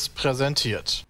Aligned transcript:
Seriös 0.00 0.08
präsentiert. 0.08 1.04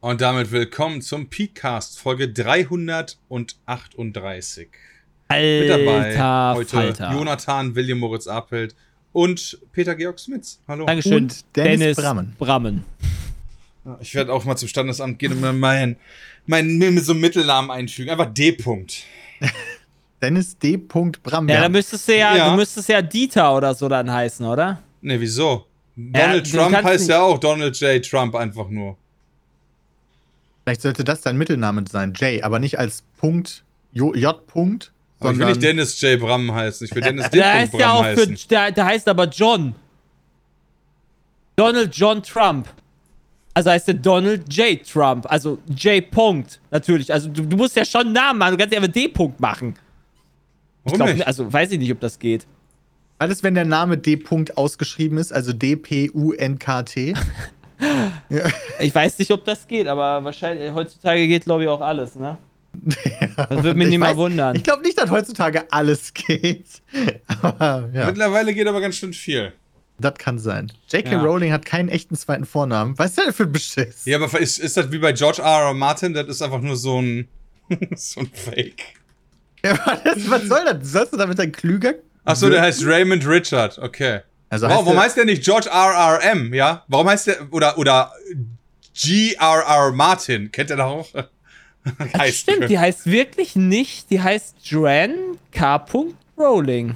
Und 0.00 0.22
damit 0.22 0.50
willkommen 0.52 1.02
zum 1.02 1.28
Peakcast, 1.28 1.98
Folge 1.98 2.32
338. 2.32 4.68
Alter 5.28 5.60
Mit 5.60 5.68
dabei 5.70 6.54
heute 6.54 6.70
Falter. 6.70 7.12
Jonathan 7.12 7.74
William 7.74 7.98
Moritz 7.98 8.26
Apelt 8.26 8.74
und 9.12 9.58
Peter 9.72 9.94
Georg 9.94 10.18
Smits. 10.18 10.60
Hallo. 10.66 10.86
Dankeschön. 10.86 11.24
Und 11.24 11.44
Dennis 11.56 11.96
Brammen. 11.96 12.34
Brammen. 12.38 12.86
Ich 14.00 14.14
werde 14.14 14.32
auch 14.32 14.46
mal 14.46 14.56
zum 14.56 14.68
Standesamt 14.68 15.18
gehen 15.18 15.32
und 15.32 15.42
mir 15.42 15.52
meinen 15.52 15.96
mein, 16.46 16.78
mir 16.78 16.98
so 17.02 17.12
einen 17.12 17.20
Mittelnamen 17.20 17.70
einfügen. 17.70 18.08
Einfach 18.10 18.32
D. 18.32 18.48
-Punkt. 18.50 19.02
Dennis 20.22 20.56
D. 20.56 20.78
Bramberg. 20.78 21.50
Ja, 21.50 21.60
dann 21.62 21.72
müsstest 21.72 22.08
du 22.08 22.16
ja, 22.16 22.34
Ja. 22.36 22.50
du 22.50 22.56
müsstest 22.56 22.88
ja 22.88 23.02
Dieter 23.02 23.54
oder 23.54 23.74
so 23.74 23.88
dann 23.88 24.10
heißen, 24.10 24.46
oder? 24.46 24.82
Ne, 25.02 25.20
wieso? 25.20 25.66
Donald 25.96 26.46
du 26.52 26.56
Trump 26.56 26.82
heißt 26.82 27.08
ja 27.08 27.22
auch 27.22 27.38
Donald 27.38 27.78
J. 27.78 28.04
Trump 28.04 28.34
einfach 28.34 28.68
nur. 28.68 28.96
Vielleicht 30.64 30.82
sollte 30.82 31.04
das 31.04 31.22
dein 31.22 31.36
Mittelname 31.36 31.84
sein, 31.90 32.14
J, 32.14 32.42
aber 32.42 32.58
nicht 32.58 32.78
als 32.78 33.02
Punkt, 33.18 33.64
J. 33.92 34.16
J. 34.16 34.46
Punkt, 34.46 34.92
Aber 35.18 35.30
ich 35.32 35.38
will 35.38 35.46
sondern 35.46 35.48
nicht 35.48 35.62
Dennis 35.62 36.00
J. 36.00 36.20
Bram 36.20 36.52
heißen. 36.54 36.86
Ich 36.86 36.94
will 36.94 37.02
Dennis 37.02 37.24
D. 37.30 37.38
Der 37.38 37.52
heißt 37.52 37.74
ja 37.74 37.92
auch 37.92 38.04
für, 38.04 38.22
heißen. 38.22 38.38
der, 38.48 38.70
der 38.72 38.84
heißt 38.86 39.08
aber 39.08 39.26
John. 39.28 39.74
Donald 41.56 41.94
John 41.94 42.22
Trump. 42.22 42.68
Also 43.54 43.70
heißt 43.70 43.88
der 43.88 43.94
Donald 43.94 44.52
J. 44.52 44.82
Trump. 44.86 45.26
Also 45.30 45.58
J. 45.76 46.10
Punkt, 46.10 46.60
natürlich. 46.70 47.12
Also 47.12 47.28
du, 47.28 47.42
du 47.42 47.56
musst 47.56 47.76
ja 47.76 47.84
schon 47.84 48.02
einen 48.02 48.12
Namen 48.12 48.38
machen. 48.38 48.52
Du 48.52 48.58
kannst 48.58 48.72
ja 48.72 48.78
aber 48.78 48.88
D. 48.88 49.08
Punkt 49.08 49.40
machen. 49.40 49.74
Ich 50.84 50.92
Warum 50.92 50.98
glaub, 50.98 51.14
nicht? 51.14 51.26
also 51.26 51.52
weiß 51.52 51.72
ich 51.72 51.78
nicht, 51.78 51.92
ob 51.92 52.00
das 52.00 52.18
geht. 52.18 52.46
Alles, 53.22 53.42
wenn 53.44 53.54
der 53.54 53.64
Name 53.64 53.98
D. 53.98 54.16
Punkt 54.16 54.56
ausgeschrieben 54.58 55.16
ist, 55.16 55.32
also 55.32 55.52
D. 55.52 55.76
P. 55.76 56.10
U. 56.12 56.32
N. 56.32 56.58
K. 56.58 56.82
T. 56.82 57.14
Ich 58.78 58.94
weiß 58.94 59.18
nicht, 59.18 59.30
ob 59.32 59.44
das 59.44 59.66
geht, 59.66 59.88
aber 59.88 60.22
wahrscheinlich 60.22 60.72
heutzutage 60.72 61.26
geht, 61.26 61.44
glaube 61.46 61.64
ich, 61.64 61.68
auch 61.68 61.80
alles, 61.80 62.14
ne? 62.14 62.38
Das 63.36 63.50
würde 63.50 63.74
mich 63.74 63.86
Ich 63.86 63.90
nicht 63.90 63.98
mal 63.98 64.16
wundern. 64.16 64.54
Ich 64.54 64.62
glaube 64.62 64.82
nicht, 64.82 64.96
dass 65.00 65.10
heutzutage 65.10 65.64
alles 65.72 66.14
geht. 66.14 66.64
Aber 67.42 67.90
ja, 67.92 68.06
Mittlerweile 68.06 68.54
geht 68.54 68.66
aber 68.68 68.80
ganz 68.80 68.94
schön 68.96 69.12
viel. 69.12 69.52
das 69.98 70.14
kann 70.14 70.38
sein. 70.38 70.70
J.K. 70.90 71.10
Ja. 71.10 71.22
Rowling 71.22 71.52
hat 71.52 71.66
keinen 71.66 71.88
echten 71.88 72.14
zweiten 72.14 72.44
Vornamen. 72.46 72.96
Was 72.98 73.10
ist 73.10 73.18
denn 73.18 73.32
für 73.32 73.42
ein 73.44 73.52
Beschiss? 73.52 74.04
Ja, 74.04 74.22
aber 74.22 74.38
ist, 74.40 74.58
ist 74.58 74.76
das 74.76 74.90
wie 74.92 74.98
bei 74.98 75.12
George 75.12 75.42
R. 75.42 75.66
R. 75.68 75.74
Martin? 75.74 76.14
Das 76.14 76.28
ist 76.28 76.40
einfach 76.40 76.60
nur 76.60 76.76
so 76.76 77.00
ein, 77.02 77.26
so 77.96 78.20
ein 78.20 78.30
Fake. 78.32 78.82
Ja, 79.64 79.72
was, 80.04 80.30
was 80.30 80.42
soll 80.44 80.64
das? 80.64 80.76
Sollst 80.92 81.12
du 81.12 81.16
damit 81.16 81.38
ein 81.40 81.50
klüger? 81.52 81.94
Achso, 82.24 82.48
der 82.50 82.62
heißt 82.62 82.84
Raymond 82.86 83.26
Richard, 83.26 83.78
okay. 83.78 84.20
Also 84.48 84.66
Warum, 84.66 84.76
heißt 84.76 84.84
warum 84.86 84.94
der- 84.96 85.04
heißt 85.04 85.16
der 85.16 85.24
nicht 85.24 85.44
George 85.44 85.68
R. 85.70 86.20
R. 86.20 86.22
M., 86.32 86.52
ja? 86.54 86.84
Warum 86.88 87.08
heißt 87.08 87.26
der, 87.26 87.52
oder, 87.52 87.78
oder 87.78 88.12
G. 88.94 89.34
R. 89.34 89.64
R. 89.66 89.92
Martin? 89.92 90.52
Kennt 90.52 90.70
ihr 90.70 90.76
da 90.76 90.86
auch? 90.86 91.08
Heißt 92.16 92.38
Stimmt, 92.38 92.70
die 92.70 92.78
heißt 92.78 93.06
wirklich 93.06 93.56
nicht. 93.56 94.08
Die 94.10 94.20
heißt 94.22 94.54
Joanne 94.62 95.36
K. 95.50 95.84
Rowling. 96.38 96.94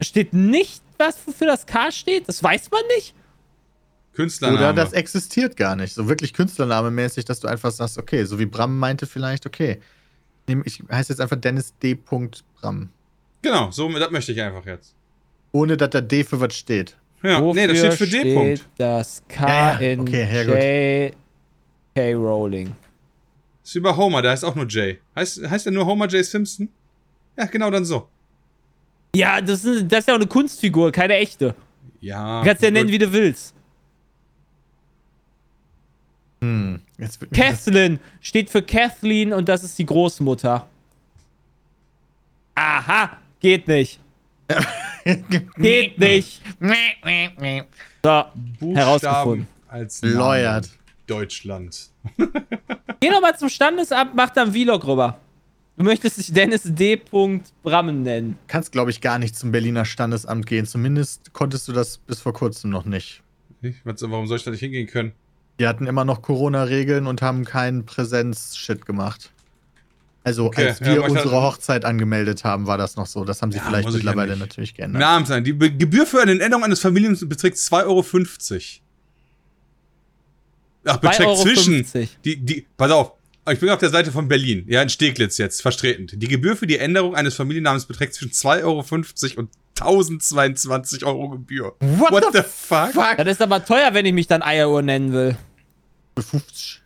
Steht 0.00 0.32
nicht, 0.32 0.80
was 0.96 1.18
wofür 1.26 1.48
das 1.48 1.66
K 1.66 1.92
steht? 1.92 2.26
Das 2.26 2.42
weiß 2.42 2.70
man 2.70 2.80
nicht. 2.96 3.14
Künstlername. 4.14 4.58
Oder 4.58 4.72
das 4.72 4.94
existiert 4.94 5.56
gar 5.58 5.76
nicht. 5.76 5.92
So 5.92 6.08
wirklich 6.08 6.32
Künstlername-mäßig, 6.32 7.26
dass 7.26 7.40
du 7.40 7.48
einfach 7.48 7.72
sagst, 7.72 7.98
okay, 7.98 8.24
so 8.24 8.38
wie 8.38 8.46
Bram 8.46 8.78
meinte 8.78 9.06
vielleicht, 9.06 9.44
okay. 9.44 9.80
Ich 10.64 10.82
heiße 10.90 11.12
jetzt 11.12 11.20
einfach 11.20 11.36
Dennis 11.36 11.74
D. 11.82 11.94
Bram. 11.94 12.88
Genau, 13.44 13.70
so, 13.70 13.88
das 13.98 14.10
möchte 14.10 14.32
ich 14.32 14.40
einfach 14.40 14.64
jetzt. 14.66 14.94
Ohne 15.52 15.76
dass 15.76 15.90
da 15.90 16.00
D 16.00 16.24
für 16.24 16.40
was 16.40 16.56
steht. 16.56 16.96
Ja, 17.22 17.40
nee, 17.40 17.66
das 17.66 17.78
Wofür 17.82 17.92
steht 17.92 17.98
für 17.98 18.06
D. 18.06 18.36
-Punkt. 18.36 18.60
Das 18.76 19.22
K 19.28 19.48
Ja, 19.48 19.80
ja, 19.80 19.92
in 19.92 20.00
okay. 20.00 21.08
J. 21.08 21.14
K. 21.94 22.14
Rowling. 22.14 22.74
Ist 23.62 23.74
wie 23.76 23.80
bei 23.80 23.96
Homer, 23.96 24.20
der 24.20 24.32
heißt 24.32 24.44
auch 24.44 24.54
nur 24.54 24.66
J. 24.66 24.98
Heißt, 25.16 25.48
heißt 25.48 25.66
er 25.66 25.72
nur 25.72 25.86
Homer 25.86 26.06
J. 26.08 26.24
Simpson? 26.24 26.68
Ja, 27.36 27.46
genau 27.46 27.70
dann 27.70 27.84
so. 27.84 28.08
Ja, 29.16 29.40
das 29.40 29.64
ist, 29.64 29.90
das 29.90 30.00
ist 30.00 30.08
ja 30.08 30.14
auch 30.14 30.18
eine 30.18 30.26
Kunstfigur, 30.26 30.90
keine 30.92 31.14
echte. 31.14 31.54
Ja. 32.00 32.40
Du 32.40 32.48
kannst 32.48 32.62
ja 32.62 32.70
nennen, 32.70 32.90
wie 32.90 32.98
du 32.98 33.10
willst. 33.12 33.54
Hm. 36.42 36.80
Das- 36.98 37.18
Kathleen 37.32 38.00
steht 38.20 38.50
für 38.50 38.62
Kathleen 38.62 39.32
und 39.32 39.48
das 39.48 39.64
ist 39.64 39.78
die 39.78 39.86
Großmutter. 39.86 40.68
Aha, 42.56 43.16
geht 43.44 43.68
nicht. 43.68 44.00
Geht 45.58 45.98
nicht. 45.98 46.40
So, 48.02 48.24
Buchstaben 48.58 48.74
herausgefunden. 48.74 49.46
als. 49.68 50.00
Lawyered. 50.02 50.70
Deutschland. 51.06 51.90
Geh 53.00 53.10
doch 53.10 53.20
mal 53.20 53.36
zum 53.36 53.50
Standesamt, 53.50 54.14
mach 54.14 54.30
da 54.30 54.44
einen 54.44 54.52
Vlog 54.52 54.86
rüber. 54.86 55.20
Du 55.76 55.84
möchtest 55.84 56.16
dich 56.16 56.32
Dennis 56.32 56.62
D. 56.64 56.98
Brammen 57.62 58.02
nennen. 58.02 58.38
kannst, 58.46 58.72
glaube 58.72 58.90
ich, 58.90 59.02
gar 59.02 59.18
nicht 59.18 59.36
zum 59.36 59.52
Berliner 59.52 59.84
Standesamt 59.84 60.46
gehen. 60.46 60.64
Zumindest 60.64 61.34
konntest 61.34 61.68
du 61.68 61.72
das 61.72 61.98
bis 61.98 62.20
vor 62.20 62.32
kurzem 62.32 62.70
noch 62.70 62.86
nicht. 62.86 63.22
Ich, 63.60 63.74
warum 63.84 64.26
soll 64.26 64.38
ich 64.38 64.44
da 64.44 64.52
nicht 64.52 64.60
hingehen 64.60 64.86
können? 64.86 65.12
Die 65.60 65.66
hatten 65.66 65.86
immer 65.86 66.06
noch 66.06 66.22
Corona-Regeln 66.22 67.06
und 67.06 67.20
haben 67.20 67.44
keinen 67.44 67.84
Präsenz-Shit 67.84 68.86
gemacht. 68.86 69.33
Also, 70.26 70.46
Okay, 70.46 70.68
als 70.68 70.80
ja, 70.80 70.86
wir 70.86 70.92
ich 70.94 70.98
unsere 71.02 71.18
hatte- 71.26 71.32
Hochzeit 71.42 71.84
angemeldet 71.84 72.44
haben, 72.44 72.66
war 72.66 72.78
das 72.78 72.96
noch 72.96 73.06
so. 73.06 73.24
Das 73.24 73.42
haben 73.42 73.52
sie 73.52 73.58
Ja, 73.58 73.64
vielleicht 73.64 73.86
ja 73.88 73.94
mittlerweile 73.94 74.30
nicht. 74.32 74.40
natürlich 74.40 74.74
geändert. 74.74 75.00
Namen 75.00 75.26
sein. 75.26 75.44
Die 75.44 75.52
Be 75.52 75.70
Gebühr 75.70 76.06
für 76.06 76.22
eine 76.22 76.32
Änderung 76.40 76.64
eines 76.64 76.80
Familiennamens 76.80 77.28
beträgt 77.28 77.58
2,50 77.58 77.82
Euro. 77.84 78.04
Ach, 80.86 80.96
beträgt 80.98 81.28
2,50 81.28 81.42
zwischen. 81.84 82.08
Die, 82.24 82.36
die, 82.36 82.66
pass 82.76 82.90
auf. 82.90 83.12
Ich 83.50 83.60
bin 83.60 83.68
auf 83.68 83.78
der 83.78 83.90
Seite 83.90 84.10
von 84.10 84.26
Berlin. 84.26 84.64
Ja, 84.66 84.80
in 84.80 84.88
Steglitz 84.88 85.36
jetzt, 85.36 85.60
vertretend. 85.60 86.14
Die 86.22 86.28
Gebühr 86.28 86.56
für 86.56 86.66
die 86.66 86.78
Änderung 86.78 87.14
eines 87.14 87.34
Familiennamens 87.34 87.84
beträgt 87.84 88.14
zwischen 88.14 88.32
2,50 88.32 88.62
Euro 89.36 89.40
und 89.40 89.50
1022 89.78 91.04
Euro 91.04 91.28
Gebühr. 91.28 91.74
What 91.80 92.24
the 92.32 92.40
fuck? 92.40 92.92
Fuck! 92.92 93.16
Das 93.18 93.26
ist 93.28 93.42
aber 93.42 93.62
teuer, 93.62 93.92
wenn 93.92 94.06
ich 94.06 94.14
mich 94.14 94.26
dann 94.26 94.40
Eieruhr 94.42 94.80
nennen 94.80 95.12
will. 95.12 95.36
Befufft. 96.14 96.80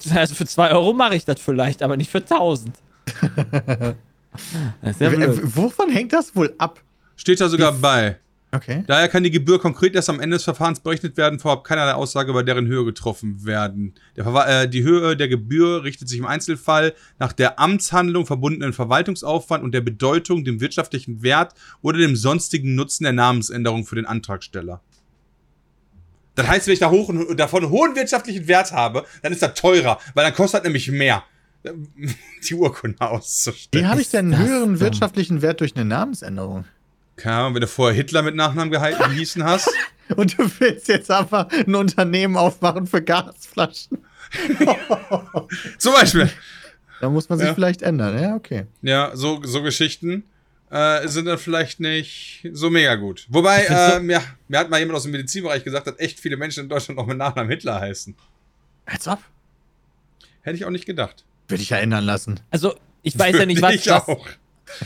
Also 0.14 0.34
für 0.34 0.46
2 0.46 0.72
Euro 0.72 0.92
mache 0.92 1.16
ich 1.16 1.24
das 1.24 1.40
vielleicht, 1.40 1.82
aber 1.82 1.96
nicht 1.96 2.10
für 2.10 2.18
1000. 2.18 2.74
Das 4.80 4.92
ist 4.92 5.00
ja 5.00 5.12
Äh. 5.12 5.38
Wovon 5.42 5.90
hängt 5.90 6.12
das 6.12 6.34
wohl 6.34 6.54
ab? 6.56 6.80
Steht 7.16 7.38
da 7.40 7.50
sogar 7.50 7.72
bei. 7.72 8.16
Okay. 8.54 8.84
Daher 8.86 9.08
kann 9.08 9.22
die 9.22 9.30
Gebühr 9.30 9.58
konkret 9.58 9.94
erst 9.94 10.10
am 10.10 10.20
Ende 10.20 10.36
des 10.36 10.44
Verfahrens 10.44 10.80
berechnet 10.80 11.16
werden, 11.16 11.38
vorab 11.38 11.64
keinerlei 11.64 11.94
Aussage 11.94 12.30
über 12.30 12.42
deren 12.42 12.66
Höhe 12.66 12.84
getroffen 12.84 13.46
werden. 13.46 13.94
Äh, 14.14 14.68
die 14.68 14.82
Höhe 14.82 15.16
der 15.16 15.28
Gebühr 15.28 15.84
richtet 15.84 16.10
sich 16.10 16.18
im 16.18 16.26
Einzelfall 16.26 16.92
nach 17.18 17.32
der 17.32 17.58
Amtshandlung 17.58 18.26
verbundenen 18.26 18.74
Verwaltungsaufwand 18.74 19.64
und 19.64 19.72
der 19.72 19.80
Bedeutung, 19.80 20.44
dem 20.44 20.60
wirtschaftlichen 20.60 21.22
Wert 21.22 21.54
oder 21.80 21.96
dem 21.96 22.14
sonstigen 22.14 22.74
Nutzen 22.74 23.04
der 23.04 23.14
Namensänderung 23.14 23.86
für 23.86 23.96
den 23.96 24.04
Antragsteller. 24.04 24.82
Das 26.34 26.46
heißt, 26.46 26.66
wenn 26.66 26.74
ich 26.74 26.80
da 26.80 26.90
hoch, 26.90 27.12
davon 27.36 27.62
einen 27.64 27.72
hohen 27.72 27.94
wirtschaftlichen 27.94 28.48
Wert 28.48 28.72
habe, 28.72 29.04
dann 29.22 29.32
ist 29.32 29.42
das 29.42 29.54
teurer, 29.54 29.98
weil 30.14 30.24
dann 30.24 30.34
kostet 30.34 30.60
das 30.60 30.64
nämlich 30.64 30.90
mehr, 30.90 31.22
die 32.48 32.54
Urkunde 32.54 32.96
Wie 32.98 33.04
auszustellen. 33.04 33.88
habe 33.88 34.00
ich 34.00 34.10
denn 34.10 34.32
einen 34.34 34.42
höheren 34.46 34.68
dumm? 34.70 34.80
wirtschaftlichen 34.80 35.42
Wert 35.42 35.60
durch 35.60 35.76
eine 35.76 35.84
Namensänderung? 35.84 36.64
Keine 37.16 37.36
Ahnung, 37.36 37.54
wenn 37.54 37.60
du 37.60 37.66
vorher 37.68 37.94
Hitler 37.94 38.22
mit 38.22 38.34
Nachnamen 38.34 38.70
gehalten 38.72 39.02
gehießen 39.10 39.44
hast. 39.44 39.70
Und 40.16 40.36
du 40.38 40.50
willst 40.58 40.88
jetzt 40.88 41.10
einfach 41.10 41.46
ein 41.50 41.74
Unternehmen 41.74 42.36
aufmachen 42.36 42.86
für 42.86 43.02
Gasflaschen. 43.02 43.98
Zum 45.78 45.92
Beispiel. 45.92 46.30
Da 47.00 47.10
muss 47.10 47.28
man 47.28 47.38
sich 47.38 47.48
Ja. 47.48 47.54
vielleicht 47.54 47.82
ändern. 47.82 48.18
Ja, 48.20 48.34
okay. 48.34 48.66
Ja, 48.82 49.10
so, 49.14 49.40
so 49.44 49.62
Geschichten 49.62 50.24
äh, 50.72 51.06
sind 51.06 51.26
dann 51.26 51.38
vielleicht 51.38 51.80
nicht 51.80 52.48
so 52.52 52.70
mega 52.70 52.94
gut. 52.94 53.26
Wobei, 53.28 53.64
äh, 53.68 54.00
mir, 54.00 54.22
mir 54.48 54.58
hat 54.58 54.70
mal 54.70 54.80
jemand 54.80 54.96
aus 54.96 55.02
dem 55.02 55.12
Medizinbereich 55.12 55.62
gesagt, 55.64 55.86
dass 55.86 55.98
echt 55.98 56.18
viele 56.18 56.36
Menschen 56.36 56.64
in 56.64 56.68
Deutschland 56.68 56.98
noch 56.98 57.06
mit 57.06 57.18
Nachnamen 57.18 57.50
Hitler 57.50 57.78
heißen. 57.78 58.16
Als 58.86 59.06
ob. 59.06 59.18
Hätte 60.40 60.56
ich 60.56 60.64
auch 60.64 60.70
nicht 60.70 60.86
gedacht. 60.86 61.24
Würde 61.48 61.62
ich 61.62 61.70
ja 61.70 61.76
ändern 61.76 62.04
lassen. 62.04 62.40
Also, 62.50 62.74
ich 63.02 63.18
weiß 63.18 63.36
ja 63.36 63.46
nicht, 63.46 63.60
Würde 63.60 63.74
was, 63.74 63.86
ich 63.86 63.90
was, 63.90 64.08
auch. 64.08 64.26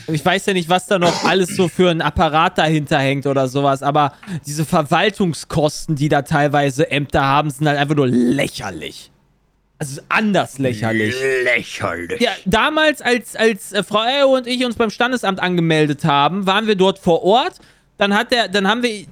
ich 0.09 0.25
weiß 0.25 0.47
ja 0.47 0.53
nicht, 0.55 0.69
was 0.69 0.87
da 0.87 0.99
noch 0.99 1.25
alles 1.25 1.55
so 1.55 1.69
für 1.69 1.91
ein 1.91 2.03
Apparat 2.03 2.59
dahinter 2.59 2.99
hängt 2.99 3.27
oder 3.27 3.47
sowas, 3.47 3.83
aber 3.85 4.15
diese 4.45 4.65
Verwaltungskosten, 4.65 5.95
die 5.95 6.09
da 6.09 6.23
teilweise 6.23 6.91
Ämter 6.91 7.23
haben, 7.23 7.51
sind 7.51 7.69
halt 7.69 7.79
einfach 7.79 7.95
nur 7.95 8.09
lächerlich. 8.09 9.13
Also 9.79 10.01
anders 10.09 10.59
lächerlich. 10.59 11.15
Lächerlich. 11.45 12.21
Ja, 12.21 12.31
damals, 12.47 13.03
als, 13.03 13.37
als 13.37 13.73
äh, 13.73 13.83
Frau 13.83 14.05
Eyo 14.05 14.35
und 14.35 14.47
ich 14.47 14.65
uns 14.65 14.77
beim 14.77 14.91
Standesamt 14.91 15.41
angemeldet 15.41 16.05
haben, 16.05 16.47
waren 16.47 16.67
wir 16.67 16.77
dort 16.77 16.99
vor 16.99 17.23
Ort. 17.23 17.59
Dann 17.99 18.15
hat 18.15 18.33
der, 18.33 18.49
dann 18.49 18.67
haben 18.69 18.83
wir 18.83 19.07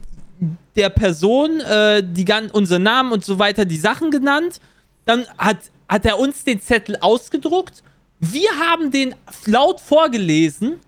der 0.77 0.89
Person 0.89 1.61
äh, 1.61 2.03
die 2.03 2.25
gan 2.25 2.51
unsere 2.51 2.81
Namen 2.81 3.13
und 3.13 3.25
so 3.25 3.39
weiter 3.39 3.65
die 3.67 3.77
Sachen 3.77 4.11
genannt. 4.11 4.61
Dann 5.05 5.27
hat, 5.37 5.59
hat 5.89 6.07
er 6.07 6.19
uns 6.19 6.45
den 6.45 6.61
Zettel 6.61 6.97
ausgedruckt. 7.01 7.83
Wir 8.21 8.49
haben 8.59 8.91
den 8.91 9.15
laut 9.45 9.81
vorgelesen. 9.81 10.81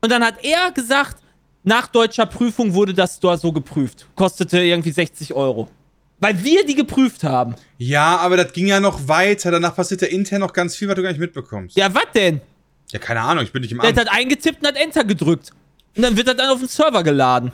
Und 0.00 0.10
dann 0.10 0.24
hat 0.24 0.42
er 0.42 0.70
gesagt, 0.72 1.18
nach 1.64 1.88
deutscher 1.88 2.26
Prüfung 2.26 2.72
wurde 2.72 2.94
das 2.94 3.20
dort 3.20 3.40
so 3.40 3.52
geprüft. 3.52 4.06
Kostete 4.14 4.60
irgendwie 4.60 4.92
60 4.92 5.34
Euro. 5.34 5.68
Weil 6.18 6.42
wir 6.44 6.64
die 6.64 6.74
geprüft 6.74 7.24
haben. 7.24 7.54
Ja, 7.78 8.16
aber 8.18 8.36
das 8.38 8.52
ging 8.52 8.66
ja 8.66 8.80
noch 8.80 9.06
weiter. 9.08 9.50
Danach 9.50 9.76
passiert 9.76 10.00
ja 10.02 10.08
intern 10.08 10.40
noch 10.40 10.52
ganz 10.52 10.74
viel, 10.74 10.88
was 10.88 10.94
du 10.94 11.02
gar 11.02 11.10
nicht 11.10 11.20
mitbekommst. 11.20 11.76
Ja, 11.76 11.94
was 11.94 12.06
denn? 12.14 12.40
Ja, 12.90 12.98
keine 12.98 13.20
Ahnung, 13.20 13.44
ich 13.44 13.52
bin 13.52 13.62
nicht 13.62 13.72
im 13.72 13.80
Der 13.80 13.90
Amt. 13.90 13.98
hat 13.98 14.08
eingetippt 14.10 14.60
und 14.60 14.66
hat 14.68 14.76
Enter 14.76 15.04
gedrückt. 15.04 15.50
Und 15.96 16.02
dann 16.02 16.16
wird 16.16 16.28
er 16.28 16.34
dann 16.34 16.50
auf 16.50 16.58
den 16.58 16.68
Server 16.68 17.02
geladen. 17.02 17.52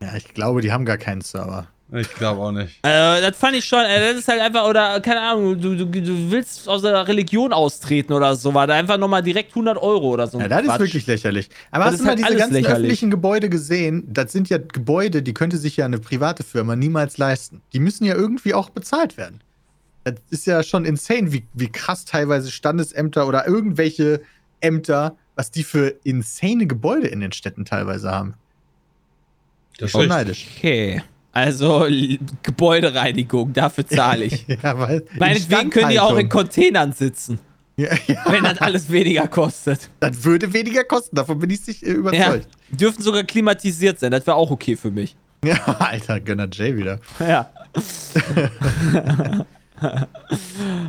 Ja, 0.00 0.14
ich 0.16 0.34
glaube, 0.34 0.62
die 0.62 0.72
haben 0.72 0.84
gar 0.84 0.98
keinen 0.98 1.20
Server. 1.20 1.68
Ich 1.94 2.08
glaube 2.14 2.40
auch 2.40 2.52
nicht. 2.52 2.78
Äh, 2.82 3.20
das 3.20 3.36
fand 3.36 3.54
ich 3.54 3.66
schon, 3.66 3.80
äh, 3.84 4.00
das 4.12 4.20
ist 4.20 4.28
halt 4.28 4.40
einfach, 4.40 4.66
oder 4.66 4.98
keine 5.02 5.20
Ahnung, 5.20 5.60
du, 5.60 5.76
du, 5.76 5.84
du 5.86 6.30
willst 6.30 6.66
aus 6.66 6.80
der 6.80 7.06
Religion 7.06 7.52
austreten 7.52 8.14
oder 8.14 8.34
so, 8.34 8.54
war 8.54 8.66
da 8.66 8.74
einfach 8.74 8.96
nochmal 8.96 9.22
direkt 9.22 9.50
100 9.50 9.76
Euro 9.76 10.08
oder 10.08 10.26
so. 10.26 10.40
Ja, 10.40 10.48
das 10.48 10.62
ist 10.62 10.66
Quatsch. 10.68 10.80
wirklich 10.80 11.06
lächerlich. 11.06 11.50
Aber 11.70 11.84
Das 11.84 11.86
hast 11.86 11.92
ist 11.94 12.00
du 12.00 12.04
mal 12.04 12.08
halt 12.10 12.18
diese 12.20 12.26
alles 12.28 12.38
ganzen 12.38 12.54
lächerlich. 12.54 12.74
öffentlichen 12.76 13.10
Gebäude 13.10 13.48
gesehen? 13.50 14.04
Das 14.08 14.32
sind 14.32 14.48
ja 14.48 14.56
Gebäude, 14.56 15.22
die 15.22 15.34
könnte 15.34 15.58
sich 15.58 15.76
ja 15.76 15.84
eine 15.84 15.98
private 15.98 16.42
Firma 16.44 16.76
niemals 16.76 17.18
leisten. 17.18 17.60
Die 17.74 17.78
müssen 17.80 18.04
ja 18.06 18.14
irgendwie 18.14 18.54
auch 18.54 18.70
bezahlt 18.70 19.18
werden. 19.18 19.42
Das 20.04 20.14
ist 20.30 20.46
ja 20.46 20.62
schon 20.62 20.86
insane, 20.86 21.30
wie, 21.32 21.44
wie 21.52 21.68
krass 21.68 22.06
teilweise 22.06 22.50
Standesämter 22.50 23.28
oder 23.28 23.46
irgendwelche 23.46 24.22
Ämter, 24.60 25.14
was 25.36 25.50
die 25.50 25.62
für 25.62 25.94
insane 26.04 26.66
Gebäude 26.66 27.08
in 27.08 27.20
den 27.20 27.32
Städten 27.32 27.66
teilweise 27.66 28.10
haben. 28.10 28.34
Das 29.78 29.88
ist 29.88 29.92
Schon 29.92 30.08
neidisch. 30.08 30.46
Okay. 30.56 31.02
Also, 31.32 31.86
Gebäudereinigung, 32.42 33.52
dafür 33.54 33.86
zahle 33.86 34.24
ich. 34.26 34.46
Ja, 34.62 34.78
weil 34.78 35.04
Meinetwegen 35.18 35.70
können 35.70 35.90
die 35.90 35.98
auch 36.00 36.16
in 36.16 36.28
Containern 36.28 36.92
sitzen, 36.92 37.38
ja, 37.76 37.88
ja, 38.06 38.24
wenn 38.28 38.44
das 38.44 38.58
alles 38.60 38.90
weniger 38.92 39.26
kostet. 39.28 39.88
das 40.00 40.24
würde 40.24 40.52
weniger 40.52 40.84
kosten, 40.84 41.16
davon 41.16 41.38
bin 41.38 41.48
ich 41.50 41.62
sich 41.62 41.82
äh, 41.84 41.88
Ja, 41.88 41.94
überzeugt. 41.94 42.48
dürfen 42.70 43.02
sogar 43.02 43.24
klimatisiert 43.24 43.98
sein, 43.98 44.10
das 44.10 44.26
wäre 44.26 44.36
auch 44.36 44.50
okay 44.50 44.76
für 44.76 44.90
mich. 44.90 45.16
Ja, 45.44 45.56
Alter, 45.80 46.20
Gönner 46.20 46.46
Jay 46.52 46.76
wieder. 46.76 47.00
Ja. 47.18 47.50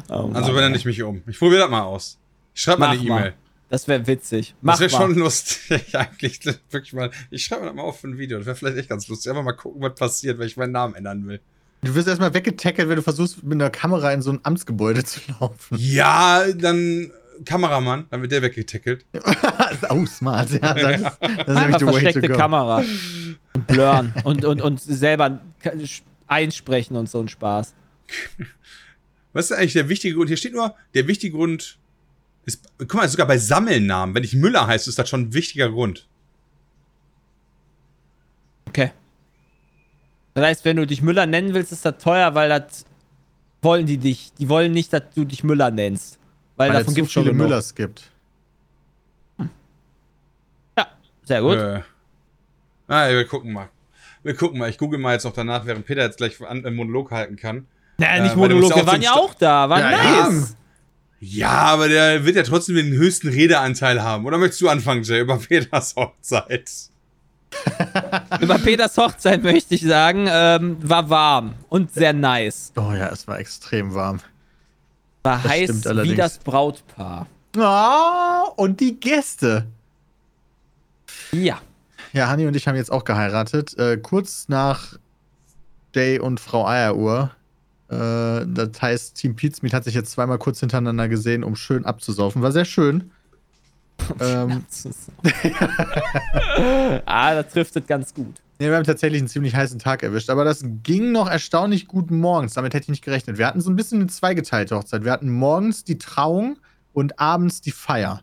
oh 0.10 0.28
Mann, 0.28 0.36
Also 0.36 0.54
wenn 0.56 0.64
er 0.64 0.70
nicht 0.70 0.86
mich 0.86 1.02
um. 1.02 1.24
Ich 1.28 1.40
probiere 1.40 1.62
das 1.62 1.70
mal 1.72 1.82
aus. 1.82 2.20
Ich 2.54 2.62
schreibe 2.62 2.82
mal 2.82 2.90
eine. 2.90 3.02
E-Mail. 3.02 3.34
Das 3.74 3.88
wäre 3.88 4.06
witzig. 4.06 4.54
Mach 4.62 4.74
Das 4.74 4.82
wäre 4.82 5.02
schon 5.02 5.16
lustig, 5.16 5.82
eigentlich. 5.98 6.40
Wirklich 6.70 6.94
mal. 6.94 7.10
Ich 7.32 7.44
schreibe 7.44 7.74
mal 7.74 7.82
auf 7.82 8.02
für 8.02 8.08
ein 8.08 8.20
Video. 8.20 8.38
Das 8.38 8.46
wäre 8.46 8.56
vielleicht 8.56 8.78
echt 8.78 8.90
ganz 8.90 9.08
lustig. 9.08 9.32
Einfach 9.32 9.44
mal 9.44 9.54
gucken, 9.54 9.82
was 9.82 9.96
passiert, 9.96 10.38
wenn 10.38 10.46
ich 10.46 10.58
meinen 10.58 10.74
Namen 10.74 10.94
ändern 10.94 11.26
will. 11.26 11.40
Du 11.82 11.96
wirst 11.96 12.08
erstmal 12.08 12.36
weggetackelt, 12.36 12.88
wenn 12.88 12.98
du 12.98 13.02
versuchst, 13.02 13.42
mit 13.42 13.54
einer 13.54 13.72
Kamera 13.72 14.14
in 14.14 14.22
so 14.22 14.32
ein 14.32 14.40
Amtsgebäude 14.44 15.04
zu 15.04 15.22
laufen. 15.40 15.76
Ja, 15.80 16.46
dann 16.54 17.12
Kameramann, 17.46 18.06
dann 18.12 18.22
wird 18.22 18.32
der 18.32 18.44
weggetackelt. 18.44 19.08
oh, 19.90 20.06
smart. 20.06 20.52
Ja, 20.52 20.76
das 20.76 21.02
ist, 21.02 21.18
das 21.48 21.66
ist 21.72 21.80
the 21.80 21.86
versteckte. 21.86 22.30
Kamera. 22.30 22.84
Und 23.56 23.66
blurren. 23.66 24.14
und, 24.24 24.46
und, 24.46 24.62
und 24.62 24.82
selber 24.82 25.42
einsprechen 26.28 26.96
und 26.96 27.10
so 27.10 27.22
ein 27.22 27.28
Spaß. 27.28 27.74
Was 29.34 29.50
ist 29.50 29.58
eigentlich 29.58 29.74
der 29.74 29.90
wichtige 29.90 30.14
Grund? 30.14 30.28
Hier 30.28 30.38
steht 30.38 30.54
nur, 30.54 30.76
der 30.94 31.08
wichtige 31.08 31.36
Grund 31.36 31.80
ist, 32.46 32.64
guck 32.78 32.96
mal, 32.96 33.08
sogar 33.08 33.28
bei 33.28 33.38
Sammelnamen, 33.38 34.16
wenn 34.16 34.24
ich 34.24 34.34
Müller 34.34 34.68
heißt, 34.68 34.88
ist 34.88 35.00
das 35.00 35.10
schon 35.10 35.22
ein 35.22 35.34
wichtiger 35.34 35.70
Grund. 35.70 36.08
Okay. 38.68 38.92
Das 40.34 40.46
heißt, 40.46 40.66
wenn 40.66 40.78
du 40.78 40.88
dich 40.88 41.02
Müller 41.02 41.26
nennen 41.26 41.54
willst, 41.54 41.72
ist 41.72 41.86
das 41.86 41.98
teuer, 42.00 42.34
weil 42.36 42.50
das 42.50 42.86
wollen 43.62 43.86
die 43.86 43.98
dich. 43.98 44.34
Die 44.40 44.50
wollen 44.50 44.72
nicht, 44.72 44.92
dass 44.92 45.04
du 45.16 45.26
dich 45.26 45.44
Müller 45.44 45.72
nennst. 45.72 46.18
Weil, 46.56 46.70
Weil 46.70 46.78
davon 46.80 46.82
es 46.82 46.88
so 46.92 46.96
gibt 46.96 47.08
es 47.08 47.14
schon 47.14 47.24
viele 47.24 47.34
genug. 47.34 47.48
Müllers 47.48 47.76
gibt. 47.76 48.12
Ja, 50.78 50.88
sehr 51.24 51.42
gut. 51.42 51.58
Äh, 51.58 51.82
ah, 52.88 53.10
wir 53.10 53.28
gucken 53.28 53.54
mal. 53.54 53.70
Wir 54.24 54.36
gucken 54.36 54.60
mal. 54.60 54.70
Ich 54.70 54.78
google 54.78 55.00
mal 55.00 55.14
jetzt 55.14 55.24
noch 55.24 55.34
danach, 55.34 55.66
während 55.66 55.86
Peter 55.86 56.02
jetzt 56.02 56.18
gleich 56.18 56.42
einen 56.46 56.76
Monolog 56.76 57.12
halten 57.12 57.36
kann. 57.36 57.68
naja, 57.98 58.14
äh, 58.14 58.22
nicht 58.22 58.36
musst 58.36 58.50
Monolog, 58.50 58.76
wir 58.76 58.88
waren 58.88 59.02
ja 59.02 59.14
auch 59.14 59.34
da. 59.34 59.70
War 59.70 59.80
Ja, 59.80 59.90
nice. 59.92 60.50
Ja, 60.52 60.56
aber 61.44 61.88
der 61.88 62.26
wird 62.26 62.36
ja 62.36 62.44
trotzdem 62.44 62.76
den 62.76 62.92
höchsten 62.94 63.30
Redeanteil 63.30 64.02
haben. 64.02 64.26
Oder 64.26 64.38
möchtest 64.38 64.62
du 64.62 64.70
anfangen, 64.70 65.04
Jay, 65.04 65.22
über 65.22 65.38
Peters 65.38 65.96
Hochzeit? 65.96 66.70
Über 68.42 68.58
Peters 68.58 68.98
Hochzeit 68.98 69.44
möchte 69.44 69.76
ich 69.76 69.84
sagen, 69.84 70.28
ähm, 70.28 70.78
war 70.82 71.08
warm 71.12 71.54
und 71.70 71.94
sehr 71.94 72.12
nice. 72.12 72.74
Oh 72.76 72.92
ja, 72.94 73.10
es 73.10 73.28
war 73.28 73.38
extrem 73.40 73.94
warm. 73.94 74.20
War 75.22 75.40
Das 75.44 75.52
heiß 75.52 75.86
wie 76.02 76.16
das 76.16 76.40
Brautpaar. 76.40 77.28
Oh, 77.56 78.52
und 78.56 78.80
die 78.80 79.00
Gäste. 79.00 79.68
Ja. 81.32 81.62
Ja, 82.12 82.28
Hanni 82.28 82.48
und 82.48 82.56
ich 82.56 82.68
haben 82.68 82.76
jetzt 82.76 82.92
auch 82.92 83.04
geheiratet. 83.04 83.78
Äh, 83.78 83.98
kurz 83.98 84.50
nach 84.50 84.98
Jay 85.96 86.20
und 86.20 86.40
Frau 86.40 86.66
Eieruhr. 86.68 87.32
Äh, 87.90 88.46
das 88.48 88.82
heißt, 88.82 89.16
Team 89.16 89.36
Pizmeet 89.36 89.74
hat 89.74 89.84
sich 89.84 89.94
jetzt 89.94 90.12
zweimal 90.12 90.38
kurz 90.38 90.60
hintereinander 90.60 91.08
gesehen, 91.08 91.44
um 91.44 91.56
schön 91.56 91.86
abzusaufen. 91.86 92.42
War 92.42 92.52
sehr 92.52 92.66
schön. 92.66 93.12
ähm, 94.20 94.66
ah, 97.06 97.36
das 97.36 97.54
trifft 97.54 97.76
es 97.76 97.86
ganz 97.86 98.14
gut. 98.14 98.42
Ja, 98.60 98.70
wir 98.70 98.78
haben 98.78 98.84
tatsächlich 98.84 99.20
einen 99.20 99.28
ziemlich 99.28 99.56
heißen 99.56 99.80
Tag 99.80 100.04
erwischt, 100.04 100.30
aber 100.30 100.46
das 100.46 100.64
ging 100.84 101.12
noch 101.12 101.30
erstaunlich 101.30 101.88
gut 101.88 102.12
morgens. 102.12 102.54
Damit 102.54 102.74
hätte 102.74 102.84
ich 102.84 102.90
nicht 102.90 103.04
gerechnet. 103.04 103.38
Wir 103.38 103.48
hatten 103.48 103.62
so 103.62 103.70
ein 103.70 103.76
bisschen 103.76 104.00
eine 104.00 104.08
zweigeteilte 104.08 104.76
Hochzeit. 104.76 105.04
Wir 105.04 105.12
hatten 105.12 105.30
morgens 105.30 105.84
die 105.84 105.98
Trauung 105.98 106.58
und 106.94 107.20
abends 107.20 107.62
die 107.62 107.72
Feier. 107.72 108.22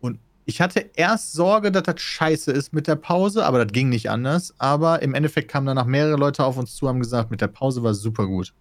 Und 0.00 0.20
ich 0.46 0.60
hatte 0.60 0.90
erst 0.94 1.32
Sorge, 1.32 1.72
dass 1.72 1.82
das 1.82 2.00
scheiße 2.00 2.52
ist 2.52 2.72
mit 2.72 2.86
der 2.86 2.96
Pause, 2.96 3.44
aber 3.44 3.64
das 3.64 3.72
ging 3.72 3.88
nicht 3.88 4.10
anders. 4.10 4.54
Aber 4.58 5.02
im 5.02 5.12
Endeffekt 5.12 5.50
kamen 5.50 5.66
danach 5.66 5.86
mehrere 5.86 6.16
Leute 6.16 6.44
auf 6.44 6.56
uns 6.56 6.76
zu, 6.76 6.88
haben 6.88 7.00
gesagt, 7.00 7.30
mit 7.30 7.40
der 7.40 7.48
Pause 7.48 7.82
war 7.82 7.94
super 7.94 8.26
gut. 8.26 8.54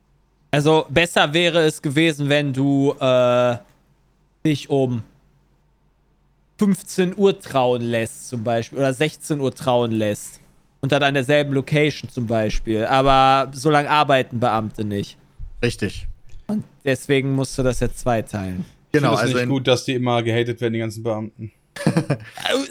Also 0.53 0.85
besser 0.87 1.33
wäre 1.33 1.63
es 1.63 1.81
gewesen, 1.81 2.29
wenn 2.29 2.53
du 2.53 2.93
äh, 2.99 3.57
dich 4.45 4.69
um 4.69 5.01
15 6.59 7.17
Uhr 7.17 7.39
trauen 7.39 7.81
lässt, 7.81 8.29
zum 8.29 8.43
Beispiel, 8.43 8.77
oder 8.77 8.93
16 8.93 9.39
Uhr 9.39 9.51
trauen 9.55 9.91
lässt. 9.91 10.39
Und 10.79 10.91
dann 10.91 11.01
an 11.01 11.15
derselben 11.15 11.53
Location 11.53 12.07
zum 12.07 12.27
Beispiel. 12.27 12.85
Aber 12.85 13.51
so 13.51 13.71
lange 13.71 13.89
arbeiten 13.89 14.39
Beamte 14.39 14.85
nicht. 14.85 15.17
Richtig. 15.63 16.05
Und 16.45 16.63
deswegen 16.85 17.33
musst 17.33 17.57
du 17.57 17.63
das 17.63 17.79
jetzt 17.79 17.97
zweiteilen. 17.97 18.63
Genau, 18.91 19.13
ich 19.13 19.19
finde 19.21 19.31
es 19.31 19.35
also 19.35 19.37
nicht 19.39 19.49
gut, 19.49 19.67
dass 19.67 19.85
die 19.85 19.93
immer 19.93 20.21
gehatet 20.21 20.61
werden, 20.61 20.73
die 20.73 20.79
ganzen 20.79 21.01
Beamten. 21.01 21.51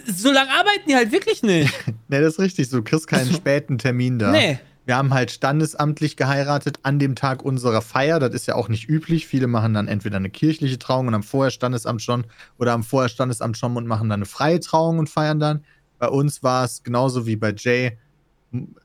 So 0.07 0.31
lange 0.31 0.53
arbeiten 0.53 0.89
die 0.89 0.95
halt 0.95 1.11
wirklich 1.11 1.43
nicht. 1.43 1.73
Nee, 2.09 2.21
das 2.21 2.35
ist 2.35 2.39
richtig. 2.39 2.71
Du 2.71 2.81
kriegst 2.85 3.09
keinen 3.09 3.33
späten 3.35 3.77
Termin 3.77 4.21
da. 4.21 4.31
Nee. 4.31 4.61
Wir 4.85 4.97
haben 4.97 5.15
halt 5.15 5.31
standesamtlich 5.31 6.17
geheiratet 6.17 6.81
an 6.83 6.99
dem 6.99 7.15
Tag 7.15 7.45
unserer 7.45 7.83
Feier. 7.83 8.19
Das 8.19 8.35
ist 8.35 8.47
ja 8.47 8.57
auch 8.57 8.69
nicht 8.69 8.89
üblich. 8.89 9.27
Viele 9.27 9.47
machen 9.47 9.75
dann 9.75 9.87
entweder 9.87 10.17
eine 10.17 10.31
kirchliche 10.31 10.79
Trauung 10.79 11.07
und 11.07 11.15
haben 11.15 11.23
vorher 11.23 11.53
Standesamt 11.53 12.03
schon 12.03 12.25
oder 12.59 12.73
haben 12.73 12.83
vorher 12.83 13.09
Standesamt 13.09 13.57
schon 13.57 13.77
und 13.77 13.87
machen 13.87 14.09
dann 14.09 14.19
eine 14.19 14.27
freie 14.27 14.59
Trauung 14.59 14.99
und 14.99 15.09
feiern 15.09 15.39
dann. 15.39 15.65
Bei 15.99 16.09
uns 16.09 16.43
war 16.43 16.65
es 16.65 16.83
genauso 16.83 17.27
wie 17.27 17.37
bei 17.37 17.55
Jay 17.57 17.97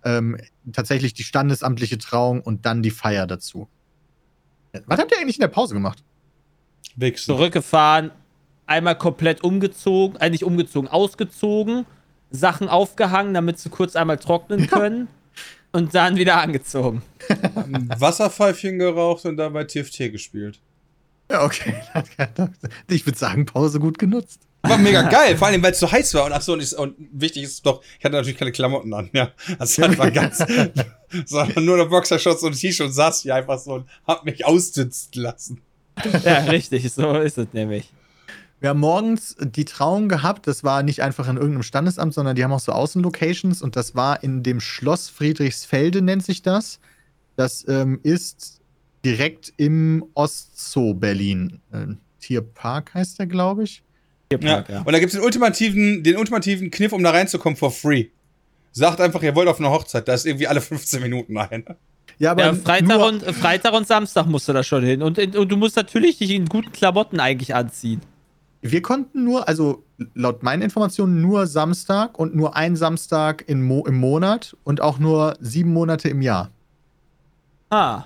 ähm, 0.03 0.37
tatsächlich 0.71 1.13
die 1.13 1.23
standesamtliche 1.23 1.97
Trauung 1.97 2.41
und 2.41 2.65
dann 2.65 2.83
die 2.83 2.91
Feier 2.91 3.25
dazu. 3.25 3.67
Was 4.85 4.99
habt 4.99 5.11
ihr 5.11 5.17
eigentlich 5.17 5.37
in 5.37 5.41
der 5.41 5.47
Pause 5.47 5.73
gemacht? 5.73 6.03
Wichsen. 6.95 7.25
Zurückgefahren, 7.25 8.11
einmal 8.65 8.97
komplett 8.97 9.43
umgezogen, 9.43 10.17
eigentlich 10.17 10.43
umgezogen, 10.43 10.87
ausgezogen, 10.87 11.85
Sachen 12.29 12.69
aufgehangen, 12.69 13.33
damit 13.33 13.59
sie 13.59 13.69
kurz 13.69 13.95
einmal 13.95 14.17
trocknen 14.17 14.67
können. 14.67 15.07
Und 15.77 15.93
dann 15.93 16.15
wieder 16.15 16.41
angezogen. 16.41 17.03
Ein 17.55 17.87
Wasserpfeifchen 17.99 18.79
geraucht 18.79 19.25
und 19.25 19.37
dabei 19.37 19.63
TFT 19.63 20.11
gespielt. 20.11 20.59
Ja, 21.29 21.45
okay. 21.45 21.75
Ich 22.89 23.05
würde 23.05 23.19
sagen, 23.19 23.45
Pause 23.45 23.79
gut 23.79 23.99
genutzt. 23.99 24.39
War 24.63 24.79
mega 24.79 25.01
geil, 25.07 25.37
vor 25.37 25.49
allem, 25.49 25.61
weil 25.61 25.73
es 25.73 25.79
so 25.79 25.91
heiß 25.91 26.15
war. 26.15 26.25
Und 26.25 26.33
ach 26.33 26.41
so, 26.41 26.53
und, 26.53 26.63
ich, 26.63 26.75
und 26.75 26.95
wichtig 27.11 27.43
ist 27.43 27.63
doch, 27.63 27.83
ich 27.99 28.05
hatte 28.05 28.15
natürlich 28.15 28.39
keine 28.39 28.51
Klamotten 28.51 28.91
an, 28.91 29.11
ja. 29.13 29.31
Das 29.59 29.77
war 29.77 30.09
ganz, 30.09 30.43
sondern 31.25 31.63
nur 31.63 31.75
eine 31.75 31.85
Boxershorts 31.85 32.41
und 32.41 32.59
T-Shirt 32.59 32.87
und 32.87 32.93
saß 32.93 33.21
hier 33.21 33.35
einfach 33.35 33.59
so 33.59 33.73
und 33.73 33.85
hab 34.07 34.25
mich 34.25 34.47
ausdünsten 34.47 35.21
lassen. 35.21 35.61
Ja, 36.23 36.39
richtig, 36.45 36.91
so 36.91 37.19
ist 37.19 37.37
es 37.37 37.49
nämlich. 37.53 37.93
Wir 38.59 38.69
haben 38.69 38.79
morgens 38.79 39.35
die 39.39 39.65
Trauung 39.65 40.09
gehabt. 40.09 40.47
Das 40.47 40.63
war 40.63 40.81
nicht 40.81 41.01
einfach 41.03 41.27
in 41.27 41.35
irgendeinem 41.35 41.63
Standesamt, 41.63 42.13
sondern 42.13 42.35
die 42.35 42.43
haben 42.43 42.51
auch 42.51 42.59
so 42.59 42.71
Außenlocations 42.71 43.61
und 43.61 43.75
das 43.75 43.95
war 43.95 44.23
in 44.23 44.41
dem 44.41 44.59
Schloss 44.59 45.09
Friedrichsfelde, 45.09 46.01
nennt 46.01 46.25
sich 46.25 46.41
das. 46.41 46.79
Das 47.35 47.67
ähm, 47.67 47.99
ist 48.01 48.61
direkt 49.05 49.53
im 49.57 50.05
Ostzoo 50.15 50.95
Berlin. 50.95 51.61
Ähm, 51.71 51.99
Tierpark 52.19 52.93
heißt 52.95 53.19
der, 53.19 53.27
glaube 53.27 53.63
ich. 53.63 53.83
Ja. 54.31 54.65
Und 54.83 54.91
da 54.91 54.99
gibt's 54.99 55.13
den 55.13 55.23
ultimativen, 55.23 56.03
den 56.03 56.17
ultimativen 56.17 56.71
Kniff, 56.71 56.91
um 56.91 57.03
da 57.03 57.11
reinzukommen 57.11 57.55
for 57.55 57.71
free. 57.71 58.07
Sagt 58.71 58.99
einfach, 58.99 59.23
ihr 59.23 59.35
wollt 59.35 59.47
auf 59.47 59.59
eine 59.59 59.69
Hochzeit, 59.69 60.07
da 60.07 60.13
ist 60.13 60.25
irgendwie 60.25 60.47
alle 60.47 60.61
15 60.61 61.01
Minuten 61.01 61.37
ein. 61.37 61.63
Ja, 62.19 62.31
aber 62.31 62.45
Ja, 62.45 62.53
Freitag, 62.53 62.99
und, 62.99 63.23
Freitag 63.23 63.73
und 63.73 63.87
Samstag 63.87 64.25
musst 64.25 64.49
du 64.49 64.53
da 64.53 64.63
schon 64.63 64.83
hin. 64.83 65.01
Und, 65.01 65.17
und 65.35 65.49
du 65.49 65.55
musst 65.55 65.75
natürlich 65.77 66.17
dich 66.17 66.31
in 66.31 66.47
guten 66.47 66.71
Klamotten 66.71 67.19
eigentlich 67.19 67.55
anziehen. 67.55 68.01
Wir 68.71 68.81
konnten 68.81 69.23
nur, 69.23 69.47
also 69.47 69.83
laut 70.13 70.43
meinen 70.43 70.61
Informationen, 70.61 71.21
nur 71.21 71.47
Samstag 71.47 72.17
und 72.19 72.35
nur 72.35 72.55
ein 72.55 72.75
Samstag 72.75 73.45
Mo 73.49 73.85
im 73.85 73.97
Monat 73.97 74.55
und 74.63 74.81
auch 74.81 74.99
nur 74.99 75.35
sieben 75.39 75.73
Monate 75.73 76.09
im 76.09 76.21
Jahr. 76.21 76.51
Ah. 77.69 78.03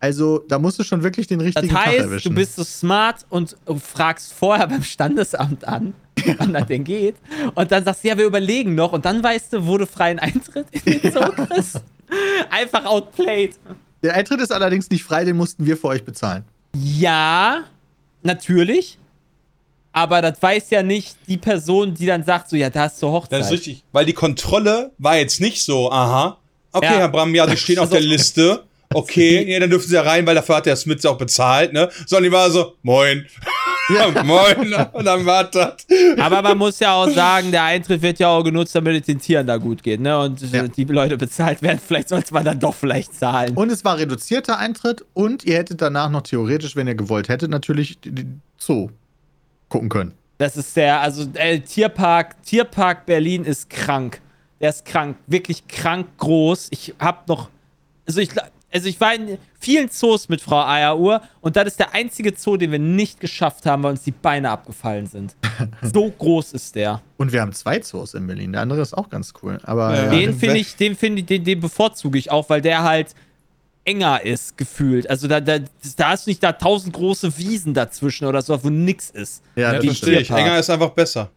Also 0.00 0.44
da 0.48 0.58
musst 0.58 0.78
du 0.78 0.84
schon 0.84 1.02
wirklich 1.02 1.26
den 1.28 1.38
Das 1.38 1.46
richtigen 1.46 1.68
Tag 1.70 1.86
heißt, 1.86 1.98
erwischen. 1.98 2.28
du 2.28 2.34
bist 2.34 2.56
so 2.56 2.64
smart 2.64 3.24
und 3.30 3.56
fragst 3.82 4.34
vorher 4.34 4.66
beim 4.66 4.82
Standesamt 4.82 5.66
an, 5.66 5.94
wann 6.38 6.52
das 6.52 6.66
denn 6.66 6.84
geht. 6.84 7.16
Und 7.54 7.72
dann 7.72 7.84
sagst 7.84 8.04
du, 8.04 8.08
ja, 8.08 8.18
wir 8.18 8.26
überlegen 8.26 8.74
noch. 8.74 8.92
Und 8.92 9.04
dann 9.06 9.22
weißt 9.22 9.54
du, 9.54 9.66
wo 9.66 9.78
du 9.78 9.86
freien 9.86 10.18
Eintritt 10.18 10.66
in 10.84 11.00
den 11.00 11.12
Zoo 11.12 11.30
kriegst. 11.30 11.82
Einfach 12.50 12.84
outplayed. 12.84 13.56
Der 14.02 14.14
Eintritt 14.14 14.40
ist 14.40 14.52
allerdings 14.52 14.90
nicht 14.90 15.04
frei, 15.04 15.24
den 15.24 15.36
mussten 15.36 15.64
wir 15.64 15.78
für 15.78 15.88
euch 15.88 16.04
bezahlen. 16.04 16.44
Ja, 16.74 17.64
natürlich. 18.22 18.98
Aber 19.96 20.20
das 20.20 20.42
weiß 20.42 20.70
ja 20.70 20.82
nicht 20.82 21.16
die 21.28 21.36
Person, 21.36 21.94
die 21.94 22.04
dann 22.06 22.24
sagt, 22.24 22.50
so, 22.50 22.56
ja, 22.56 22.68
da 22.68 22.86
ist 22.86 22.98
zur 22.98 23.12
Hochzeit. 23.12 23.38
Das 23.38 23.46
ist 23.46 23.52
richtig. 23.52 23.84
Weil 23.92 24.04
die 24.04 24.12
Kontrolle 24.12 24.90
war 24.98 25.16
jetzt 25.16 25.40
nicht 25.40 25.62
so, 25.62 25.90
aha. 25.90 26.36
Okay, 26.72 26.86
Ja. 26.86 26.98
Herr 26.98 27.08
Bram, 27.08 27.32
ja, 27.32 27.48
Sie 27.48 27.56
stehen 27.56 27.78
auf 27.78 27.90
der 27.90 28.00
Liste. 28.00 28.64
Okay, 28.92 29.44
ja, 29.52 29.60
dann 29.60 29.70
dürfen 29.70 29.88
Sie 29.88 29.94
ja 29.94 30.02
rein, 30.02 30.26
weil 30.26 30.34
dafür 30.34 30.56
hat 30.56 30.66
der 30.66 30.74
Smith 30.74 31.06
auch 31.06 31.16
bezahlt, 31.16 31.72
ne? 31.72 31.88
Sondern 32.06 32.24
die 32.24 32.32
war 32.32 32.50
so, 32.50 32.74
moin. 32.82 33.24
moin. 34.24 34.74
Und 34.92 35.04
dann 35.04 35.24
war 35.26 35.44
das. 35.44 35.86
Aber 36.18 36.42
man 36.42 36.58
muss 36.58 36.80
ja 36.80 36.94
auch 36.94 37.08
sagen, 37.10 37.52
der 37.52 37.62
Eintritt 37.62 38.02
wird 38.02 38.18
ja 38.18 38.28
auch 38.28 38.42
genutzt, 38.42 38.74
damit 38.74 38.98
es 39.00 39.06
den 39.06 39.20
Tieren 39.20 39.46
da 39.46 39.58
gut 39.58 39.84
geht, 39.84 40.00
ne? 40.00 40.18
Und 40.18 40.40
Ja. 40.52 40.66
die 40.66 40.84
Leute 40.84 41.16
bezahlt 41.16 41.62
werden. 41.62 41.78
Vielleicht 41.86 42.08
sollte 42.08 42.34
man 42.34 42.44
dann 42.44 42.58
doch 42.58 42.74
vielleicht 42.74 43.14
zahlen. 43.14 43.54
Und 43.56 43.70
es 43.70 43.84
war 43.84 43.96
reduzierter 43.96 44.58
Eintritt 44.58 45.04
und 45.12 45.44
ihr 45.44 45.54
hättet 45.56 45.80
danach 45.80 46.10
noch 46.10 46.22
theoretisch, 46.22 46.74
wenn 46.74 46.88
ihr 46.88 46.96
gewollt 46.96 47.28
hättet, 47.28 47.50
natürlich 47.50 48.00
den 48.00 48.42
Zoo 48.58 48.88
gucken 49.68 49.88
können. 49.88 50.12
Das 50.38 50.56
ist 50.56 50.76
der, 50.76 51.00
also 51.00 51.28
äh, 51.34 51.60
Tierpark, 51.60 52.42
Tierpark 52.42 53.06
Berlin 53.06 53.44
ist 53.44 53.70
krank. 53.70 54.20
Der 54.60 54.70
ist 54.70 54.84
krank, 54.84 55.16
wirklich 55.26 55.66
krank 55.68 56.06
groß. 56.18 56.68
Ich 56.70 56.94
hab 56.98 57.28
noch, 57.28 57.50
also 58.06 58.20
ich, 58.20 58.30
also 58.72 58.88
ich 58.88 59.00
war 59.00 59.14
in 59.14 59.38
vielen 59.60 59.88
Zoos 59.90 60.28
mit 60.28 60.40
Frau 60.40 60.64
Eieruhr 60.66 61.22
und 61.40 61.54
das 61.54 61.66
ist 61.68 61.78
der 61.78 61.94
einzige 61.94 62.32
Zoo, 62.36 62.56
den 62.56 62.72
wir 62.72 62.78
nicht 62.80 63.20
geschafft 63.20 63.66
haben, 63.66 63.84
weil 63.84 63.92
uns 63.92 64.02
die 64.02 64.10
Beine 64.10 64.50
abgefallen 64.50 65.06
sind. 65.06 65.36
so 65.82 66.10
groß 66.10 66.52
ist 66.54 66.74
der. 66.74 67.00
Und 67.16 67.32
wir 67.32 67.40
haben 67.40 67.52
zwei 67.52 67.78
Zoos 67.78 68.14
in 68.14 68.26
Berlin. 68.26 68.52
Der 68.52 68.62
andere 68.62 68.80
ist 68.80 68.94
auch 68.94 69.08
ganz 69.08 69.32
cool. 69.42 69.60
Aber 69.62 69.94
Ja. 69.94 70.04
ja, 70.04 70.10
Den 70.10 70.34
finde 70.36 70.58
ich, 70.58 70.74
den 70.76 70.96
finde 70.96 71.20
ich, 71.20 71.26
den, 71.26 71.44
den 71.44 71.60
bevorzuge 71.60 72.18
ich 72.18 72.30
auch, 72.32 72.48
weil 72.50 72.60
der 72.60 72.82
halt 72.82 73.14
enger 73.84 74.24
ist, 74.24 74.56
gefühlt. 74.56 75.08
Also 75.10 75.28
da, 75.28 75.40
da, 75.40 75.58
da 75.96 76.08
hast 76.08 76.26
du 76.26 76.30
nicht 76.30 76.42
da 76.42 76.52
tausend 76.52 76.94
große 76.94 77.36
Wiesen 77.38 77.74
dazwischen 77.74 78.26
oder 78.26 78.40
so, 78.42 78.62
wo 78.64 78.70
nix 78.70 79.10
ist. 79.10 79.42
Ja, 79.56 79.72
Ja, 79.72 79.78
das 79.78 79.84
verstehe 79.84 80.20
ich. 80.20 80.30
Enger 80.30 80.58
ist 80.58 80.70
einfach 80.70 80.90
besser. 80.90 81.30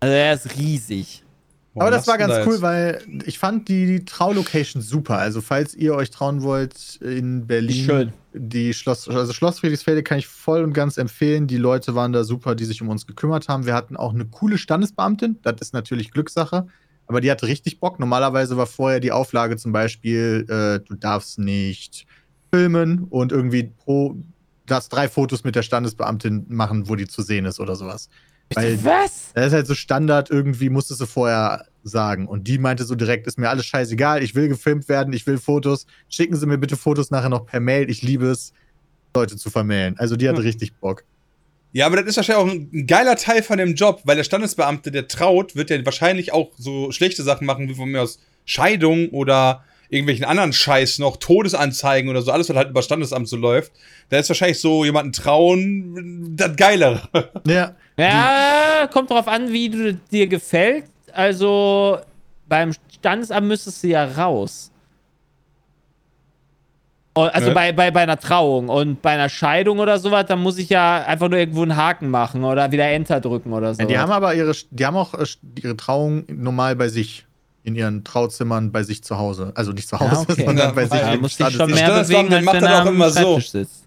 Also 0.00 0.14
er 0.14 0.34
ist 0.34 0.56
riesig. 0.56 1.22
Warum 1.74 1.86
Aber 1.86 1.96
das 1.96 2.06
war 2.08 2.18
ganz 2.18 2.34
da 2.34 2.44
cool, 2.46 2.54
jetzt? 2.54 2.62
weil 2.62 3.00
ich 3.26 3.38
fand 3.38 3.68
die, 3.68 3.86
die 3.86 4.04
Traulocation 4.04 4.82
super. 4.82 5.18
Also, 5.18 5.40
falls 5.40 5.74
ihr 5.74 5.94
euch 5.94 6.10
trauen 6.10 6.42
wollt 6.42 6.96
in 7.00 7.46
Berlin, 7.46 7.84
Schön. 7.84 8.12
die 8.32 8.74
Schloss, 8.74 9.06
also 9.08 9.32
Schloss 9.32 9.60
Friedrichsfelde 9.60 10.02
kann 10.02 10.18
ich 10.18 10.26
voll 10.26 10.64
und 10.64 10.72
ganz 10.72 10.96
empfehlen. 10.98 11.46
Die 11.46 11.58
Leute 11.58 11.94
waren 11.94 12.12
da 12.12 12.24
super, 12.24 12.56
die 12.56 12.64
sich 12.64 12.82
um 12.82 12.88
uns 12.88 13.06
gekümmert 13.06 13.48
haben. 13.48 13.66
Wir 13.66 13.74
hatten 13.74 13.96
auch 13.96 14.12
eine 14.12 14.24
coole 14.24 14.58
Standesbeamtin. 14.58 15.38
Das 15.42 15.60
ist 15.60 15.72
natürlich 15.72 16.10
Glückssache. 16.10 16.66
Aber 17.10 17.20
die 17.20 17.28
hatte 17.28 17.48
richtig 17.48 17.80
Bock. 17.80 17.98
Normalerweise 17.98 18.56
war 18.56 18.68
vorher 18.68 19.00
die 19.00 19.10
Auflage 19.10 19.56
zum 19.56 19.72
Beispiel, 19.72 20.46
äh, 20.48 20.78
du 20.88 20.94
darfst 20.94 21.40
nicht 21.40 22.06
filmen 22.54 23.02
und 23.10 23.32
irgendwie 23.32 23.64
pro, 23.64 24.14
darfst 24.64 24.92
drei 24.92 25.08
Fotos 25.08 25.42
mit 25.42 25.56
der 25.56 25.62
Standesbeamtin 25.62 26.46
machen, 26.48 26.88
wo 26.88 26.94
die 26.94 27.08
zu 27.08 27.22
sehen 27.22 27.46
ist 27.46 27.58
oder 27.58 27.74
sowas. 27.74 28.08
Weil 28.54 28.78
Was? 28.84 29.32
das 29.34 29.48
ist 29.48 29.52
halt 29.54 29.66
so 29.66 29.74
Standard, 29.74 30.30
irgendwie 30.30 30.70
musstest 30.70 31.00
du 31.00 31.06
vorher 31.06 31.66
sagen. 31.82 32.28
Und 32.28 32.46
die 32.46 32.58
meinte 32.58 32.84
so 32.84 32.94
direkt, 32.94 33.26
ist 33.26 33.40
mir 33.40 33.48
alles 33.50 33.66
scheißegal, 33.66 34.22
ich 34.22 34.36
will 34.36 34.46
gefilmt 34.46 34.88
werden, 34.88 35.12
ich 35.12 35.26
will 35.26 35.38
Fotos. 35.38 35.86
Schicken 36.08 36.36
Sie 36.36 36.46
mir 36.46 36.58
bitte 36.58 36.76
Fotos 36.76 37.10
nachher 37.10 37.28
noch 37.28 37.44
per 37.44 37.58
Mail. 37.58 37.90
Ich 37.90 38.02
liebe 38.02 38.26
es, 38.26 38.52
Leute 39.16 39.36
zu 39.36 39.50
vermailen. 39.50 39.96
Also 39.98 40.14
die 40.14 40.28
hat 40.28 40.36
Hm. 40.36 40.44
richtig 40.44 40.74
Bock. 40.76 41.02
Ja, 41.72 41.86
aber 41.86 41.96
das 41.96 42.06
ist 42.06 42.16
wahrscheinlich 42.16 42.44
auch 42.44 42.72
ein 42.72 42.86
geiler 42.86 43.16
Teil 43.16 43.42
von 43.42 43.58
dem 43.58 43.74
Job, 43.74 44.00
weil 44.04 44.16
der 44.16 44.24
Standesbeamte, 44.24 44.90
der 44.90 45.08
traut, 45.08 45.54
wird 45.54 45.70
ja 45.70 45.84
wahrscheinlich 45.84 46.32
auch 46.32 46.50
so 46.56 46.90
schlechte 46.90 47.22
Sachen 47.22 47.46
machen, 47.46 47.68
wie 47.68 47.74
von 47.74 47.88
mir 47.88 48.02
aus 48.02 48.18
Scheidung 48.44 49.10
oder 49.10 49.64
irgendwelchen 49.88 50.24
anderen 50.24 50.52
Scheiß 50.52 50.98
noch, 50.98 51.16
Todesanzeigen 51.16 52.10
oder 52.10 52.22
so, 52.22 52.32
alles, 52.32 52.48
was 52.48 52.56
halt 52.56 52.70
über 52.70 52.82
Standesamt 52.82 53.28
so 53.28 53.36
läuft. 53.36 53.72
Da 54.08 54.18
ist 54.18 54.28
wahrscheinlich 54.28 54.60
so 54.60 54.84
jemanden 54.84 55.12
trauen, 55.12 56.36
das 56.36 56.56
Geilere. 56.56 57.02
Ja. 57.46 57.74
Ja, 57.96 58.88
kommt 58.90 59.10
drauf 59.10 59.28
an, 59.28 59.52
wie 59.52 59.68
du 59.68 59.94
dir 60.10 60.26
gefällt. 60.26 60.84
Also 61.12 61.98
beim 62.48 62.72
Standesamt 62.94 63.46
müsstest 63.46 63.82
du 63.82 63.88
ja 63.88 64.04
raus. 64.04 64.70
Oh, 67.26 67.30
Also 67.32 67.48
Ne? 67.48 67.54
bei, 67.54 67.72
bei, 67.72 67.90
bei 67.90 68.00
einer 68.02 68.18
Trauung 68.18 68.68
und 68.68 69.02
bei 69.02 69.10
einer 69.10 69.28
Scheidung 69.28 69.78
oder 69.78 69.98
sowas, 69.98 70.26
dann 70.26 70.40
muss 70.40 70.58
ich 70.58 70.68
ja 70.68 71.04
einfach 71.04 71.28
nur 71.28 71.38
irgendwo 71.38 71.62
einen 71.62 71.76
Haken 71.76 72.08
machen 72.10 72.44
oder 72.44 72.70
wieder 72.72 72.86
Enter 72.88 73.20
drücken 73.20 73.52
oder 73.52 73.74
so. 73.74 73.84
Die 73.84 73.98
haben 73.98 74.12
aber 74.12 74.34
ihre, 74.34 74.52
die 74.70 74.86
haben 74.86 74.96
auch 74.96 75.14
äh, 75.14 75.24
ihre 75.62 75.76
Trauung 75.76 76.24
normal 76.28 76.76
bei 76.76 76.88
sich. 76.88 77.26
In 77.62 77.74
ihren 77.74 78.04
Trauzimmern 78.04 78.72
bei 78.72 78.82
sich 78.84 79.04
zu 79.04 79.18
Hause. 79.18 79.52
Also 79.54 79.72
nicht 79.72 79.86
zu 79.86 80.00
Hause, 80.00 80.12
Ja, 80.14 80.20
okay. 80.22 80.44
sondern 80.46 80.68
Ja, 80.68 80.72
bei 80.72 80.86
sich 80.86 80.98
ja, 80.98 81.16
muss 81.18 81.38
ich 81.38 81.50
schon 81.54 81.70
mehr 81.70 82.02
bewegen, 82.02 82.32
als 82.32 82.44
macht 82.46 82.62
er 82.62 82.82
auch 82.82 82.86
immer 82.86 83.10
so. 83.10 83.38
Sitzt. 83.38 83.84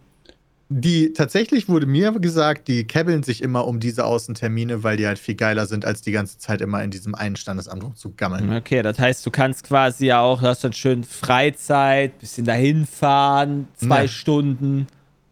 Die 0.75 1.13
tatsächlich 1.13 1.69
wurde 1.69 1.85
mir 1.85 2.11
gesagt, 2.13 2.67
die 2.67 2.85
kebbeln 2.85 3.21
sich 3.21 3.43
immer 3.43 3.67
um 3.67 3.79
diese 3.79 4.05
Außentermine, 4.05 4.81
weil 4.81 4.97
die 4.97 5.05
halt 5.05 5.19
viel 5.19 5.35
geiler 5.35 5.67
sind, 5.67 5.85
als 5.85 6.01
die 6.01 6.11
ganze 6.11 6.39
Zeit 6.39 6.61
immer 6.61 6.81
in 6.83 6.89
diesem 6.89 7.13
einen 7.13 7.35
Standesamt 7.35 7.83
rumzugammeln. 7.83 8.51
Okay, 8.55 8.81
das 8.81 8.97
heißt, 8.97 9.23
du 9.23 9.29
kannst 9.29 9.65
quasi 9.65 10.07
ja 10.07 10.21
auch, 10.21 10.41
du 10.41 10.47
hast 10.47 10.63
dann 10.63 10.73
schön 10.73 11.03
Freizeit, 11.03 12.17
bisschen 12.17 12.45
dahin 12.45 12.87
fahren, 12.87 13.67
zwei 13.75 14.03
Ja. 14.03 14.07
Stunden. 14.07 14.87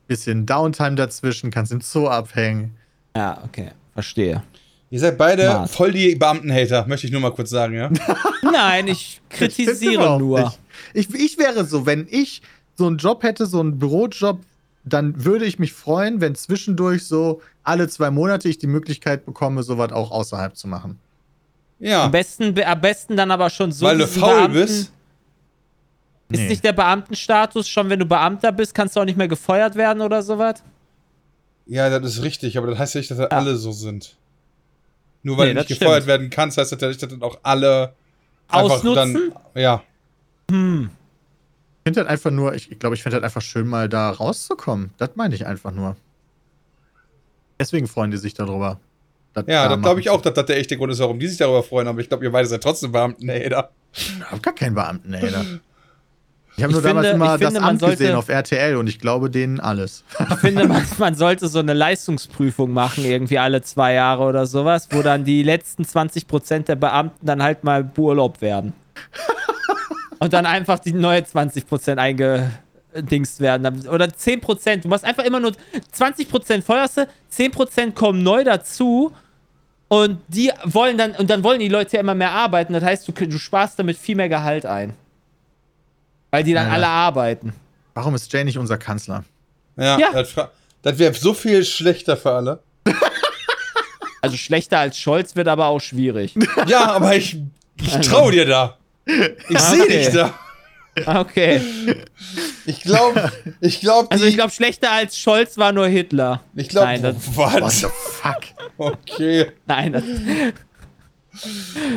Bisschen 0.08 0.46
Downtime 0.46 0.94
dazwischen, 0.96 1.50
kannst 1.50 1.72
im 1.72 1.82
Zoo 1.82 2.08
abhängen. 2.08 2.76
Ja, 3.16 3.42
okay, 3.44 3.72
verstehe. 3.94 4.44
Ihr 4.92 5.00
seid 5.00 5.18
beide 5.18 5.44
Smart. 5.44 5.70
voll 5.72 5.92
die 5.92 6.14
Beamtenhater, 6.16 6.86
möchte 6.86 7.08
ich 7.08 7.14
nur 7.14 7.22
mal 7.22 7.32
kurz 7.32 7.50
sagen, 7.50 7.74
ja? 7.76 7.90
Nein, 8.44 8.88
ich 8.90 9.22
Ich 9.32 9.38
kritisiere 9.38 9.94
überhaupt 9.96 10.20
nur. 10.22 10.54
Ich, 10.94 11.12
ich 11.16 11.38
wäre 11.40 11.66
so, 11.66 11.86
wenn 11.88 12.06
ich 12.12 12.42
so 12.76 12.86
einen 12.88 12.98
Job 12.98 13.24
hätte, 13.24 13.46
so 13.48 13.60
einen 13.60 13.80
Bürojob, 13.80 14.40
dann 14.84 15.24
würde 15.26 15.46
ich 15.46 15.60
mich 15.60 15.74
freuen, 15.74 16.22
wenn 16.22 16.36
zwischendurch 16.36 17.06
so 17.06 17.42
alle 17.64 17.88
zwei 17.88 18.10
Monate 18.12 18.50
ich 18.50 18.58
die 18.58 18.68
Möglichkeit 18.68 19.26
bekomme, 19.26 19.64
sowas 19.64 19.92
auch 19.92 20.12
außerhalb 20.12 20.56
zu 20.56 20.68
machen. 20.68 21.00
Ja, 21.80 22.06
Am 22.06 22.12
besten, 22.12 22.60
am 22.64 22.82
besten 22.82 23.18
dann 23.18 23.32
aber 23.32 23.50
schon 23.50 23.72
so. 23.72 23.86
weil 23.86 23.98
du 23.98 24.08
faul 24.08 24.34
Beamten- 24.36 24.54
bist. 24.54 24.92
Ist 26.30 26.40
Nee. 26.40 26.48
nicht 26.48 26.64
der 26.64 26.74
Beamtenstatus 26.74 27.68
schon, 27.68 27.90
wenn 27.90 28.00
du 28.00 28.06
Beamter 28.06 28.52
bist, 28.52 28.74
kannst 28.74 28.96
du 28.96 29.02
auch 29.02 29.06
nicht 29.06 29.18
mehr 29.18 29.28
gefeuert 29.28 29.76
werden 29.76 30.02
oder 30.02 30.24
sowas? 30.24 30.64
Ja, 31.66 31.90
das 32.00 32.18
ist 32.18 32.24
richtig, 32.24 32.58
aber 32.58 32.68
das 32.68 32.80
heißt 32.80 32.96
ja 32.96 33.00
nicht, 33.02 33.12
dass 33.12 33.18
das 33.18 33.32
alle 33.32 33.56
so 33.58 33.72
sind. 33.72 34.16
Nur 35.24 35.38
weil 35.38 35.48
Nee, 35.50 35.54
du 35.56 35.60
nicht 35.60 35.68
gefeuert 35.68 35.96
stimmt. 36.04 36.08
werden 36.08 36.30
kannst, 36.30 36.58
heißt 36.58 36.72
das 36.72 36.82
ja 36.82 36.88
nicht, 36.88 37.04
dass 37.04 37.10
das 37.10 37.22
auch 37.22 37.38
alle 37.44 37.94
einfach 38.48 38.78
Ausnutzen? 38.78 39.34
Dann, 39.54 39.62
ja. 39.62 39.84
Hm. 40.50 40.90
Ich 41.84 41.90
finde 41.90 42.02
halt 42.02 42.10
einfach 42.10 42.30
nur, 42.32 42.54
ich, 42.54 42.72
ich 42.72 42.78
glaube, 42.80 42.96
ich 42.96 43.02
finde 43.04 43.16
halt 43.16 43.24
einfach 43.24 43.42
schön, 43.42 43.68
mal 43.68 43.90
da 43.90 44.12
rauszukommen. 44.12 44.92
Das 44.98 45.12
meine 45.16 45.34
ich 45.34 45.48
einfach 45.48 45.72
nur. 45.72 45.96
Deswegen 47.60 47.88
freuen 47.88 48.12
die 48.12 48.18
sich 48.18 48.34
darüber. 48.36 48.80
das 49.34 49.46
Ja, 49.48 49.64
da 49.68 49.76
das 49.76 49.82
glaube 49.84 50.00
ich 50.00 50.10
auch, 50.10 50.22
dass 50.22 50.34
das 50.34 50.46
der 50.46 50.58
echte 50.58 50.78
Grund 50.78 50.92
ist, 50.92 51.00
warum 51.00 51.20
die 51.20 51.28
sich 51.28 51.38
darüber 51.38 51.64
freuen, 51.64 51.88
aber 51.88 52.00
ich 52.00 52.08
glaube, 52.10 52.24
ihr 52.24 52.32
beide 52.32 52.48
seid 52.48 52.62
trotzdem 52.64 52.92
Beamtenhater. 52.92 53.70
zu- 53.94 54.02
Ich 54.20 54.22
habe 54.32 54.42
gar 54.42 54.54
keinen 54.54 54.76
Beamten, 54.76 55.14
ey. 55.14 55.30
da. 55.32 55.42
Ich 56.58 56.64
habe 56.64 56.72
Ich 56.74 56.74
nur 56.74 56.82
damals 56.82 57.08
finde- 57.08 57.26
immer 57.26 57.36
ich 57.36 57.42
finde, 57.44 57.60
das 57.60 57.64
Amt 57.70 57.80
sollte- 57.80 57.98
gesehen 57.98 58.16
auf 58.16 58.30
RTL 58.30 58.76
und 58.76 58.88
ich 58.88 59.00
glaube 59.00 59.30
denen 59.30 59.60
alles. 59.60 60.04
Ich 60.30 60.36
finde, 60.36 60.68
man, 60.68 60.86
man 61.00 61.16
sollte 61.16 61.48
so 61.48 61.60
eine 61.60 61.74
Leistungsprüfung 61.74 62.72
machen, 62.72 63.06
irgendwie 63.06 63.40
alle 63.40 63.62
zwei 63.62 63.94
Jahre 63.94 64.24
oder 64.24 64.46
sowas, 64.46 64.88
wo 64.92 65.02
dann 65.02 65.24
die 65.24 65.44
letzten 65.44 65.84
20% 65.84 66.68
der 66.68 66.76
Beamten 66.76 67.26
dann 67.26 67.42
halt 67.42 67.64
mal 67.64 67.84
beurlaubt 67.84 68.42
werden. 68.42 68.74
Und 70.22 70.34
dann 70.34 70.46
einfach 70.46 70.78
die 70.78 70.94
neue 70.94 71.22
20% 71.22 71.98
eingedingst 71.98 73.40
werden. 73.40 73.88
Oder 73.88 74.06
10%. 74.06 74.82
Du 74.82 74.88
machst 74.88 75.04
einfach 75.04 75.24
immer 75.24 75.40
nur 75.40 75.52
20% 75.98 76.62
feuerst 76.62 76.98
du, 76.98 77.08
10% 77.36 77.94
kommen 77.94 78.22
neu 78.22 78.44
dazu. 78.44 79.12
Und 79.88 80.22
die 80.28 80.52
wollen 80.64 80.98
dann, 81.00 81.14
und 81.16 81.30
dann 81.32 81.44
wollen 81.44 81.60
die 81.60 81.70
Leute 81.70 81.96
ja 81.98 82.02
immer 82.02 82.14
mehr 82.14 82.32
arbeiten. 82.32 82.74
Das 82.74 82.84
heißt, 82.84 83.08
du, 83.08 83.12
du 83.14 83.40
sparst 83.40 83.80
damit 83.80 83.98
viel 83.98 84.16
mehr 84.16 84.30
Gehalt 84.30 84.66
ein. 84.68 84.94
Weil 86.30 86.44
die 86.44 86.54
dann 86.54 86.68
Ja. 86.68 86.74
alle 86.74 86.88
arbeiten. 86.88 87.54
Warum 87.96 88.14
ist 88.14 88.32
Jay 88.32 88.44
nicht 88.44 88.60
unser 88.60 88.78
Kanzler? 88.78 89.26
Ja, 89.76 89.98
Ja. 89.98 90.12
das, 90.14 90.36
das 90.84 91.00
wäre 91.00 91.14
so 91.16 91.34
viel 91.34 91.66
schlechter 91.66 92.16
für 92.16 92.32
alle. 92.32 92.60
Also 94.22 94.38
schlechter 94.38 94.78
als 94.78 95.00
Scholz 95.00 95.36
wird 95.36 95.48
aber 95.48 95.66
auch 95.66 95.80
schwierig. 95.82 96.36
Ja, 96.68 96.92
aber 96.92 97.16
ich, 97.16 97.38
ich 97.82 97.98
traue 98.08 98.32
dir 98.32 98.46
da. 98.46 98.78
Ich 99.06 99.60
sehe 99.60 99.84
Okay. 99.84 99.98
dich 100.06 100.10
da. 100.14 100.34
Okay. 101.06 101.62
Ich 102.66 102.82
glaube, 102.82 103.32
ich 103.62 103.80
glaube, 103.80 104.12
Also 104.12 104.26
ich 104.26 104.36
glaube, 104.36 104.52
schlechter 104.52 104.92
als 104.92 105.18
Scholz 105.18 105.58
war 105.58 105.72
nur 105.72 105.88
Hitler. 105.88 106.42
ich 106.56 106.68
glaube, 106.70 106.88
Nein, 106.88 107.02
das- 107.04 107.36
What 107.36 107.62
was? 107.62 107.80
the 107.80 107.88
fuck? 107.88 108.42
Okay. 108.78 109.52
Nein, 109.66 109.94
das, 109.94 110.04
der 110.04 110.54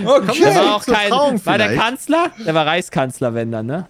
Okay. 0.08 0.44
war 0.54 0.76
auch 0.76 0.84
kein. 0.86 1.10
War 1.44 1.58
der. 1.58 1.74
Kanzler? 1.76 2.30
Der 2.46 2.54
war 2.54 2.66
Reichskanzler, 2.66 3.34
wenn 3.34 3.50
dann, 3.50 3.66
ne? 3.66 3.88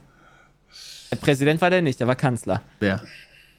Der 1.11 1.17
Präsident 1.17 1.61
war 1.61 1.71
der 1.71 1.83
nicht, 1.83 2.01
der 2.01 2.07
war 2.07 2.17
Kanzler. 2.17 2.63
Wer? 2.81 3.03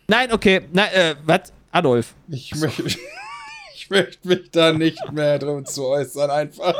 Nein, 0.07 0.31
okay. 0.33 0.61
Na, 0.73 0.91
äh, 0.91 1.15
was? 1.25 1.53
Adolf. 1.71 2.15
Ich 2.27 2.55
möchte, 2.55 2.83
ich 3.75 3.89
möchte 3.89 4.27
mich 4.27 4.49
da 4.51 4.73
nicht 4.73 5.11
mehr 5.11 5.37
drum 5.39 5.63
zu 5.65 5.85
äußern, 5.85 6.31
einfach. 6.31 6.73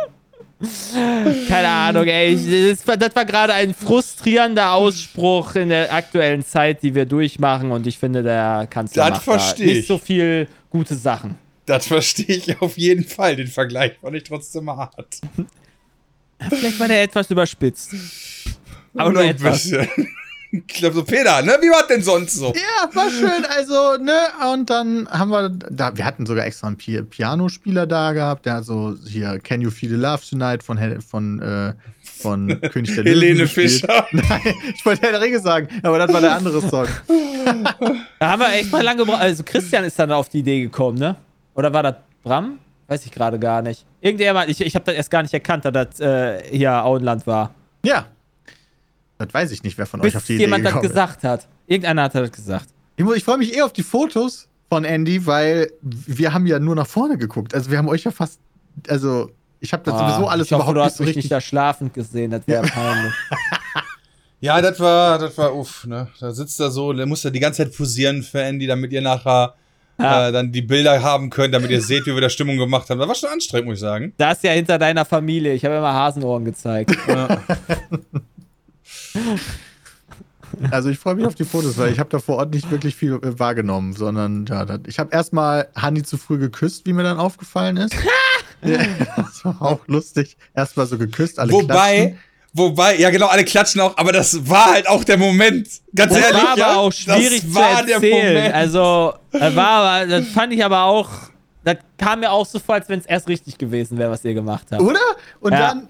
Keine 1.48 1.68
Ahnung, 1.68 2.06
ey. 2.08 2.34
Ich, 2.34 2.78
das 2.78 2.88
war, 2.88 2.98
das 2.98 3.16
war 3.16 3.26
gerade 3.26 3.54
ein 3.54 3.74
frustrierender 3.74 4.72
Ausspruch 4.72 5.56
in 5.56 5.70
der 5.70 5.94
aktuellen 5.94 6.46
Zeit, 6.46 6.82
die 6.82 6.96
wir 6.96 7.06
durchmachen. 7.06 7.72
Und 7.72 7.86
ich 7.88 7.98
finde, 7.98 8.24
der 8.24 8.68
Kanzler 8.70 9.10
Das 9.10 9.26
macht 9.26 9.60
da 9.60 9.64
nicht 9.64 9.78
ich. 9.80 9.88
so 9.88 9.98
viel 9.98 10.48
gute 10.70 10.96
Sachen. 10.96 11.36
Das 11.66 11.88
verstehe 11.88 12.38
ich 12.38 12.62
auf 12.62 12.78
jeden 12.78 13.04
Fall. 13.04 13.36
Den 13.36 13.48
Vergleich 13.48 13.94
fand 14.02 14.16
ich 14.16 14.24
trotzdem 14.24 14.70
hart. 14.70 15.20
Vielleicht 16.50 16.80
war 16.80 16.88
der 16.88 17.04
etwas 17.04 17.30
überspitzt. 17.32 17.94
Aber 18.96 19.12
nur 19.12 19.22
ein 19.24 19.30
etwas. 19.30 19.64
bisschen. 19.64 19.88
Ich 20.68 20.76
glaube 20.76 20.96
so, 20.96 21.04
Peter, 21.04 21.42
ne? 21.42 21.58
Wie 21.62 21.70
war 21.70 21.86
denn 21.88 22.02
sonst 22.02 22.34
so? 22.36 22.54
Ja, 22.54 22.90
war 22.94 23.10
schön. 23.10 23.46
Also, 23.56 23.98
ne, 24.04 24.14
und 24.54 24.70
dann 24.70 25.08
haben 25.10 25.32
wir, 25.32 25.50
da, 25.50 25.96
wir 25.98 26.06
hatten 26.06 26.26
sogar 26.26 26.46
extra 26.46 26.68
einen 26.68 26.78
Pi 26.78 27.02
Pianospieler 27.02 27.88
da 27.88 28.14
gehabt, 28.14 28.46
der 28.46 28.64
so 28.64 28.96
hier 29.08 29.40
Can 29.40 29.62
You 29.62 29.72
Feel 29.72 29.90
the 29.90 29.96
Love 29.96 30.22
Tonight 30.30 30.64
von, 30.64 30.78
Hel- 30.78 31.02
von, 31.02 31.42
äh, 31.42 31.74
von 32.22 32.60
König 32.72 32.94
der 32.96 33.04
Löwen 33.04 33.20
Helene. 33.22 33.48
Fischer. 33.48 34.08
Nein, 34.12 34.42
ich 34.76 34.86
wollte 34.86 35.02
Herr 35.04 35.12
der 35.12 35.22
Ringe 35.22 35.40
sagen, 35.40 35.68
aber 35.84 35.98
das 36.00 36.12
war 36.14 36.22
der 36.22 36.36
andere 36.36 36.62
Song. 36.62 36.88
Da 38.20 38.32
haben 38.32 38.40
wir 38.40 38.54
echt 38.54 38.72
mal 38.72 38.82
lange 38.82 39.00
gebraucht. 39.04 39.22
Also 39.22 39.44
Christian 39.44 39.84
ist 39.84 40.00
dann 40.00 40.12
auf 40.12 40.30
die 40.30 40.40
Idee 40.40 40.62
gekommen, 40.62 40.98
ne? 40.98 41.16
Oder 41.54 41.72
war 41.74 41.84
das 41.84 41.96
Bram? 42.24 42.58
Weiß 42.88 43.06
ich 43.06 43.12
gerade 43.12 43.38
gar 43.38 43.62
nicht. 43.62 43.86
Irgendjemand, 44.02 44.50
ich, 44.50 44.62
ich 44.62 44.74
habe 44.76 44.86
das 44.86 44.96
erst 44.96 45.12
gar 45.12 45.22
nicht 45.22 45.34
erkannt, 45.34 45.64
dass 45.66 45.74
das 45.74 46.00
äh, 46.00 46.44
hier 46.50 46.84
Auenland 46.84 47.28
war. 47.28 47.54
Ja. 47.84 48.06
Das 49.18 49.34
weiß 49.34 49.52
ich 49.52 49.64
nicht, 49.64 49.78
wer 49.78 49.86
von 49.86 50.02
euch 50.02 50.08
Bis 50.08 50.16
auf 50.18 50.26
die 50.26 50.34
Idee 50.36 50.44
jemand 50.44 50.66
das 50.66 50.82
gesagt 50.82 51.24
hat. 51.24 51.48
Irgendeiner 51.68 52.04
hat 52.04 52.16
das 52.16 52.32
gesagt. 52.32 52.68
Ich, 52.98 53.06
ich 53.06 53.24
freue 53.24 53.38
mich 53.38 53.56
eher 53.56 53.66
auf 53.66 53.74
die 53.74 53.84
Fotos 53.84 54.48
von 54.70 54.84
Andy, 54.84 55.26
weil 55.26 55.72
wir 55.82 56.34
haben 56.34 56.46
ja 56.48 56.60
nur 56.60 56.76
nach 56.76 56.88
vorne 56.88 57.18
geguckt. 57.18 57.54
Also 57.54 57.72
wir 57.72 57.78
haben 57.78 57.88
euch 57.88 58.04
ja 58.04 58.12
fast, 58.12 58.40
also 58.90 59.32
ich 59.60 59.72
habe 59.74 59.84
das 59.84 59.98
sowieso 59.98 60.28
alles 60.28 60.48
ich 60.48 60.52
hoffe, 60.54 60.72
überhaupt 60.72 60.76
du 60.76 60.80
nicht 60.80 60.86
hast 60.86 60.98
so 60.98 61.04
mich 61.04 61.08
richtig. 61.10 61.24
nicht 61.26 61.32
da 61.32 61.42
schlafend 61.42 61.94
gesehen, 61.94 62.32
das 62.32 62.42
wäre 62.48 62.64
peinlich. 62.68 63.14
Ja, 64.42 64.62
das 64.62 64.80
war, 64.80 65.18
das 65.18 65.38
war 65.38 65.56
uff, 65.56 65.86
ne? 65.88 66.08
Da 66.20 66.32
sitzt 66.32 66.60
er 66.60 66.70
so, 66.70 66.94
der 66.94 67.06
muss 67.06 67.24
ja 67.24 67.30
die 67.30 67.40
ganze 67.40 67.64
Zeit 67.64 67.76
posieren 67.76 68.22
für 68.22 68.42
Andy, 68.42 68.68
damit 68.68 68.92
ihr 68.92 69.02
nachher 69.02 69.56
Ja. 69.98 70.28
äh, 70.28 70.32
dann 70.32 70.52
die 70.52 70.62
Bilder 70.62 71.02
haben 71.02 71.30
könnt, 71.30 71.54
damit 71.54 71.72
ihr 71.72 71.82
seht, 71.82 72.06
wie 72.06 72.14
wir 72.14 72.22
da 72.22 72.30
Stimmung 72.30 72.58
gemacht 72.58 72.90
haben. 72.90 73.00
Das 73.00 73.08
war 73.08 73.16
schon 73.16 73.30
anstrengend, 73.30 73.68
muss 73.70 73.76
ich 73.76 73.82
sagen. 73.82 74.14
Da 74.18 74.32
ist 74.34 74.44
ja 74.44 74.52
hinter 74.52 74.78
deiner 74.78 75.06
Familie. 75.06 75.54
Ich 75.54 75.64
habe 75.66 75.76
immer 75.76 75.94
Hasenohren 75.94 76.44
gezeigt. 76.46 76.96
Ja. 77.08 77.42
Also 80.72 80.90
ich 80.90 81.00
freue 81.00 81.16
mich 81.16 81.26
auf 81.26 81.36
die 81.36 81.44
Fotos, 81.44 81.78
weil 81.78 81.92
ich 81.92 82.00
habe 82.00 82.10
da 82.10 82.20
vor 82.20 82.38
Ort 82.38 82.54
nicht 82.54 82.70
wirklich 82.72 82.96
viel 82.96 83.14
äh, 83.16 83.40
wahrgenommen, 83.40 83.94
sondern 83.94 84.46
ja, 84.46 84.66
ich 84.88 85.00
habe 85.00 85.12
erstmal 85.14 85.68
Hanni 85.76 86.04
zu 86.04 86.18
früh 86.18 86.38
geküsst, 86.38 86.86
wie 86.86 86.94
mir 86.94 87.04
dann 87.04 87.18
aufgefallen 87.18 87.78
ist. 87.78 87.94
ja, 88.64 88.78
das 89.18 89.44
war 89.44 89.62
auch 89.62 89.88
lustig. 89.88 90.38
Erstmal 90.56 90.86
so 90.86 90.98
geküsst, 90.98 91.40
alle 91.40 91.52
wobei, 91.52 91.96
klatschen. 91.98 92.20
wobei, 92.54 92.98
ja 92.98 93.10
genau, 93.10 93.28
alle 93.28 93.44
klatschen 93.44 93.82
auch, 93.82 93.98
aber 93.98 94.14
das 94.14 94.48
war 94.48 94.72
halt 94.74 94.88
auch 94.88 95.04
der 95.04 95.18
Moment. 95.18 95.68
Ganz 95.94 96.14
Das 96.14 96.22
ehrlich, 96.24 96.42
war 96.44 96.50
aber 96.52 96.58
ja, 96.60 96.76
auch 96.76 96.94
schwierig 96.94 97.42
das 97.42 97.50
zu 97.50 97.56
war 97.56 97.84
der 97.84 97.96
erzählen. 97.96 98.34
Moment. 98.36 98.54
Also, 98.54 99.14
das 99.32 99.56
war 99.56 99.68
aber, 99.70 100.08
das 100.08 100.28
fand 100.28 100.54
ich 100.54 100.64
aber 100.64 100.84
auch, 100.84 101.10
das 101.66 101.78
kam 101.98 102.22
mir 102.22 102.32
auch 102.32 102.46
so 102.46 102.60
vor, 102.60 102.76
als 102.76 102.88
wenn 102.88 103.00
es 103.00 103.06
erst 103.08 103.28
richtig 103.28 103.58
gewesen 103.58 103.98
wäre, 103.98 104.12
was 104.12 104.24
ihr 104.24 104.34
gemacht 104.36 104.68
habt. 104.72 104.82
Oder? 104.82 105.00
Und 105.42 105.52
Ja. 105.54 105.60
dann, 105.74 105.90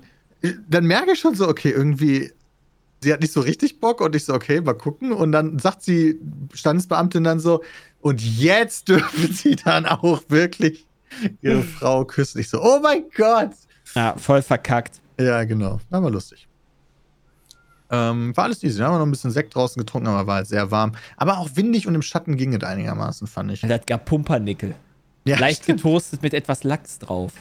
dann 0.69 0.85
merke 0.85 1.11
ich 1.11 1.19
schon 1.19 1.35
so, 1.35 1.47
okay, 1.47 1.69
irgendwie, 1.71 2.31
sie 3.05 3.13
hat 3.13 3.21
nicht 3.21 3.31
so 3.31 3.39
richtig 3.39 3.79
Bock 3.79 4.01
und 4.01 4.15
ich 4.15 4.25
so, 4.25 4.33
okay, 4.33 4.59
mal 4.59 4.73
gucken. 4.73 5.11
Und 5.13 5.31
dann 5.31 5.59
sagt 5.59 5.87
die 5.87 6.19
Standesbeamtin 6.53 7.23
dann 7.23 7.39
so, 7.39 7.63
und 8.01 8.21
jetzt 8.21 8.89
dürfen 8.89 9.31
sie 9.31 9.55
dann 9.55 9.85
auch 9.85 10.23
wirklich 10.27 10.85
ihre 11.41 11.61
Frau 11.79 12.03
küssen. 12.03 12.41
Ich 12.41 12.49
so, 12.49 12.61
oh 12.61 12.79
mein 12.81 13.05
Gott. 13.15 13.51
Ja, 13.93 14.15
voll 14.17 14.41
verkackt. 14.41 14.99
Ja, 15.19 15.43
genau. 15.45 15.79
War 15.89 16.01
mal 16.01 16.11
lustig. 16.11 16.47
Ähm, 17.91 18.35
war 18.35 18.45
alles 18.45 18.63
easy. 18.63 18.79
Da 18.79 18.85
haben 18.85 18.95
wir 18.95 18.99
noch 18.99 19.05
ein 19.05 19.11
bisschen 19.11 19.31
Sekt 19.31 19.55
draußen 19.55 19.79
getrunken, 19.79 20.07
aber 20.07 20.25
war 20.27 20.35
halt 20.37 20.47
sehr 20.47 20.71
warm. 20.71 20.93
Aber 21.15 21.37
auch 21.37 21.49
windig 21.53 21.87
und 21.87 21.95
im 21.95 22.01
Schatten 22.01 22.35
ging 22.35 22.53
es 22.53 22.63
einigermaßen, 22.63 23.27
fand 23.27 23.51
ich. 23.51 23.61
Das 23.61 23.85
gab 23.85 24.05
Pumpernickel. 24.05 24.75
Ja, 25.25 25.37
Leicht 25.39 25.63
stimmt. 25.63 25.83
getoastet 25.83 26.21
mit 26.23 26.33
etwas 26.33 26.63
Lachs 26.63 26.99
drauf. 26.99 27.31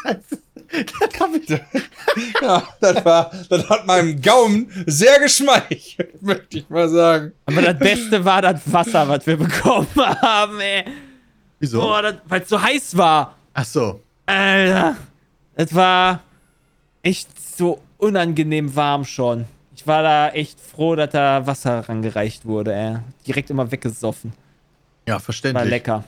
Das 1.48 1.60
Ja, 2.42 2.62
das 2.80 3.04
war, 3.04 3.30
das 3.48 3.68
hat 3.68 3.86
meinem 3.86 4.20
Gaumen 4.20 4.70
sehr 4.86 5.18
geschmeichelt, 5.20 6.20
möchte 6.22 6.58
ich 6.58 6.68
mal 6.68 6.88
sagen. 6.88 7.32
Aber 7.46 7.62
das 7.62 7.78
Beste 7.78 8.24
war 8.24 8.42
das 8.42 8.60
Wasser, 8.70 9.08
was 9.08 9.26
wir 9.26 9.36
bekommen 9.36 9.88
haben, 9.96 10.60
ey. 10.60 10.84
Wieso? 11.58 11.80
Weil 11.82 12.42
es 12.42 12.48
so 12.48 12.60
heiß 12.60 12.96
war. 12.96 13.36
Ach 13.54 13.64
so. 13.64 14.00
Alter. 14.26 14.96
Es 15.54 15.74
war 15.74 16.20
echt 17.02 17.28
so 17.56 17.80
unangenehm 17.98 18.74
warm 18.76 19.04
schon. 19.04 19.46
Ich 19.74 19.86
war 19.86 20.02
da 20.02 20.30
echt 20.30 20.60
froh, 20.60 20.94
dass 20.96 21.10
da 21.10 21.46
Wasser 21.46 21.88
rangereicht 21.88 22.44
wurde, 22.44 22.74
ey. 22.74 22.96
Direkt 23.26 23.50
immer 23.50 23.70
weggesoffen. 23.70 24.32
Ja, 25.06 25.14
War 25.14 25.20
verständlich. 25.20 25.68
lecker. 25.70 26.04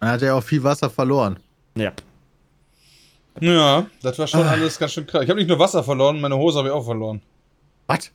Man 0.00 0.10
hat 0.10 0.22
ja 0.22 0.34
auch 0.34 0.42
viel 0.42 0.62
Wasser 0.62 0.88
verloren. 0.90 1.38
Ja. 1.76 1.92
Ja, 3.40 3.86
das 4.02 4.18
war 4.18 4.26
schon 4.26 4.46
alles 4.46 4.78
ganz 4.78 4.92
schön 4.92 5.06
krass. 5.06 5.24
Ich 5.24 5.30
habe 5.30 5.38
nicht 5.38 5.48
nur 5.48 5.58
Wasser 5.58 5.82
verloren, 5.82 6.20
meine 6.20 6.36
Hose 6.36 6.58
habe 6.58 6.68
ich 6.68 6.74
auch 6.74 6.84
verloren. 6.84 7.22
Was? 7.86 8.10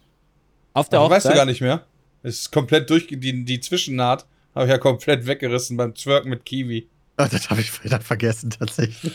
Auf 0.74 0.90
der 0.90 1.00
Hochzeit. 1.00 1.18
weißt 1.18 1.26
du 1.28 1.34
gar 1.34 1.46
nicht 1.46 1.62
mehr. 1.62 1.84
Es 2.24 2.40
ist 2.40 2.52
komplett 2.52 2.90
durch, 2.90 3.08
die, 3.08 3.46
die 3.46 3.60
Zwischennaht 3.60 4.26
habe 4.54 4.66
ich 4.66 4.72
ja 4.72 4.78
komplett 4.78 5.28
weggerissen 5.28 5.78
beim 5.78 5.94
Twerken 5.94 6.30
mit 6.30 6.46
Kiwi. 6.46 6.88
Ah, 7.18 7.28
das 7.28 7.50
habe 7.50 7.62
ich 7.62 7.72
dann 7.84 8.02
vergessen, 8.02 8.50
tatsächlich. 8.50 9.14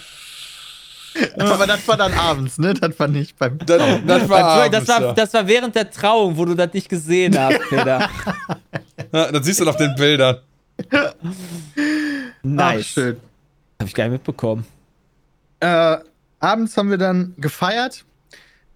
Aber 1.39 1.67
das 1.67 1.87
war 1.89 1.97
dann 1.97 2.13
abends, 2.13 2.59
ne? 2.59 2.73
Das 2.75 2.99
war 2.99 3.09
nicht 3.09 3.37
beim. 3.37 3.59
Das, 3.59 3.83
das 4.07 4.29
war, 4.29 4.45
abends, 4.45 4.79
das, 4.79 4.89
war, 4.89 5.03
ja. 5.03 5.13
das 5.13 5.35
war 5.35 5.47
während 5.47 5.75
der 5.75 5.91
Trauung, 5.91 6.37
wo 6.37 6.45
du 6.45 6.55
das 6.55 6.73
nicht 6.73 6.89
gesehen 6.89 7.39
hast, 7.39 7.59
Peter. 7.69 8.09
Ja, 9.13 9.33
das 9.33 9.45
siehst 9.45 9.61
du 9.61 9.69
auf 9.69 9.77
den 9.77 9.95
Bildern. 9.97 10.39
Nice. 12.43 12.87
Ach, 12.91 12.93
schön. 12.93 13.17
Hab 13.81 13.89
ich 13.89 13.95
gar 13.95 14.05
nicht 14.05 14.13
mitbekommen. 14.13 14.65
Äh, 15.61 15.99
abends 16.39 16.77
haben 16.77 16.91
wir 16.91 16.99
dann 16.99 17.35
gefeiert, 17.37 18.05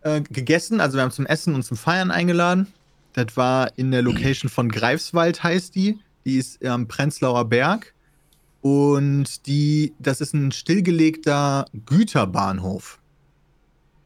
äh, 0.02 0.20
gegessen. 0.20 0.80
Also 0.80 0.96
wir 0.96 1.02
haben 1.02 1.10
zum 1.10 1.26
Essen 1.26 1.54
und 1.54 1.64
zum 1.64 1.76
Feiern 1.76 2.10
eingeladen. 2.10 2.68
Das 3.14 3.36
war 3.36 3.76
in 3.76 3.90
der 3.90 4.02
Location 4.02 4.50
von 4.50 4.68
Greifswald, 4.68 5.42
heißt 5.42 5.74
die. 5.74 5.98
Die 6.24 6.36
ist 6.36 6.64
am 6.64 6.88
Prenzlauer 6.88 7.48
Berg. 7.48 7.94
Und 8.60 9.46
die, 9.46 9.92
das 9.98 10.20
ist 10.20 10.32
ein 10.34 10.50
stillgelegter 10.50 11.66
Güterbahnhof. 11.86 12.98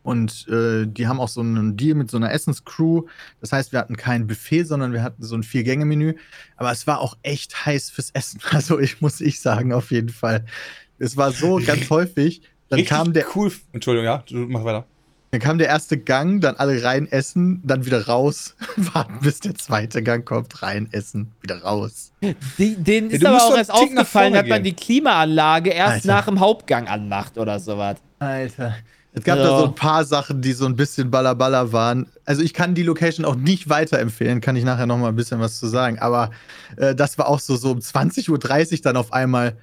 Und 0.03 0.49
äh, 0.49 0.87
die 0.87 1.07
haben 1.07 1.21
auch 1.21 1.29
so 1.29 1.41
einen 1.41 1.77
Deal 1.77 1.95
mit 1.95 2.11
so 2.11 2.17
einer 2.17 2.33
Essenscrew. 2.33 3.03
Das 3.41 3.53
heißt, 3.53 3.73
wir 3.73 3.79
hatten 3.79 3.97
kein 3.97 4.27
Buffet, 4.27 4.65
sondern 4.65 4.93
wir 4.93 5.03
hatten 5.03 5.23
so 5.23 5.37
ein 5.37 5.43
Vier-Gänge-Menü. 5.43 6.15
Aber 6.57 6.73
es 6.73 6.87
war 6.87 7.01
auch 7.01 7.17
echt 7.23 7.67
heiß 7.67 7.91
fürs 7.91 8.11
Essen. 8.13 8.41
Also 8.51 8.79
ich 8.79 9.01
muss 9.01 9.21
ich 9.21 9.41
sagen, 9.41 9.73
auf 9.73 9.91
jeden 9.91 10.09
Fall. 10.09 10.45
Es 10.99 11.17
war 11.17 11.33
so 11.33 11.61
ganz 11.65 11.91
häufig. 11.91 12.43
Dann 12.71 12.79
Richtig 12.81 12.89
kam 12.97 13.13
der 13.13 13.25
cool. 13.35 13.53
Entschuldigung, 13.73 14.05
ja, 14.05 14.23
du 14.29 14.37
mach 14.49 14.65
weiter. 14.65 14.85
dann 15.31 15.41
kam 15.41 15.59
der 15.59 15.69
erste 15.69 15.97
Gang, 15.99 16.41
dann 16.41 16.57
alle 16.57 16.83
rein 16.83 17.07
essen, 17.11 17.63
dann 17.65 17.87
wieder 17.87 18.07
raus, 18.07 18.57
warten, 18.77 19.19
bis 19.23 19.41
der 19.41 19.55
zweite 19.55 20.03
Gang 20.03 20.25
kommt, 20.27 20.63
rein 20.63 20.89
essen, 20.93 21.33
wieder 21.41 21.63
raus. 21.63 22.13
Die, 22.59 22.77
denen 22.77 23.09
Ja, 23.11 23.17
ist 23.17 23.23
du 23.23 23.29
aber 23.29 23.43
auch 23.45 23.57
erst 23.57 23.71
aufgefallen, 23.73 24.35
dass 24.35 24.47
man 24.47 24.63
die 24.63 24.75
Klimaanlage 24.75 25.71
erst 25.71 25.95
Alter. 25.95 26.09
nach 26.09 26.27
dem 26.27 26.41
Hauptgang 26.41 26.89
anmacht 26.89 27.39
oder 27.39 27.59
sowas. 27.61 27.97
Alter. 28.19 28.75
Es 29.15 29.25
gab 29.25 29.39
Ja. 29.39 29.45
da 29.45 29.59
so 29.61 29.65
ein 29.65 29.75
paar 29.75 30.05
Sachen, 30.05 30.43
die 30.43 30.53
so 30.53 30.67
ein 30.67 30.77
bisschen 30.77 31.11
ballerballer 31.11 31.73
waren. 31.73 32.07
Also 32.27 32.43
ich 32.43 32.53
kann 32.53 32.75
die 32.75 32.83
Location 32.83 33.25
auch 33.25 33.35
nicht 33.37 33.69
weiterempfehlen, 33.71 34.41
kann 34.43 34.55
ich 34.57 34.65
nachher 34.65 34.87
noch 34.87 34.99
mal 34.99 35.09
ein 35.09 35.17
bisschen 35.17 35.41
was 35.41 35.59
zu 35.59 35.67
sagen. 35.67 35.99
Aber 35.99 36.31
äh, 36.77 36.95
das 36.95 37.17
war 37.19 37.27
auch 37.29 37.41
so, 37.41 37.57
so 37.57 37.71
um 37.73 37.79
20.30 37.79 38.29
Uhr 38.77 38.79
dann 38.83 38.97
auf 38.99 39.13
einmal 39.13 39.57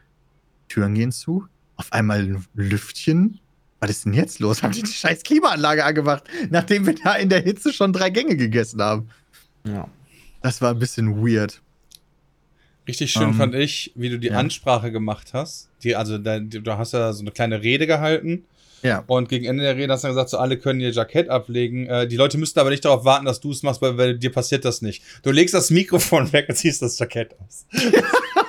Türen 0.67 0.95
gehen 0.95 1.11
zu, 1.11 1.45
auf 1.77 1.91
einmal 1.93 2.19
ein 2.19 2.45
Lüftchen. 2.55 3.39
Was 3.79 3.89
ist 3.89 4.05
denn 4.05 4.13
jetzt 4.13 4.39
los? 4.39 4.63
Haben 4.63 4.71
die 4.73 4.83
die 4.83 4.91
scheiß 4.91 5.23
Klimaanlage 5.23 5.83
angemacht, 5.83 6.23
nachdem 6.49 6.85
wir 6.87 6.95
da 6.95 7.15
in 7.15 7.29
der 7.29 7.41
Hitze 7.41 7.73
schon 7.73 7.93
drei 7.93 8.09
Gänge 8.09 8.35
gegessen 8.35 8.81
haben? 8.81 9.09
Ja. 9.65 9.87
Das 10.41 10.61
war 10.61 10.71
ein 10.71 10.79
bisschen 10.79 11.17
weird. 11.25 11.61
Richtig 12.87 13.11
schön 13.11 13.29
Ähm, 13.29 13.33
fand 13.33 13.55
ich, 13.55 13.91
wie 13.95 14.09
du 14.09 14.19
die 14.19 14.27
ja. 14.27 14.37
Ansprache 14.37 14.91
gemacht 14.91 15.31
hast. 15.33 15.69
Die, 15.83 15.95
also 15.95 16.17
da, 16.17 16.39
die, 16.39 16.61
du 16.61 16.77
hast 16.77 16.93
ja 16.93 17.11
so 17.13 17.21
eine 17.21 17.31
kleine 17.31 17.61
Rede 17.63 17.87
gehalten 17.87 18.45
Ja. 18.83 19.03
Und 19.07 19.27
gegen 19.27 19.45
Ende 19.45 19.63
der 19.63 19.75
Rede 19.75 19.91
hast 19.91 20.03
du 20.03 20.07
dann 20.07 20.15
gesagt, 20.15 20.29
so 20.29 20.37
alle 20.37 20.57
können 20.59 20.79
ihr 20.79 20.91
Jackett 20.91 21.29
ablegen. 21.29 21.87
Äh, 21.87 22.07
die 22.07 22.15
Leute 22.15 22.37
müssten 22.37 22.59
aber 22.59 22.69
nicht 22.69 22.85
darauf 22.85 23.03
warten, 23.03 23.25
dass 23.25 23.39
du 23.39 23.51
es 23.51 23.63
machst, 23.63 23.81
weil, 23.81 23.97
weil 23.97 24.17
dir 24.17 24.31
passiert 24.31 24.65
das 24.65 24.81
nicht. 24.83 25.03
Du 25.23 25.31
legst 25.31 25.53
das 25.55 25.71
Mikrofon 25.71 26.31
weg 26.33 26.45
und 26.47 26.55
ziehst 26.55 26.81
das 26.83 26.97
Jackett 26.99 27.35
aus. 27.39 27.65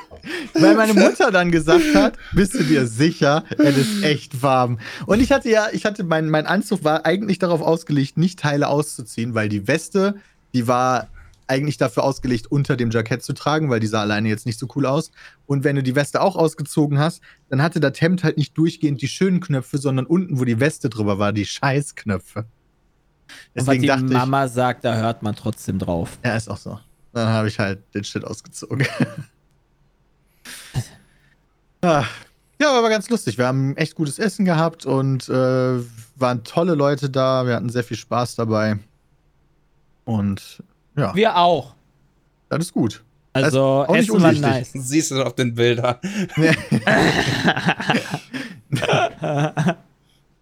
Weil 0.54 0.74
meine 0.74 0.94
Mutter 0.94 1.30
dann 1.30 1.50
gesagt 1.50 1.94
hat, 1.94 2.16
bist 2.32 2.54
du 2.54 2.62
dir 2.62 2.86
sicher, 2.86 3.44
es 3.58 3.76
ist 3.76 4.02
echt 4.02 4.42
warm. 4.42 4.78
Und 5.06 5.20
ich 5.20 5.32
hatte 5.32 5.50
ja, 5.50 5.68
ich 5.72 5.84
hatte, 5.84 6.04
mein, 6.04 6.28
mein 6.28 6.46
Anzug 6.46 6.84
war 6.84 7.06
eigentlich 7.06 7.38
darauf 7.38 7.60
ausgelegt, 7.60 8.16
nicht 8.16 8.38
Teile 8.38 8.68
auszuziehen, 8.68 9.34
weil 9.34 9.48
die 9.48 9.68
Weste, 9.68 10.16
die 10.54 10.66
war 10.66 11.08
eigentlich 11.48 11.76
dafür 11.76 12.04
ausgelegt, 12.04 12.50
unter 12.50 12.76
dem 12.76 12.90
Jackett 12.90 13.22
zu 13.22 13.32
tragen, 13.32 13.70
weil 13.70 13.80
die 13.80 13.86
sah 13.86 14.00
alleine 14.00 14.28
jetzt 14.28 14.46
nicht 14.46 14.58
so 14.58 14.66
cool 14.74 14.86
aus. 14.86 15.12
Und 15.46 15.64
wenn 15.64 15.76
du 15.76 15.82
die 15.82 15.94
Weste 15.94 16.20
auch 16.20 16.36
ausgezogen 16.36 16.98
hast, 16.98 17.20
dann 17.48 17.62
hatte 17.62 17.80
das 17.80 18.00
Hemd 18.00 18.24
halt 18.24 18.36
nicht 18.36 18.56
durchgehend 18.58 19.00
die 19.00 19.08
schönen 19.08 19.40
Knöpfe, 19.40 19.78
sondern 19.78 20.06
unten, 20.06 20.40
wo 20.40 20.44
die 20.44 20.60
Weste 20.60 20.88
drüber 20.88 21.18
war, 21.18 21.32
die 21.32 21.46
Scheißknöpfe. 21.46 22.40
Und 22.40 22.46
was 23.54 23.64
Deswegen 23.64 23.82
die 23.82 23.88
dachte 23.88 24.04
ich, 24.06 24.12
Mama 24.12 24.48
sagt, 24.48 24.84
da 24.84 24.96
hört 24.96 25.22
man 25.22 25.34
trotzdem 25.34 25.78
drauf. 25.78 26.18
ja, 26.24 26.36
ist 26.36 26.48
auch 26.48 26.56
so. 26.56 26.80
Dann 27.12 27.28
habe 27.28 27.48
ich 27.48 27.58
halt 27.58 27.82
den 27.94 28.04
Shit 28.04 28.24
ausgezogen. 28.24 28.86
Ah, 31.82 32.04
ja, 32.60 32.72
aber 32.72 32.88
ganz 32.88 33.08
lustig. 33.10 33.38
Wir 33.38 33.46
haben 33.46 33.76
echt 33.76 33.94
gutes 33.94 34.18
Essen 34.18 34.44
gehabt 34.44 34.86
und 34.86 35.28
äh, 35.28 35.32
waren 36.16 36.44
tolle 36.44 36.74
Leute 36.74 37.10
da. 37.10 37.46
Wir 37.46 37.54
hatten 37.54 37.68
sehr 37.68 37.84
viel 37.84 37.96
Spaß 37.96 38.36
dabei. 38.36 38.78
Und 40.04 40.62
ja, 40.96 41.14
Wir 41.14 41.36
auch. 41.36 41.74
das 42.48 42.66
ist 42.66 42.72
gut. 42.72 43.02
Also, 43.32 43.84
nicht 43.90 44.08
Essen 44.08 44.22
war 44.22 44.32
nice. 44.32 44.72
Das 44.72 44.88
siehst 44.88 45.10
du 45.10 45.22
auf 45.22 45.34
den 45.34 45.54
Bildern. 45.54 45.96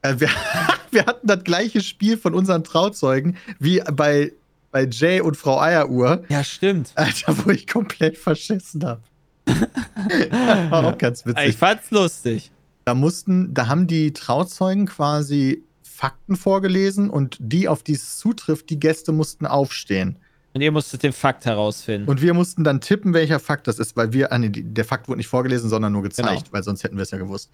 Äh, 0.04 0.20
wir, 0.20 0.28
wir 0.90 1.06
hatten 1.06 1.26
das 1.26 1.42
gleiche 1.44 1.80
Spiel 1.80 2.18
von 2.18 2.34
unseren 2.34 2.62
Trauzeugen 2.62 3.38
wie 3.58 3.80
bei, 3.92 4.32
bei 4.70 4.84
Jay 4.84 5.20
und 5.20 5.36
Frau 5.36 5.58
Eieruhr. 5.58 6.22
Ja, 6.28 6.44
stimmt. 6.44 6.92
Alter, 6.94 7.34
wo 7.44 7.50
ich 7.50 7.66
komplett 7.66 8.18
verschissen 8.18 8.84
habe. 8.84 9.00
war 10.70 10.84
auch 10.86 10.98
ganz 10.98 11.24
witzig. 11.26 11.48
Ich 11.50 11.56
fand's 11.56 11.90
lustig. 11.90 12.50
Da 12.84 12.94
mussten, 12.94 13.54
da 13.54 13.68
haben 13.68 13.86
die 13.86 14.12
Trauzeugen 14.12 14.86
quasi 14.86 15.62
Fakten 15.82 16.36
vorgelesen 16.36 17.08
und 17.08 17.36
die, 17.40 17.68
auf 17.68 17.82
die 17.82 17.92
es 17.92 18.18
zutrifft, 18.18 18.68
die 18.70 18.78
Gäste 18.80 19.12
mussten 19.12 19.46
aufstehen. 19.46 20.16
Und 20.52 20.60
ihr 20.60 20.70
musstet 20.70 21.02
den 21.02 21.12
Fakt 21.12 21.46
herausfinden. 21.46 22.08
Und 22.08 22.20
wir 22.22 22.32
mussten 22.34 22.62
dann 22.62 22.80
tippen, 22.80 23.12
welcher 23.14 23.40
Fakt 23.40 23.66
das 23.66 23.78
ist, 23.78 23.96
weil 23.96 24.12
wir, 24.12 24.32
ah, 24.32 24.38
nee, 24.38 24.50
der 24.50 24.84
Fakt 24.84 25.08
wurde 25.08 25.18
nicht 25.18 25.26
vorgelesen, 25.28 25.68
sondern 25.68 25.92
nur 25.92 26.02
gezeigt, 26.02 26.28
Genau. 26.28 26.52
weil 26.52 26.62
sonst 26.62 26.84
hätten 26.84 26.96
wir 26.96 27.02
es 27.02 27.10
ja 27.10 27.18
gewusst. 27.18 27.50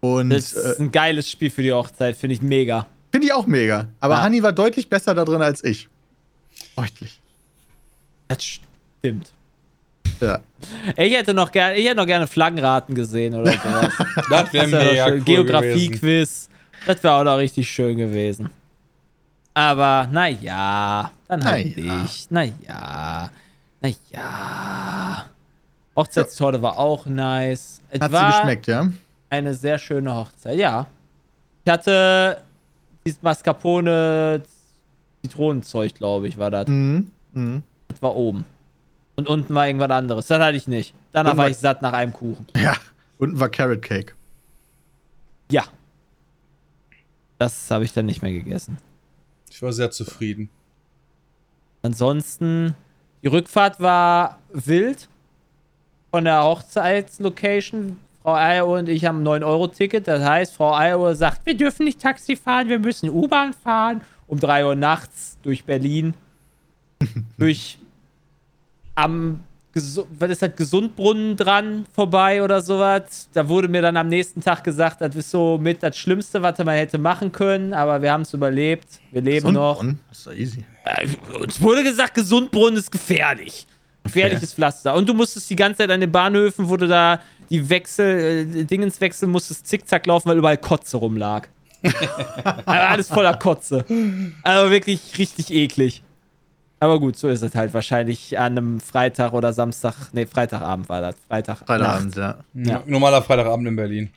Und 0.00 0.30
das 0.30 0.54
äh, 0.54 0.70
ist 0.72 0.80
ein 0.80 0.90
geiles 0.92 1.30
Spiel 1.30 1.50
für 1.50 1.62
die 1.62 1.72
Hochzeit, 1.72 2.16
finde 2.16 2.34
ich 2.34 2.42
mega. 2.42 2.86
finde 3.12 3.26
ich 3.28 3.32
auch 3.32 3.46
mega. 3.46 3.88
Aber 4.00 4.14
Ja. 4.14 4.22
Hanni 4.22 4.42
war 4.42 4.52
deutlich 4.52 4.88
besser 4.88 5.14
da 5.14 5.24
drin 5.24 5.42
als 5.42 5.62
ich. 5.64 5.88
Deutlich. 6.76 7.20
Das 8.28 8.42
stimmt. 8.44 9.32
Ja. 10.20 10.40
Ich 10.96 11.14
hätte 11.14 11.34
noch 11.34 11.50
gerne, 11.52 11.76
ich 11.76 11.86
hätte 11.86 11.96
noch 11.96 12.06
gerne 12.06 12.26
Flaggenraten 12.26 12.94
gesehen 12.94 13.34
oder 13.34 13.52
sowas. 13.64 13.92
Das 14.30 14.52
wäre 14.52 14.70
wär 14.72 14.84
mega 14.84 15.06
cool. 15.08 15.20
Geografie-Quiz. 15.20 16.48
Das 16.86 17.02
wäre 17.02 17.14
auch 17.14 17.24
noch 17.24 17.36
richtig 17.38 17.68
schön 17.70 17.96
gewesen. 17.96 18.50
Aber 19.54 20.08
naja, 20.10 21.10
dann 21.26 21.44
halt 21.44 21.74
Na 21.76 21.82
ja. 21.84 22.02
nicht. 22.02 22.30
Naja. 22.30 23.30
Naja. 23.80 25.24
Hochzeitstorte 25.96 26.62
war 26.62 26.78
auch 26.78 27.06
nice. 27.06 27.80
Es 27.90 28.00
Hat 28.00 28.12
sie 28.12 28.36
geschmeckt, 28.38 28.66
ja? 28.68 28.88
eine 29.30 29.54
sehr 29.54 29.78
schöne 29.78 30.14
Hochzeit, 30.14 30.58
ja. 30.58 30.86
Ich 31.64 31.70
hatte 31.72 32.38
dieses 33.04 33.20
Mascarpone 33.22 34.42
Zitronenzeug, 35.22 35.94
glaube 35.94 36.28
ich, 36.28 36.38
war 36.38 36.50
das. 36.50 36.68
Mhm. 36.68 37.10
Mhm. 37.32 37.62
Das 37.88 38.00
war 38.00 38.14
oben. 38.14 38.44
Und 39.18 39.26
unten 39.28 39.52
war 39.52 39.66
irgendwas 39.66 39.90
anderes. 39.90 40.28
Das 40.28 40.40
hatte 40.40 40.56
ich 40.56 40.68
nicht. 40.68 40.94
Danach 41.10 41.36
war 41.36 41.46
Irgendwas- 41.46 41.56
ich 41.56 41.60
satt 41.60 41.82
nach 41.82 41.92
einem 41.92 42.12
Kuchen. 42.12 42.46
Ja. 42.56 42.74
Unten 43.18 43.40
war 43.40 43.48
Carrot 43.48 43.82
Cake. 43.82 44.14
Ja. 45.50 45.64
Das 47.36 47.68
habe 47.72 47.82
ich 47.82 47.92
dann 47.92 48.06
nicht 48.06 48.22
mehr 48.22 48.30
gegessen. 48.30 48.78
Ich 49.50 49.60
war 49.60 49.72
sehr 49.72 49.90
zufrieden. 49.90 50.50
Ansonsten, 51.82 52.76
die 53.24 53.26
Rückfahrt 53.26 53.80
war 53.80 54.38
wild. 54.52 55.08
Von 56.12 56.24
der 56.24 56.44
Hochzeitslocation. 56.44 57.98
Frau 58.22 58.34
Eieruhr 58.36 58.78
und 58.78 58.88
ich 58.88 59.04
haben 59.04 59.22
ein 59.24 59.26
9-Euro-Ticket. 59.42 60.06
Das 60.06 60.22
heißt, 60.22 60.54
Frau 60.54 60.74
Eieruhr 60.76 61.16
sagt, 61.16 61.44
wir 61.44 61.56
dürfen 61.56 61.86
nicht 61.86 62.00
Taxi 62.00 62.36
fahren, 62.36 62.68
wir 62.68 62.78
müssen 62.78 63.10
U-Bahn 63.10 63.52
fahren. 63.52 64.00
Um 64.28 64.38
3 64.38 64.64
Uhr 64.64 64.76
nachts 64.76 65.38
durch 65.42 65.64
Berlin. 65.64 66.14
durch 67.36 67.78
am 68.98 69.40
was 69.74 70.30
ist 70.30 70.42
das, 70.42 70.56
Gesundbrunnen 70.56 71.36
dran 71.36 71.86
vorbei 71.94 72.42
oder 72.42 72.60
sowas. 72.60 73.28
Da 73.32 73.48
wurde 73.48 73.68
mir 73.68 73.80
dann 73.80 73.96
am 73.96 74.08
nächsten 74.08 74.40
Tag 74.40 74.64
gesagt, 74.64 75.00
das 75.00 75.14
ist 75.14 75.30
so 75.30 75.56
mit 75.56 75.82
das 75.82 75.96
Schlimmste, 75.96 76.42
was 76.42 76.58
man 76.58 76.74
hätte 76.74 76.98
machen 76.98 77.30
können, 77.30 77.72
aber 77.72 78.02
wir 78.02 78.10
haben 78.10 78.22
es 78.22 78.34
überlebt. 78.34 78.88
Wir 79.12 79.22
leben 79.22 79.52
noch. 79.52 79.84
Das 80.08 80.18
ist 80.18 80.26
doch 80.26 80.32
easy. 80.32 80.64
Äh, 80.84 81.06
Uns 81.38 81.60
wurde 81.60 81.84
gesagt, 81.84 82.14
Gesundbrunnen 82.14 82.76
ist 82.76 82.90
gefährlich. 82.90 83.66
Gefährliches 84.02 84.54
Pflaster. 84.54 84.94
Und 84.94 85.08
du 85.08 85.14
musstest 85.14 85.48
die 85.50 85.56
ganze 85.56 85.78
Zeit 85.78 85.90
an 85.90 86.00
den 86.00 86.10
Bahnhöfen, 86.10 86.68
wo 86.68 86.76
du 86.76 86.88
da 86.88 87.20
die 87.50 87.68
Wechsel, 87.68 88.48
äh, 88.56 88.64
Dingenswechsel 88.64 89.28
musstest 89.28 89.66
zickzack 89.66 90.06
laufen, 90.06 90.28
weil 90.30 90.38
überall 90.38 90.58
Kotze 90.58 90.96
rumlag. 90.96 91.46
also 91.82 91.96
alles 92.66 93.08
voller 93.08 93.36
Kotze. 93.36 93.84
Also 94.42 94.70
wirklich 94.70 95.00
richtig 95.18 95.52
eklig. 95.52 96.02
Aber 96.80 97.00
gut, 97.00 97.16
so 97.16 97.28
ist 97.28 97.42
es 97.42 97.54
halt 97.54 97.74
wahrscheinlich 97.74 98.38
an 98.38 98.56
einem 98.56 98.80
Freitag 98.80 99.32
oder 99.32 99.52
Samstag. 99.52 99.94
Nee, 100.12 100.26
Freitagabend 100.26 100.88
war 100.88 101.00
das. 101.00 101.16
Freitag. 101.26 101.58
Freitagabend, 101.66 102.16
ja. 102.16 102.38
Ja. 102.54 102.82
Normaler 102.86 103.20
Freitagabend 103.22 103.66
in 103.66 103.76
Berlin. 103.76 104.10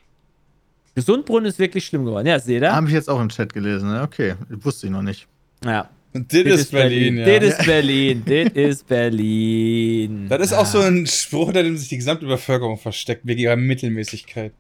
Gesundbrunnen 0.94 1.46
ist 1.46 1.58
wirklich 1.58 1.86
schlimm 1.86 2.06
geworden. 2.06 2.28
Ja, 2.28 2.40
seht 2.40 2.62
ihr? 2.62 2.74
Habe 2.74 2.88
ich 2.88 2.94
jetzt 2.94 3.10
auch 3.10 3.20
im 3.20 3.30
Chat 3.30 3.54
gelesen, 3.54 3.90
ne? 3.90 4.04
Okay, 4.04 4.36
wusste 4.50 4.88
ich 4.88 4.92
noch 4.92 5.02
nicht. 5.02 5.28
Ja. 5.66 5.90
Und 6.14 6.32
das 6.34 6.42
ist 6.44 6.72
Berlin, 6.72 7.18
ja. 7.18 7.40
Das 7.40 7.58
ist 7.58 7.66
Berlin. 7.66 8.24
Das 8.26 8.52
ist 8.54 8.88
Berlin. 8.88 10.26
Das 10.28 10.42
ist 10.42 10.54
auch 10.54 10.66
so 10.66 10.80
ein 10.80 11.08
Spruch, 11.08 11.46
hinter 11.46 11.64
dem 11.64 11.78
sich 11.78 11.88
die 11.88 11.98
gesamte 11.98 12.26
Bevölkerung 12.26 12.78
versteckt, 12.78 13.26
wegen 13.26 13.40
ihrer 13.40 13.56
Mittelmäßigkeit. 13.56 14.52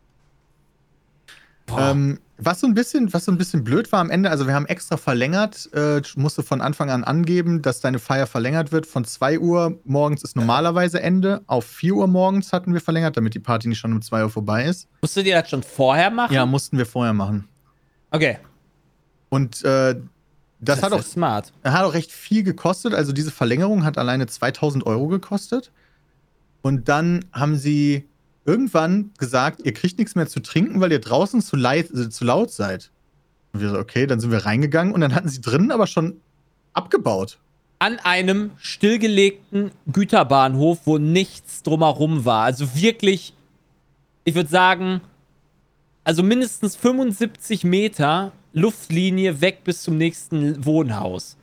Ähm, 1.78 2.20
was 2.38 2.60
so 2.60 2.68
ein 2.68 2.74
bisschen, 2.74 3.14
was 3.14 3.26
so 3.26 3.32
ein 3.32 3.38
bisschen 3.38 3.64
blöd 3.64 3.92
war 3.92 4.00
am 4.00 4.10
Ende, 4.10 4.32
also 4.32 4.48
wir 4.48 4.56
haben 4.56 4.66
extra 4.66 4.98
verlängert, 4.98 5.70
äh, 5.74 6.02
musste 6.16 6.42
von 6.42 6.60
Anfang 6.60 6.90
an 6.90 7.04
angeben, 7.04 7.62
dass 7.62 7.82
deine 7.82 8.00
Feier 8.00 8.26
verlängert 8.26 8.72
wird. 8.72 8.88
Von 8.88 9.06
2 9.06 9.40
Uhr 9.40 9.80
morgens 9.84 10.24
ist 10.24 10.36
normalerweise 10.36 11.02
Ende. 11.02 11.42
Auf 11.46 11.66
4 11.66 11.94
Uhr 11.94 12.08
morgens 12.08 12.52
hatten 12.52 12.74
wir 12.74 12.82
verlängert, 12.82 13.16
damit 13.16 13.36
die 13.36 13.40
Party 13.40 13.68
nicht 13.68 13.78
schon 13.78 13.94
um 13.94 14.02
2 14.02 14.24
Uhr 14.24 14.30
vorbei 14.32 14.66
ist. 14.66 14.88
Musstet 15.02 15.28
ihr 15.28 15.40
das 15.40 15.50
schon 15.50 15.62
vorher 15.62 16.10
machen? 16.10 16.34
Ja, 16.34 16.46
mussten 16.48 16.78
wir 16.78 16.88
vorher 16.88 17.14
machen. 17.14 17.48
Okay. 18.10 18.40
Und 19.30 19.64
äh, 19.64 19.96
das, 20.60 20.82
hat, 20.82 20.94
auch, 20.94 21.04
smart. 21.04 21.54
hat 21.64 21.84
auch 21.84 21.94
recht 21.94 22.12
viel 22.12 22.44
gekostet. 22.44 22.96
Also 22.96 23.14
diese 23.14 23.32
Verlängerung 23.32 23.84
hat 23.84 23.98
alleine 23.98 24.26
2000 24.26 24.86
Euro 24.86 25.08
gekostet. 25.08 25.72
Und 26.64 26.90
dann 26.90 27.26
haben 27.32 27.56
sie 27.56 28.08
irgendwann 28.46 29.12
gesagt, 29.18 29.62
ihr 29.64 29.74
kriegt 29.74 29.98
nichts 29.98 30.16
mehr 30.16 30.28
zu 30.28 30.40
trinken, 30.40 30.82
weil 30.82 30.92
ihr 30.92 31.00
draußen 31.00 31.42
zu, 31.42 31.56
leid, 31.56 31.92
äh, 31.92 32.10
zu 32.10 32.26
laut 32.26 32.52
seid. 32.52 32.92
Und 33.54 33.62
wir 33.62 33.70
so, 33.70 33.78
okay, 33.78 34.08
dann 34.08 34.20
sind 34.20 34.32
wir 34.32 34.46
reingegangen 34.46 34.94
und 34.94 35.02
dann 35.02 35.14
hatten 35.14 35.30
sie 35.30 35.42
drinnen 35.42 35.72
aber 35.72 35.88
schon 35.88 36.22
abgebaut. 36.74 37.38
An 37.80 38.00
einem 38.00 38.52
stillgelegten 38.58 39.72
Güterbahnhof, 39.92 40.82
wo 40.86 40.98
nichts 40.98 41.64
drumherum 41.64 42.26
war. 42.26 42.44
Also 42.44 42.76
wirklich, 42.76 43.34
ich 44.24 44.36
würde 44.36 44.50
sagen, 44.50 45.02
also 46.04 46.24
mindestens 46.24 46.76
75 46.76 47.64
Meter 47.64 48.32
Luftlinie 48.54 49.42
weg 49.42 49.64
bis 49.64 49.84
zum 49.84 49.98
nächsten 49.98 50.64
Wohnhaus. 50.66 51.38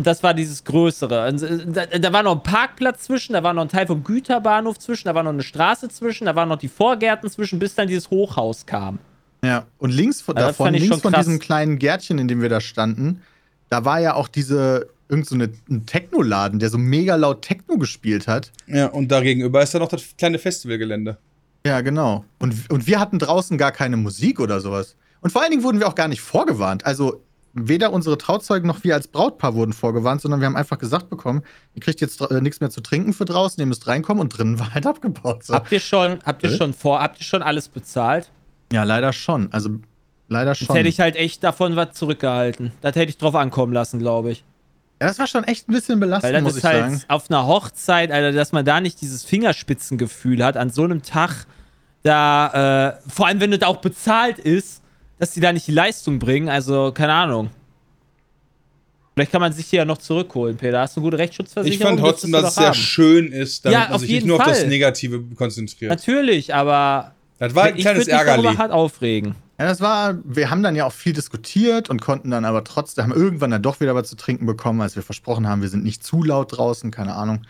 Und 0.00 0.06
das 0.06 0.22
war 0.22 0.32
dieses 0.32 0.64
Größere. 0.64 1.28
Und, 1.28 1.42
äh, 1.42 1.66
Da, 1.66 1.84
da 1.84 2.10
war 2.14 2.22
noch 2.22 2.36
ein 2.36 2.42
Parkplatz 2.42 3.02
zwischen, 3.02 3.34
da 3.34 3.42
war 3.42 3.52
noch 3.52 3.60
ein 3.60 3.68
Teil 3.68 3.86
vom 3.86 4.02
Güterbahnhof 4.02 4.78
zwischen, 4.78 5.08
da 5.08 5.14
war 5.14 5.22
noch 5.22 5.32
eine 5.34 5.42
Straße 5.42 5.90
zwischen, 5.90 6.24
da 6.24 6.34
waren 6.34 6.48
noch 6.48 6.56
die 6.56 6.68
Vorgärten 6.68 7.28
zwischen, 7.28 7.58
bis 7.58 7.74
dann 7.74 7.86
dieses 7.86 8.08
Hochhaus 8.08 8.64
kam. 8.64 8.98
Ja, 9.44 9.66
und 9.76 9.90
links 9.90 10.22
von, 10.22 10.36
Ja, 10.36 10.46
das 10.46 10.56
davon, 10.56 10.72
links 10.72 11.02
von 11.02 11.12
krass. 11.12 11.26
diesem 11.26 11.38
kleinen 11.38 11.78
Gärtchen, 11.78 12.16
in 12.16 12.28
dem 12.28 12.40
wir 12.40 12.48
da 12.48 12.62
standen, 12.62 13.20
da 13.68 13.84
war 13.84 14.00
ja 14.00 14.14
auch 14.14 14.26
diese, 14.28 14.88
irgend 15.10 15.26
so 15.26 15.34
eine, 15.34 15.50
ein 15.68 15.84
Technoladen, 15.84 16.60
der 16.60 16.70
so 16.70 16.78
mega 16.78 17.16
laut 17.16 17.42
Techno 17.42 17.76
gespielt 17.76 18.26
hat. 18.26 18.52
Ja, 18.68 18.86
und 18.86 19.08
da 19.12 19.20
gegenüber 19.20 19.62
ist 19.62 19.74
dann 19.74 19.82
noch 19.82 19.90
das 19.90 20.02
kleine 20.16 20.38
Festivalgelände. 20.38 21.18
Ja, 21.66 21.82
genau. 21.82 22.24
Und, 22.38 22.54
und 22.70 22.86
wir 22.86 22.98
hatten 22.98 23.18
draußen 23.18 23.58
gar 23.58 23.72
keine 23.72 23.98
Musik 23.98 24.40
oder 24.40 24.60
sowas. 24.60 24.96
Und 25.20 25.30
vor 25.30 25.42
allen 25.42 25.50
Dingen 25.50 25.62
wurden 25.62 25.78
wir 25.78 25.88
auch 25.88 25.94
gar 25.94 26.08
nicht 26.08 26.22
vorgewarnt. 26.22 26.86
Also 26.86 27.22
weder 27.52 27.92
unsere 27.92 28.16
Trauzeugen 28.16 28.66
noch 28.68 28.84
wir 28.84 28.94
als 28.94 29.08
Brautpaar 29.08 29.54
wurden 29.54 29.72
vorgewarnt, 29.72 30.20
sondern 30.20 30.40
wir 30.40 30.46
haben 30.46 30.56
einfach 30.56 30.78
gesagt 30.78 31.10
bekommen, 31.10 31.42
ihr 31.74 31.82
kriegt 31.82 32.00
jetzt 32.00 32.20
äh, 32.20 32.40
nichts 32.40 32.60
mehr 32.60 32.70
zu 32.70 32.80
trinken 32.80 33.12
für 33.12 33.24
draußen, 33.24 33.60
ihr 33.60 33.66
müsst 33.66 33.86
reinkommen 33.86 34.20
und 34.20 34.28
drinnen 34.36 34.58
war 34.60 34.72
halt 34.74 34.86
abgebaut. 34.86 35.44
So. 35.44 35.54
Habt 35.54 35.72
ihr 35.72 35.80
schon, 35.80 36.18
habt 36.24 36.42
ihr 36.42 36.50
Hä? 36.50 36.56
schon 36.56 36.72
vor, 36.74 37.00
habt 37.00 37.18
ihr 37.18 37.24
schon 37.24 37.42
alles 37.42 37.68
bezahlt? 37.68 38.30
Ja, 38.72 38.84
leider 38.84 39.12
schon. 39.12 39.52
Also 39.52 39.70
leider 40.28 40.52
Jetzt 40.52 40.64
schon. 40.66 40.76
hätte 40.76 40.88
ich 40.88 41.00
halt 41.00 41.16
echt 41.16 41.42
davon 41.42 41.74
was 41.76 41.92
zurückgehalten. 41.92 42.72
Das 42.82 42.94
hätte 42.94 43.10
ich 43.10 43.18
drauf 43.18 43.34
ankommen 43.34 43.72
lassen, 43.72 43.98
glaube 43.98 44.30
ich. 44.30 44.44
ja, 45.00 45.08
das 45.08 45.18
war 45.18 45.26
schon 45.26 45.42
echt 45.42 45.68
ein 45.68 45.72
bisschen 45.72 45.96
Weil 46.00 46.06
belastend, 46.06 46.34
das 46.36 46.42
muss 46.44 46.52
ist 46.52 46.58
ich 46.58 46.64
halt 46.64 46.84
sagen. 46.84 47.02
auf 47.08 47.30
einer 47.30 47.46
Hochzeit, 47.48 48.12
Alter, 48.12 48.30
dass 48.30 48.52
man 48.52 48.64
da 48.64 48.80
nicht 48.80 49.00
dieses 49.00 49.24
Fingerspitzengefühl 49.24 50.44
hat, 50.44 50.56
an 50.56 50.70
so 50.70 50.84
einem 50.84 51.02
Tag, 51.02 51.46
da, 52.04 52.92
äh, 53.06 53.10
vor 53.10 53.26
allem 53.26 53.40
wenn 53.40 53.50
das 53.50 53.62
auch 53.62 53.78
bezahlt 53.78 54.38
ist, 54.38 54.79
dass 55.20 55.30
die 55.32 55.40
da 55.40 55.52
nicht 55.52 55.66
die 55.68 55.72
Leistung 55.72 56.18
bringen. 56.18 56.48
Also, 56.48 56.90
keine 56.92 57.12
Ahnung. 57.12 57.50
Vielleicht 59.14 59.32
kann 59.32 59.40
man 59.40 59.52
sich 59.52 59.66
hier 59.66 59.78
ja 59.80 59.84
noch 59.84 59.98
zurückholen, 59.98 60.56
Peter. 60.56 60.80
Hast 60.80 60.96
du 60.96 61.00
eine 61.00 61.04
gute 61.06 61.18
Rechtsschutzversicherung? 61.18 61.94
Ich 61.94 62.00
fand 62.00 62.00
trotzdem, 62.00 62.32
dass 62.32 62.48
es 62.50 62.54
sehr 62.54 62.68
doch 62.68 62.74
schön 62.74 63.30
ist, 63.32 63.64
damit 63.64 63.78
Ja, 63.78 63.84
man 63.86 63.92
auf 63.94 64.00
sich 64.00 64.10
nicht 64.10 64.26
nur 64.26 64.38
auf 64.38 64.44
das 64.44 64.60
Fall. 64.60 64.68
Negative 64.68 65.22
konzentriert. 65.36 65.90
Natürlich, 65.90 66.54
aber 66.54 67.12
Das 67.38 67.54
war 67.54 67.64
ein 67.64 67.76
ich 67.76 67.82
kleines 67.82 68.08
Ärgerli. 68.08 68.56
hart 68.56 68.72
aufregen. 68.72 69.34
Ja, 69.58 69.66
das 69.66 69.82
war, 69.82 70.16
wir 70.24 70.48
haben 70.48 70.62
dann 70.62 70.74
ja 70.74 70.86
auch 70.86 70.92
viel 70.92 71.12
diskutiert 71.12 71.90
und 71.90 72.00
konnten 72.00 72.30
dann 72.30 72.46
aber 72.46 72.64
trotzdem, 72.64 73.04
haben 73.04 73.12
irgendwann 73.12 73.50
dann 73.50 73.62
doch 73.62 73.80
wieder 73.80 73.94
was 73.94 74.08
zu 74.08 74.16
trinken 74.16 74.46
bekommen, 74.46 74.80
als 74.80 74.96
wir 74.96 75.02
versprochen 75.02 75.46
haben, 75.46 75.60
wir 75.60 75.68
sind 75.68 75.84
nicht 75.84 76.02
zu 76.02 76.22
laut 76.22 76.56
draußen, 76.56 76.90
keine 76.90 77.14
Ahnung. 77.14 77.42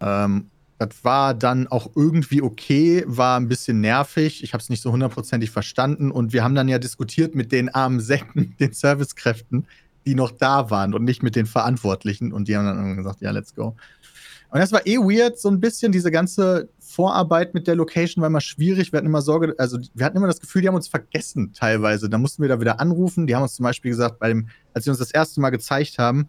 Ähm, 0.00 0.46
das 0.86 1.04
war 1.04 1.34
dann 1.34 1.66
auch 1.66 1.90
irgendwie 1.94 2.42
okay, 2.42 3.04
war 3.06 3.38
ein 3.38 3.48
bisschen 3.48 3.80
nervig. 3.80 4.42
Ich 4.42 4.52
habe 4.52 4.62
es 4.62 4.68
nicht 4.68 4.82
so 4.82 4.92
hundertprozentig 4.92 5.50
verstanden 5.50 6.10
und 6.10 6.32
wir 6.32 6.44
haben 6.44 6.54
dann 6.54 6.68
ja 6.68 6.78
diskutiert 6.78 7.34
mit 7.34 7.52
den 7.52 7.68
armen 7.68 8.00
Säcken, 8.00 8.56
den 8.60 8.72
Servicekräften, 8.72 9.66
die 10.06 10.14
noch 10.14 10.30
da 10.30 10.70
waren 10.70 10.94
und 10.94 11.04
nicht 11.04 11.22
mit 11.22 11.36
den 11.36 11.46
Verantwortlichen 11.46 12.32
und 12.32 12.48
die 12.48 12.56
haben 12.56 12.66
dann 12.66 12.96
gesagt, 12.96 13.20
ja, 13.20 13.30
let's 13.30 13.54
go. 13.54 13.76
Und 14.52 14.58
das 14.58 14.70
war 14.70 14.86
eh 14.86 14.98
weird, 14.98 15.38
so 15.38 15.48
ein 15.48 15.60
bisschen 15.60 15.92
diese 15.92 16.10
ganze 16.10 16.68
Vorarbeit 16.78 17.54
mit 17.54 17.66
der 17.66 17.74
Location 17.74 18.20
war 18.20 18.28
immer 18.28 18.42
schwierig. 18.42 18.92
Wir 18.92 18.98
hatten 18.98 19.06
immer 19.06 19.22
Sorge, 19.22 19.54
also 19.56 19.78
wir 19.94 20.04
hatten 20.04 20.18
immer 20.18 20.26
das 20.26 20.40
Gefühl, 20.40 20.60
die 20.60 20.68
haben 20.68 20.74
uns 20.74 20.88
vergessen 20.88 21.54
teilweise. 21.54 22.10
Da 22.10 22.18
mussten 22.18 22.42
wir 22.42 22.50
da 22.50 22.60
wieder 22.60 22.78
anrufen. 22.78 23.26
Die 23.26 23.34
haben 23.34 23.42
uns 23.42 23.54
zum 23.54 23.64
Beispiel 23.64 23.92
gesagt, 23.92 24.18
bei 24.18 24.28
dem, 24.28 24.48
als 24.74 24.84
sie 24.84 24.90
uns 24.90 24.98
das 24.98 25.10
erste 25.10 25.40
Mal 25.40 25.48
gezeigt 25.48 25.98
haben, 25.98 26.28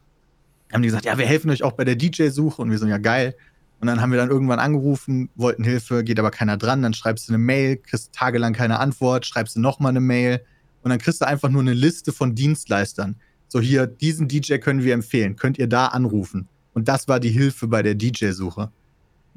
haben 0.71 0.81
die 0.81 0.87
gesagt, 0.87 1.03
ja, 1.03 1.17
wir 1.17 1.25
helfen 1.25 1.51
euch 1.51 1.63
auch 1.63 1.73
bei 1.73 1.83
der 1.83 1.97
DJ-Suche 1.97 2.61
und 2.61 2.71
wir 2.71 2.77
so, 2.77 2.87
ja, 2.87 2.97
geil. 2.97 3.35
Und 3.83 3.87
dann 3.87 3.99
haben 3.99 4.13
wir 4.13 4.17
dann 4.17 4.29
irgendwann 4.29 4.59
angerufen, 4.59 5.29
wollten 5.35 5.65
Hilfe, 5.65 6.05
geht 6.05 6.17
aber 6.17 6.31
keiner 6.31 6.55
dran. 6.55 6.81
Dann 6.81 6.93
schreibst 6.93 7.27
du 7.27 7.33
eine 7.33 7.37
Mail, 7.37 7.75
kriegst 7.75 8.13
tagelang 8.13 8.53
keine 8.53 8.79
Antwort, 8.79 9.25
schreibst 9.25 9.57
du 9.57 9.59
nochmal 9.59 9.89
eine 9.89 9.99
Mail 9.99 10.39
und 10.83 10.91
dann 10.91 10.99
kriegst 10.99 11.19
du 11.19 11.27
einfach 11.27 11.49
nur 11.49 11.63
eine 11.63 11.73
Liste 11.73 12.13
von 12.13 12.33
Dienstleistern. 12.33 13.17
So 13.49 13.59
hier, 13.59 13.85
diesen 13.85 14.29
DJ 14.29 14.59
können 14.59 14.85
wir 14.85 14.93
empfehlen, 14.93 15.35
könnt 15.35 15.57
ihr 15.57 15.67
da 15.67 15.87
anrufen. 15.87 16.47
Und 16.73 16.87
das 16.87 17.09
war 17.09 17.19
die 17.19 17.31
Hilfe 17.31 17.67
bei 17.67 17.83
der 17.83 17.93
DJ-Suche. 17.93 18.71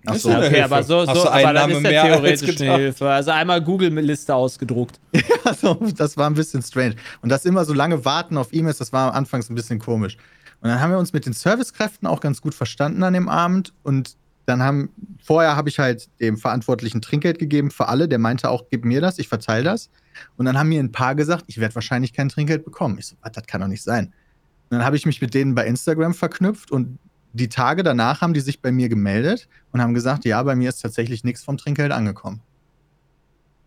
Ach 0.07 0.15
so. 0.15 0.29
okay, 0.29 0.49
Hilfe. 0.49 0.65
aber 0.65 0.83
so, 0.85 1.05
so 1.07 1.11
aber 1.11 1.53
dann 1.53 1.57
Einnahme 1.57 1.73
ist 1.73 1.93
ja 1.93 2.07
theoretisch 2.07 2.61
eine. 2.61 2.77
Hilfe. 2.77 3.11
Also 3.11 3.33
einmal 3.33 3.61
Google-Liste 3.61 4.33
ausgedruckt. 4.33 5.01
Also, 5.43 5.75
das 5.97 6.17
war 6.17 6.31
ein 6.31 6.35
bisschen 6.35 6.63
strange. 6.63 6.95
Und 7.21 7.31
das 7.31 7.45
immer 7.47 7.65
so 7.65 7.73
lange 7.73 8.05
warten 8.05 8.37
auf 8.37 8.53
E-Mails, 8.53 8.79
das 8.79 8.93
war 8.93 9.13
anfangs 9.13 9.51
ein 9.51 9.57
bisschen 9.57 9.81
komisch. 9.81 10.17
Und 10.61 10.69
dann 10.69 10.81
haben 10.81 10.93
wir 10.93 10.99
uns 10.99 11.13
mit 11.13 11.27
den 11.27 11.33
Servicekräften 11.33 12.07
auch 12.07 12.21
ganz 12.21 12.41
gut 12.41 12.55
verstanden 12.55 13.03
an 13.03 13.13
dem 13.13 13.29
Abend. 13.29 13.73
Und 13.83 14.17
dann 14.47 14.63
haben, 14.63 14.91
vorher 15.23 15.57
habe 15.57 15.69
ich 15.69 15.79
halt 15.79 16.09
dem 16.21 16.37
Verantwortlichen 16.37 17.03
Trinkgeld 17.03 17.39
gegeben 17.39 17.71
für 17.71 17.89
alle. 17.89 18.09
Der 18.09 18.19
meinte 18.19 18.49
auch, 18.49 18.65
gib 18.71 18.85
mir 18.85 19.01
das, 19.01 19.19
ich 19.19 19.29
verteile 19.29 19.65
das. 19.65 19.91
Und 20.37 20.47
dann 20.47 20.57
haben 20.57 20.69
mir 20.69 20.81
ein 20.81 20.93
paar 20.93 21.15
gesagt, 21.15 21.45
ich 21.49 21.59
werde 21.59 21.75
wahrscheinlich 21.75 22.13
kein 22.13 22.29
Trinkgeld 22.29 22.65
bekommen. 22.65 22.97
Ich 22.99 23.09
so, 23.09 23.17
was, 23.21 23.33
das 23.33 23.47
kann 23.47 23.61
doch 23.61 23.69
nicht 23.69 23.83
sein. 23.83 24.07
Und 24.07 24.79
dann 24.79 24.85
habe 24.85 24.97
ich 24.97 25.05
mich 25.05 25.21
mit 25.21 25.35
denen 25.35 25.55
bei 25.55 25.67
Instagram 25.67 26.15
verknüpft 26.15 26.71
und 26.71 26.99
die 27.33 27.49
Tage 27.49 27.83
danach 27.83 28.23
haben 28.23 28.35
die 28.35 28.41
sich 28.41 28.63
bei 28.63 28.73
mir 28.73 28.89
gemeldet 28.89 29.49
und 29.73 29.83
haben 29.83 29.95
gesagt, 29.95 30.25
ja, 30.25 30.43
bei 30.43 30.57
mir 30.57 30.71
ist 30.71 30.81
tatsächlich 30.81 31.23
nichts 31.23 31.45
vom 31.45 31.59
Trinkgeld 31.59 31.93
angekommen. 31.93 32.41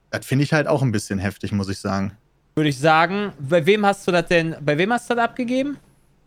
Das 0.10 0.26
finde 0.26 0.44
ich 0.44 0.54
halt 0.54 0.68
auch 0.68 0.82
ein 0.82 0.92
bisschen 0.92 1.20
heftig, 1.20 1.52
muss 1.52 1.70
ich 1.70 1.78
sagen. 1.78 2.14
Würde 2.56 2.70
ich 2.70 2.80
sagen, 2.80 3.32
bei 3.40 3.66
wem 3.66 3.86
hast 3.86 4.08
du 4.08 4.12
das 4.12 4.26
denn, 4.28 4.56
bei 4.62 4.78
wem 4.78 4.92
hast 4.92 5.10
du 5.10 5.14
das 5.14 5.24
abgegeben? 5.24 5.78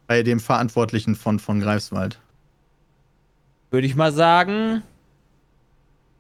Bei 0.06 0.22
dem 0.22 0.40
Verantwortlichen 0.40 1.16
von, 1.16 1.38
von 1.38 1.58
Greifswald. 1.58 2.20
Würde 3.72 3.86
ich 3.86 3.96
mal 3.96 4.12
sagen, 4.12 4.82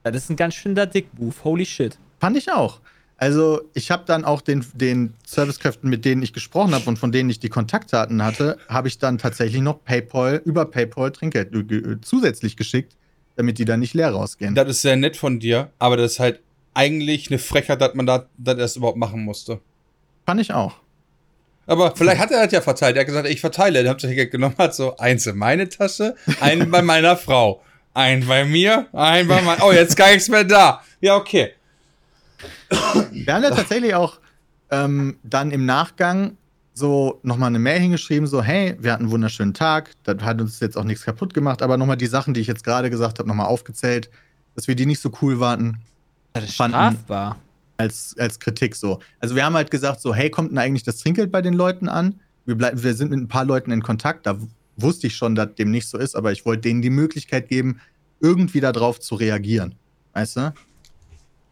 das 0.02 0.16
ist 0.16 0.30
ein 0.30 0.36
ganz 0.36 0.54
schöner 0.54 0.86
Dickmove. 0.86 1.44
Holy 1.44 1.66
shit. 1.66 1.98
Fand 2.18 2.36
ich 2.36 2.50
auch. 2.50 2.80
Also, 3.18 3.60
ich 3.74 3.90
habe 3.90 4.04
dann 4.06 4.24
auch 4.24 4.40
den, 4.40 4.64
den 4.74 5.12
Servicekräften, 5.24 5.88
mit 5.88 6.04
denen 6.04 6.22
ich 6.22 6.32
gesprochen 6.32 6.74
habe 6.74 6.86
und 6.86 6.98
von 6.98 7.12
denen 7.12 7.28
ich 7.30 7.38
die 7.38 7.50
Kontaktdaten 7.50 8.24
hatte, 8.24 8.58
habe 8.68 8.88
ich 8.88 8.98
dann 8.98 9.18
tatsächlich 9.18 9.60
noch 9.60 9.84
PayPal, 9.84 10.40
über 10.44 10.64
PayPal 10.64 11.12
Trinkgeld 11.12 11.52
ge- 11.68 11.98
zusätzlich 12.00 12.56
geschickt, 12.56 12.96
damit 13.36 13.58
die 13.58 13.64
dann 13.64 13.80
nicht 13.80 13.94
leer 13.94 14.10
rausgehen. 14.10 14.54
Das 14.54 14.68
ist 14.68 14.82
sehr 14.82 14.96
nett 14.96 15.16
von 15.16 15.38
dir, 15.38 15.70
aber 15.78 15.96
das 15.98 16.12
ist 16.12 16.20
halt 16.20 16.40
eigentlich 16.74 17.28
eine 17.30 17.38
Frechheit, 17.38 17.80
dass 17.80 17.94
man 17.94 18.06
da, 18.06 18.26
das 18.38 18.58
erst 18.58 18.76
überhaupt 18.78 18.98
machen 18.98 19.22
musste. 19.24 19.60
Fand 20.26 20.40
ich 20.40 20.52
auch. 20.52 20.76
Aber 21.72 21.94
vielleicht 21.96 22.20
hat 22.20 22.30
er 22.30 22.44
das 22.44 22.52
ja 22.52 22.60
verteilt. 22.60 22.96
Er 22.96 23.00
hat 23.00 23.06
gesagt, 23.06 23.28
ich 23.28 23.40
verteile. 23.40 23.82
Dann 23.82 23.90
habt 23.90 24.02
ihr 24.04 24.14
Geld 24.14 24.30
genommen, 24.30 24.54
hat 24.58 24.74
so 24.74 24.96
eins 24.96 25.26
in 25.26 25.36
meine 25.36 25.68
Tasche, 25.68 26.14
einen 26.40 26.70
bei 26.70 26.82
meiner 26.82 27.16
Frau. 27.16 27.62
Einen 27.94 28.26
bei 28.26 28.44
mir, 28.44 28.86
einen 28.92 29.28
bei 29.28 29.42
meiner. 29.42 29.64
Oh, 29.64 29.72
jetzt 29.72 29.96
gar 29.96 30.10
nichts 30.12 30.28
mehr 30.28 30.44
da. 30.44 30.82
Ja, 31.00 31.16
okay. 31.16 31.50
Wir 33.10 33.34
haben 33.34 33.42
ja 33.42 33.50
tatsächlich 33.50 33.94
auch 33.94 34.18
ähm, 34.70 35.18
dann 35.22 35.50
im 35.50 35.66
Nachgang 35.66 36.36
so 36.74 37.20
nochmal 37.22 37.48
eine 37.48 37.58
Mail 37.58 37.80
hingeschrieben, 37.80 38.26
so, 38.26 38.42
hey, 38.42 38.76
wir 38.80 38.92
hatten 38.92 39.02
einen 39.04 39.12
wunderschönen 39.12 39.52
Tag, 39.52 39.90
das 40.04 40.22
hat 40.22 40.40
uns 40.40 40.58
jetzt 40.60 40.76
auch 40.78 40.84
nichts 40.84 41.04
kaputt 41.04 41.34
gemacht, 41.34 41.60
aber 41.60 41.76
nochmal 41.76 41.98
die 41.98 42.06
Sachen, 42.06 42.32
die 42.32 42.40
ich 42.40 42.46
jetzt 42.46 42.64
gerade 42.64 42.88
gesagt 42.88 43.18
habe, 43.18 43.28
nochmal 43.28 43.46
aufgezählt, 43.46 44.08
dass 44.54 44.68
wir 44.68 44.74
die 44.74 44.86
nicht 44.86 45.00
so 45.00 45.12
cool 45.20 45.38
waren 45.38 45.78
Das 46.32 46.44
ist 46.44 46.56
Fanden- 46.56 46.76
strafbar. 46.78 47.36
Als, 47.82 48.14
als 48.18 48.38
Kritik 48.38 48.76
so. 48.76 49.00
Also 49.18 49.34
wir 49.34 49.44
haben 49.44 49.54
halt 49.54 49.70
gesagt, 49.70 50.00
so, 50.00 50.14
hey, 50.14 50.30
kommt 50.30 50.52
denn 50.52 50.58
eigentlich 50.58 50.84
das 50.84 50.98
Trinkgeld 50.98 51.32
bei 51.32 51.42
den 51.42 51.54
Leuten 51.54 51.88
an? 51.88 52.20
Wir, 52.44 52.54
bleib, 52.54 52.82
wir 52.82 52.94
sind 52.94 53.10
mit 53.10 53.20
ein 53.20 53.28
paar 53.28 53.44
Leuten 53.44 53.70
in 53.70 53.82
Kontakt, 53.82 54.26
da 54.26 54.38
wusste 54.76 55.08
ich 55.08 55.16
schon, 55.16 55.34
dass 55.34 55.54
dem 55.54 55.70
nicht 55.70 55.88
so 55.88 55.98
ist, 55.98 56.14
aber 56.14 56.32
ich 56.32 56.46
wollte 56.46 56.62
denen 56.62 56.80
die 56.80 56.90
Möglichkeit 56.90 57.48
geben, 57.48 57.80
irgendwie 58.20 58.60
darauf 58.60 59.00
zu 59.00 59.16
reagieren. 59.16 59.74
Weißt 60.12 60.36
du? 60.36 60.54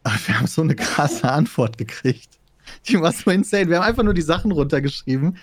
Aber 0.02 0.14
wir 0.26 0.38
haben 0.38 0.46
so 0.46 0.62
eine 0.62 0.76
krasse 0.76 1.30
Antwort 1.30 1.76
gekriegt. 1.76 2.38
Die 2.86 3.00
war 3.00 3.12
so 3.12 3.30
insane. 3.30 3.68
Wir 3.68 3.76
haben 3.76 3.84
einfach 3.84 4.04
nur 4.04 4.14
die 4.14 4.22
Sachen 4.22 4.52
runtergeschrieben. 4.52 5.36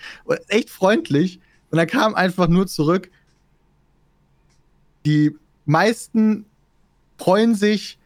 Echt 0.48 0.70
freundlich. 0.70 1.40
Und 1.70 1.76
dann 1.76 1.86
kam 1.86 2.14
einfach 2.14 2.48
nur 2.48 2.66
zurück. 2.66 3.10
Die 5.04 5.36
meisten 5.66 6.46
freuen 7.18 7.54
sich. 7.54 7.98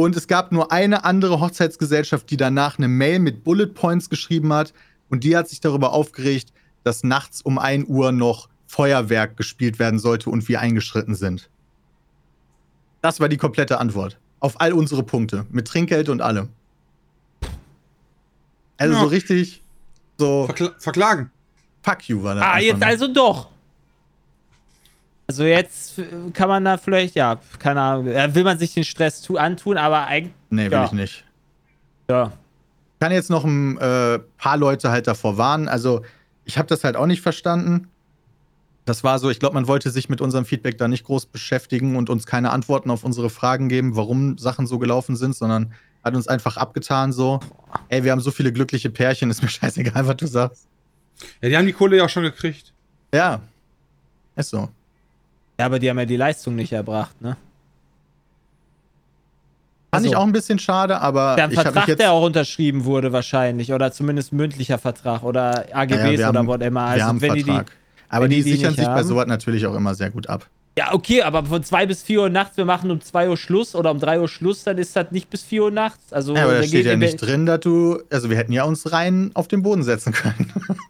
Und 0.00 0.16
es 0.16 0.26
gab 0.26 0.50
nur 0.50 0.72
eine 0.72 1.04
andere 1.04 1.40
Hochzeitsgesellschaft, 1.40 2.30
die 2.30 2.38
danach 2.38 2.78
eine 2.78 2.88
Mail 2.88 3.18
mit 3.18 3.44
Bullet 3.44 3.66
Points 3.66 4.08
geschrieben 4.08 4.50
hat. 4.50 4.72
Und 5.10 5.24
die 5.24 5.36
hat 5.36 5.46
sich 5.46 5.60
darüber 5.60 5.92
aufgeregt, 5.92 6.54
dass 6.84 7.04
nachts 7.04 7.42
um 7.42 7.58
1 7.58 7.86
Uhr 7.86 8.10
noch 8.10 8.48
Feuerwerk 8.66 9.36
gespielt 9.36 9.78
werden 9.78 9.98
sollte 9.98 10.30
und 10.30 10.48
wir 10.48 10.58
eingeschritten 10.62 11.14
sind. 11.14 11.50
Das 13.02 13.20
war 13.20 13.28
die 13.28 13.36
komplette 13.36 13.78
Antwort. 13.78 14.18
Auf 14.38 14.58
all 14.58 14.72
unsere 14.72 15.02
Punkte. 15.02 15.44
Mit 15.50 15.68
Trinkgeld 15.68 16.08
und 16.08 16.22
allem. 16.22 16.48
Also 18.78 18.94
Ja. 18.94 19.00
so 19.00 19.06
richtig 19.06 19.62
so 20.16 20.46
Verkla 20.46 20.70
verklagen. 20.78 21.30
Fuck 21.82 22.08
you 22.08 22.22
war 22.22 22.36
das. 22.36 22.44
Ah, 22.44 22.58
jetzt 22.58 22.82
also 22.82 23.12
doch. 23.12 23.50
Also 25.30 25.44
jetzt 25.44 25.96
äh, 26.00 26.06
kann 26.32 26.48
man 26.48 26.64
da 26.64 26.76
vielleicht, 26.76 27.14
ja, 27.14 27.38
keine 27.60 27.80
Ahnung, 27.80 28.08
äh, 28.08 28.34
will 28.34 28.42
man 28.42 28.58
sich 28.58 28.74
den 28.74 28.82
Stress 28.82 29.22
tu 29.22 29.36
antun, 29.36 29.76
aber 29.76 30.08
eigentlich, 30.08 30.34
Nee, 30.50 30.64
will 30.64 30.72
Ja. 30.72 30.84
ich 30.86 30.92
nicht. 30.92 31.24
ja. 32.10 32.32
kann 32.98 33.12
jetzt 33.12 33.30
noch 33.30 33.44
ein 33.44 33.78
äh, 33.78 34.18
paar 34.38 34.56
Leute 34.56 34.90
halt 34.90 35.06
davor 35.06 35.38
warnen. 35.38 35.68
Also, 35.68 36.02
ich 36.44 36.58
habe 36.58 36.66
das 36.66 36.82
halt 36.82 36.96
auch 36.96 37.06
nicht 37.06 37.22
verstanden. 37.22 37.86
Das 38.86 39.04
war 39.04 39.20
so, 39.20 39.30
ich 39.30 39.38
glaube, 39.38 39.54
man 39.54 39.68
wollte 39.68 39.90
sich 39.90 40.08
mit 40.08 40.20
unserem 40.20 40.44
Feedback 40.44 40.76
da 40.78 40.88
nicht 40.88 41.04
groß 41.04 41.26
beschäftigen 41.26 41.94
und 41.94 42.10
uns 42.10 42.26
keine 42.26 42.50
Antworten 42.50 42.90
auf 42.90 43.04
unsere 43.04 43.30
Fragen 43.30 43.68
geben, 43.68 43.94
warum 43.94 44.36
Sachen 44.36 44.66
so 44.66 44.80
gelaufen 44.80 45.14
sind, 45.14 45.36
sondern 45.36 45.72
hat 46.02 46.16
uns 46.16 46.26
einfach 46.26 46.56
abgetan 46.56 47.12
so, 47.12 47.38
ey, 47.88 48.02
wir 48.02 48.10
haben 48.10 48.20
so 48.20 48.32
viele 48.32 48.52
glückliche 48.52 48.90
Pärchen, 48.90 49.30
ist 49.30 49.42
mir 49.42 49.48
scheißegal, 49.60 50.08
was 50.08 50.16
du 50.16 50.26
sagst. 50.26 50.66
Ja, 51.40 51.48
die 51.50 51.56
haben 51.56 51.66
die 51.66 51.72
Kohle 51.72 51.98
ja 51.98 52.04
auch 52.06 52.08
schon 52.08 52.24
gekriegt. 52.24 52.72
Ja, 53.14 53.40
ist 54.34 54.50
so. 54.50 54.68
Ja, 55.60 55.66
aber 55.66 55.78
die 55.78 55.90
haben 55.90 55.98
ja 55.98 56.06
die 56.06 56.16
Leistung 56.16 56.54
nicht 56.56 56.72
erbracht, 56.72 57.20
ne? 57.20 57.36
Fand 59.92 60.06
ich 60.06 60.12
Also, 60.12 60.22
auch 60.22 60.26
ein 60.26 60.32
bisschen 60.32 60.58
schade, 60.58 60.98
aber 61.00 61.34
Der 61.36 61.50
ich 61.50 61.56
habe 61.58 61.62
Vertrag, 61.64 61.74
mich 61.82 61.88
jetzt... 61.88 61.98
der 62.00 62.12
auch 62.12 62.24
unterschrieben 62.24 62.84
wurde 62.86 63.12
wahrscheinlich, 63.12 63.72
oder 63.74 63.92
zumindest 63.92 64.32
mündlicher 64.32 64.78
Vertrag 64.78 65.22
oder 65.22 65.66
AGBs 65.72 65.96
Ja, 65.96 66.04
wir 66.12 66.28
oder 66.30 66.38
haben- 66.38 66.46
whatever. 66.46 66.70
wir 66.76 66.80
Also 66.80 67.04
haben 67.06 67.20
wenn 67.20 67.34
die 67.34 67.42
die, 67.42 67.50
Vertrag. 67.50 67.72
aber 68.08 68.28
die, 68.28 68.36
die 68.36 68.42
sichern 68.52 68.74
sich 68.74 68.86
bei 68.86 68.90
haben- 68.90 69.06
sowas 69.06 69.26
natürlich 69.26 69.66
auch 69.66 69.74
immer 69.74 69.94
sehr 69.94 70.08
gut 70.10 70.28
ab. 70.30 70.46
ja, 70.78 70.94
okay, 70.94 71.20
aber 71.22 71.44
von 71.44 71.62
2 71.62 71.84
bis 71.84 72.02
4 72.04 72.20
Uhr 72.22 72.28
nachts, 72.30 72.56
wir 72.56 72.64
machen 72.64 72.90
um 72.90 73.02
2 73.02 73.28
Uhr 73.28 73.36
Schluss 73.36 73.74
oder 73.74 73.90
um 73.90 73.98
3 73.98 74.18
Uhr 74.20 74.28
Schluss, 74.28 74.64
dann 74.64 74.78
ist 74.78 74.96
das 74.96 75.10
nicht 75.10 75.28
bis 75.28 75.42
4 75.42 75.64
Uhr 75.64 75.70
nachts. 75.70 76.10
Also, 76.12 76.34
Ja, 76.36 76.44
aber 76.44 76.54
da 76.54 76.62
steht 76.62 76.86
ja 76.86 76.96
nicht 76.96 77.16
drin, 77.16 77.44
dass 77.44 77.60
du. 77.60 78.00
Also, 78.10 78.30
wir 78.30 78.36
hätten 78.38 78.52
ja 78.52 78.64
uns 78.64 78.92
rein 78.92 79.30
auf 79.34 79.46
den 79.48 79.62
Boden 79.62 79.82
setzen 79.82 80.12
können. 80.14 80.50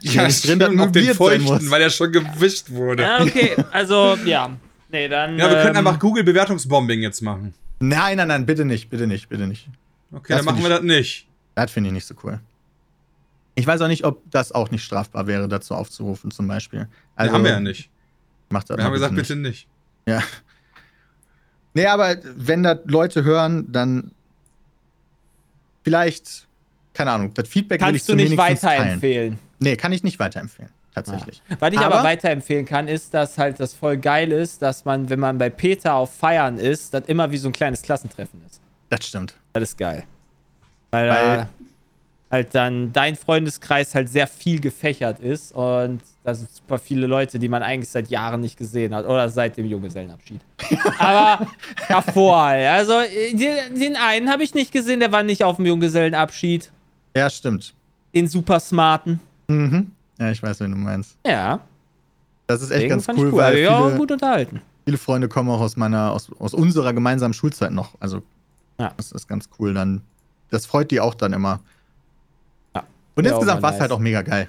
Ja, 0.00 0.24
nicht 0.24 0.44
drin, 0.46 0.60
stimmt, 0.60 0.80
auf 0.80 0.92
den 0.92 1.14
Feuchten, 1.14 1.70
weil 1.70 1.82
er 1.82 1.90
schon 1.90 2.12
gewischt 2.12 2.70
wurde. 2.70 3.02
Ja, 3.02 3.18
Ja, 3.18 3.24
okay, 3.24 3.56
also, 3.70 4.16
ja. 4.24 4.50
Nee, 4.90 5.08
dann. 5.08 5.36
wir 5.36 5.46
können 5.48 5.76
ähm, 5.76 5.86
einfach 5.86 5.98
Google-Bewertungsbombing 5.98 7.00
jetzt 7.00 7.20
machen. 7.20 7.54
Nein, 7.80 8.16
nein, 8.16 8.28
nein, 8.28 8.46
bitte 8.46 8.64
nicht, 8.64 8.90
bitte 8.90 9.06
nicht, 9.06 9.28
bitte 9.28 9.46
nicht. 9.46 9.68
Okay, 10.12 10.26
Das 10.28 10.38
dann 10.38 10.46
machen 10.46 10.62
wir 10.62 10.68
das 10.70 10.82
nicht. 10.82 11.28
Das 11.54 11.70
finde 11.70 11.88
ich 11.88 11.94
nicht 11.94 12.06
so 12.06 12.14
cool. 12.22 12.40
Ich 13.56 13.66
weiß 13.66 13.80
auch 13.82 13.88
nicht, 13.88 14.04
ob 14.04 14.22
das 14.30 14.52
auch 14.52 14.70
nicht 14.70 14.84
strafbar 14.84 15.26
wäre, 15.26 15.48
dazu 15.48 15.74
aufzurufen, 15.74 16.30
zum 16.30 16.48
Beispiel. 16.48 16.88
Also, 17.14 17.32
haben 17.34 17.44
wir 17.44 17.52
ja 17.52 17.60
nicht. 17.60 17.90
Macht 18.48 18.70
das 18.70 18.76
Wir 18.76 18.84
haben 18.84 18.92
gesagt, 18.92 19.12
nicht. 19.14 19.28
bitte 19.28 19.40
nicht. 19.40 19.68
Ja. 20.06 20.22
Nee, 21.72 21.86
aber 21.86 22.16
wenn 22.36 22.62
das 22.62 22.78
Leute 22.84 23.24
hören, 23.24 23.70
dann 23.72 24.12
vielleicht, 25.82 26.46
keine 26.92 27.10
Ahnung, 27.12 27.34
das 27.34 27.48
Feedback 27.48 27.80
will 27.80 27.96
ich 27.96 28.06
Kannst 28.06 28.08
du 28.08 28.14
nicht 28.14 28.60
teilen. 28.60 29.38
Nee, 29.64 29.76
kann 29.76 29.92
ich 29.92 30.02
nicht 30.02 30.18
weiterempfehlen, 30.18 30.70
tatsächlich. 30.94 31.42
Was 31.58 31.72
ich 31.72 31.78
aber, 31.78 31.96
Aber- 31.96 32.04
weiterempfehlen 32.04 32.64
kann, 32.66 32.86
ist, 32.88 33.12
dass 33.14 33.38
halt 33.38 33.58
das 33.60 33.74
voll 33.74 33.96
geil 33.96 34.30
ist, 34.32 34.62
dass 34.62 34.84
man, 34.84 35.08
wenn 35.10 35.18
man 35.20 35.38
bei 35.38 35.50
Peter 35.50 35.94
auf 35.94 36.14
Feiern 36.14 36.58
ist, 36.58 36.94
das 36.94 37.04
immer 37.06 37.30
wie 37.30 37.36
so 37.38 37.48
ein 37.48 37.52
kleines 37.52 37.82
Klassentreffen 37.82 38.40
ist. 38.46 38.60
Das 38.90 39.06
stimmt. 39.06 39.34
Das 39.52 39.62
ist 39.64 39.78
geil. 39.78 40.04
Weil, 40.90 41.08
Weil- 41.10 41.36
da 41.38 41.48
halt 42.30 42.52
dann 42.54 42.92
dein 42.92 43.14
Freundeskreis 43.14 43.94
halt 43.94 44.08
sehr 44.08 44.26
viel 44.26 44.58
gefächert 44.60 45.20
ist 45.20 45.52
und 45.54 46.00
da 46.24 46.34
sind 46.34 46.50
super 46.50 46.78
viele 46.78 47.06
Leute, 47.06 47.38
die 47.38 47.48
man 47.48 47.62
eigentlich 47.62 47.90
seit 47.90 48.08
Jahren 48.08 48.40
nicht 48.40 48.56
gesehen 48.56 48.92
hat 48.92 49.04
oder 49.04 49.28
seit 49.28 49.56
dem 49.56 49.66
Junggesellenabschied. 49.66 50.40
Aber 50.98 51.46
davor, 51.88 52.36
also 52.38 52.94
äh, 53.00 53.34
den, 53.34 53.78
den 53.78 53.94
einen 53.96 54.30
habe 54.30 54.42
ich 54.42 54.52
nicht 54.52 54.72
gesehen, 54.72 54.98
der 54.98 55.12
war 55.12 55.22
nicht 55.22 55.44
auf 55.44 55.56
dem 55.56 55.66
Junggesellenabschied. 55.66 56.72
Ja, 57.16 57.30
stimmt. 57.30 57.72
Den 58.14 58.26
super 58.26 58.58
smarten. 58.58 59.20
Mhm. 59.48 59.90
Ja, 60.18 60.30
ich 60.30 60.42
weiß, 60.42 60.60
wen 60.60 60.70
du 60.70 60.76
meinst. 60.76 61.16
Ja, 61.26 61.60
Das 62.46 62.62
ist 62.62 62.70
echt 62.70 62.82
den 62.84 62.90
ganz 62.90 63.08
cool, 63.08 63.14
ich 63.16 63.22
cool. 63.32 63.32
weil 63.36 63.58
ja, 63.58 63.82
viele, 63.84 63.96
gut 63.98 64.12
unterhalten. 64.12 64.60
viele 64.84 64.98
Freunde 64.98 65.28
kommen 65.28 65.50
auch 65.50 65.60
aus 65.60 65.76
meiner, 65.76 66.12
aus, 66.12 66.30
aus 66.38 66.54
unserer 66.54 66.92
gemeinsamen 66.92 67.34
Schulzeit 67.34 67.72
noch. 67.72 67.94
Also, 68.00 68.22
Ja. 68.78 68.92
das 68.96 69.12
ist 69.12 69.26
ganz 69.28 69.48
cool. 69.58 69.74
Dann, 69.74 70.02
das 70.50 70.66
freut 70.66 70.90
die 70.90 71.00
auch 71.00 71.14
dann 71.14 71.32
immer. 71.32 71.60
Ja. 72.74 72.84
Und 73.16 73.24
Ja, 73.24 73.32
insgesamt 73.32 73.62
war 73.62 73.70
es 73.74 73.80
halt 73.80 73.90
nice. 73.90 73.96
auch 73.96 74.00
mega 74.02 74.22
geil. 74.22 74.48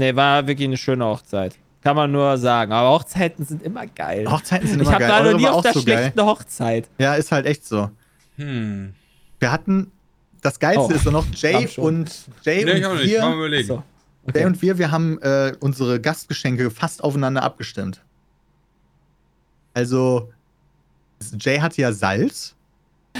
Nee, 0.00 0.16
war 0.16 0.46
wirklich 0.46 0.66
eine 0.66 0.76
schöne 0.78 1.04
Hochzeit. 1.04 1.54
Kann 1.82 1.94
man 1.94 2.10
nur 2.10 2.36
sagen. 2.38 2.72
Aber 2.72 2.90
Hochzeiten 2.90 3.44
sind 3.44 3.62
immer 3.62 3.86
geil. 3.86 4.28
Hochzeiten 4.28 4.66
sind 4.66 4.80
ich 4.80 4.86
immer 4.88 4.94
habe 4.94 5.04
geil. 5.04 5.10
da 5.10 5.18
noch 5.20 5.26
Eure 5.28 5.36
nie 5.36 5.46
auf 5.48 5.56
auch 5.56 5.62
der 5.62 5.72
so 5.74 5.84
geil. 5.84 5.98
schlechten 5.98 6.20
Hochzeit. 6.22 6.88
Ja, 6.98 7.14
ist 7.14 7.30
halt 7.30 7.46
echt 7.46 7.64
so. 7.66 7.90
Hm. 8.36 8.94
Wir 9.38 9.52
hatten, 9.52 9.92
das 10.42 10.58
Geilste 10.60 10.92
Oh, 10.92 10.96
ist 10.96 11.04
so 11.04 11.10
noch, 11.10 11.24
Jay 11.34 11.66
und 11.78 12.10
Jay 12.42 12.64
Nee, 12.64 12.72
ich 12.72 12.84
auch 12.86 12.90
und 12.92 12.98
nicht. 13.02 13.18
Mal 13.18 13.30
wir, 13.30 13.36
überlegen. 13.36 13.68
So. 13.68 13.74
Jay 13.76 13.82
Okay. 14.24 14.44
und 14.44 14.62
wir, 14.62 14.78
wir 14.78 14.90
haben 14.92 15.18
äh, 15.22 15.52
unsere 15.58 16.00
Gastgeschenke 16.00 16.70
fast 16.70 17.02
aufeinander 17.02 17.42
abgestimmt. 17.42 18.00
Also, 19.74 20.30
Jay 21.40 21.58
hatte 21.58 21.80
ja 21.80 21.92
Salz 21.92 22.54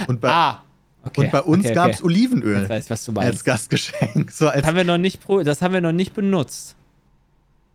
und 0.06 0.20
bei, 0.20 0.28
Ah, 0.30 0.62
okay. 1.04 1.22
und 1.22 1.32
bei 1.32 1.40
uns 1.42 1.64
okay, 1.64 1.74
gab 1.74 1.90
es. 1.90 2.04
Olivenöl 2.04 2.64
Ich 2.64 2.68
weiß, 2.68 2.90
was 2.90 3.04
du 3.04 3.12
als 3.12 3.16
meinst. 3.16 3.44
Gastgeschenk. 3.44 4.30
So 4.30 4.48
als 4.48 4.60
Das 4.60 4.66
haben 4.66 4.76
wir 4.76 4.84
noch 4.84 4.98
nicht, 4.98 5.20
das 5.44 5.62
haben 5.62 5.74
wir 5.74 5.80
noch 5.80 5.92
nicht 5.92 6.14
benutzt. 6.14 6.76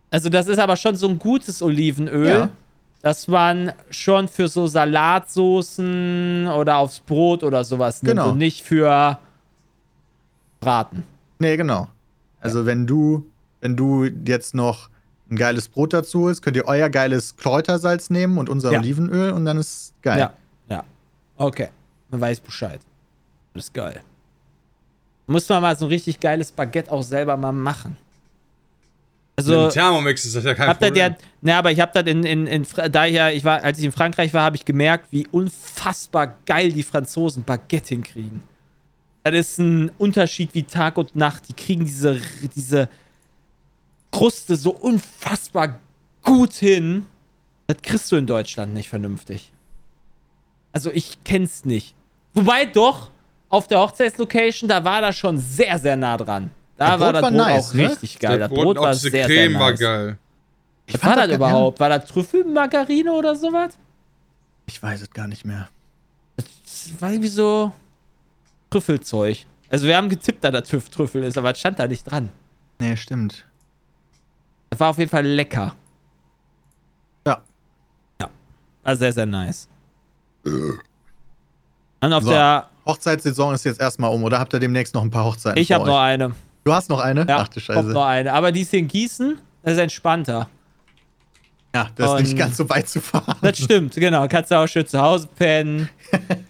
Also 0.10 0.30
das 0.30 0.48
ist 0.48 0.60
aber 0.60 0.78
schon 0.78 0.96
so 0.96 1.10
ein 1.10 1.20
gutes 1.20 1.62
Olivenöl, 1.62 2.28
Ja. 2.30 2.50
dass 3.02 3.28
man 3.28 3.74
schon 3.90 4.28
für 4.30 4.48
so 4.48 4.68
Salatsoßen 4.68 6.48
oder 6.48 6.78
aufs 6.78 7.00
Brot 7.02 7.44
oder 7.44 7.64
sowas 7.66 8.02
nimmt 8.04 8.18
Genau. 8.18 8.30
und 8.32 8.38
nicht 8.38 8.64
für 8.64 9.20
Braten. 10.60 11.04
Nee, 11.40 11.58
genau. 11.58 11.88
Also 12.40 12.66
wenn 12.66 12.88
du, 12.88 13.26
wenn 13.62 13.76
du 13.76 14.06
jetzt 14.26 14.54
noch 14.56 14.90
ein 15.30 15.36
geiles 15.36 15.68
Brot 15.68 15.94
dazu 15.94 16.22
holst, 16.22 16.42
könnt 16.42 16.56
ihr 16.56 16.66
euer 16.68 16.90
geiles 16.90 17.36
Kräutersalz 17.36 18.10
nehmen 18.10 18.38
und 18.38 18.50
unser 18.50 18.72
Ja. 18.72 18.80
Olivenöl 18.80 19.32
und 19.32 19.46
dann 19.46 19.58
ist 19.58 19.94
geil. 20.02 20.20
Ja, 20.20 20.34
ja. 20.70 20.84
Okay, 21.36 21.70
man 22.10 22.22
weiß 22.22 22.40
Bescheid. 22.40 22.80
Das 23.54 23.66
ist 23.66 23.74
geil. 23.74 24.02
Muss 25.28 25.48
man 25.50 25.62
mal 25.62 25.78
so 25.78 25.86
ein 25.86 25.90
richtig 25.90 26.20
geiles 26.20 26.52
Baguette 26.52 26.92
auch 26.92 27.04
selber 27.04 27.36
mal 27.36 27.52
machen. 27.52 27.98
Mit 29.36 29.46
Also, 29.46 29.68
dem 29.68 29.72
Thermomix 29.74 30.26
ist 30.26 30.36
das 30.36 30.46
ja 30.46 30.54
kein 30.56 30.70
ihr 30.70 30.74
Problem. 30.76 30.94
der, 30.94 31.18
ne, 31.42 31.56
aber 31.56 31.72
ich 31.72 31.80
hab 31.82 31.92
das 31.94 32.06
in, 32.06 32.24
in, 32.24 32.48
in, 32.48 32.66
da 32.92 33.06
ich 33.06 33.14
ja, 33.14 33.30
ich 33.30 33.44
war, 33.44 33.62
als 33.64 33.78
ich 33.80 33.86
in 33.86 33.92
Frankreich 33.92 34.34
war, 34.34 34.44
habe 34.44 34.56
ich 34.56 34.64
gemerkt, 34.66 35.08
wie 35.12 35.28
unfassbar 35.28 36.36
geil 36.46 36.72
die 36.72 36.84
Franzosen 36.84 37.44
Baguette 37.44 37.90
hinkriegen. 37.90 38.42
Das 39.32 39.52
ist 39.52 39.60
ein 39.60 39.92
Unterschied 39.98 40.54
wie 40.54 40.64
Tag 40.64 40.98
und 40.98 41.16
Nacht. 41.16 41.44
Die 41.50 41.54
kriegen 41.54 41.86
diese, 41.86 42.20
diese 42.56 42.90
Kruste 44.12 44.56
so 44.56 44.72
unfassbar 44.72 45.80
gut 46.24 46.54
hin. 46.54 47.06
Das 47.68 47.78
kriegst 47.82 48.12
du 48.12 48.16
in 48.16 48.28
Deutschland 48.28 48.74
nicht 48.74 48.90
vernünftig. 48.90 49.52
Also 50.72 50.92
ich 50.92 51.24
kenn's 51.24 51.66
nicht. 51.66 51.96
Wobei 52.34 52.66
doch, 52.66 53.10
auf 53.50 53.68
der 53.68 53.80
Hochzeitslocation, 53.80 54.68
da 54.68 54.84
war 54.84 55.02
das 55.02 55.18
schon 55.18 55.38
sehr, 55.38 55.80
sehr 55.80 55.96
nah 55.96 56.18
dran. 56.18 56.52
Da 56.78 56.92
Das 56.92 57.00
war 57.00 57.14
Brot 57.14 57.16
das 57.16 57.22
war 57.24 57.32
Brot 57.32 57.40
nice, 57.40 57.70
auch 57.70 57.74
ne? 57.74 57.90
richtig 57.90 58.20
geil. 58.20 58.40
Das 58.40 58.50
Brot 58.50 58.64
Brot 58.64 58.78
auch 58.78 58.84
war 58.84 58.94
sehr, 58.94 59.26
Creme 59.26 59.52
sehr 59.52 59.60
war 59.60 59.72
nice. 59.72 59.80
geil. 59.80 60.18
Was 60.90 61.02
fand 61.02 61.04
war 61.04 61.16
das 61.16 61.28
das 61.28 61.36
überhaupt? 61.36 61.80
War 61.80 61.90
das 61.90 62.06
Trüffelmargarine 62.06 63.12
oder 63.12 63.36
sowas? 63.36 63.78
Ich 64.68 64.82
weiß 64.82 65.02
es 65.02 65.10
gar 65.10 65.28
nicht 65.28 65.46
mehr. 65.46 65.70
Das 66.36 66.92
war 67.00 67.12
irgendwie 67.12 67.30
so 67.30 67.72
Trüffelzeug. 68.70 69.46
Also 69.70 69.86
wir 69.88 69.98
haben 69.98 70.10
getippt, 70.10 70.44
dass 70.44 70.52
das 70.52 70.68
Trüff 70.70 70.90
Trüffel 70.90 71.24
ist, 71.24 71.38
aber 71.38 71.52
es 71.52 71.60
stand 71.60 71.80
da 71.80 71.88
nicht 71.88 72.04
dran. 72.10 72.30
Nee, 72.80 72.96
stimmt. 72.96 73.46
Das 74.70 74.80
war 74.80 74.90
auf 74.90 74.98
jeden 74.98 75.10
Fall 75.10 75.26
lecker. 75.26 75.76
Ja. 77.26 77.42
War 78.84 78.96
sehr, 78.96 79.12
sehr 79.14 79.26
nice. 79.26 79.68
Und 80.44 82.14
auf 82.14 82.24
So. 82.24 82.30
der. 82.30 82.70
Hochzeitssaison 82.86 83.54
ist 83.54 83.66
jetzt 83.66 83.82
erstmal 83.82 84.14
um, 84.14 84.24
oder 84.24 84.40
habt 84.40 84.54
ihr 84.54 84.60
demnächst 84.62 84.94
noch 84.96 85.02
ein 85.02 85.12
paar 85.12 85.26
Hochzeiten? 85.26 85.62
Ich 85.62 85.74
habe 85.74 85.86
noch 85.86 86.00
eine. 86.00 86.34
Du 86.64 86.74
hast 86.74 86.90
noch 86.90 87.00
eine? 87.02 87.26
Ja, 87.28 87.40
Ach 87.42 87.48
du 87.50 87.60
Scheiße. 87.60 87.90
noch 87.90 88.06
eine. 88.06 88.32
Aber 88.32 88.54
die 88.54 88.62
ist 88.62 88.74
in 88.74 88.88
Gießen. 88.88 89.38
Das 89.64 89.74
ist 89.74 89.80
entspannter. 89.80 90.48
Ja, 91.76 91.90
das 91.96 92.06
ist 92.08 92.12
Und- 92.16 92.24
nicht 92.24 92.38
ganz 92.38 92.56
so 92.56 92.70
weit 92.70 92.88
zu 92.88 93.02
fahren. 93.02 93.36
Das 93.42 93.58
stimmt, 93.58 93.96
genau. 93.96 94.26
Kannst 94.30 94.52
du 94.52 94.56
auch 94.56 94.68
schön 94.68 94.88
zu 94.88 95.02
Hause 95.02 95.28
pennen. 95.36 95.90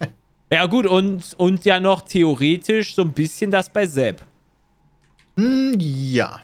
ja, 0.52 0.66
gut, 0.66 0.86
und, 0.86 1.34
und 1.36 1.64
ja 1.64 1.78
noch 1.80 2.02
theoretisch 2.02 2.94
so 2.94 3.02
ein 3.02 3.12
bisschen 3.12 3.50
das 3.50 3.68
bei 3.68 3.86
Sepp. 3.86 4.22
Hm, 5.36 5.74
ja. 5.78 6.40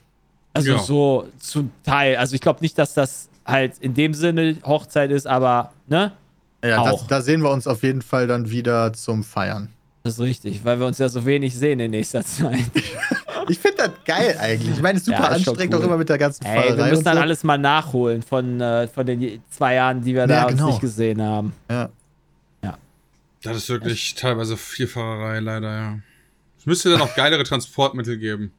Also 0.52 0.72
Ja. 0.72 0.78
so 0.78 1.28
zum 1.38 1.70
Teil. 1.82 2.16
Also 2.16 2.34
ich 2.34 2.40
glaube 2.40 2.60
nicht, 2.60 2.78
dass 2.78 2.94
das 2.94 3.28
halt 3.44 3.78
in 3.80 3.94
dem 3.94 4.14
Sinne 4.14 4.56
Hochzeit 4.64 5.10
ist, 5.10 5.26
aber 5.26 5.72
ne? 5.88 6.12
Ja, 6.64 6.82
das, 6.84 6.94
Auch. 6.94 7.06
da 7.08 7.20
sehen 7.20 7.42
wir 7.42 7.50
uns 7.50 7.66
auf 7.66 7.82
jeden 7.82 8.00
Fall 8.02 8.26
dann 8.26 8.50
wieder 8.50 8.92
zum 8.92 9.22
Feiern. 9.24 9.68
Das 10.04 10.14
ist 10.14 10.20
richtig, 10.20 10.64
weil 10.64 10.78
wir 10.80 10.86
uns 10.86 10.98
ja 10.98 11.08
so 11.08 11.24
wenig 11.26 11.54
sehen 11.56 11.80
in 11.80 11.90
nächster 11.90 12.24
Zeit. 12.24 12.58
Ich 13.46 13.58
finde 13.58 13.76
das 13.76 13.90
geil 14.06 14.38
eigentlich. 14.40 14.70
Ich 14.76 14.80
meine, 14.80 14.96
es 14.96 15.02
ist 15.02 15.06
super 15.14 15.18
Ja, 15.28 15.34
ist 15.36 15.46
anstrengend 15.46 15.74
cool. 15.74 15.80
auch 15.82 15.84
immer 15.84 15.98
mit 15.98 16.08
der 16.08 16.16
ganzen 16.16 16.46
Ey, 16.46 16.54
wir 16.54 16.62
Fahrerei 16.62 16.88
müssen 16.88 16.98
und 17.00 17.04
dann 17.04 17.16
so. 17.16 17.20
alles 17.22 17.44
mal 17.44 17.58
nachholen 17.58 18.22
von, 18.22 18.58
äh, 18.58 18.88
von 18.88 19.04
den 19.04 19.42
zwei 19.50 19.74
Jahren, 19.74 20.00
die 20.02 20.14
wir 20.14 20.22
Ja, 20.22 20.26
da 20.26 20.44
genau. 20.46 20.62
uns 20.64 20.72
nicht 20.76 20.80
gesehen 20.80 21.20
haben. 21.20 21.52
Ja. 21.70 21.90
Das 23.44 23.56
ist 23.56 23.68
wirklich 23.68 24.14
teilweise 24.14 24.56
viel 24.56 24.86
Fahrerei, 24.86 25.40
leider, 25.40 25.70
ja. 25.76 25.98
Es 26.58 26.66
müsste 26.66 26.90
dann 26.90 27.00
auch 27.02 27.14
geilere 27.16 27.44
Transportmittel 27.44 28.16
geben. 28.18 28.52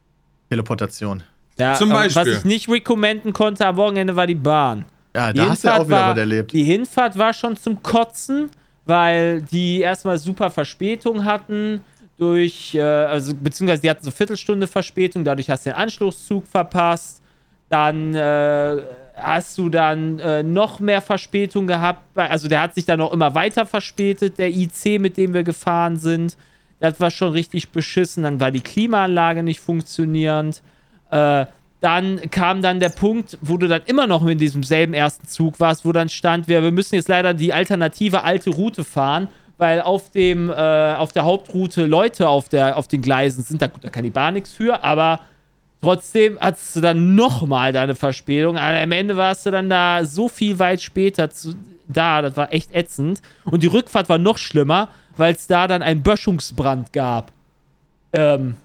Teleportation. 0.48 1.22
Ja, 1.58 1.74
Zum 1.74 1.90
aber 1.90 2.04
Was 2.04 2.14
Beispiel. 2.14 2.34
ich 2.38 2.44
nicht 2.44 2.68
recommenden 2.68 3.32
konnte 3.32 3.66
am 3.66 3.76
Wochenende 3.76 4.14
war 4.14 4.26
die 4.26 4.34
Bahn. 4.34 4.84
Ja, 5.14 5.32
Die 5.32 5.38
da 5.38 5.48
hast 5.48 5.64
du 5.64 5.68
ja 5.68 5.78
auch 5.78 5.86
wieder 5.86 5.96
war- 5.96 6.10
was 6.12 6.18
erlebt. 6.18 6.52
Die 6.52 6.64
Hinfahrt 6.64 7.16
war 7.18 7.32
schon 7.32 7.56
zum 7.56 7.82
Kotzen, 7.82 8.50
weil 8.84 9.42
die 9.42 9.80
erstmal 9.80 10.18
super 10.18 10.50
Verspätung 10.50 11.24
hatten. 11.24 11.80
Durch, 12.18 12.74
äh, 12.74 12.80
also 12.82 13.34
beziehungsweise 13.34 13.82
die 13.82 13.90
hatten 13.90 14.04
so 14.04 14.10
Viertelstunde 14.10 14.66
Verspätung, 14.66 15.22
dadurch 15.24 15.50
hast 15.50 15.66
du 15.66 15.70
den 15.70 15.76
Anschlusszug 15.76 16.46
verpasst. 16.46 17.20
Dann 17.68 18.14
äh, 18.14 18.76
hast 19.16 19.56
du 19.56 19.70
dann 19.70 20.18
äh, 20.18 20.42
noch 20.42 20.78
mehr 20.78 21.00
Verspätung 21.00 21.66
gehabt. 21.66 22.02
Also 22.14 22.48
der 22.48 22.60
hat 22.60 22.74
sich 22.74 22.84
dann 22.84 23.00
auch 23.00 23.12
immer 23.12 23.34
weiter 23.34 23.66
verspätet, 23.66 24.38
der 24.38 24.50
IC, 24.50 25.00
mit 25.00 25.16
dem 25.16 25.32
wir 25.32 25.42
gefahren 25.42 25.96
sind. 25.96 26.36
Das 26.80 27.00
war 27.00 27.10
schon 27.10 27.32
richtig 27.32 27.70
beschissen. 27.70 28.24
Dann 28.24 28.40
war 28.40 28.50
die 28.50 28.60
Klimaanlage 28.60 29.42
nicht 29.42 29.60
funktionierend. 29.60 30.62
Äh, 31.10 31.46
dann 31.80 32.30
kam 32.30 32.62
dann 32.62 32.80
der 32.80 32.88
Punkt, 32.90 33.38
wo 33.40 33.56
du 33.56 33.68
dann 33.68 33.82
immer 33.86 34.06
noch 34.06 34.26
in 34.26 34.38
diesem 34.38 34.62
selben 34.62 34.94
ersten 34.94 35.26
Zug 35.28 35.60
warst, 35.60 35.84
wo 35.84 35.92
dann 35.92 36.08
stand, 36.08 36.48
wir, 36.48 36.62
wir 36.62 36.72
müssen 36.72 36.94
jetzt 36.94 37.08
leider 37.08 37.34
die 37.34 37.52
alternative 37.52 38.22
alte 38.22 38.50
Route 38.50 38.82
fahren, 38.84 39.28
weil 39.58 39.80
auf 39.80 40.10
dem, 40.10 40.50
äh, 40.50 40.52
auf 40.52 41.12
der 41.12 41.24
Hauptroute 41.24 41.86
Leute 41.86 42.28
auf, 42.28 42.48
der, 42.48 42.76
auf 42.76 42.88
den 42.88 43.02
Gleisen 43.02 43.44
sind. 43.44 43.62
Da, 43.62 43.66
gut, 43.68 43.84
da 43.84 43.90
kann 43.90 44.04
die 44.04 44.10
Bahn 44.10 44.34
nichts 44.34 44.52
für, 44.52 44.82
aber 44.84 45.20
trotzdem 45.80 46.38
hattest 46.40 46.76
du 46.76 46.80
dann 46.80 47.14
nochmal 47.14 47.72
deine 47.72 47.94
Verspätung. 47.94 48.56
Aber 48.56 48.78
am 48.78 48.92
Ende 48.92 49.16
warst 49.16 49.46
du 49.46 49.50
dann 49.50 49.70
da 49.70 50.04
so 50.04 50.28
viel 50.28 50.58
weit 50.58 50.82
später 50.82 51.30
zu, 51.30 51.54
da, 51.88 52.22
das 52.22 52.36
war 52.36 52.52
echt 52.52 52.74
ätzend. 52.74 53.20
Und 53.44 53.62
die 53.62 53.68
Rückfahrt 53.68 54.08
war 54.08 54.18
noch 54.18 54.38
schlimmer, 54.38 54.88
weil 55.16 55.34
es 55.34 55.46
da 55.46 55.66
dann 55.68 55.82
einen 55.82 56.02
Böschungsbrand 56.02 56.92
gab. 56.92 57.32
Ähm, 58.12 58.56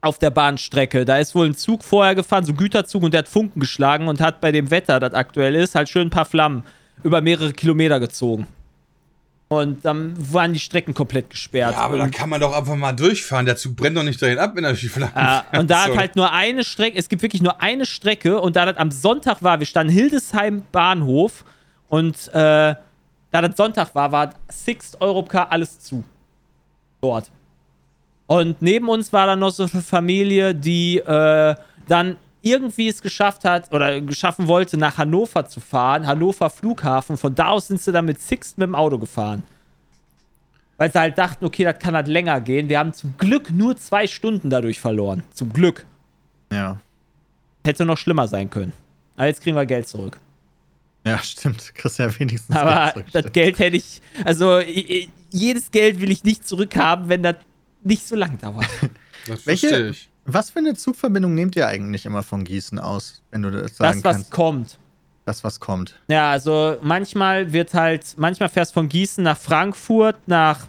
auf 0.00 0.18
der 0.18 0.30
Bahnstrecke. 0.30 1.04
Da 1.04 1.18
ist 1.18 1.34
wohl 1.34 1.46
ein 1.46 1.54
Zug 1.54 1.84
vorher 1.84 2.14
gefahren, 2.14 2.44
so 2.44 2.52
ein 2.52 2.56
Güterzug, 2.56 3.02
und 3.02 3.12
der 3.12 3.20
hat 3.20 3.28
Funken 3.28 3.60
geschlagen 3.60 4.08
und 4.08 4.20
hat 4.20 4.40
bei 4.40 4.52
dem 4.52 4.70
Wetter, 4.70 4.98
das 5.00 5.14
aktuell 5.14 5.54
ist, 5.54 5.74
halt 5.74 5.88
schön 5.88 6.08
ein 6.08 6.10
paar 6.10 6.24
Flammen 6.24 6.64
über 7.02 7.20
mehrere 7.20 7.52
Kilometer 7.52 8.00
gezogen. 8.00 8.46
Und 9.52 9.84
dann 9.84 10.14
waren 10.32 10.52
die 10.52 10.60
Strecken 10.60 10.94
komplett 10.94 11.28
gesperrt. 11.28 11.74
Ja, 11.74 11.80
aber 11.80 11.96
da 11.96 12.04
und, 12.04 12.14
kann 12.14 12.28
man 12.30 12.40
doch 12.40 12.56
einfach 12.56 12.76
mal 12.76 12.92
durchfahren. 12.92 13.46
Der 13.46 13.56
Zug 13.56 13.74
brennt 13.74 13.96
doch 13.96 14.04
nicht 14.04 14.22
dahin 14.22 14.38
ab, 14.38 14.52
wenn 14.54 14.62
er 14.62 14.76
schief 14.76 14.96
lang 14.96 15.10
äh, 15.12 15.58
und 15.58 15.68
da 15.68 15.82
hat 15.86 15.96
halt 15.96 16.14
nur 16.14 16.32
eine 16.32 16.62
Strecke, 16.62 16.96
es 16.96 17.08
gibt 17.08 17.20
wirklich 17.20 17.42
nur 17.42 17.60
eine 17.60 17.84
Strecke 17.84 18.40
und 18.40 18.54
da 18.54 18.64
das 18.64 18.76
am 18.76 18.92
Sonntag 18.92 19.42
war, 19.42 19.58
wir 19.58 19.66
standen 19.66 19.92
Hildesheim 19.92 20.62
Bahnhof 20.70 21.44
und 21.88 22.28
äh, 22.28 22.32
da 22.32 22.76
das 23.32 23.56
Sonntag 23.56 23.92
war, 23.96 24.12
war 24.12 24.30
Sixt 24.48 25.00
Europcar 25.00 25.50
alles 25.50 25.80
zu. 25.80 26.04
Dort. 27.00 27.28
Und 28.28 28.62
neben 28.62 28.88
uns 28.88 29.12
war 29.12 29.26
dann 29.26 29.40
noch 29.40 29.50
so 29.50 29.64
eine 29.64 29.82
Familie, 29.82 30.54
die 30.54 30.98
äh, 30.98 31.56
dann 31.88 32.16
irgendwie 32.42 32.88
es 32.88 33.02
geschafft 33.02 33.44
hat 33.44 33.72
oder 33.72 34.00
geschaffen 34.00 34.46
wollte, 34.48 34.76
nach 34.76 34.96
Hannover 34.98 35.46
zu 35.46 35.60
fahren, 35.60 36.06
Hannover 36.06 36.48
Flughafen. 36.50 37.16
Von 37.16 37.34
da 37.34 37.48
aus 37.48 37.68
sind 37.68 37.80
sie 37.80 37.92
dann 37.92 38.06
mit 38.06 38.20
Sixt 38.20 38.56
mit 38.58 38.66
dem 38.66 38.74
Auto 38.74 38.98
gefahren. 38.98 39.42
Weil 40.76 40.90
sie 40.90 40.98
halt 40.98 41.18
dachten, 41.18 41.44
okay, 41.44 41.64
das 41.64 41.78
kann 41.78 41.94
halt 41.94 42.08
länger 42.08 42.40
gehen. 42.40 42.68
Wir 42.70 42.78
haben 42.78 42.94
zum 42.94 43.14
Glück 43.18 43.50
nur 43.50 43.76
zwei 43.76 44.06
Stunden 44.06 44.48
dadurch 44.48 44.80
verloren. 44.80 45.22
Zum 45.34 45.52
Glück. 45.52 45.84
Ja. 46.50 46.80
Hätte 47.64 47.84
noch 47.84 47.98
schlimmer 47.98 48.26
sein 48.28 48.48
können. 48.48 48.72
Aber 49.16 49.26
jetzt 49.26 49.42
kriegen 49.42 49.56
wir 49.56 49.66
Geld 49.66 49.86
zurück. 49.86 50.18
Ja, 51.06 51.18
stimmt. 51.18 51.74
Kriegst 51.74 51.98
ja 51.98 52.18
wenigstens 52.18 52.56
Aber 52.56 52.92
zurück, 52.92 53.06
das. 53.12 53.32
Geld 53.32 53.58
hätte 53.58 53.76
ich, 53.76 54.00
also 54.24 54.60
jedes 55.30 55.70
Geld 55.70 56.00
will 56.00 56.10
ich 56.10 56.24
nicht 56.24 56.46
zurückhaben, 56.48 57.08
wenn 57.10 57.22
das 57.22 57.36
nicht 57.82 58.06
so 58.06 58.16
lang 58.16 58.38
dauert. 58.38 58.66
Das 59.26 59.46
Welche- 59.46 59.68
verstehe 59.68 59.90
ich. 59.90 60.09
Was 60.32 60.50
für 60.50 60.58
eine 60.60 60.74
Zugverbindung 60.74 61.34
nehmt 61.34 61.56
ihr 61.56 61.66
eigentlich 61.66 62.06
immer 62.06 62.22
von 62.22 62.44
Gießen 62.44 62.78
aus, 62.78 63.22
wenn 63.30 63.42
du 63.42 63.50
das 63.50 63.76
sagen 63.76 64.00
Das, 64.02 64.04
was 64.04 64.16
kannst? 64.16 64.30
kommt. 64.30 64.78
Das, 65.26 65.44
was 65.44 65.60
kommt. 65.60 65.94
Ja, 66.08 66.30
also 66.30 66.76
manchmal 66.82 67.52
wird 67.52 67.74
halt, 67.74 68.14
manchmal 68.16 68.48
fährst 68.48 68.72
von 68.74 68.88
Gießen 68.88 69.22
nach 69.22 69.36
Frankfurt, 69.36 70.16
nach 70.26 70.66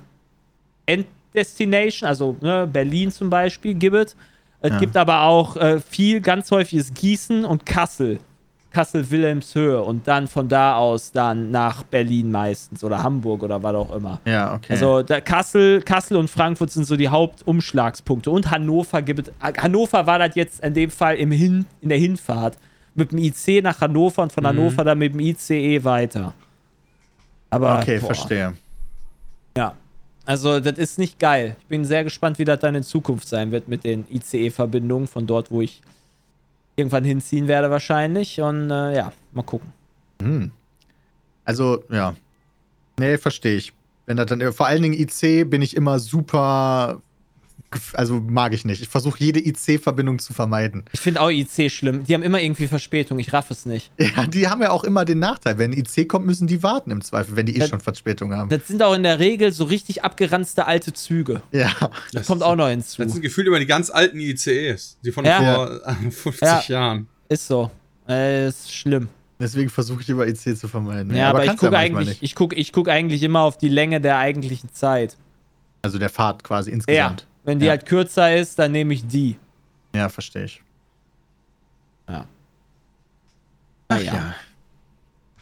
Enddestination, 0.86 2.08
also 2.08 2.36
ne, 2.42 2.68
Berlin 2.72 3.12
zum 3.12 3.30
Beispiel, 3.30 3.74
gibt 3.74 3.96
es. 3.96 4.16
Es 4.64 4.70
Ja. 4.72 4.78
gibt 4.80 4.96
aber 4.98 5.22
auch 5.22 5.56
äh, 5.58 5.80
viel, 5.80 6.22
ganz 6.22 6.52
häufig 6.52 6.80
ist 6.80 6.94
Gießen 6.96 7.46
und 7.46 7.66
Kassel. 7.66 8.20
Kassel-Wilhelmshöhe 8.72 9.82
und 9.82 10.08
dann 10.08 10.28
von 10.28 10.48
da 10.48 10.76
aus 10.76 11.12
dann 11.12 11.52
nach 11.52 11.84
Berlin 11.84 12.32
meistens 12.32 12.84
oder 12.84 13.04
Hamburg 13.04 13.44
oder 13.44 13.62
was 13.62 13.76
auch 13.76 13.94
immer. 13.94 14.20
Ja, 14.26 14.56
okay. 14.56 14.74
Also 14.74 15.04
da 15.04 15.20
Kassel, 15.20 15.82
Kassel 15.82 16.18
und 16.18 16.30
Frankfurt 16.30 16.72
sind 16.72 16.86
so 16.86 16.96
die 16.96 17.10
Hauptumschlagspunkte. 17.10 18.32
Und 18.32 18.50
Hannover 18.50 19.02
gibt 19.02 19.28
es. 19.28 19.34
Hannover 19.62 20.08
war 20.08 20.20
das 20.20 20.36
jetzt 20.36 20.64
in 20.64 20.74
dem 20.74 20.90
Fall 20.90 21.16
im 21.18 21.32
Hin, 21.32 21.66
in 21.82 21.90
der 21.90 21.98
Hinfahrt. 21.98 22.58
Mit 22.96 23.12
dem 23.12 23.20
IC 23.20 23.64
nach 23.64 23.80
Hannover 23.80 24.24
und 24.24 24.34
von 24.34 24.46
Hannover 24.46 24.84
dann 24.84 24.98
mit 24.98 25.14
dem 25.14 25.20
ICE 25.22 25.84
weiter. 25.84 26.34
Aber. 27.50 27.80
okay, 27.80 28.00
boah, 28.00 28.08
verstehe. 28.08 28.54
Ja. 29.56 29.74
Also, 30.26 30.60
das 30.60 30.78
ist 30.78 31.00
nicht 31.00 31.20
geil. 31.20 31.56
Ich 31.62 31.68
bin 31.68 31.84
sehr 31.84 32.04
gespannt, 32.04 32.38
wie 32.38 32.46
das 32.46 32.60
dann 32.60 32.76
in 32.76 32.84
Zukunft 32.84 33.28
sein 33.28 33.52
wird 33.52 33.68
mit 33.68 33.84
den 33.84 34.06
ICE-Verbindungen 34.10 35.08
von 35.08 35.26
dort, 35.26 35.52
wo 35.52 35.62
ich 35.62 35.82
irgendwann 36.82 37.04
hinziehen 37.04 37.48
werde, 37.48 37.72
wahrscheinlich. 37.72 38.42
Und 38.42 38.70
äh, 38.70 38.96
ja, 38.96 39.14
mal 39.32 39.44
gucken. 39.44 39.72
Hm. 40.22 40.52
Also, 41.46 41.84
ja. 41.90 42.16
Nee, 43.00 43.18
verstehe 43.18 43.56
ich. 43.56 43.74
Wenn 44.06 44.18
das 44.18 44.26
dann, 44.26 44.54
vor 44.54 44.68
allen 44.68 44.82
Dingen 44.82 44.94
IC 44.94 45.50
bin 45.50 45.62
ich 45.62 45.76
immer 45.76 46.00
super, 46.00 47.02
also 47.94 48.20
mag 48.20 48.54
ich 48.54 48.66
nicht. 48.66 48.82
Ich 48.82 48.90
versuche 48.90 49.18
jede 49.20 49.40
IC-Verbindung 49.40 50.20
zu 50.20 50.34
vermeiden. 50.34 50.84
Ich 50.92 51.00
finde 51.00 51.22
auch 51.22 51.30
IC 51.30 51.72
schlimm. 51.72 52.04
Die 52.04 52.14
haben 52.14 52.24
immer 52.24 52.42
irgendwie 52.42 52.68
Verspätung. 52.68 53.20
Ich 53.20 53.32
raff 53.34 53.50
es 53.52 53.66
nicht. 53.66 53.92
Ja, 53.98 54.26
die 54.28 54.48
haben 54.48 54.62
ja 54.62 54.72
auch 54.72 54.84
immer 54.84 55.06
den 55.06 55.20
Nachteil. 55.20 55.58
Wenn 55.58 55.72
IC 55.74 56.08
kommt, 56.10 56.26
müssen 56.26 56.48
die 56.48 56.62
warten 56.64 56.92
im 56.92 57.02
Zweifel, 57.02 57.36
wenn 57.36 57.46
die 57.46 57.56
eh 57.56 57.60
Das- 57.60 57.70
schon 57.70 57.80
Verspätung 57.82 58.34
haben. 58.34 58.50
Das 58.50 58.68
sind 58.68 58.84
auch 58.84 58.94
in 58.94 59.04
der 59.04 59.20
Regel 59.20 59.52
so 59.52 59.64
richtig 59.66 60.04
abgeranzte 60.04 60.66
alte 60.66 60.94
Züge. 60.94 61.42
Ja. 61.52 61.72
Das 62.14 62.28
kommt 62.28 62.44
auch 62.44 62.56
noch 62.56 62.68
hinzu. 62.68 63.02
Das 63.04 63.14
sind 63.14 63.22
gefühlt 63.22 63.48
immer 63.48 63.60
die 63.60 63.66
ganz 63.66 63.90
alten 63.90 64.20
ICEs, 64.20 64.98
die 65.04 65.12
von 65.12 65.26
Ja. 65.26 65.56
vor 65.56 65.82
äh, 65.88 66.12
50 66.12 66.42
Ja. 66.42 66.64
Jahren. 66.68 67.08
Ist 67.30 67.48
so. 67.48 67.72
Äh, 68.08 68.48
ist 68.48 68.74
schlimm. 68.74 69.08
Deswegen 69.40 69.70
versuche 69.70 70.02
ich 70.02 70.10
über 70.10 70.28
IC 70.28 70.56
zu 70.58 70.68
vermeiden. 70.68 71.16
Ja, 71.16 71.30
aber, 71.30 71.42
ich 71.42 71.48
kannst 71.48 71.64
ja 71.64 71.70
gucke 71.70 71.80
manchmal 71.80 72.02
eigentlich, 72.04 72.18
ich 72.22 72.36
guck, 72.36 72.56
ich 72.56 72.72
guck 72.74 72.90
eigentlich 72.90 73.24
immer 73.24 73.42
auf 73.42 73.58
die 73.58 73.70
Länge 73.70 74.00
der 74.02 74.18
eigentlichen 74.18 74.72
Zeit. 74.74 75.18
Also 75.82 75.98
der 75.98 76.10
Fahrt 76.10 76.44
quasi 76.44 76.72
Ja. 76.88 77.16
Wenn 77.44 77.60
die 77.60 77.66
Ja. 77.66 77.72
halt 77.72 77.86
kürzer 77.86 78.36
ist, 78.36 78.58
dann 78.60 78.72
nehme 78.72 78.94
ich 78.94 79.06
die. 79.08 79.38
Ja, 79.96 80.10
verstehe 80.10 80.46
ich. 80.46 80.62
Ja. 82.08 82.26
Ach 83.88 83.96
Naja. 83.98 84.14
ja. 84.14 84.36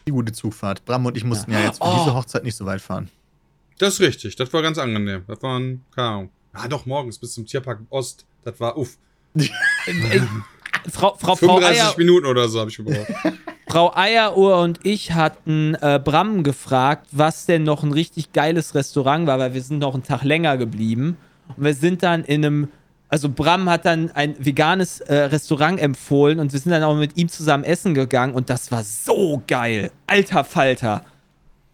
Die 0.06 0.12
gute 0.12 0.32
Zugfahrt. 0.32 0.84
Bram 0.84 1.06
und 1.06 1.16
ich 1.16 1.24
mussten 1.24 1.52
ja, 1.52 1.60
Ja. 1.60 1.66
jetzt 1.66 1.78
für 1.78 1.84
Oh. 1.84 1.96
diese 1.98 2.14
Hochzeit 2.14 2.42
nicht 2.44 2.56
so 2.56 2.64
weit 2.66 2.80
fahren. 2.80 3.10
Das 3.78 3.94
ist 3.94 4.00
richtig, 4.00 4.36
das 4.36 4.52
war 4.52 4.62
ganz 4.62 4.78
angenehm. 4.78 5.24
Das 5.26 5.42
waren, 5.42 5.84
keine 5.94 6.08
Ahnung. 6.08 6.30
Ah, 6.52 6.68
doch, 6.68 6.84
morgens 6.84 7.18
bis 7.18 7.32
zum 7.32 7.46
Tierpark 7.46 7.80
Ost. 7.90 8.26
Das 8.44 8.58
war, 8.60 8.76
uff, 8.76 8.96
Frau, 10.90 11.14
Frau, 11.16 11.16
Frau, 11.16 11.36
35 11.36 11.82
Eier, 11.82 11.94
Minuten 11.98 12.26
oder 12.26 12.48
so 12.48 12.60
habe 12.60 12.70
ich 12.70 12.76
gebraucht. 12.76 13.06
Frau 13.68 13.94
Eieruhr 13.94 14.58
und 14.62 14.80
ich 14.82 15.12
hatten 15.12 15.76
äh, 15.80 16.00
Bram 16.02 16.42
gefragt, 16.42 17.06
was 17.12 17.46
denn 17.46 17.62
noch 17.62 17.84
ein 17.84 17.92
richtig 17.92 18.32
geiles 18.32 18.74
Restaurant 18.74 19.26
war, 19.28 19.38
weil 19.38 19.54
wir 19.54 19.62
sind 19.62 19.78
noch 19.78 19.94
einen 19.94 20.02
Tag 20.02 20.24
länger 20.24 20.56
geblieben. 20.56 21.16
Und 21.56 21.64
wir 21.64 21.74
sind 21.74 22.02
dann 22.02 22.24
in 22.24 22.44
einem, 22.44 22.68
also 23.08 23.28
Bram 23.28 23.68
hat 23.68 23.84
dann 23.84 24.10
ein 24.12 24.34
veganes 24.38 25.00
äh, 25.00 25.14
Restaurant 25.14 25.80
empfohlen 25.80 26.38
und 26.38 26.52
wir 26.52 26.60
sind 26.60 26.72
dann 26.72 26.82
auch 26.82 26.96
mit 26.96 27.16
ihm 27.16 27.28
zusammen 27.28 27.64
essen 27.64 27.94
gegangen 27.94 28.34
und 28.34 28.50
das 28.50 28.70
war 28.70 28.84
so 28.84 29.42
geil. 29.46 29.90
Alter 30.06 30.44
Falter. 30.44 31.04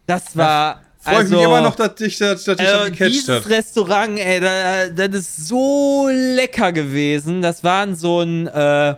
Das 0.07 0.37
war. 0.37 0.83
Freue 0.99 1.17
also, 1.19 1.35
ich 1.35 1.39
mich 1.39 1.47
immer 1.47 1.61
noch, 1.61 1.77
dass 1.77 1.95
dich 1.95 2.19
das, 2.19 2.45
dass 2.45 2.57
dich 2.57 2.67
das 2.67 2.89
äh, 2.89 2.91
gecatcht 2.91 3.13
dieses 3.13 3.45
hat. 3.45 3.49
Restaurant, 3.49 4.19
ey, 4.19 4.41
da, 4.41 4.89
das 4.89 5.21
ist 5.21 5.49
so 5.49 6.09
lecker 6.11 6.73
gewesen. 6.73 7.43
Das 7.43 7.63
war 7.63 7.95
so 7.95 8.23
ein 8.23 8.49
äh, 8.49 8.95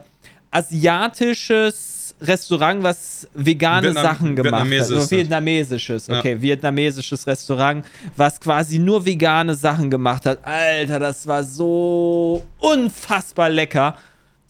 asiatisches 0.51 1.98
Restaurant, 2.21 2.83
was 2.83 3.29
vegane 3.35 3.89
Vietnam- 3.89 4.03
Sachen 4.05 4.37
gemacht 4.37 4.53
hat. 4.53 4.61
Vietnamesisch 4.65 4.81
Also 4.81 4.95
ist 4.97 5.03
das. 5.13 5.19
vietnamesisches, 5.19 6.07
Ja. 6.09 6.19
okay, 6.19 6.41
vietnamesisches 6.43 7.27
Restaurant, 7.27 7.85
was 8.17 8.41
quasi 8.41 8.79
nur 8.79 9.05
vegane 9.07 9.55
Sachen 9.55 9.91
gemacht 9.91 10.27
hat. 10.27 10.45
Alter, 10.45 10.99
das 10.99 11.27
war 11.27 11.45
so 11.45 12.45
unfassbar 12.59 13.51
lecker. 13.51 13.97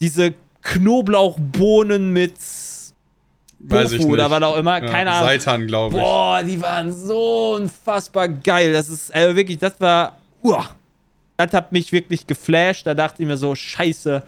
Diese 0.00 0.34
Knoblauchbohnen 0.62 2.12
mit 2.12 2.34
Weiß 3.60 3.90
Tofu 3.90 4.12
oder 4.12 4.30
was 4.30 4.42
auch 4.42 4.56
immer, 4.56 4.82
Ja, 4.82 4.88
keine 4.88 5.10
Ahnung. 5.10 5.28
Seitan, 5.28 5.66
glaube 5.66 5.96
ich. 5.96 6.02
Boah, 6.02 6.42
die 6.44 6.62
waren 6.62 6.92
so 6.92 7.56
unfassbar 7.56 8.28
geil. 8.28 8.72
Das 8.72 8.88
ist, 8.88 9.12
also 9.12 9.34
wirklich, 9.34 9.58
das 9.58 9.72
war, 9.80 10.16
uah, 10.42 10.70
das 11.36 11.52
hat 11.52 11.72
mich 11.72 11.90
wirklich 11.90 12.24
geflasht. 12.26 12.86
Da 12.86 12.94
dachte 12.94 13.20
ich 13.22 13.28
mir 13.28 13.36
so, 13.36 13.54
scheiße, 13.56 14.22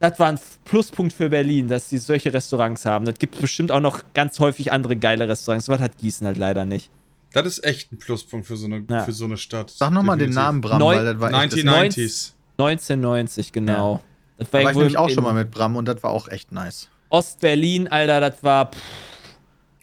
das 0.00 0.18
war 0.18 0.28
ein 0.28 0.38
Pluspunkt 0.64 1.12
für 1.12 1.28
Berlin, 1.30 1.68
dass 1.68 1.88
die 1.88 1.98
solche 1.98 2.32
Restaurants 2.32 2.84
haben. 2.84 3.04
Das 3.06 3.18
gibt 3.18 3.40
bestimmt 3.40 3.72
auch 3.72 3.80
noch 3.80 4.02
ganz 4.14 4.38
häufig 4.40 4.72
andere 4.72 4.96
geile 4.96 5.28
Restaurants. 5.28 5.68
Was 5.68 5.80
hat 5.80 5.96
Gießen 5.98 6.26
halt 6.26 6.36
leider 6.36 6.64
nicht. 6.64 6.90
Das 7.32 7.46
ist 7.46 7.64
echt 7.64 7.92
ein 7.92 7.98
Pluspunkt 7.98 8.46
für 8.46 8.56
so 8.56 8.66
eine, 8.66 8.84
Ja. 8.88 9.02
für 9.04 9.12
so 9.12 9.24
eine 9.26 9.36
Stadt. 9.36 9.70
Sag 9.70 9.90
nochmal 9.92 10.16
den. 10.18 10.30
Namen, 10.30 10.60
Bram, 10.60 10.78
Neu- 10.78 10.96
weil 10.96 11.04
das 11.04 11.20
war 11.20 11.42
echt. 11.42 11.52
Das 11.52 11.58
1990s. 11.64 12.32
1990, 12.58 13.52
genau. 13.52 14.02
Das 14.38 14.50
da 14.50 14.62
war 14.64 14.70
ich 14.70 14.76
nämlich 14.76 14.96
auch 14.98 15.10
schon 15.10 15.24
mal 15.24 15.32
mit 15.34 15.50
Bram 15.50 15.76
und 15.76 15.86
das 15.86 16.02
war 16.02 16.10
auch 16.10 16.28
echt 16.28 16.52
nice. 16.52 16.88
Ostberlin, 17.08 17.88
Alter, 17.88 18.20
das 18.20 18.42
war. 18.42 18.70
Pff, 18.72 18.80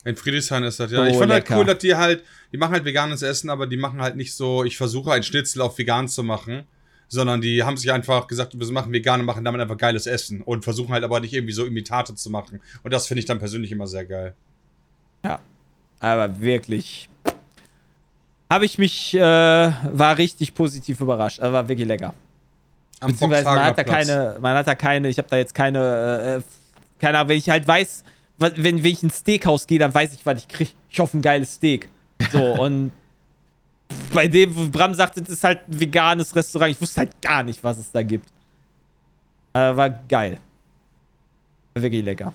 In 0.05 0.15
Friedrichshain 0.15 0.63
ist 0.63 0.79
das, 0.79 0.91
ja. 0.91 1.01
Oh, 1.01 1.05
ich 1.05 1.15
fand 1.17 1.31
halt 1.31 1.47
lecker. 1.47 1.57
cool, 1.59 1.65
dass 1.65 1.77
die 1.79 1.95
halt, 1.95 2.23
die 2.51 2.57
machen 2.57 2.73
halt 2.73 2.85
veganes 2.85 3.21
Essen, 3.21 3.49
aber 3.49 3.67
die 3.67 3.77
machen 3.77 4.01
halt 4.01 4.15
nicht 4.15 4.33
so, 4.35 4.63
ich 4.63 4.75
versuche 4.77 5.11
ein 5.13 5.23
Schnitzel 5.23 5.61
auf 5.61 5.77
vegan 5.77 6.07
zu 6.07 6.23
machen, 6.23 6.63
sondern 7.07 7.41
die 7.41 7.63
haben 7.63 7.77
sich 7.77 7.91
einfach 7.91 8.27
gesagt, 8.27 8.57
wir 8.57 8.71
machen 8.71 8.91
vegan 8.91 9.19
und 9.19 9.25
machen 9.25 9.45
damit 9.45 9.61
einfach 9.61 9.77
geiles 9.77 10.07
Essen 10.07 10.41
und 10.41 10.63
versuchen 10.63 10.93
halt 10.93 11.03
aber 11.03 11.19
nicht 11.19 11.33
irgendwie 11.33 11.53
so 11.53 11.65
Imitate 11.65 12.15
zu 12.15 12.29
machen. 12.29 12.59
Und 12.83 12.93
das 12.93 13.07
finde 13.07 13.19
ich 13.19 13.25
dann 13.25 13.39
persönlich 13.39 13.71
immer 13.71 13.87
sehr 13.87 14.05
geil. 14.05 14.33
Ja, 15.23 15.39
aber 15.99 16.41
wirklich. 16.41 17.09
Habe 18.49 18.65
ich 18.65 18.77
mich, 18.77 19.13
äh, 19.15 19.19
war 19.19 20.17
richtig 20.17 20.53
positiv 20.53 20.99
überrascht. 20.99 21.39
Also 21.39 21.53
war 21.53 21.67
wirklich 21.67 21.87
lecker. 21.87 22.13
Am 22.99 23.11
Beziehungsweise 23.11 23.45
man 23.45 23.63
hat 23.63 23.77
da 23.77 23.83
Platz. 23.83 24.07
keine, 24.07 24.37
man 24.39 24.55
hat 24.57 24.67
da 24.67 24.75
keine, 24.75 25.09
ich 25.09 25.17
habe 25.17 25.27
da 25.29 25.37
jetzt 25.37 25.53
keine, 25.53 26.41
äh, 26.41 27.01
keine 27.01 27.17
Ahnung, 27.17 27.29
wenn 27.29 27.37
ich 27.37 27.49
halt 27.49 27.67
weiß, 27.67 28.03
wenn, 28.37 28.63
wenn 28.63 28.85
ich 28.85 29.03
ins 29.03 29.17
Steakhouse 29.17 29.67
gehe, 29.67 29.79
dann 29.79 29.93
weiß 29.93 30.13
ich, 30.13 30.25
was 30.25 30.39
ich 30.39 30.47
kriege. 30.47 30.71
Ich 30.89 30.99
hoffe, 30.99 31.17
ein 31.17 31.21
geiles 31.21 31.55
Steak. 31.55 31.89
So, 32.31 32.39
und 32.61 32.91
bei 34.13 34.27
dem, 34.27 34.55
wo 34.55 34.67
Bram 34.69 34.93
sagte, 34.93 35.21
das 35.21 35.33
ist 35.33 35.43
halt 35.43 35.67
ein 35.67 35.79
veganes 35.79 36.35
Restaurant, 36.35 36.71
ich 36.71 36.81
wusste 36.81 37.01
halt 37.01 37.21
gar 37.21 37.43
nicht, 37.43 37.63
was 37.63 37.77
es 37.77 37.91
da 37.91 38.03
gibt. 38.03 38.27
Äh, 39.53 39.75
war 39.75 39.89
geil. 39.89 40.39
War 41.73 41.83
wirklich 41.83 42.03
lecker. 42.03 42.33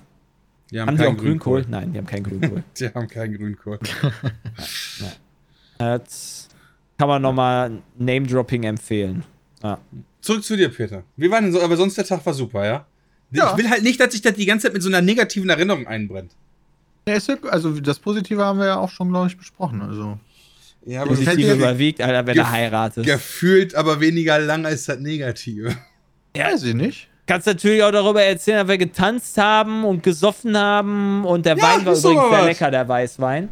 Die 0.70 0.80
Haben 0.80 0.96
die 0.96 1.02
auch 1.02 1.06
keinen 1.06 1.16
Grünkohl? 1.16 1.64
Nein, 1.68 1.92
die 1.92 1.98
haben 1.98 2.06
keinen 2.06 2.24
Grünkohl. 2.24 2.62
Die 2.78 2.86
haben 2.88 3.08
keinen 3.08 3.36
Grünkohl. 3.36 3.78
Das 5.78 6.48
kann 6.98 7.08
man 7.08 7.22
nochmal 7.22 7.78
Name-Dropping 7.96 8.64
empfehlen. 8.64 9.24
Ja. 9.62 9.78
Zurück 10.20 10.44
zu 10.44 10.56
dir, 10.56 10.68
Peter. 10.68 11.04
Wie 11.16 11.30
war 11.30 11.40
denn 11.40 11.52
so, 11.52 11.62
aber 11.62 11.76
sonst 11.76 11.96
der 11.96 12.04
Tag 12.04 12.24
war 12.26 12.34
super, 12.34 12.66
ja? 12.66 12.86
Ja. 13.30 13.52
Ich 13.52 13.58
will 13.58 13.70
halt 13.70 13.82
nicht, 13.82 14.00
dass 14.00 14.12
sich 14.12 14.20
das 14.22 14.34
die 14.34 14.46
ganze 14.46 14.66
Zeit 14.66 14.74
mit 14.74 14.82
so 14.82 14.88
einer 14.88 15.00
negativen 15.00 15.48
Erinnerung 15.48 15.86
einbrennt. 15.86 16.32
Ja, 17.06 17.14
ist 17.14 17.28
ja, 17.28 17.36
also 17.44 17.78
das 17.80 17.98
Positive 17.98 18.44
haben 18.44 18.58
wir 18.58 18.66
ja 18.66 18.78
auch 18.78 18.90
schon, 18.90 19.08
glaube 19.08 19.28
ich, 19.28 19.36
besprochen. 19.38 19.80
Also, 19.80 20.18
Ja, 20.86 21.02
aber 21.02 21.10
Das 21.10 21.18
fällt 21.20 21.36
Positiv 21.36 21.46
mir- 21.48 21.54
überwiegt, 21.56 22.00
Alter, 22.00 22.26
wenn 22.26 22.38
er 22.38 22.50
heiratet. 22.50 23.04
gefühlt 23.04 23.74
aber 23.74 24.00
weniger 24.00 24.38
lang 24.38 24.64
als 24.66 24.84
das 24.86 24.98
Negative. 25.00 25.76
Weiß 26.36 26.62
ich 26.62 26.74
nicht. 26.74 27.08
Kannst 27.26 27.46
natürlich 27.46 27.82
auch 27.82 27.90
darüber 27.92 28.22
erzählen, 28.22 28.58
dass 28.58 28.68
wir 28.68 28.78
getanzt 28.78 29.36
haben 29.36 29.84
und 29.84 30.02
gesoffen 30.02 30.56
haben 30.56 31.24
und 31.26 31.44
der 31.44 31.56
Ja, 31.56 31.62
Wein 31.62 31.84
war 31.84 31.92
übrigens 31.94 32.02
sehr 32.02 32.14
was. 32.16 32.44
lecker, 32.46 32.70
der 32.70 32.88
Weißwein. 32.88 33.48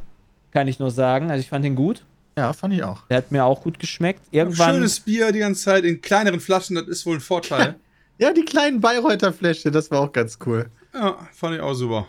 Kann 0.52 0.66
ich 0.68 0.78
nur 0.78 0.90
sagen. 0.90 1.30
Also 1.30 1.40
ich 1.42 1.48
fand 1.50 1.64
ihn 1.66 1.74
gut. 1.74 2.04
Ja, 2.38 2.52
fand 2.54 2.72
ich 2.74 2.82
auch. 2.82 3.06
Der 3.08 3.18
hat 3.18 3.32
mir 3.32 3.44
auch 3.44 3.62
gut 3.62 3.78
geschmeckt. 3.78 4.22
Irgendwann 4.30 4.74
Schönes 4.76 5.00
Bier 5.00 5.32
die 5.32 5.40
ganze 5.40 5.62
Zeit 5.64 5.84
in 5.84 6.00
kleineren 6.00 6.40
Flaschen, 6.40 6.76
das 6.76 6.86
ist 6.86 7.04
wohl 7.06 7.16
ein 7.16 7.20
Vorteil. 7.20 7.74
Ja, 8.18 8.32
die 8.32 8.46
kleinen 8.46 8.80
Bayreuther 8.80 9.30
Fläschchen, 9.30 9.72
das 9.72 9.90
war 9.90 10.00
auch 10.00 10.10
ganz 10.10 10.38
cool. 10.46 10.70
ja, 10.94 11.18
fand 11.34 11.56
ich 11.56 11.60
auch 11.60 11.74
super. 11.74 12.06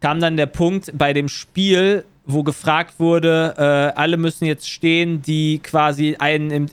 kam 0.00 0.18
dann 0.18 0.38
der 0.38 0.46
Punkt 0.46 0.92
bei 0.96 1.12
dem 1.12 1.28
Spiel, 1.28 2.04
wo 2.26 2.42
gefragt 2.42 2.94
wurde, 2.98 3.54
äh, 3.56 3.98
alle 3.98 4.16
müssen 4.16 4.46
jetzt 4.46 4.68
stehen, 4.68 5.22
die 5.22 5.60
quasi 5.60 6.16
einen, 6.18 6.50
im, 6.50 6.66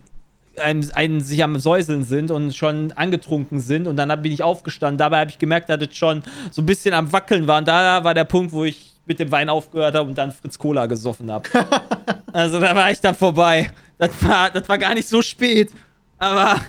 einen, 0.59 0.91
einen 0.91 1.21
sich 1.21 1.43
am 1.43 1.59
Säuseln 1.59 2.03
sind 2.03 2.31
und 2.31 2.55
schon 2.55 2.91
angetrunken 2.93 3.59
sind. 3.59 3.87
Und 3.87 3.95
dann 3.97 4.09
bin 4.21 4.31
ich 4.31 4.41
aufgestanden. 4.41 4.97
Dabei 4.97 5.19
habe 5.19 5.29
ich 5.29 5.37
gemerkt, 5.37 5.69
dass 5.69 5.79
es 5.81 5.95
schon 5.95 6.23
so 6.51 6.63
ein 6.63 6.65
bisschen 6.65 6.93
am 6.93 7.11
Wackeln 7.11 7.45
war. 7.47 7.59
Und 7.59 7.67
da 7.67 8.03
war 8.03 8.15
der 8.15 8.25
Punkt, 8.25 8.51
wo 8.51 8.63
ich 8.63 8.93
mit 9.05 9.19
dem 9.19 9.31
Wein 9.31 9.49
aufgehört 9.49 9.95
habe 9.95 10.09
und 10.09 10.17
dann 10.17 10.31
Fritz 10.31 10.57
Cola 10.57 10.87
gesoffen 10.87 11.31
habe. 11.31 11.47
also 12.33 12.59
da 12.59 12.75
war 12.75 12.89
ich 12.89 12.99
dann 12.99 13.15
vorbei. 13.15 13.69
Das 13.97 14.11
war, 14.21 14.49
das 14.49 14.67
war 14.67 14.77
gar 14.77 14.95
nicht 14.95 15.07
so 15.07 15.21
spät. 15.21 15.71
Aber 16.17 16.61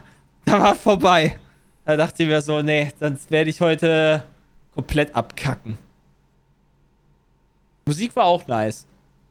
da 0.44 0.60
war 0.60 0.74
vorbei. 0.74 1.38
Da 1.86 1.96
dachte 1.96 2.22
ich 2.22 2.28
mir 2.28 2.42
so, 2.42 2.60
nee, 2.60 2.92
sonst 3.00 3.30
werde 3.30 3.50
ich 3.50 3.60
heute 3.60 4.24
komplett 4.74 5.14
abkacken. 5.14 5.78
Musik 7.86 8.16
war 8.16 8.24
auch 8.24 8.46
nice. 8.46 8.86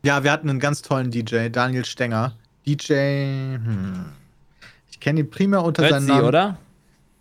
Ja, 0.06 0.24
wir 0.24 0.32
hatten 0.32 0.50
einen 0.50 0.60
ganz 0.60 0.82
tollen 0.82 1.12
DJ, 1.12 1.50
Daniel 1.50 1.86
Stenger. 1.86 2.36
DJ, 2.66 2.94
hm. 3.56 4.06
Ich 4.92 5.00
kenne 5.00 5.22
ihn 5.22 5.30
primär 5.30 5.64
unter 5.64 5.88
seinem 5.88 6.04
Ötzi, 6.04 6.12
Namen. 6.12 6.28
oder? 6.28 6.58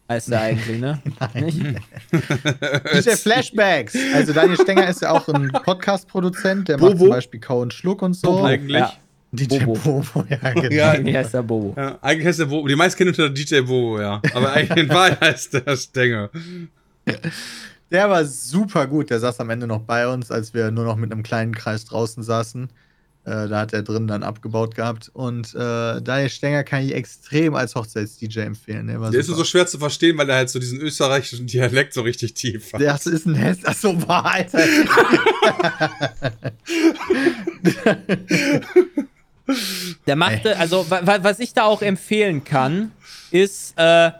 Heißt 0.08 0.30
er 0.30 0.40
eigentlich, 0.42 0.80
ne? 0.80 1.00
Nicht? 1.34 1.58
DJ 2.92 3.10
Flashbacks. 3.12 3.96
Also 4.14 4.32
Daniel 4.32 4.60
Stenger 4.60 4.88
ist 4.88 5.00
ja 5.00 5.10
auch 5.10 5.26
ein 5.28 5.50
Podcast-Produzent, 5.64 6.68
der 6.68 6.78
macht 6.78 6.92
Bobo. 6.92 7.04
zum 7.04 7.08
Beispiel 7.10 7.40
Kau 7.40 7.60
und 7.62 7.72
Schluck 7.72 8.02
und 8.02 8.14
so. 8.14 8.30
Bobo. 8.32 8.44
Eigentlich. 8.44 8.76
Ja. 8.78 8.92
DJ 9.32 9.64
Bobo. 9.64 10.04
Bobo, 10.12 10.26
ja, 10.28 10.36
genau. 10.52 10.68
Ja. 10.74 10.90
Eigentlich 10.90 11.16
heißt 11.16 11.34
er 11.34 11.42
Bobo. 11.42 11.74
Ja, 11.80 11.98
eigentlich 12.02 12.26
heißt 12.26 12.40
der 12.40 12.46
Bobo. 12.46 12.68
Die 12.68 12.76
meisten 12.76 12.98
kennen 12.98 13.10
unter 13.10 13.30
DJ 13.30 13.60
Bobo, 13.60 14.00
ja. 14.00 14.20
Aber 14.34 14.52
eigentlich 14.52 14.84
in 14.84 14.88
Wahrheit 14.90 15.20
heißt 15.20 15.54
der 15.54 15.76
Stenger. 15.76 16.30
Der 17.92 18.08
war 18.08 18.24
super 18.24 18.86
gut. 18.86 19.10
Der 19.10 19.20
saß 19.20 19.38
am 19.40 19.50
Ende 19.50 19.66
noch 19.66 19.82
bei 19.82 20.08
uns, 20.08 20.30
als 20.30 20.54
wir 20.54 20.70
nur 20.70 20.84
noch 20.84 20.96
mit 20.96 21.12
einem 21.12 21.22
kleinen 21.22 21.54
Kreis 21.54 21.84
draußen 21.84 22.22
saßen. 22.22 22.70
Äh, 23.24 23.48
da 23.48 23.60
hat 23.60 23.74
er 23.74 23.82
drin 23.82 24.06
dann 24.08 24.22
abgebaut 24.22 24.74
gehabt. 24.74 25.10
Und 25.12 25.54
äh, 25.54 26.00
Daniel 26.00 26.30
Stenger 26.30 26.64
kann 26.64 26.82
ich 26.84 26.94
extrem 26.94 27.54
als 27.54 27.74
Hochzeits-DJ 27.74 28.40
empfehlen. 28.40 28.86
Der, 28.86 28.98
war 29.00 29.10
Der 29.10 29.20
ist 29.20 29.28
nur 29.28 29.36
so 29.36 29.44
schwer 29.44 29.66
zu 29.66 29.78
verstehen, 29.78 30.16
weil 30.16 30.28
er 30.30 30.36
halt 30.36 30.48
so 30.48 30.58
diesen 30.58 30.80
österreichischen 30.80 31.46
Dialekt 31.46 31.92
so 31.92 32.00
richtig 32.00 32.32
tief 32.32 32.72
hat. 32.72 32.80
Das 32.80 33.06
ist 33.06 33.26
ein 33.26 33.34
Hess. 33.34 33.62
Achso, 33.64 33.92
boah, 33.92 34.24
Alter. 34.24 34.58
Der 40.06 40.16
machte, 40.16 40.56
also 40.58 40.86
wa 40.88 41.00
wa 41.04 41.18
was 41.22 41.38
ich 41.40 41.52
da 41.52 41.64
auch 41.64 41.82
empfehlen 41.82 42.42
kann, 42.42 42.92
ist 43.30 43.74
äh, 43.76 44.12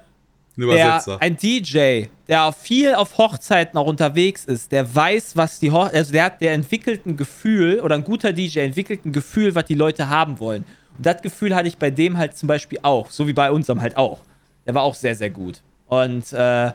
Ein 0.57 0.61
der, 0.61 0.66
Übersetzer. 0.66 1.18
ein 1.20 1.36
DJ, 1.36 2.05
der 2.28 2.53
viel 2.53 2.94
auf 2.94 3.16
Hochzeiten 3.16 3.78
auch 3.78 3.86
unterwegs 3.86 4.44
ist, 4.44 4.70
der 4.70 4.94
weiß, 4.94 5.36
was 5.36 5.59
die 5.59 5.70
Hoch 5.70 5.90
also 5.92 6.12
der 6.12 6.24
hat, 6.24 6.40
der 6.40 6.53
entwickelt 6.53 7.07
ein 7.07 7.16
Gefühl 7.16 7.80
oder 7.80 7.94
ein 7.94 8.05
guter 8.05 8.32
DJ 8.32 8.61
entwickelt 8.61 9.07
ein 9.07 9.12
Gefühl, 9.12 9.55
was 9.55 9.64
die 9.64 9.74
Leute 9.74 10.09
haben 10.09 10.38
wollen. 10.40 10.64
Und 10.96 11.07
das 11.07 11.22
Gefühl 11.22 11.55
hatte 11.55 11.68
ich 11.68 11.78
bei 11.78 11.90
dem 11.90 12.18
halt 12.18 12.36
zum 12.36 12.48
Beispiel 12.48 12.78
auch, 12.82 13.11
so 13.11 13.26
wie 13.26 13.32
bei 13.32 13.50
unserem 13.50 13.80
halt 13.80 13.96
auch. 13.96 14.20
Der 14.66 14.74
war 14.74 14.82
auch 14.82 14.94
sehr, 14.94 15.14
sehr 15.14 15.30
gut. 15.30 15.62
Und 15.86 16.32
äh, 16.32 16.72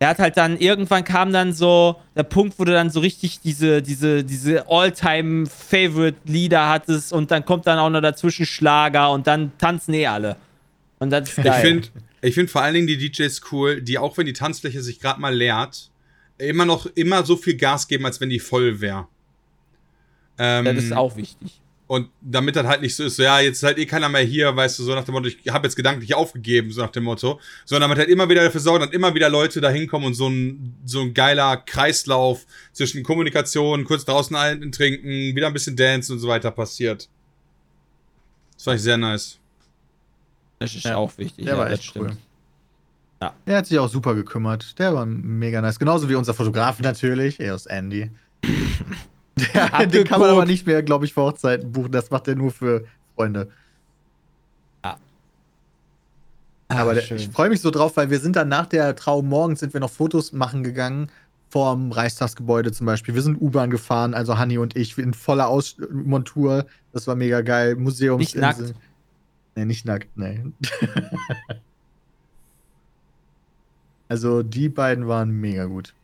der 0.00 0.08
hat 0.08 0.18
halt 0.18 0.36
dann, 0.36 0.58
irgendwann 0.58 1.04
kam 1.04 1.32
dann 1.32 1.52
so 1.52 1.96
der 2.16 2.22
Punkt, 2.22 2.58
wo 2.58 2.64
du 2.64 2.72
dann 2.72 2.90
so 2.90 3.00
richtig 3.00 3.40
diese, 3.40 3.82
diese, 3.82 4.24
diese 4.24 4.68
All-Time-Favorite-Lieder 4.68 6.68
hattest 6.68 7.12
und 7.12 7.30
dann 7.30 7.44
kommt 7.44 7.66
dann 7.66 7.78
auch 7.78 7.90
noch 7.90 8.00
dazwischen 8.00 8.46
Schlager 8.46 9.10
und 9.10 9.26
dann 9.26 9.52
tanzen 9.58 9.94
eh 9.94 10.06
alle. 10.06 10.36
Und 11.00 11.10
das 11.10 11.30
ist 11.30 11.36
geil. 11.36 11.46
Ich 11.46 11.54
finde 11.54 11.88
ich 12.22 12.34
find 12.34 12.50
vor 12.50 12.62
allen 12.62 12.74
Dingen 12.74 12.86
die 12.86 12.98
DJs 12.98 13.40
cool, 13.52 13.80
die 13.80 13.98
auch 13.98 14.16
wenn 14.18 14.26
die 14.26 14.32
Tanzfläche 14.32 14.82
sich 14.82 15.00
gerade 15.00 15.20
mal 15.20 15.34
leert, 15.34 15.90
immer 16.38 16.64
noch 16.64 16.86
immer 16.94 17.24
so 17.24 17.36
viel 17.36 17.56
Gas 17.56 17.88
geben, 17.88 18.06
als 18.06 18.20
wenn 18.20 18.30
die 18.30 18.40
voll 18.40 18.80
wäre. 18.80 19.06
Ähm, 20.38 20.64
das 20.64 20.84
ist 20.84 20.92
auch 20.92 21.16
wichtig. 21.16 21.60
Und 21.88 22.10
damit 22.20 22.54
das 22.54 22.66
halt 22.66 22.82
nicht 22.82 22.94
so 22.94 23.04
ist, 23.04 23.16
so, 23.16 23.22
ja, 23.22 23.40
jetzt 23.40 23.56
ist 23.56 23.62
halt 23.62 23.78
eh 23.78 23.86
keiner 23.86 24.10
mehr 24.10 24.20
hier, 24.20 24.54
weißt 24.54 24.78
du, 24.78 24.82
so 24.82 24.94
nach 24.94 25.04
dem 25.04 25.14
Motto, 25.14 25.28
ich 25.28 25.38
habe 25.48 25.66
jetzt 25.66 25.74
gedanklich 25.74 26.14
aufgegeben, 26.14 26.70
so 26.70 26.82
nach 26.82 26.90
dem 26.90 27.04
Motto, 27.04 27.40
sondern 27.64 27.88
damit 27.88 27.98
halt 27.98 28.10
immer 28.10 28.28
wieder 28.28 28.44
dafür 28.44 28.60
sorgt, 28.60 28.84
dass 28.84 28.92
immer 28.92 29.14
wieder 29.14 29.30
Leute 29.30 29.62
da 29.62 29.70
hinkommen 29.70 30.08
und 30.08 30.14
so 30.14 30.28
ein, 30.28 30.74
so 30.84 31.00
ein 31.00 31.14
geiler 31.14 31.56
Kreislauf 31.56 32.44
zwischen 32.72 33.02
Kommunikation, 33.02 33.84
kurz 33.84 34.04
draußen 34.04 34.36
ein 34.36 34.70
trinken, 34.70 35.34
wieder 35.34 35.46
ein 35.46 35.54
bisschen 35.54 35.76
Dance 35.76 36.12
und 36.12 36.18
so 36.18 36.28
weiter 36.28 36.50
passiert. 36.50 37.08
Das 38.56 38.64
fand 38.64 38.76
ich 38.76 38.82
sehr 38.82 38.98
nice. 38.98 39.37
Das 40.58 40.74
ist 40.74 40.84
Ja, 40.84 40.96
auch 40.96 41.16
wichtig. 41.18 41.44
Der 41.44 41.54
ja, 41.54 41.58
war 41.58 41.68
das 41.68 41.80
echt 41.80 41.96
cool. 41.96 42.16
Ja. 43.20 43.34
Der 43.46 43.58
hat 43.58 43.66
sich 43.66 43.78
auch 43.78 43.88
super 43.88 44.14
gekümmert. 44.14 44.78
Der 44.78 44.94
war 44.94 45.06
mega 45.06 45.60
nice. 45.60 45.78
Genauso 45.78 46.08
wie 46.08 46.14
unser 46.14 46.34
Fotograf 46.34 46.80
natürlich. 46.80 47.40
Er 47.40 47.54
ist 47.54 47.66
Andy. 47.66 48.10
Der, 49.54 49.86
den 49.86 50.04
kann 50.04 50.18
man 50.18 50.30
aber 50.30 50.46
nicht 50.46 50.66
mehr, 50.66 50.82
glaube 50.82 51.04
ich, 51.04 51.14
für 51.14 51.22
Hochzeiten 51.22 51.70
buchen. 51.70 51.92
Das 51.92 52.10
macht 52.10 52.26
er 52.26 52.34
nur 52.34 52.50
für 52.50 52.84
Freunde. 53.14 53.48
Aber 56.68 56.94
der, 56.94 57.10
ich 57.12 57.28
freue 57.28 57.48
mich 57.48 57.60
so 57.60 57.70
drauf, 57.70 57.96
weil 57.96 58.10
wir 58.10 58.20
sind 58.20 58.36
dann 58.36 58.48
nach 58.48 58.66
der 58.66 58.94
Trauung 58.94 59.26
morgens 59.26 59.60
sind 59.60 59.72
wir 59.72 59.80
noch 59.80 59.90
Fotos 59.90 60.32
machen 60.32 60.62
gegangen 60.62 61.10
vorm 61.50 61.92
Reichstagsgebäude 61.92 62.72
zum 62.72 62.86
Beispiel. 62.86 63.14
Wir 63.14 63.22
sind 63.22 63.40
U-Bahn 63.40 63.70
gefahren, 63.70 64.14
also 64.14 64.38
Hanni 64.38 64.58
und 64.58 64.76
ich 64.76 64.98
in 64.98 65.14
voller 65.14 65.48
Aus 65.48 65.76
Montur. 65.90 66.66
Das 66.92 67.06
war 67.06 67.14
mega 67.14 67.40
geil. 67.40 67.74
Museumsinsel. 67.76 68.40
Nicht 68.40 68.58
nackt? 68.58 68.74
Nee, 69.58 69.64
nicht 69.64 69.84
nackt, 69.84 70.06
nee. 70.16 70.40
also 74.08 74.44
die 74.44 74.68
beiden 74.68 75.08
waren 75.08 75.30
mega 75.32 75.64
gut. 75.64 75.94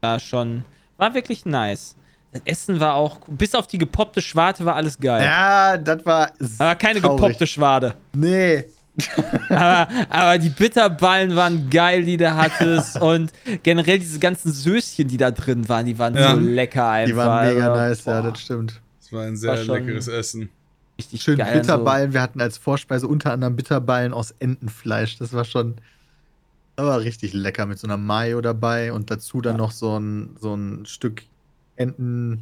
war 0.00 0.18
schon, 0.18 0.64
war 0.96 1.14
wirklich 1.14 1.44
nice. 1.46 1.94
Das 2.32 2.42
Essen 2.44 2.80
war 2.80 2.94
auch, 2.94 3.20
bis 3.28 3.54
auf 3.54 3.68
die 3.68 3.78
gepoppte 3.78 4.20
Schwarte 4.20 4.64
war 4.64 4.74
alles 4.74 4.98
geil. 4.98 5.22
Ja, 5.24 5.76
das 5.76 6.04
war. 6.04 6.32
Aber 6.58 6.74
keine 6.74 7.00
traurig. 7.00 7.20
gepoppte 7.22 7.46
Schwade. 7.46 7.94
Nee. 8.12 8.64
aber, 9.48 9.88
aber 10.10 10.38
die 10.38 10.48
Bitterballen 10.50 11.36
waren 11.36 11.70
geil, 11.70 12.04
die 12.04 12.16
du 12.16 12.34
hattest. 12.34 13.00
und 13.00 13.32
generell 13.62 14.00
diese 14.00 14.18
ganzen 14.18 14.50
Söschen, 14.52 15.06
die 15.06 15.16
da 15.16 15.30
drin 15.30 15.68
waren, 15.68 15.86
die 15.86 15.96
waren 15.98 16.14
Ja. 16.16 16.34
so 16.34 16.40
lecker 16.40 16.88
einfach. 16.88 17.10
Die 17.12 17.16
waren 17.16 17.48
mega 17.54 17.68
Also, 17.72 17.80
nice, 17.80 18.04
ja, 18.04 18.20
boah, 18.20 18.30
das 18.30 18.40
stimmt. 18.40 18.80
Das 19.00 19.12
war 19.12 19.22
ein 19.22 19.36
sehr 19.36 19.68
War 19.68 19.76
leckeres 19.78 20.08
Essen. 20.08 20.50
Richtig 20.98 21.22
Schön 21.22 21.38
geil. 21.38 21.60
Bitterballen. 21.60 22.12
Wir 22.12 22.22
hatten 22.22 22.40
als 22.40 22.58
Vorspeise 22.58 23.06
unter 23.06 23.32
anderem 23.32 23.56
Bitterballen 23.56 24.12
aus 24.12 24.34
Entenfleisch. 24.38 25.18
Das 25.18 25.32
war 25.32 25.44
schon. 25.44 25.76
Aber 26.76 27.00
richtig 27.00 27.32
lecker 27.32 27.66
mit 27.66 27.78
so 27.78 27.86
einer 27.86 27.96
Mayo 27.96 28.40
dabei 28.40 28.92
und 28.92 29.10
dazu 29.10 29.40
dann 29.40 29.56
noch 29.56 29.70
so 29.70 29.98
ein, 29.98 30.36
so 30.40 30.54
ein 30.54 30.84
Stück 30.86 31.22
Entenfilet. 31.76 32.40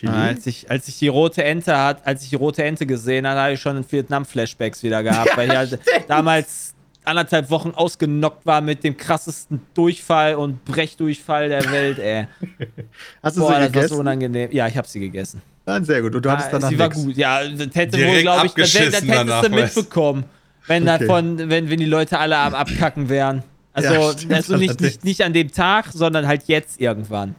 So. 0.00 0.08
Als 0.08 0.46
ich, 0.46 0.70
als 0.70 0.88
ich 0.88 0.98
die 0.98 1.08
rote 1.08 1.44
Ente 1.44 1.76
hat, 1.76 2.06
als 2.06 2.22
ich 2.24 2.30
die 2.30 2.36
rote 2.36 2.62
Ente 2.64 2.86
gesehen 2.86 3.26
habe, 3.26 3.40
habe 3.40 3.52
ich 3.54 3.60
schon 3.60 3.84
Vietnam-Flashbacks 3.90 4.82
wieder 4.82 5.02
gehabt, 5.02 5.36
weil 5.36 5.48
ich 5.48 5.56
halt 5.56 5.78
damals 6.08 6.74
anderthalb 7.04 7.50
Wochen 7.50 7.70
ausgenockt 7.70 8.46
war 8.46 8.60
mit 8.60 8.84
dem 8.84 8.96
krassesten 8.96 9.60
Durchfall 9.74 10.36
und 10.36 10.64
Brechdurchfall 10.64 11.48
der 11.48 11.70
Welt, 11.70 11.98
ey. 11.98 12.26
Hast 13.22 13.36
du 13.36 13.40
Boah, 13.40 13.48
sie 13.48 13.52
das 13.52 13.60
war 13.60 13.66
so 13.66 13.72
gegessen? 13.72 13.98
unangenehm. 14.00 14.50
Ja, 14.52 14.68
ich 14.68 14.76
habe 14.76 14.86
sie 14.86 15.00
gegessen. 15.00 15.42
Ah, 15.64 15.82
sehr 15.82 16.02
gut. 16.02 16.14
Und 16.14 16.24
du 16.24 16.30
hattest 16.30 16.48
Ah, 16.48 16.52
danach 16.52 16.68
sie 16.70 16.78
war 16.78 16.88
nix. 16.88 16.96
gut, 17.00 17.16
ja. 17.16 17.42
Das 17.48 17.68
hätte 17.74 17.98
wohl, 18.06 18.20
glaube 18.22 18.46
ich, 18.46 18.52
das, 18.52 18.72
das 18.72 18.80
hättest 18.80 19.08
danach, 19.08 19.42
du 19.44 19.50
mitbekommen, 19.50 20.24
wenn 20.66 20.82
Okay. 20.88 20.98
davon, 21.06 21.38
wenn, 21.50 21.70
wenn 21.70 21.78
die 21.78 21.86
Leute 21.86 22.18
alle 22.18 22.36
am 22.36 22.54
Abkacken 22.54 23.08
wären. 23.08 23.42
Also, 23.72 23.92
Ja, 23.94 24.12
stimmt 24.12 24.32
also 24.34 24.56
nicht, 24.56 24.80
nicht, 24.80 25.04
nicht 25.04 25.22
an 25.22 25.32
dem 25.32 25.50
Tag, 25.52 25.86
sondern 25.92 26.26
halt 26.26 26.44
jetzt 26.46 26.80
irgendwann. 26.80 27.34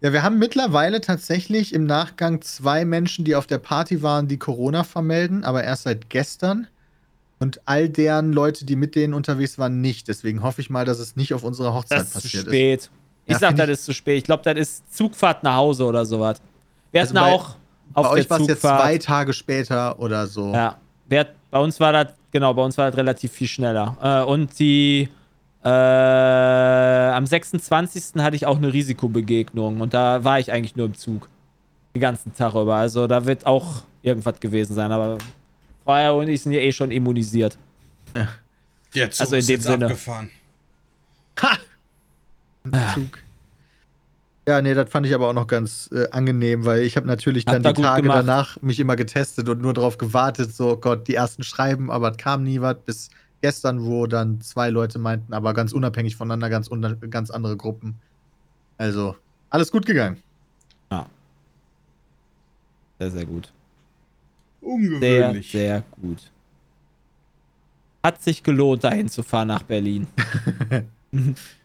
Ja, 0.00 0.14
wir 0.14 0.22
haben 0.22 0.38
mittlerweile 0.38 1.02
tatsächlich 1.02 1.74
im 1.74 1.84
Nachgang 1.84 2.40
zwei 2.40 2.86
Menschen, 2.86 3.26
die 3.26 3.34
auf 3.36 3.46
der 3.46 3.58
Party 3.58 4.02
waren, 4.02 4.28
die 4.28 4.38
Corona 4.38 4.82
vermelden, 4.82 5.44
aber 5.44 5.62
erst 5.62 5.82
seit 5.82 6.08
gestern. 6.08 6.66
Und 7.38 7.60
all 7.66 7.88
deren 7.88 8.32
Leute, 8.32 8.64
die 8.64 8.76
mit 8.76 8.94
denen 8.94 9.12
unterwegs 9.14 9.58
waren, 9.58 9.80
nicht. 9.80 10.08
Deswegen 10.08 10.42
hoffe 10.42 10.60
ich 10.62 10.70
mal, 10.70 10.84
dass 10.86 10.98
es 10.98 11.16
nicht 11.16 11.32
auf 11.34 11.42
unserer 11.44 11.74
Hochzeit 11.74 11.98
Das 11.98 12.06
ist 12.08 12.12
zu 12.12 12.20
passiert 12.22 12.46
ist. 12.46 12.48
spät. 12.50 12.90
Ich 13.26 13.32
Ja, 13.34 13.38
sag, 13.38 13.56
das 13.56 13.68
ist 13.68 13.84
zu 13.84 13.92
spät. 13.94 14.18
Ich 14.18 14.24
glaube, 14.24 14.42
das 14.42 14.56
ist 14.56 14.94
Zugfahrt 14.94 15.42
nach 15.42 15.56
Hause 15.56 15.84
oder 15.84 16.04
sowas. 16.06 16.40
Wir 16.92 17.02
Also 17.02 17.14
hatten 17.14 17.24
bei- 17.26 17.32
auch 17.34 17.56
auf 17.94 18.06
Bei 18.06 18.10
euch 18.12 18.30
war 18.30 18.40
es 18.40 18.46
jetzt 18.46 18.60
zwei 18.62 18.98
Tage 18.98 19.32
später 19.32 19.98
oder 19.98 20.26
so. 20.26 20.52
Ja, 20.52 20.76
wer, 21.08 21.26
bei 21.50 21.58
uns 21.58 21.78
war 21.80 21.92
das, 21.92 22.08
genau, 22.30 22.54
bei 22.54 22.62
uns 22.62 22.78
war 22.78 22.88
das 22.90 22.96
relativ 22.98 23.32
viel 23.32 23.48
schneller. 23.48 23.96
Äh, 24.00 24.24
und 24.30 24.56
die, 24.58 25.08
äh, 25.64 25.68
am 25.68 27.26
26. 27.26 28.22
hatte 28.22 28.36
ich 28.36 28.46
auch 28.46 28.56
eine 28.58 28.72
Risikobegegnung 28.72 29.80
und 29.80 29.92
da 29.94 30.22
war 30.24 30.38
ich 30.38 30.52
eigentlich 30.52 30.76
nur 30.76 30.86
im 30.86 30.94
Zug. 30.94 31.28
Den 31.94 32.00
ganzen 32.00 32.32
Tag 32.34 32.54
über. 32.54 32.76
Also 32.76 33.06
da 33.08 33.24
wird 33.26 33.44
auch 33.46 33.82
irgendwas 34.02 34.38
gewesen 34.38 34.74
sein. 34.74 34.92
Aber 34.92 35.18
Feuer 35.84 36.14
und 36.14 36.28
ich 36.28 36.40
sind 36.42 36.52
ja 36.52 36.60
eh 36.60 36.70
schon 36.72 36.92
immunisiert. 36.92 37.58
Der 38.94 39.10
Zug 39.10 39.20
Also 39.22 39.34
in 39.34 39.40
ist 39.40 39.48
dem 39.48 39.54
jetzt 39.54 39.64
Sinne. 39.64 39.86
abgefahren. 39.86 40.30
Ha! 41.42 41.56
Zug. 42.94 43.18
Ja, 44.50 44.60
nee, 44.60 44.74
das 44.74 44.90
fand 44.90 45.06
ich 45.06 45.14
aber 45.14 45.28
auch 45.28 45.32
noch 45.32 45.46
ganz 45.46 45.88
äh, 45.92 46.10
angenehm, 46.10 46.64
weil 46.64 46.82
ich 46.82 46.96
habe 46.96 47.06
natürlich 47.06 47.46
Hat 47.46 47.64
dann 47.64 47.72
die 47.72 47.82
Tage 47.82 48.02
gemacht. 48.02 48.18
danach 48.18 48.60
mich 48.62 48.80
immer 48.80 48.96
getestet 48.96 49.48
und 49.48 49.62
nur 49.62 49.74
darauf 49.74 49.96
gewartet, 49.96 50.52
so 50.52 50.72
oh 50.72 50.76
Gott, 50.76 51.06
die 51.06 51.14
ersten 51.14 51.44
schreiben, 51.44 51.88
aber 51.88 52.10
es 52.10 52.16
kam 52.16 52.42
nie 52.42 52.60
was, 52.60 52.76
bis 52.84 53.10
gestern, 53.42 53.84
wo 53.84 54.08
dann 54.08 54.40
zwei 54.40 54.70
Leute 54.70 54.98
meinten, 54.98 55.34
aber 55.34 55.54
ganz 55.54 55.72
unabhängig 55.72 56.16
voneinander, 56.16 56.50
ganz, 56.50 56.68
ganz 57.10 57.30
andere 57.30 57.56
Gruppen. 57.56 58.00
Also, 58.76 59.14
alles 59.50 59.70
gut 59.70 59.86
gegangen. 59.86 60.20
Sehr, 62.98 63.10
sehr 63.12 63.26
gut. 63.26 63.52
Sehr, 64.60 64.68
Ungewöhnlich. 64.68 65.52
sehr 65.52 65.84
gut. 66.02 66.28
Hat 68.02 68.20
sich 68.20 68.42
gelohnt, 68.42 68.82
dahin 68.82 69.08
zu 69.08 69.22
fahren 69.22 69.46
nach 69.46 69.62
Berlin. 69.62 70.08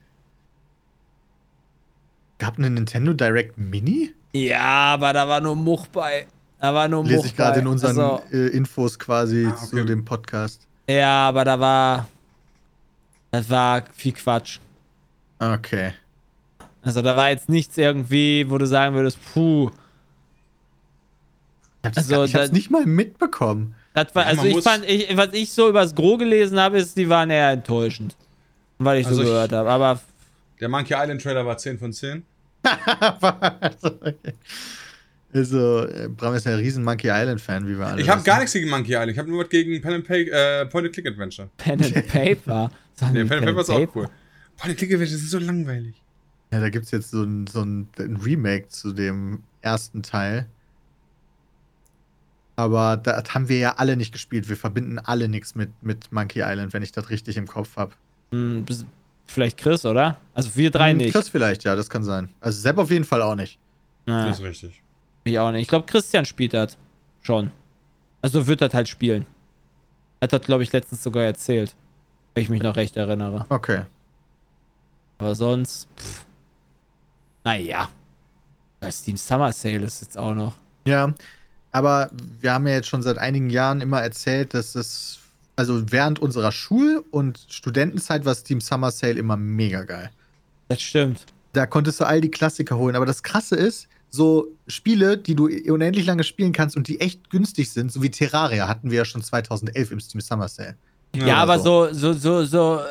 Gab 2.37 2.57
eine 2.57 2.69
Nintendo 2.69 3.13
Direct 3.13 3.57
Mini? 3.57 4.13
Ja, 4.33 4.93
aber 4.93 5.13
da 5.13 5.27
war 5.27 5.39
nur 5.41 5.55
Much 5.55 5.87
bei. 5.91 6.27
Da 6.59 6.73
war 6.73 6.87
nur 6.87 7.03
Much 7.03 7.11
Lese 7.11 7.27
ich 7.27 7.35
gerade 7.35 7.59
in 7.61 7.67
unseren 7.67 7.97
Also, 7.99 8.21
äh, 8.31 8.47
Infos 8.47 8.99
quasi 8.99 9.45
Ah, 9.45 9.55
okay. 9.55 9.65
zu 9.67 9.85
dem 9.85 10.03
Podcast. 10.03 10.67
ja, 10.89 11.27
aber 11.29 11.45
da 11.45 11.59
war. 11.59 12.07
Das 13.31 13.49
war 13.49 13.83
viel 13.93 14.13
Quatsch. 14.13 14.59
Okay. 15.39 15.93
Also 16.81 17.01
da 17.01 17.17
war 17.17 17.29
jetzt 17.29 17.49
nichts 17.49 17.77
irgendwie, 17.77 18.45
wo 18.49 18.57
du 18.57 18.65
sagen 18.67 18.95
würdest, 18.95 19.17
puh. 19.33 19.69
Ich 21.81 21.87
hab's, 21.87 21.97
Also, 21.97 22.23
ich 22.23 22.35
hab's 22.35 22.47
da- 22.49 22.53
nicht 22.53 22.71
mal 22.71 22.85
mitbekommen. 22.85 23.75
Das 23.93 24.13
war, 24.13 24.23
Ja, 24.23 24.29
also 24.29 24.43
ich 24.45 24.61
fand, 24.61 24.85
ich, 24.85 25.15
was 25.17 25.29
ich 25.33 25.51
so 25.51 25.69
übers 25.69 25.95
Gro 25.95 26.17
gelesen 26.17 26.59
habe, 26.59 26.77
ist, 26.77 26.97
die 26.97 27.07
waren 27.09 27.29
eher 27.29 27.51
enttäuschend. 27.51 28.15
Weil 28.77 28.99
ich 28.99 29.07
Also 29.07 29.19
so 29.21 29.23
gehört 29.23 29.51
habe. 29.53 29.69
Aber 29.69 29.99
Der 30.59 30.69
Monkey 30.69 30.93
Island 30.95 31.21
Trailer 31.21 31.45
war 31.45 31.57
10 31.57 31.77
von 31.77 31.91
10. 31.91 32.23
also, 35.33 35.85
äh, 35.85 36.07
Bram 36.07 36.33
ist 36.33 36.45
ja 36.45 36.53
ein 36.53 36.59
riesen 36.59 36.83
Monkey 36.83 37.09
Island-Fan, 37.09 37.67
wie 37.67 37.77
wir 37.77 37.85
alle 37.85 38.01
Ich 38.01 38.09
habe 38.09 38.23
gar 38.23 38.39
nichts 38.39 38.53
gegen 38.53 38.69
Monkey 38.69 38.93
Island. 38.93 39.11
Ich 39.11 39.17
habe 39.17 39.29
nur 39.29 39.43
was 39.43 39.49
gegen 39.49 39.81
Pen 39.81 39.93
and 39.93 40.07
Pay, 40.07 40.29
äh, 40.29 40.65
Point 40.65 40.85
and 40.85 40.93
Click 40.93 41.07
Adventure. 41.07 41.49
Pen 41.57 41.83
and 41.83 42.07
Paper. 42.07 42.71
Sagen 42.95 43.13
Nee, 43.13 43.23
die 43.23 43.29
Pen 43.29 43.39
and 43.39 43.47
Paper 43.47 43.61
ist 43.61 43.69
auch 43.69 43.95
cool. 43.95 44.09
Point 44.57 44.69
and 44.71 44.77
Click 44.77 44.91
Adventure 44.93 45.17
sind 45.17 45.29
so 45.29 45.39
langweilig. 45.39 46.01
Ja, 46.51 46.61
da 46.61 46.69
gibt's 46.69 46.91
jetzt 46.91 47.11
so 47.11 47.23
ein, 47.23 47.47
so 47.47 47.61
ein, 47.61 47.89
ein 47.99 48.15
Remake 48.17 48.69
zu 48.69 48.93
dem 48.93 49.43
ersten 49.61 50.03
Teil. 50.03 50.47
Aber 52.55 52.95
das 52.95 53.33
haben 53.33 53.49
wir 53.49 53.57
ja 53.57 53.73
alle 53.77 53.97
nicht 53.97 54.13
gespielt. 54.13 54.47
Wir 54.47 54.55
verbinden 54.55 54.97
alle 54.99 55.27
nichts 55.27 55.55
mit, 55.55 55.71
mit 55.81 56.11
Monkey 56.13 56.41
Island, 56.41 56.71
wenn 56.71 56.83
ich 56.83 56.93
das 56.93 57.09
richtig 57.09 57.35
im 57.35 57.47
Kopf 57.47 57.75
habe. 57.75 57.93
Hm, 59.25 59.33
vielleicht 59.33 59.57
Chris, 59.57 59.85
oder? 59.85 60.17
Also 60.33 60.55
wir 60.55 60.71
drei 60.71 60.93
nicht. 60.93 61.13
Chris 61.13 61.29
vielleicht, 61.29 61.63
ja, 61.63 61.75
das 61.75 61.89
kann 61.89 62.03
sein. 62.03 62.29
Also 62.41 62.59
Sepp 62.61 62.77
auf 62.77 62.91
jeden 62.91 63.05
Fall 63.05 63.21
auch 63.21 63.35
nicht. 63.35 63.59
Ja, 64.07 64.25
Das 64.27 64.39
ist 64.39 64.45
richtig. 64.45 64.81
ich 65.23 65.39
auch 65.39 65.51
nicht. 65.51 65.63
Ich 65.63 65.67
glaube, 65.67 65.85
Christian 65.85 66.25
spielt 66.25 66.53
das 66.53 66.77
schon. 67.21 67.51
Also 68.21 68.45
wird 68.47 68.61
das 68.61 68.73
halt 68.73 68.87
spielen. 68.87 69.25
Hat 70.21 70.31
das, 70.33 70.41
glaube 70.41 70.63
ich, 70.63 70.71
letztens 70.71 71.03
sogar 71.03 71.23
erzählt. 71.23 71.75
Wenn 72.33 72.43
ich 72.43 72.49
mich 72.49 72.61
noch 72.61 72.75
recht 72.75 72.97
erinnere. 72.97 73.45
Okay. 73.49 73.81
Aber 75.17 75.35
sonst. 75.35 75.87
Pff. 75.97 76.25
Naja. 77.43 77.89
Das 78.79 78.99
Steam 78.99 79.17
Summer 79.17 79.51
Sale 79.51 79.85
ist 79.85 80.01
jetzt 80.01 80.17
auch 80.17 80.33
noch. 80.33 80.53
Ja, 80.85 81.13
aber 81.71 82.09
wir 82.39 82.53
haben 82.53 82.67
ja 82.67 82.73
jetzt 82.75 82.87
schon 82.87 83.01
seit 83.01 83.17
einigen 83.17 83.49
Jahren 83.49 83.81
immer 83.81 84.01
erzählt, 84.01 84.53
dass 84.53 84.75
es, 84.75 85.19
also 85.55 85.91
während 85.91 86.19
unserer 86.19 86.51
Schul- 86.51 87.03
und 87.11 87.45
Studentenzeit 87.49 88.25
war 88.25 88.35
Steam 88.35 88.61
Summer 88.61 88.91
Sale 88.91 89.13
immer 89.13 89.37
mega 89.37 89.83
geil. 89.83 90.11
Das 90.67 90.81
stimmt. 90.81 91.25
Da 91.53 91.65
konntest 91.65 91.99
du 91.99 92.05
all 92.05 92.21
die 92.21 92.31
Klassiker 92.31 92.77
holen. 92.77 92.95
Aber 92.95 93.05
das 93.05 93.23
Krasse 93.23 93.55
ist, 93.55 93.87
so 94.09 94.47
Spiele, 94.67 95.17
die 95.17 95.35
du 95.35 95.45
unendlich 95.45 96.05
lange 96.05 96.23
spielen 96.23 96.51
kannst 96.51 96.75
und 96.75 96.87
die 96.87 96.99
echt 96.99 97.29
günstig 97.29 97.69
sind, 97.69 97.91
so 97.91 98.01
wie 98.01 98.09
Terraria, 98.09 98.67
hatten 98.67 98.91
wir 98.91 98.99
ja 98.99 99.05
schon 99.05 99.21
2011 99.21 99.91
im 99.91 99.99
Steam 99.99 100.21
Summer 100.21 100.47
Sale. 100.47 100.75
Ja, 101.15 101.37
aber 101.37 101.59
so. 101.59 101.93
so, 101.93 102.13
so, 102.13 102.43
so, 102.45 102.79
äh, 102.79 102.83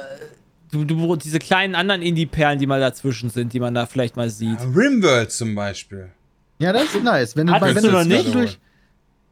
Du, 0.71 0.85
du, 0.85 1.15
diese 1.15 1.39
kleinen 1.39 1.77
anderen 1.77 2.03
Indie-Perlen, 2.03 2.59
die 2.59 2.67
mal 2.67 2.81
dazwischen 2.81 3.31
sind, 3.31 3.53
die 3.53 3.61
man 3.61 3.75
da 3.75 3.87
vielleicht 3.87 4.17
mal 4.17 4.29
sieht. 4.29 4.59
Rimworld 4.61 5.31
zum 5.31 5.55
Beispiel. 5.55 6.11
Ja, 6.59 6.73
das 6.73 6.93
ist 6.93 7.05
nice. 7.05 7.37
Wenn 7.37 7.47
du, 7.47 7.53
Hattest 7.53 7.77
wenn 7.77 7.83
du 7.85 7.91
du 7.91 7.97
noch 7.97 8.05
nicht? 8.05 8.59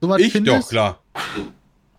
sowas 0.00 0.20
Ich 0.20 0.30
findest, 0.30 0.66
doch, 0.66 0.68
klar. 0.68 1.02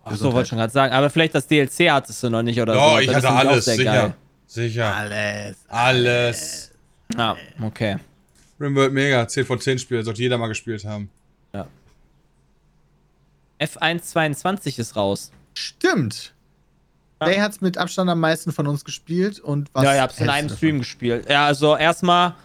Ach 0.06 0.16
so, 0.16 0.26
wollte 0.34 0.44
ich 0.44 0.50
schon 0.50 0.58
gerade 0.58 0.74
sagen. 0.74 0.94
Aber 0.94 1.10
vielleicht 1.10 1.34
das 1.36 1.48
DLC 1.48 1.90
hattest 1.90 2.22
du 2.24 2.30
noch 2.30 2.44
nicht 2.44 2.60
oder 2.60 2.74
Doch, 2.74 2.94
so. 2.96 3.00
ich 3.00 3.08
Das 3.08 3.24
hatte 3.24 3.50
alles, 3.50 3.66
sicher. 3.66 3.84
geil. 3.84 4.14
Sicher. 4.48 4.96
alles. 4.96 5.56
Alles. 5.70 6.72
Ah, 7.18 7.36
okay. 7.62 7.98
Rimworld 8.60 8.94
mega, 8.94 9.28
10 9.28 9.46
von 9.46 9.60
10 9.60 9.80
Spiele, 9.80 10.04
sollte 10.04 10.22
jeder 10.22 10.38
mal 10.38 10.48
gespielt 10.48 10.84
haben. 10.86 11.10
F122 13.60 14.80
ist 14.80 14.96
raus. 14.96 15.32
Stimmt. 15.54 16.34
Ja. 17.22 17.28
Day 17.28 17.38
hat's 17.38 17.62
mit 17.62 17.78
Abstand 17.78 18.10
am 18.10 18.20
meisten 18.20 18.52
von 18.52 18.68
uns 18.68 18.84
gespielt 18.84 19.40
und 19.40 19.70
was. 19.74 19.84
ja, 19.86 19.96
ich 19.96 20.02
hab's 20.02 20.20
in 20.20 20.30
einem 20.30 20.50
Stream 20.50 20.80
gespielt. 20.80 21.30
Ja, 21.30 21.46
also 21.46 21.78
erstmal 21.78 22.36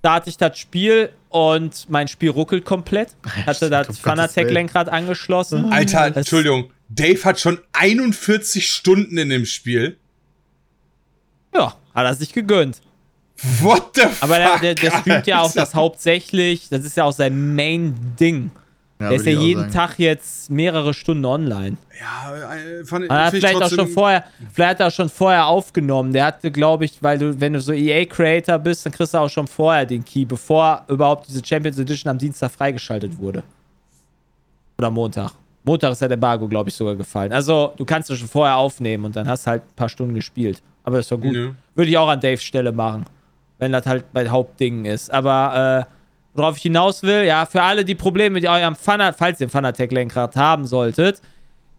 starte 0.00 0.28
ich 0.30 0.36
das 0.36 0.58
Spiel 0.58 1.10
und 1.28 1.86
mein 1.88 2.08
Spiel 2.08 2.30
ruckelt 2.30 2.64
komplett. 2.64 3.10
Hatte 3.46 3.70
das 3.70 3.98
Fanatec-Lenkrad 3.98 4.88
angeschlossen. 4.88 5.72
Alter, 5.72 6.08
Das- 6.08 6.16
Entschuldigung. 6.18 6.70
Dave 6.92 7.22
hat 7.24 7.38
schon 7.38 7.60
41 7.72 8.68
Stunden 8.68 9.16
in 9.16 9.28
dem 9.28 9.46
Spiel. 9.46 9.96
Ja, 11.54 11.76
hat 11.94 12.04
er 12.04 12.14
sich 12.16 12.32
gegönnt. 12.32 12.80
What 13.60 13.92
the 13.94 14.02
fuck? 14.02 14.22
Aber 14.22 14.38
der, 14.38 14.58
der, 14.58 14.74
der 14.74 14.90
streamt 14.98 15.26
ja 15.28 15.40
auch 15.40 15.52
das 15.52 15.74
hauptsächlich, 15.74 16.68
das 16.68 16.84
ist 16.84 16.96
ja 16.96 17.04
auch 17.04 17.12
sein 17.12 17.54
Main-Ding. 17.54 18.50
Ja, 19.00 19.08
der 19.08 19.16
ist 19.16 19.24
ja 19.24 19.32
ich 19.32 19.38
jeden 19.40 19.60
sagen. 19.62 19.72
Tag 19.72 19.98
jetzt 19.98 20.50
mehrere 20.50 20.92
Stunden 20.92 21.24
online. 21.24 21.78
Ja, 21.98 22.54
äh, 22.54 22.84
fand, 22.84 23.08
Er 23.08 23.24
hat 23.24 23.34
ich 23.34 23.40
vielleicht 23.40 23.62
auch 23.62 23.70
schon 23.70 23.88
vorher, 23.88 24.24
vielleicht 24.52 24.72
hat 24.72 24.80
er 24.80 24.86
auch 24.88 24.92
schon 24.92 25.08
vorher 25.08 25.46
aufgenommen. 25.46 26.12
Der 26.12 26.26
hatte, 26.26 26.50
glaube 26.50 26.84
ich, 26.84 27.02
weil 27.02 27.18
du, 27.18 27.40
wenn 27.40 27.54
du 27.54 27.60
so 27.60 27.72
EA-Creator 27.72 28.58
bist, 28.58 28.84
dann 28.84 28.92
kriegst 28.92 29.14
du 29.14 29.18
auch 29.18 29.30
schon 29.30 29.46
vorher 29.46 29.86
den 29.86 30.04
Key, 30.04 30.26
bevor 30.26 30.84
überhaupt 30.88 31.28
diese 31.28 31.42
Champions 31.42 31.78
Edition 31.78 32.10
am 32.10 32.18
Dienstag 32.18 32.50
freigeschaltet 32.50 33.18
wurde. 33.18 33.42
Oder 34.78 34.90
Montag. 34.90 35.32
Montag 35.64 35.92
ist 35.92 36.02
ja 36.02 36.08
der 36.08 36.14
Embargo, 36.16 36.46
glaube 36.46 36.68
ich, 36.68 36.74
sogar 36.74 36.94
gefallen. 36.94 37.32
Also, 37.32 37.72
du 37.76 37.84
kannst 37.86 38.10
es 38.10 38.18
schon 38.18 38.28
vorher 38.28 38.56
aufnehmen 38.56 39.06
und 39.06 39.16
dann 39.16 39.26
hast 39.26 39.46
halt 39.46 39.62
ein 39.62 39.76
paar 39.76 39.88
Stunden 39.88 40.14
gespielt. 40.14 40.62
Aber 40.84 40.98
das 40.98 41.10
war 41.10 41.18
gut. 41.18 41.34
Ja. 41.34 41.50
Würde 41.74 41.90
ich 41.90 41.96
auch 41.96 42.08
an 42.08 42.20
Daves 42.20 42.42
Stelle 42.42 42.72
machen. 42.72 43.06
Wenn 43.58 43.72
das 43.72 43.86
halt 43.86 44.04
mein 44.12 44.30
Hauptding 44.30 44.84
ist. 44.84 45.10
Aber, 45.10 45.86
äh, 45.86 45.99
worauf 46.34 46.56
ich 46.56 46.62
hinaus 46.62 47.02
will, 47.02 47.24
ja, 47.24 47.46
für 47.46 47.62
alle, 47.62 47.84
die 47.84 47.94
Probleme 47.94 48.34
mit 48.34 48.46
eurem 48.46 48.76
Fanat, 48.76 49.16
falls 49.18 49.40
ihr 49.40 49.46
ein 49.46 49.50
Fanatec-Lenkrad 49.50 50.36
haben 50.36 50.66
solltet, 50.66 51.20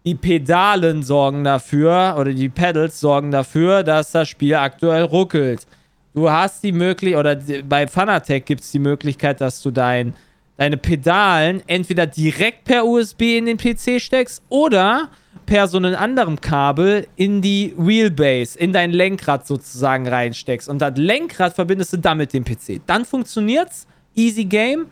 die 0.05 0.15
Pedalen 0.15 1.03
sorgen 1.03 1.43
dafür, 1.43 2.15
oder 2.19 2.33
die 2.33 2.49
Pedals 2.49 2.99
sorgen 2.99 3.31
dafür, 3.31 3.83
dass 3.83 4.11
das 4.11 4.29
Spiel 4.29 4.55
aktuell 4.55 5.03
ruckelt. 5.03 5.67
Du 6.13 6.29
hast 6.29 6.63
die 6.63 6.71
Möglichkeit, 6.71 7.19
oder 7.19 7.63
bei 7.63 7.87
Fanatec 7.87 8.45
gibt 8.45 8.61
es 8.61 8.71
die 8.71 8.79
Möglichkeit, 8.79 9.39
dass 9.39 9.61
du 9.61 9.71
dein, 9.71 10.13
deine 10.57 10.77
Pedalen 10.77 11.61
entweder 11.67 12.07
direkt 12.07 12.65
per 12.65 12.85
USB 12.85 13.37
in 13.37 13.45
den 13.45 13.57
PC 13.57 14.01
steckst 14.01 14.43
oder 14.49 15.09
per 15.45 15.67
so 15.67 15.77
einem 15.77 15.95
anderen 15.95 16.41
Kabel 16.41 17.07
in 17.15 17.41
die 17.41 17.73
Wheelbase, 17.77 18.57
in 18.59 18.73
dein 18.73 18.91
Lenkrad 18.91 19.47
sozusagen 19.47 20.07
reinsteckst. 20.07 20.67
Und 20.67 20.79
das 20.79 20.97
Lenkrad 20.97 21.53
verbindest 21.53 21.93
du 21.93 21.97
dann 21.97 22.17
mit 22.17 22.33
dem 22.33 22.43
PC. 22.43 22.81
Dann 22.87 23.05
funktioniert's. 23.05 23.87
Easy 24.15 24.45
Game. 24.45 24.87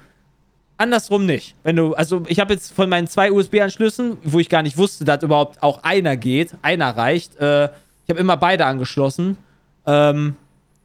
Andersrum 0.77 1.25
nicht. 1.25 1.55
Wenn 1.63 1.75
du, 1.75 1.93
also 1.93 2.23
ich 2.27 2.39
habe 2.39 2.53
jetzt 2.53 2.71
von 2.71 2.87
meinen 2.89 3.07
zwei 3.07 3.31
USB-Anschlüssen, 3.31 4.17
wo 4.23 4.39
ich 4.39 4.47
gar 4.47 4.63
nicht 4.63 4.77
wusste, 4.77 5.03
dass 5.03 5.21
überhaupt 5.23 5.61
auch 5.61 5.83
einer 5.83 6.15
geht, 6.15 6.53
einer 6.61 6.95
reicht. 6.95 7.35
Äh, 7.37 7.65
ich 7.65 8.09
habe 8.09 8.19
immer 8.19 8.37
beide 8.37 8.65
angeschlossen. 8.65 9.37
Ähm, 9.85 10.35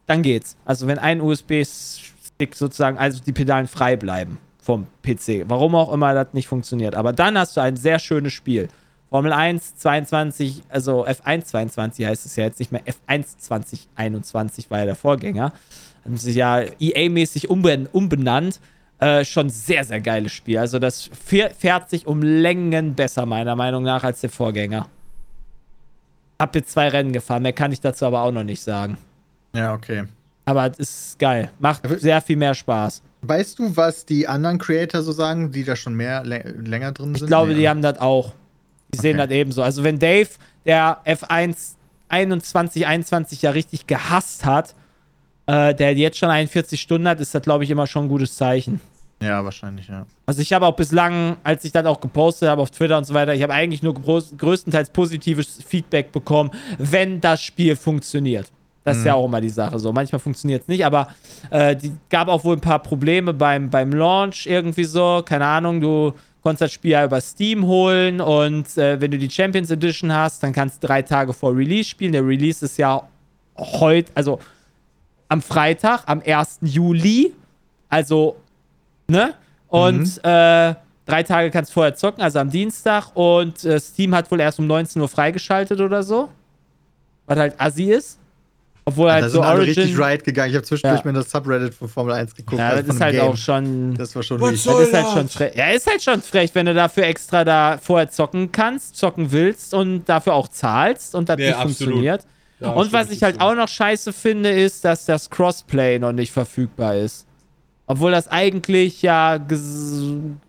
dann 0.05 0.21
geht's. 0.21 0.57
Also 0.65 0.87
wenn 0.87 0.99
ein 0.99 1.21
USB-Stick 1.21 2.55
sozusagen, 2.55 2.97
also 2.97 3.23
die 3.23 3.31
Pedalen 3.31 3.67
frei 3.67 3.95
bleiben 3.95 4.37
vom 4.61 4.87
PC. 5.03 5.45
Warum 5.47 5.75
auch 5.75 5.93
immer 5.93 6.13
das 6.13 6.33
nicht 6.33 6.47
funktioniert. 6.47 6.95
Aber 6.95 7.13
dann 7.13 7.37
hast 7.37 7.55
du 7.55 7.61
ein 7.61 7.77
sehr 7.77 7.99
schönes 7.99 8.33
Spiel. 8.33 8.67
Formel 9.09 9.31
1 9.31 9.77
22, 9.77 10.63
also 10.67 11.05
F1 11.05 11.45
22 11.45 12.05
heißt 12.05 12.25
es 12.25 12.35
ja 12.35 12.45
jetzt 12.45 12.59
nicht 12.59 12.71
mehr 12.71 12.81
F1 12.83 13.37
2021, 13.37 14.69
war 14.69 14.79
ja 14.79 14.85
der 14.85 14.95
Vorgänger. 14.95 15.53
Haben 16.05 16.17
sich 16.17 16.35
ja 16.35 16.61
EA-mäßig 16.79 17.49
umben 17.49 17.87
umbenannt. 17.91 18.59
Äh, 18.99 19.25
schon 19.25 19.49
sehr, 19.49 19.83
sehr 19.83 19.99
geiles 19.99 20.31
Spiel. 20.31 20.57
Also 20.57 20.79
das 20.79 21.09
fähr- 21.27 21.49
fährt 21.51 21.89
sich 21.89 22.07
um 22.07 22.21
Längen 22.21 22.95
besser, 22.95 23.25
meiner 23.25 23.55
Meinung 23.55 23.83
nach, 23.83 24.03
als 24.05 24.21
der 24.21 24.29
Vorgänger. 24.29 24.87
Hab 26.39 26.55
jetzt 26.55 26.71
zwei 26.71 26.89
Rennen 26.89 27.11
gefahren, 27.11 27.43
mehr 27.43 27.53
kann 27.53 27.71
ich 27.71 27.81
dazu 27.81 28.05
aber 28.05 28.21
auch 28.21 28.31
noch 28.31 28.43
nicht 28.43 28.61
sagen. 28.61 28.97
Ja, 29.53 29.73
okay. 29.73 30.03
Aber 30.45 30.69
es 30.71 30.79
ist 30.79 31.19
geil. 31.19 31.49
Macht 31.59 31.81
sehr 31.99 32.21
viel 32.21 32.35
mehr 32.37 32.53
Spaß. 32.53 33.01
Weißt 33.21 33.57
du, 33.59 33.75
was 33.75 34.05
die 34.05 34.27
anderen 34.27 34.59
Creator 34.59 35.01
so 35.01 35.11
sagen, 35.11 35.51
die 35.51 35.63
da 35.63 35.75
schon 35.75 35.95
mehr 35.95 36.23
lä- 36.23 36.43
länger 36.67 36.91
drin 36.91 37.15
sind? 37.15 37.23
Ich 37.23 37.27
glaube, 37.27 37.51
Nee, 37.53 37.59
die 37.59 37.69
haben 37.69 37.81
das 37.81 37.99
auch. 37.99 38.33
Die 38.93 38.99
sehen 38.99 39.17
Okay. 39.19 39.27
das 39.27 39.35
ebenso. 39.35 39.63
Also 39.63 39.83
wenn 39.83 39.97
Dave, 39.97 40.29
der 40.65 40.99
F1 41.05 41.75
21, 42.09 42.85
21 42.85 43.41
ja 43.41 43.49
richtig 43.51 43.87
gehasst 43.87 44.45
hat, 44.45 44.75
äh, 45.47 45.73
der 45.73 45.93
jetzt 45.95 46.17
schon 46.17 46.29
41 46.29 46.79
Stunden 46.79 47.07
hat, 47.07 47.19
ist 47.19 47.33
das, 47.35 47.41
glaube 47.41 47.63
ich, 47.63 47.69
immer 47.69 47.87
schon 47.87 48.05
ein 48.05 48.09
gutes 48.09 48.35
Zeichen. 48.35 48.81
Ja, 49.21 49.43
wahrscheinlich, 49.43 49.87
ja. 49.87 50.05
Also 50.25 50.41
ich 50.41 50.51
habe 50.51 50.65
auch 50.65 50.75
bislang, 50.75 51.37
als 51.43 51.63
ich 51.63 51.71
das 51.71 51.85
auch 51.85 52.01
gepostet 52.01 52.49
habe 52.49 52.61
auf 52.61 52.71
Twitter 52.71 52.97
und 52.97 53.05
so 53.05 53.13
weiter, 53.13 53.33
ich 53.33 53.41
habe 53.41 53.53
eigentlich 53.53 53.81
nur 53.81 53.93
größtenteils 53.93 54.89
positives 54.89 55.59
Feedback 55.65 56.11
bekommen, 56.11 56.51
wenn 56.77 57.21
das 57.21 57.41
Spiel 57.41 57.75
funktioniert. 57.75 58.47
Das 58.83 58.97
ist 58.97 59.05
ja 59.05 59.15
auch 59.15 59.25
immer 59.25 59.41
die 59.41 59.49
Sache 59.49 59.79
so. 59.79 59.91
Manchmal 59.91 60.19
funktioniert 60.19 60.61
es 60.61 60.67
nicht, 60.67 60.85
aber 60.85 61.07
äh, 61.49 61.75
die 61.75 61.91
gab 62.09 62.27
auch 62.27 62.43
wohl 62.43 62.55
ein 62.55 62.61
paar 62.61 62.83
Probleme 62.83 63.33
beim, 63.33 63.71
beim 63.71 63.91
Launch 63.91 64.45
irgendwie 64.45 64.83
so. 64.83 65.23
Keine 65.25 65.47
Ahnung, 65.47 65.81
du 65.81 66.13
konntest 66.43 66.61
das 66.61 66.73
Spiel 66.73 66.91
ja 66.91 67.03
über 67.03 67.19
Steam 67.19 67.65
holen 67.65 68.21
und 68.21 68.77
äh, 68.77 69.01
wenn 69.01 69.09
du 69.09 69.17
die 69.17 69.31
Champions 69.31 69.71
Edition 69.71 70.13
hast, 70.13 70.43
dann 70.43 70.53
kannst 70.53 70.83
du 70.83 70.87
drei 70.87 71.01
Tage 71.01 71.33
vor 71.33 71.57
Release 71.57 71.89
spielen. 71.89 72.11
Der 72.11 72.23
Release 72.23 72.63
ist 72.63 72.77
ja 72.77 73.01
heute, 73.57 74.11
also 74.13 74.39
am 75.27 75.41
Freitag, 75.41 76.03
am 76.05 76.21
1. 76.25 76.59
Juli. 76.61 77.33
Also 77.89 78.35
ne? 79.07 79.33
Und 79.67 80.17
äh, 80.23 80.75
drei 81.05 81.23
Tage 81.23 81.51
kannst 81.51 81.71
du 81.71 81.73
vorher 81.75 81.95
zocken, 81.95 82.21
also 82.23 82.39
am 82.39 82.49
Dienstag. 82.49 83.15
Und 83.15 83.63
äh, 83.65 83.79
Steam 83.79 84.15
hat 84.15 84.29
wohl 84.31 84.39
erst 84.39 84.59
um 84.59 84.67
19 84.67 85.01
Uhr 85.01 85.07
freigeschaltet 85.09 85.79
oder 85.81 86.03
so. 86.03 86.29
Was 87.25 87.37
halt 87.37 87.55
assi 87.59 87.91
ist. 87.91 88.19
Obwohl 88.87 89.07
da 89.07 89.13
halt 89.13 89.23
so 89.25 89.29
sind 89.31 89.43
alle 89.43 89.59
Origin. 89.61 89.81
richtig 89.83 89.99
right 89.99 90.23
gegangen. 90.23 90.51
Ich 90.51 90.55
habe 90.55 90.65
zwischendurch 90.65 91.03
Ja. 91.03 91.11
mir 91.11 91.17
das 91.17 91.31
Subreddit 91.31 91.73
von 91.73 91.89
Formel 91.89 92.13
1 92.13 92.35
geguckt. 92.35 92.59
ja, 92.59 92.69
also 92.69 92.83
das 92.83 92.95
ist 92.95 93.01
halt 93.01 93.15
Game. 93.15 93.23
auch 93.27 93.35
schon. 93.37 93.95
Das 93.95 94.15
war 94.15 94.21
schon 94.21 94.39
soll 94.39 94.51
Das 94.51 94.87
ist 94.89 94.93
halt 94.93 95.07
schon 95.17 95.27
frech. 95.29 95.55
Ja, 95.55 95.69
ist 95.71 95.87
halt 95.89 96.03
schon 96.03 96.21
frech, 96.21 96.51
wenn 96.53 96.67
du 96.67 96.73
dafür 96.75 97.05
extra 97.05 97.43
da 97.43 97.79
vorher 97.81 98.11
zocken 98.11 98.51
kannst, 98.51 98.95
zocken 98.95 99.31
willst 99.31 99.73
und 99.73 100.05
dafür 100.05 100.35
auch 100.35 100.47
zahlst 100.49 101.15
und 101.15 101.27
das 101.29 101.39
Ja, 101.39 101.45
nicht 101.47 101.55
absolut. 101.55 101.77
funktioniert. 101.77 102.25
Ja, 102.59 102.71
und 102.71 102.93
was 102.93 103.09
ich 103.09 103.21
halt 103.21 103.41
auch 103.41 103.55
noch 103.55 103.67
scheiße 103.67 104.13
finde, 104.13 104.49
ist, 104.49 104.85
dass 104.85 105.05
das 105.05 105.29
Crossplay 105.29 105.99
noch 105.99 106.13
nicht 106.13 106.31
verfügbar 106.31 106.95
ist. 106.95 107.25
Obwohl 107.87 108.11
das 108.11 108.27
eigentlich 108.27 109.01
ja 109.01 109.37
gefeatured 109.37 110.39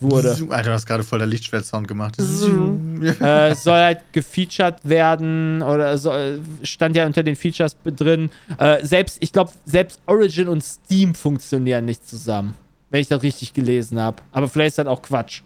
wurde. 0.00 0.36
Alter, 0.50 0.62
du 0.62 0.72
hast 0.72 0.86
gerade 0.86 1.02
voll 1.02 1.18
der 1.18 1.26
Lichtschwert-Sound 1.26 1.88
gemacht. 1.88 2.16
äh, 2.18 3.48
es 3.48 3.64
soll 3.64 3.78
halt 3.78 4.00
gefeatured 4.12 4.76
werden 4.84 5.62
oder 5.62 5.98
soll, 5.98 6.40
stand 6.62 6.96
ja 6.96 7.06
unter 7.06 7.22
den 7.22 7.34
Features 7.34 7.76
drin. 7.84 8.30
Äh, 8.58 8.84
selbst, 8.86 9.16
ich 9.20 9.32
glaube, 9.32 9.50
selbst 9.64 10.00
Origin 10.06 10.48
und 10.48 10.62
Steam 10.62 11.14
funktionieren 11.14 11.86
nicht 11.86 12.08
zusammen. 12.08 12.54
Wenn 12.90 13.00
ich 13.00 13.08
das 13.08 13.22
richtig 13.22 13.54
gelesen 13.54 14.00
habe. 14.00 14.22
Aber 14.32 14.48
vielleicht 14.48 14.70
ist 14.70 14.78
das 14.78 14.86
auch 14.86 15.02
Quatsch. 15.02 15.42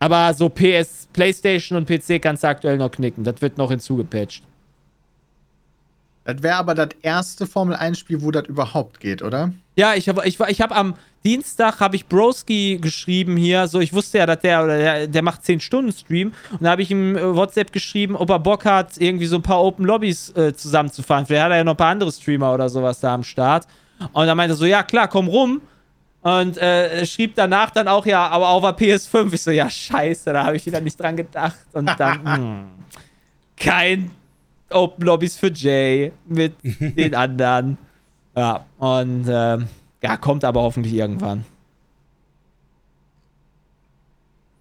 Aber 0.00 0.34
so 0.34 0.48
PS, 0.48 1.08
PlayStation 1.12 1.76
und 1.78 1.86
PC 1.86 2.20
kannst 2.20 2.42
du 2.42 2.48
aktuell 2.48 2.78
noch 2.78 2.90
knicken. 2.90 3.22
Das 3.22 3.40
wird 3.40 3.58
noch 3.58 3.70
hinzugepatcht. 3.70 4.42
Das 6.24 6.42
wäre 6.42 6.56
aber 6.56 6.74
das 6.74 6.88
erste 7.02 7.46
Formel 7.46 7.76
1-Spiel, 7.76 8.22
wo 8.22 8.30
das 8.30 8.46
überhaupt 8.46 9.00
geht, 9.00 9.22
oder? 9.22 9.52
Ja, 9.76 9.94
ich 9.94 10.08
habe 10.08 10.26
ich, 10.26 10.38
ich 10.38 10.60
hab 10.60 10.76
am 10.76 10.94
Dienstag 11.24 11.80
habe 11.80 11.96
ich 11.96 12.06
Broski 12.06 12.78
geschrieben 12.80 13.36
hier, 13.36 13.68
so 13.68 13.80
ich 13.80 13.92
wusste 13.92 14.18
ja, 14.18 14.26
dass 14.26 14.40
der 14.40 14.66
der, 14.66 15.06
der 15.06 15.22
macht 15.22 15.44
10 15.44 15.60
Stunden 15.60 15.92
Stream 15.92 16.32
und 16.52 16.62
da 16.62 16.70
habe 16.70 16.82
ich 16.82 16.90
ihm 16.90 17.16
äh, 17.16 17.36
WhatsApp 17.36 17.72
geschrieben, 17.72 18.16
ob 18.16 18.30
er 18.30 18.38
Bock 18.38 18.64
hat, 18.64 18.98
irgendwie 18.98 19.26
so 19.26 19.36
ein 19.36 19.42
paar 19.42 19.62
Open 19.62 19.84
Lobbys 19.84 20.34
äh, 20.36 20.54
zusammenzufahren. 20.54 21.26
Vielleicht 21.26 21.44
hat 21.44 21.50
er 21.50 21.58
ja 21.58 21.64
noch 21.64 21.74
ein 21.74 21.78
paar 21.78 21.90
andere 21.90 22.12
Streamer 22.12 22.54
oder 22.54 22.68
sowas 22.68 23.00
da 23.00 23.14
am 23.14 23.22
Start. 23.22 23.66
Und 24.12 24.26
dann 24.26 24.36
meinte 24.36 24.54
er 24.54 24.56
so, 24.56 24.64
ja 24.64 24.82
klar, 24.82 25.08
komm 25.08 25.28
rum. 25.28 25.60
Und 26.22 26.58
äh, 26.58 27.06
schrieb 27.06 27.34
danach 27.34 27.70
dann 27.70 27.88
auch, 27.88 28.04
ja, 28.04 28.28
aber 28.28 28.50
auf 28.50 28.62
der 28.62 28.76
PS5. 28.76 29.32
Ich 29.32 29.42
so, 29.42 29.50
ja, 29.50 29.70
scheiße, 29.70 30.32
da 30.32 30.44
habe 30.44 30.56
ich 30.56 30.66
wieder 30.66 30.80
nicht 30.80 31.00
dran 31.00 31.16
gedacht. 31.16 31.56
Und 31.72 31.90
dann, 31.98 32.36
hm, 32.36 32.64
kein 33.56 34.10
Open 34.70 35.04
Lobbys 35.04 35.36
für 35.36 35.50
Jay 35.50 36.12
mit 36.26 36.54
den 36.62 37.14
anderen. 37.14 37.78
Ja, 38.36 38.64
und 38.78 39.26
ähm, 39.28 39.68
ja, 40.02 40.16
kommt 40.16 40.44
aber 40.44 40.62
hoffentlich 40.62 40.94
irgendwann. 40.94 41.44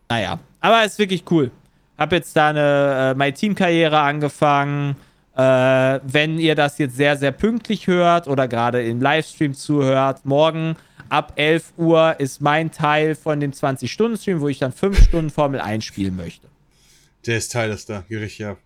Naja, 0.09 0.39
aber 0.59 0.83
ist 0.85 0.97
wirklich 0.97 1.23
cool. 1.29 1.51
Hab 1.97 2.11
jetzt 2.13 2.35
da 2.35 2.49
eine 2.49 3.11
äh, 3.11 3.13
My 3.15 3.31
Team-Karriere 3.31 3.99
angefangen. 3.99 4.95
Äh, 5.35 5.99
wenn 6.03 6.39
ihr 6.39 6.55
das 6.55 6.77
jetzt 6.79 6.95
sehr, 6.95 7.15
sehr 7.17 7.31
pünktlich 7.31 7.87
hört 7.87 8.27
oder 8.27 8.47
gerade 8.47 8.83
im 8.83 9.01
Livestream 9.01 9.53
zuhört, 9.53 10.25
morgen 10.25 10.75
ab 11.09 11.33
11 11.35 11.73
Uhr 11.77 12.19
ist 12.19 12.41
mein 12.41 12.71
Teil 12.71 13.15
von 13.15 13.39
dem 13.39 13.51
20-Stunden-Stream, 13.51 14.41
wo 14.41 14.47
ich 14.47 14.59
dann 14.59 14.71
5 14.71 15.05
Stunden 15.05 15.29
Formel 15.29 15.59
1 15.59 15.83
spielen 15.83 16.15
möchte. 16.15 16.47
Der 17.25 17.37
ist 17.37 17.51
Teil 17.51 17.71
ist 17.71 17.89
da, 17.89 18.03
geh 18.07 18.17
richtig 18.17 18.45
ab. 18.45 18.57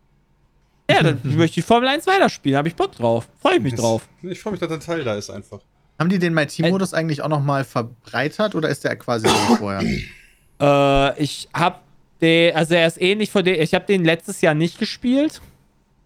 Ja, 0.90 1.02
dann 1.02 1.20
möchte 1.24 1.60
ich 1.60 1.66
Formel 1.66 1.90
1 1.90 2.06
weiterspielen. 2.08 2.58
Habe 2.58 2.68
ich 2.68 2.76
Bock 2.76 2.92
drauf. 2.94 3.28
Freue 3.42 3.58
ich 3.58 3.64
mich 3.64 3.76
drauf. 3.76 4.08
Ich 4.22 4.40
freue 4.40 4.52
mich, 4.52 4.60
dass 4.60 4.70
der 4.70 4.80
Teil 4.80 5.04
da 5.04 5.16
ist 5.16 5.30
einfach. 5.30 5.60
Haben 6.00 6.10
die 6.10 6.20
den 6.20 6.34
My 6.34 6.46
Team-Modus 6.46 6.94
eigentlich 6.94 7.22
auch 7.22 7.30
nochmal 7.30 7.64
verbreitert 7.64 8.56
oder 8.56 8.70
ist 8.70 8.84
der 8.84 8.96
quasi 8.96 9.28
so 9.28 9.34
wie 9.34 9.56
vorher? 9.58 9.82
Äh, 10.60 11.24
ich 11.24 11.48
hab 11.54 11.84
den, 12.22 12.56
also 12.56 12.74
er 12.74 12.88
ist 12.88 13.02
ähnlich 13.02 13.32
von 13.32 13.44
dem, 13.44 13.60
ich 13.60 13.74
habe 13.74 13.86
den 13.86 14.04
letztes 14.04 14.42
Jahr 14.42 14.54
nicht 14.54 14.80
gespielt. 14.80 15.42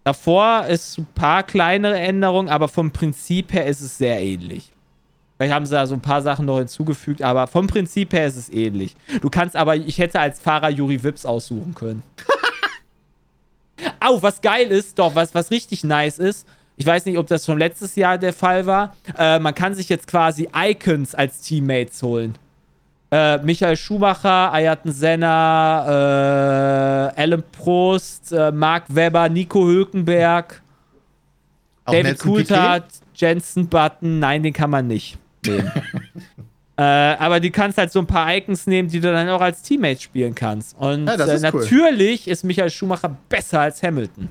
Davor 0.04 0.66
ist 0.66 0.98
ein 0.98 1.06
paar 1.14 1.42
kleinere 1.42 1.98
Änderungen, 1.98 2.48
aber 2.48 2.68
vom 2.68 2.92
Prinzip 2.92 3.52
her 3.52 3.66
ist 3.66 3.80
es 3.80 3.98
sehr 3.98 4.20
ähnlich. 4.20 4.72
Vielleicht 5.38 5.54
haben 5.54 5.66
sie 5.66 5.72
da 5.72 5.86
so 5.86 5.94
ein 5.94 6.00
paar 6.00 6.20
Sachen 6.20 6.46
noch 6.46 6.58
hinzugefügt, 6.58 7.22
aber 7.22 7.46
vom 7.46 7.68
Prinzip 7.68 8.12
her 8.12 8.26
ist 8.26 8.36
es 8.36 8.50
ähnlich. 8.50 8.96
Du 9.22 9.30
kannst 9.30 9.54
aber, 9.54 9.76
ich 9.76 9.98
hätte 9.98 10.18
als 10.18 10.40
Fahrer 10.40 10.68
Juri 10.68 11.00
Wips 11.04 11.24
aussuchen 11.24 11.76
können. 11.76 12.02
Au, 14.00 14.20
was 14.20 14.40
geil 14.40 14.66
ist, 14.66 14.98
doch, 14.98 15.14
was, 15.14 15.32
was 15.36 15.52
richtig 15.52 15.84
nice 15.84 16.18
ist, 16.18 16.44
ich 16.76 16.84
weiß 16.84 17.06
nicht, 17.06 17.18
ob 17.18 17.28
das 17.28 17.44
schon 17.44 17.58
letztes 17.58 17.94
Jahr 17.94 18.18
der 18.18 18.32
Fall 18.32 18.66
war, 18.66 18.96
äh, 19.16 19.38
man 19.38 19.54
kann 19.54 19.74
sich 19.74 19.88
jetzt 19.88 20.08
quasi 20.08 20.48
Icons 20.52 21.14
als 21.14 21.40
Teammates 21.40 22.02
holen. 22.02 22.34
Äh, 23.12 23.38
Michael 23.38 23.76
Schumacher, 23.76 24.52
Ayrton 24.52 24.90
Senna, 24.90 25.86
äh, 27.14 27.22
Alan 27.22 27.44
Prost, 27.52 28.32
äh, 28.32 28.50
Mark 28.50 28.84
Webber, 28.88 29.28
Nico 29.28 29.64
Hülkenberg, 29.64 30.62
Auch 31.84 31.92
David 31.92 32.18
Coulthard, 32.18 32.86
Jensen 33.14 33.68
Button. 33.68 34.18
Nein, 34.18 34.42
den 34.42 34.52
kann 34.52 34.70
man 34.70 34.88
nicht 34.88 35.16
nehmen. 35.46 35.70
äh, 36.76 36.82
aber 36.82 37.40
du 37.40 37.50
kannst 37.50 37.78
halt 37.78 37.92
so 37.92 37.98
ein 38.00 38.06
paar 38.06 38.34
Icons 38.34 38.66
nehmen, 38.66 38.88
die 38.88 39.00
du 39.00 39.10
dann 39.10 39.28
auch 39.28 39.40
als 39.40 39.62
Teammate 39.62 40.00
spielen 40.00 40.34
kannst. 40.34 40.76
Und 40.78 41.06
Ja, 41.06 41.16
das 41.16 41.28
äh, 41.28 41.34
ist 41.36 41.54
cool. 41.54 41.62
natürlich 41.62 42.28
ist 42.28 42.44
Michael 42.44 42.70
Schumacher 42.70 43.16
besser 43.28 43.60
als 43.60 43.82
Hamilton. 43.82 44.28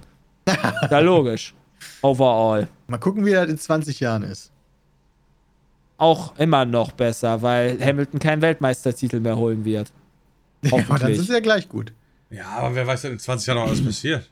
ja, 0.48 1.00
logisch. 1.00 1.54
Overall. 2.02 2.68
Mal 2.88 2.98
gucken, 2.98 3.26
wie 3.26 3.32
das 3.32 3.50
in 3.50 3.58
20 3.58 4.00
Jahren 4.00 4.24
ist. 4.24 4.52
Auch 5.98 6.38
immer 6.38 6.64
noch 6.64 6.92
besser, 6.92 7.42
weil 7.42 7.80
Hamilton 7.84 8.20
keinen 8.20 8.42
Weltmeistertitel 8.42 9.20
mehr 9.20 9.38
holen 9.38 9.66
wird. 9.66 9.92
Ja, 10.64 10.80
aber 10.90 10.98
dann 10.98 11.14
sie 11.14 11.32
ja 11.32 11.40
gleich 11.40 11.70
gut. 11.70 11.94
Ja, 12.32 12.48
aber 12.48 12.74
wer 12.74 12.88
weiß, 12.88 13.04
was 13.04 13.12
in 13.12 13.20
20 13.20 13.48
Jahren 13.48 13.60
noch 13.60 13.68
alles 13.68 13.86
passiert. 13.86 14.28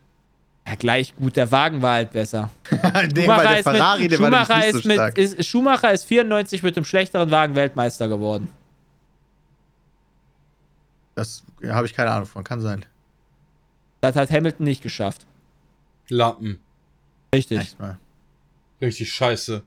Ja, 0.68 0.76
gleich 0.76 1.16
gut, 1.16 1.36
der 1.36 1.52
Wagen 1.52 1.82
war 1.82 1.96
halt 1.96 2.12
besser. 2.12 2.50
Schumacher, 2.72 3.60
ist, 3.60 3.64
Ferrari, 3.64 4.02
mit, 4.04 4.12
der 4.12 4.20
war 4.20 4.28
Schumacher, 4.28 4.58
nämlich 4.58 4.74
nicht 4.74 4.76
ist 4.76 4.84
so 4.84 4.88
mit 4.88 4.96
stark. 4.96 5.18
ist, 5.18 5.46
Schumacher 5.46 5.94
ist 5.94 6.04
94 6.06 6.64
mit 6.64 6.76
dem 6.76 6.86
schlechteren 6.86 7.32
Wagen 7.32 7.56
Weltmeister 7.56 8.08
geworden. 8.08 8.50
Das 11.14 11.44
habe 11.68 11.86
ich 11.86 11.94
keine 11.94 12.12
Ahnung 12.12 12.26
von, 12.26 12.44
kann 12.44 12.62
sein. 12.62 12.86
Das 14.02 14.16
hat 14.16 14.32
Hamilton 14.32 14.66
nicht 14.66 14.82
geschafft. 14.82 15.26
Lappen. 16.10 16.60
Richtig. 17.34 17.76
Richtig 18.82 19.14
scheiße. 19.14 19.64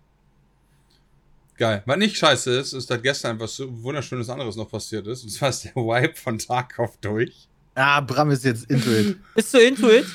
Geil. 1.56 1.82
Was 1.86 1.96
nicht 1.96 2.16
scheiße 2.16 2.52
ist, 2.52 2.72
ist, 2.72 2.88
dass 2.88 3.02
gestern 3.02 3.36
etwas 3.36 3.56
so 3.56 3.82
wunderschönes 3.82 4.28
anderes 4.28 4.56
noch 4.56 4.70
passiert 4.70 5.06
ist. 5.06 5.24
Und 5.24 5.30
zwar 5.30 5.48
ist 5.48 5.64
der 5.64 5.74
Wipe 5.74 6.14
von 6.14 6.38
Tarkov 6.38 6.96
durch. 7.00 7.48
Ah, 7.74 8.00
Bram 8.00 8.30
ist 8.30 8.44
jetzt 8.44 8.70
into 8.70 8.90
it. 8.90 9.18
Bist 9.34 9.52
du 9.54 9.58
Intuit? 9.58 10.06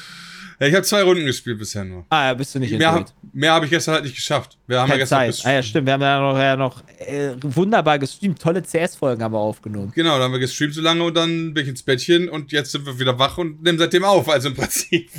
Ja, 0.63 0.69
ich 0.69 0.75
habe 0.75 0.85
zwei 0.85 1.03
Runden 1.03 1.25
gespielt 1.25 1.59
bisher 1.59 1.83
nur. 1.83 2.05
Ah, 2.09 2.27
ja, 2.27 2.33
bist 2.35 2.55
du 2.55 2.59
nicht 2.59 2.71
Mehr, 2.77 2.89
Intuit. 2.91 3.13
mehr 3.33 3.51
habe 3.53 3.65
ich 3.65 3.71
gestern 3.71 3.95
halt 3.95 4.03
nicht 4.05 4.15
geschafft. 4.15 4.57
Wir 4.65 4.79
haben 4.79 4.87
ja 4.87 4.91
Keine 4.93 4.99
gestern 5.01 5.19
Zeit. 5.19 5.27
bis, 5.27 5.45
Ah, 5.45 5.51
ja, 5.51 5.61
stimmt. 5.63 5.85
Wir 5.87 5.93
haben 5.93 6.01
ja 6.01 6.19
noch, 6.21 6.37
ja 6.37 6.55
noch 6.55 6.83
äh, 6.99 7.31
wunderbar 7.41 7.99
gestreamt. 7.99 8.41
Tolle 8.41 8.61
CS-Folgen 8.63 9.21
haben 9.21 9.33
wir 9.33 9.39
aufgenommen. 9.39 9.91
Genau, 9.93 10.13
dann 10.13 10.21
haben 10.23 10.31
wir 10.31 10.39
gestreamt 10.39 10.73
so 10.73 10.81
lange 10.81 11.03
und 11.03 11.15
dann 11.17 11.53
bin 11.53 11.63
ich 11.63 11.69
ins 11.69 11.83
Bettchen 11.83 12.29
und 12.29 12.51
jetzt 12.53 12.71
sind 12.71 12.85
wir 12.85 12.97
wieder 12.97 13.19
wach 13.19 13.37
und 13.37 13.61
nehmen 13.61 13.77
seitdem 13.77 14.05
auf. 14.05 14.29
Also 14.29 14.47
im 14.49 14.55
Prinzip 14.57 15.09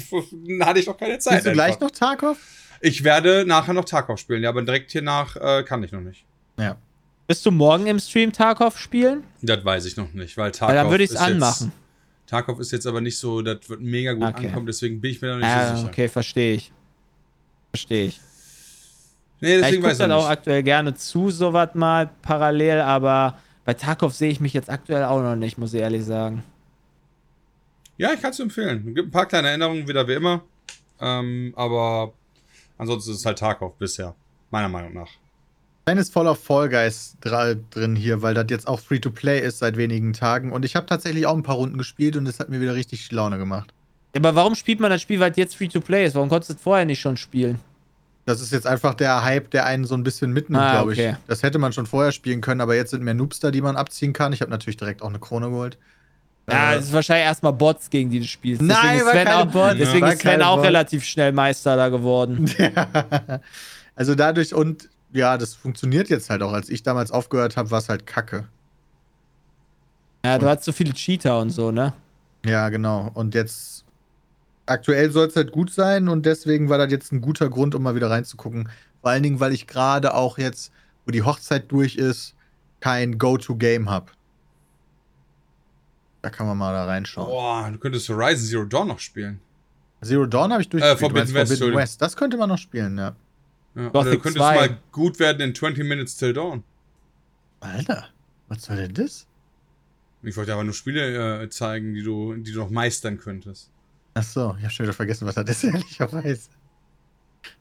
hatte 0.62 0.80
ich 0.80 0.86
noch 0.86 0.96
keine 0.96 1.18
Zeit. 1.18 1.34
Spielst 1.40 1.46
du 1.48 1.52
gleich 1.52 1.78
noch 1.80 1.90
Tarkov? 1.90 2.38
Ich 2.80 3.04
werde 3.04 3.44
nachher 3.46 3.74
noch 3.74 3.84
Tarkov 3.84 4.18
spielen, 4.18 4.42
ja, 4.42 4.48
aber 4.48 4.62
direkt 4.62 4.92
hier 4.92 5.02
nach 5.02 5.36
äh, 5.36 5.62
kann 5.62 5.82
ich 5.82 5.92
noch 5.92 6.00
nicht. 6.00 6.24
Ja. 6.58 6.76
Bist 7.26 7.44
du 7.46 7.50
morgen 7.50 7.86
im 7.86 7.98
Stream 8.00 8.32
Tarkov 8.32 8.78
spielen? 8.78 9.24
Das 9.42 9.64
weiß 9.64 9.84
ich 9.86 9.96
noch 9.96 10.12
nicht, 10.12 10.36
weil 10.36 10.50
Tarkov 10.52 10.68
Weil 10.68 10.76
dann 10.82 10.90
würde 10.90 11.04
ich 11.04 11.10
es 11.10 11.16
ist 11.16 11.20
jetzt- 11.22 11.30
anmachen. 11.32 11.72
Tarkov 12.34 12.58
ist 12.58 12.72
jetzt 12.72 12.86
aber 12.86 13.00
nicht 13.00 13.16
so, 13.16 13.42
das 13.42 13.68
wird 13.68 13.80
mega 13.80 14.12
gut 14.12 14.24
Okay. 14.24 14.48
ankommen, 14.48 14.66
deswegen 14.66 15.00
bin 15.00 15.12
ich 15.12 15.22
mir 15.22 15.28
da 15.28 15.36
nicht 15.36 15.46
so 15.46 15.54
Ah, 15.56 15.76
sicher. 15.76 15.88
okay, 15.88 16.08
verstehe 16.08 16.54
ich. 16.54 16.72
Verstehe 17.70 18.06
ich. 18.06 18.20
Nee, 19.40 19.50
Ja, 19.50 19.54
ich 19.56 19.60
deswegen 19.62 19.82
gucke 19.82 19.90
weiß 19.90 19.96
ich 19.98 19.98
dann 20.00 20.12
auch 20.12 20.28
aktuell 20.28 20.62
gerne 20.64 20.94
zu, 20.94 21.30
sowas 21.30 21.70
mal 21.74 22.10
parallel, 22.22 22.80
aber 22.80 23.38
bei 23.64 23.74
Tarkov 23.74 24.14
sehe 24.14 24.30
ich 24.30 24.40
mich 24.40 24.52
jetzt 24.52 24.68
aktuell 24.68 25.04
auch 25.04 25.22
noch 25.22 25.36
nicht, 25.36 25.58
muss 25.58 25.74
ich 25.74 25.80
ehrlich 25.80 26.04
sagen. 26.04 26.42
Ja, 27.96 28.12
ich 28.12 28.20
kann 28.20 28.30
es 28.32 28.40
empfehlen. 28.40 28.84
Es 28.88 28.94
gibt 28.94 29.08
ein 29.08 29.12
paar 29.12 29.26
kleine 29.26 29.50
Änderungen, 29.50 29.86
wieder 29.86 30.06
wie 30.08 30.14
immer. 30.14 30.42
Ähm, 31.00 31.52
aber 31.56 32.12
ansonsten 32.78 33.12
ist 33.12 33.18
es 33.18 33.26
halt 33.26 33.38
Tarkov 33.38 33.76
bisher. 33.76 34.14
Meiner 34.50 34.68
Meinung 34.68 34.92
nach. 34.94 35.10
Fan 35.86 35.98
ist 35.98 36.12
voll 36.12 36.26
auf 36.28 36.42
Fall 36.42 36.68
Guys 36.70 37.16
drin 37.20 37.94
hier, 37.96 38.22
weil 38.22 38.32
das 38.34 38.46
jetzt 38.48 38.66
auch 38.66 38.80
Free-to-Play 38.80 39.40
ist 39.40 39.58
seit 39.58 39.76
wenigen 39.76 40.12
Tagen. 40.14 40.50
Und 40.52 40.64
ich 40.64 40.76
habe 40.76 40.86
tatsächlich 40.86 41.26
auch 41.26 41.36
ein 41.36 41.42
paar 41.42 41.56
Runden 41.56 41.76
gespielt 41.76 42.16
und 42.16 42.26
es 42.26 42.40
hat 42.40 42.48
mir 42.48 42.60
wieder 42.60 42.74
richtig 42.74 43.10
Laune 43.12 43.36
gemacht. 43.38 43.72
Aber 44.16 44.34
warum 44.34 44.54
spielt 44.54 44.80
man 44.80 44.90
das 44.90 45.02
Spiel, 45.02 45.20
weil 45.20 45.32
es 45.32 45.36
jetzt 45.36 45.56
Free-to-Play 45.56 46.06
ist? 46.06 46.14
Warum 46.14 46.28
konntest 46.28 46.50
du 46.50 46.54
es 46.54 46.60
vorher 46.62 46.86
nicht 46.86 47.00
schon 47.00 47.16
spielen? 47.16 47.58
Das 48.26 48.40
ist 48.40 48.52
jetzt 48.52 48.66
einfach 48.66 48.94
der 48.94 49.22
Hype, 49.22 49.50
der 49.50 49.66
einen 49.66 49.84
so 49.84 49.94
ein 49.94 50.02
bisschen 50.02 50.32
mitnimmt, 50.32 50.62
Ah, 50.62 50.72
glaube 50.76 50.94
ich. 50.94 50.98
okay. 51.00 51.16
Das 51.26 51.42
hätte 51.42 51.58
man 51.58 51.74
schon 51.74 51.84
vorher 51.84 52.12
spielen 52.12 52.40
können, 52.40 52.62
aber 52.62 52.74
jetzt 52.74 52.92
sind 52.92 53.02
mehr 53.02 53.12
Noobs 53.12 53.40
da, 53.40 53.50
die 53.50 53.60
man 53.60 53.76
abziehen 53.76 54.14
kann. 54.14 54.32
Ich 54.32 54.40
habe 54.40 54.50
natürlich 54.50 54.78
direkt 54.78 55.02
auch 55.02 55.10
eine 55.10 55.18
Krone 55.18 55.50
geholt. 55.50 55.76
Ja, 56.48 56.72
Äh, 56.72 56.76
es 56.76 56.86
ist 56.86 56.92
wahrscheinlich 56.94 57.26
erstmal 57.26 57.52
Bots, 57.52 57.90
gegen 57.90 58.08
die 58.08 58.20
du 58.20 58.26
spielst. 58.26 58.62
Nein, 58.62 58.76
deswegen 58.82 58.96
ist 59.00 59.04
war 59.06 59.12
Sven 59.12 59.28
auch, 59.28 59.46
Bots. 59.52 59.76
deswegen 59.78 60.06
ist 60.06 60.20
Sven 60.22 60.42
auch 60.42 60.56
Bots. 60.56 60.66
relativ 60.66 61.04
schnell 61.04 61.32
Meister 61.32 61.76
da 61.76 61.88
geworden. 61.90 62.50
also 63.96 64.14
dadurch 64.14 64.54
und 64.54 64.88
ja, 65.14 65.38
das 65.38 65.54
funktioniert 65.54 66.08
jetzt 66.10 66.28
halt 66.28 66.42
auch. 66.42 66.52
Als 66.52 66.68
ich 66.68 66.82
damals 66.82 67.10
aufgehört 67.10 67.56
habe, 67.56 67.70
war 67.70 67.78
es 67.78 67.88
halt 67.88 68.06
kacke. 68.06 68.46
Ja, 70.24 70.38
du 70.38 70.46
hast 70.46 70.64
so 70.64 70.72
viele 70.72 70.92
Cheater 70.92 71.38
und 71.38 71.50
so, 71.50 71.70
ne? 71.70 71.92
Ja, 72.44 72.68
genau. 72.68 73.10
Und 73.14 73.34
jetzt 73.34 73.84
aktuell 74.66 75.10
soll 75.10 75.28
es 75.28 75.36
halt 75.36 75.52
gut 75.52 75.70
sein 75.70 76.08
und 76.08 76.26
deswegen 76.26 76.68
war 76.68 76.78
das 76.78 76.90
jetzt 76.90 77.12
ein 77.12 77.20
guter 77.20 77.48
Grund, 77.48 77.74
um 77.74 77.82
mal 77.82 77.94
wieder 77.94 78.10
reinzugucken. 78.10 78.68
Vor 79.00 79.10
allen 79.10 79.22
Dingen, 79.22 79.40
weil 79.40 79.52
ich 79.52 79.66
gerade 79.66 80.14
auch 80.14 80.38
jetzt, 80.38 80.72
wo 81.04 81.10
die 81.12 81.22
Hochzeit 81.22 81.70
durch 81.70 81.96
ist, 81.96 82.34
kein 82.80 83.18
Go-To-Game 83.18 83.88
habe. 83.90 84.06
Da 86.22 86.30
kann 86.30 86.46
man 86.46 86.56
mal 86.56 86.72
da 86.72 86.86
reinschauen. 86.86 87.28
Boah, 87.28 87.68
du 87.70 87.78
könntest 87.78 88.08
Horizon 88.08 88.46
Zero 88.46 88.64
Dawn 88.64 88.88
noch 88.88 88.98
spielen. 88.98 89.40
Zero 90.02 90.24
Dawn 90.26 90.52
habe 90.52 90.62
ich 90.62 90.68
Äh, 90.68 90.70
durchgespielt. 90.70 91.00
Forbidden 91.00 91.28
Du 91.28 91.34
meinst 91.34 91.50
West, 91.50 91.60
Forbidden. 91.60 91.78
West. 91.80 92.02
Das 92.02 92.16
könnte 92.16 92.36
man 92.38 92.48
noch 92.48 92.58
spielen, 92.58 92.96
ja. 92.96 93.14
Ja, 93.74 93.88
Gothic 93.88 94.12
oder 94.12 94.22
könntest 94.22 94.36
2. 94.36 94.54
mal 94.54 94.78
gut 94.92 95.18
werden 95.18 95.40
in 95.40 95.54
20 95.54 95.84
Minutes 95.84 96.16
Till 96.16 96.32
Dawn. 96.32 96.62
Alter, 97.60 98.08
was 98.48 98.62
soll 98.62 98.76
denn 98.76 98.94
das? 98.94 99.26
Ich 100.22 100.36
wollte 100.36 100.52
aber 100.52 100.64
nur 100.64 100.74
Spiele 100.74 101.42
äh, 101.42 101.48
zeigen, 101.50 101.94
die 101.94 102.02
du, 102.02 102.34
die 102.34 102.52
du 102.52 102.60
noch 102.60 102.70
meistern 102.70 103.18
könntest. 103.18 103.70
Ach 104.14 104.22
so, 104.22 104.54
ich 104.58 104.64
habe 104.64 104.72
schon 104.72 104.84
wieder 104.86 104.94
vergessen, 104.94 105.26
was 105.26 105.34
das 105.34 105.50
ist, 105.50 105.64
ehrlicherweise. 105.64 106.48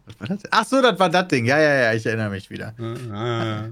Was 0.06 0.20
war 0.20 0.28
das? 0.28 0.44
Ach 0.52 0.66
so, 0.66 0.82
das 0.82 1.00
war 1.00 1.10
das 1.10 1.28
Ding. 1.28 1.46
Ja, 1.46 1.60
ja, 1.60 1.76
ja, 1.76 1.94
ich 1.94 2.06
erinnere 2.06 2.30
mich 2.30 2.50
wieder. 2.50 2.74
Ah, 2.78 2.96
ah. 3.12 3.46
Ja, 3.46 3.70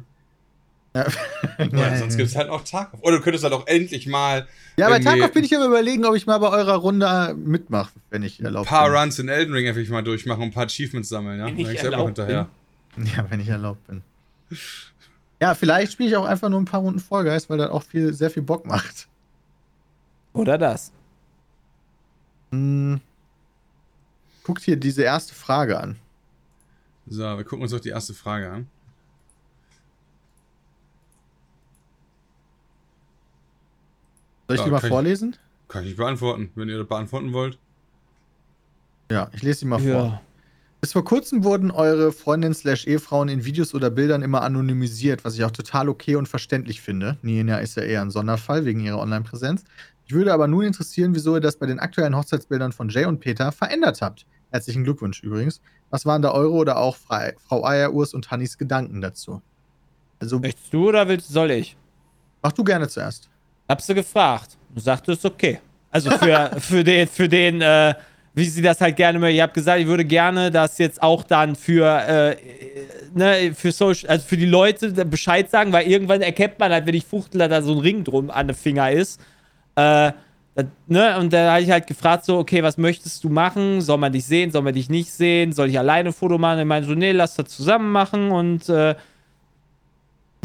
Ja, 1.71 1.97
sonst 1.97 2.17
gibt 2.17 2.29
es 2.29 2.35
halt 2.35 2.49
auch 2.49 2.63
Tarkov. 2.63 2.99
Oder 3.01 3.17
du 3.17 3.23
könntest 3.23 3.43
halt 3.43 3.53
auch 3.53 3.65
endlich 3.67 4.07
mal 4.07 4.47
ja 4.77 4.89
bei 4.89 4.99
Tarkov 4.99 5.31
bin 5.31 5.43
ich 5.43 5.55
aber 5.55 5.65
überlegen, 5.65 6.05
ob 6.05 6.15
ich 6.15 6.25
mal 6.25 6.37
bei 6.39 6.49
eurer 6.49 6.75
Runde 6.75 7.33
mitmache, 7.35 7.93
wenn 8.09 8.23
ich 8.23 8.39
ein 8.39 8.45
erlaubt 8.45 8.67
paar 8.67 8.89
bin. 8.89 8.97
Runs 8.97 9.19
in 9.19 9.29
Elden 9.29 9.53
Ring 9.53 9.67
einfach 9.67 9.89
mal 9.89 10.03
durchmachen 10.03 10.43
und 10.43 10.49
ein 10.49 10.53
paar 10.53 10.65
Achievements 10.65 11.09
sammeln, 11.09 11.39
ja? 11.39 11.45
Wenn 11.45 11.59
ich 11.59 11.79
erlaubt 11.79 12.17
hinterher. 12.17 12.49
Ja, 12.97 13.25
wenn 13.29 13.39
ich 13.39 13.47
erlaubt 13.47 13.87
bin. 13.87 14.01
Ja, 15.39 15.55
vielleicht 15.55 15.93
spiele 15.93 16.09
ich 16.09 16.15
auch 16.17 16.25
einfach 16.25 16.49
nur 16.49 16.59
ein 16.59 16.65
paar 16.65 16.81
Runden 16.81 16.99
Vollgeist, 16.99 17.49
weil 17.49 17.57
das 17.57 17.69
auch 17.69 17.83
viel, 17.83 18.13
sehr 18.13 18.29
viel 18.29 18.43
Bock 18.43 18.65
macht. 18.65 19.07
Oder 20.33 20.57
das. 20.57 20.91
Hm. 22.51 22.99
Guckt 24.43 24.61
hier 24.61 24.75
diese 24.75 25.03
erste 25.03 25.33
Frage 25.33 25.79
an. 25.79 25.97
So, 27.07 27.23
wir 27.23 27.43
gucken 27.43 27.63
uns 27.63 27.71
doch 27.71 27.79
die 27.79 27.89
erste 27.89 28.13
Frage 28.13 28.51
an. 28.51 28.67
Soll 34.51 34.55
ich 34.55 34.59
Ja, 34.61 34.65
die 34.65 34.71
mal 34.71 34.79
kann 34.79 34.87
ich- 34.87 34.93
vorlesen? 34.93 35.35
Kann 35.69 35.81
ich 35.83 35.87
nicht 35.89 35.97
beantworten, 35.97 36.51
wenn 36.55 36.67
ihr 36.67 36.77
das 36.79 36.87
beantworten 36.87 37.31
wollt. 37.31 37.57
Ja, 39.09 39.29
ich 39.33 39.41
lese 39.43 39.59
die 39.61 39.65
mal 39.65 39.79
vor. 39.79 39.87
Ja. 39.87 40.21
Bis 40.81 40.91
vor 40.93 41.05
kurzem 41.05 41.43
wurden 41.43 41.69
eure 41.71 42.11
Freundinnen 42.11 42.53
slash 42.55 42.87
Ehefrauen 42.87 43.29
in 43.29 43.45
Videos 43.45 43.73
oder 43.73 43.89
Bildern 43.89 44.23
immer 44.23 44.41
anonymisiert, 44.41 45.23
was 45.23 45.35
ich 45.35 45.43
auch 45.45 45.51
total 45.51 45.87
okay 45.89 46.15
und 46.15 46.27
verständlich 46.27 46.81
finde. 46.81 47.17
Nina 47.21 47.59
ist 47.59 47.77
ja 47.77 47.83
eher 47.83 48.01
ein 48.01 48.09
Sonderfall 48.11 48.65
wegen 48.65 48.79
ihrer 48.81 48.99
Online-Präsenz. 48.99 49.63
Ich 50.07 50.13
würde 50.13 50.33
aber 50.33 50.47
nun 50.47 50.63
interessieren, 50.65 51.13
wieso 51.15 51.35
ihr 51.35 51.39
das 51.41 51.55
bei 51.57 51.67
den 51.67 51.79
aktuellen 51.79 52.15
Hochzeitsbildern 52.17 52.71
von 52.73 52.89
Jay 52.89 53.05
und 53.05 53.19
Peter 53.19 53.51
verändert 53.51 54.01
habt. 54.01 54.25
Herzlichen 54.49 54.83
Glückwunsch 54.83 55.21
übrigens. 55.23 55.61
Was 55.91 56.05
waren 56.05 56.21
da 56.21 56.31
eure 56.31 56.51
oder 56.51 56.77
auch 56.77 56.97
Frau 56.97 57.63
Eier, 57.63 57.93
Urs 57.93 58.13
und 58.13 58.31
Hannis 58.31 58.57
Gedanken 58.57 58.99
dazu? 59.01 59.41
Also, 60.19 60.39
Möchtest 60.39 60.73
du 60.73 60.89
oder 60.89 61.07
willst, 61.07 61.29
soll 61.29 61.51
ich? 61.51 61.77
mach 62.43 62.51
du 62.51 62.63
gerne 62.63 62.87
zuerst. 62.89 63.29
Habst 63.71 63.87
du 63.87 63.95
gefragt. 63.95 64.57
Du 64.75 64.81
sagtest 64.81 65.25
okay. 65.25 65.59
Also 65.89 66.09
für, 66.11 66.51
für 66.59 66.83
den, 66.83 67.07
für 67.07 67.29
den, 67.29 67.61
äh, 67.61 67.93
wie 68.33 68.43
sie 68.43 68.61
das 68.61 68.81
halt 68.81 68.97
gerne 68.97 69.17
möchte. 69.17 69.35
Ich 69.35 69.41
habe 69.41 69.53
gesagt, 69.53 69.79
ich 69.79 69.87
würde 69.87 70.03
gerne 70.03 70.51
das 70.51 70.77
jetzt 70.77 71.01
auch 71.01 71.23
dann 71.23 71.55
für, 71.55 71.85
äh, 71.85 72.35
ne, 73.13 73.53
für 73.55 73.71
Social, 73.71 74.09
also 74.09 74.27
für 74.27 74.35
die 74.35 74.45
Leute 74.45 74.91
Bescheid 75.05 75.49
sagen, 75.49 75.71
weil 75.71 75.87
irgendwann 75.87 76.21
erkennt 76.21 76.59
man 76.59 76.73
halt, 76.73 76.85
wenn 76.85 76.95
ich 76.95 77.05
fuchtel, 77.05 77.47
da 77.47 77.61
so 77.61 77.71
ein 77.71 77.77
Ring 77.77 78.03
drum 78.03 78.29
an 78.29 78.47
den 78.47 78.57
Finger 78.57 78.91
ist. 78.91 79.21
Äh, 79.75 80.11
das, 80.53 80.65
ne, 80.87 81.17
und 81.17 81.31
da 81.31 81.53
habe 81.53 81.61
ich 81.61 81.71
halt 81.71 81.87
gefragt, 81.87 82.25
so, 82.25 82.39
okay, 82.39 82.63
was 82.63 82.77
möchtest 82.77 83.23
du 83.23 83.29
machen? 83.29 83.79
Soll 83.79 83.99
man 83.99 84.11
dich 84.11 84.25
sehen? 84.25 84.51
Soll 84.51 84.63
man 84.63 84.73
dich 84.73 84.89
nicht 84.89 85.13
sehen? 85.13 85.53
Soll 85.53 85.69
ich 85.69 85.79
alleine 85.79 86.09
ein 86.09 86.13
Foto 86.13 86.37
machen? 86.37 86.59
Ich 86.59 86.65
meine 86.65 86.85
so, 86.85 86.93
nee, 86.93 87.13
lass 87.13 87.35
das 87.35 87.47
zusammen 87.47 87.93
machen 87.93 88.31
und 88.31 88.67
äh, 88.67 88.95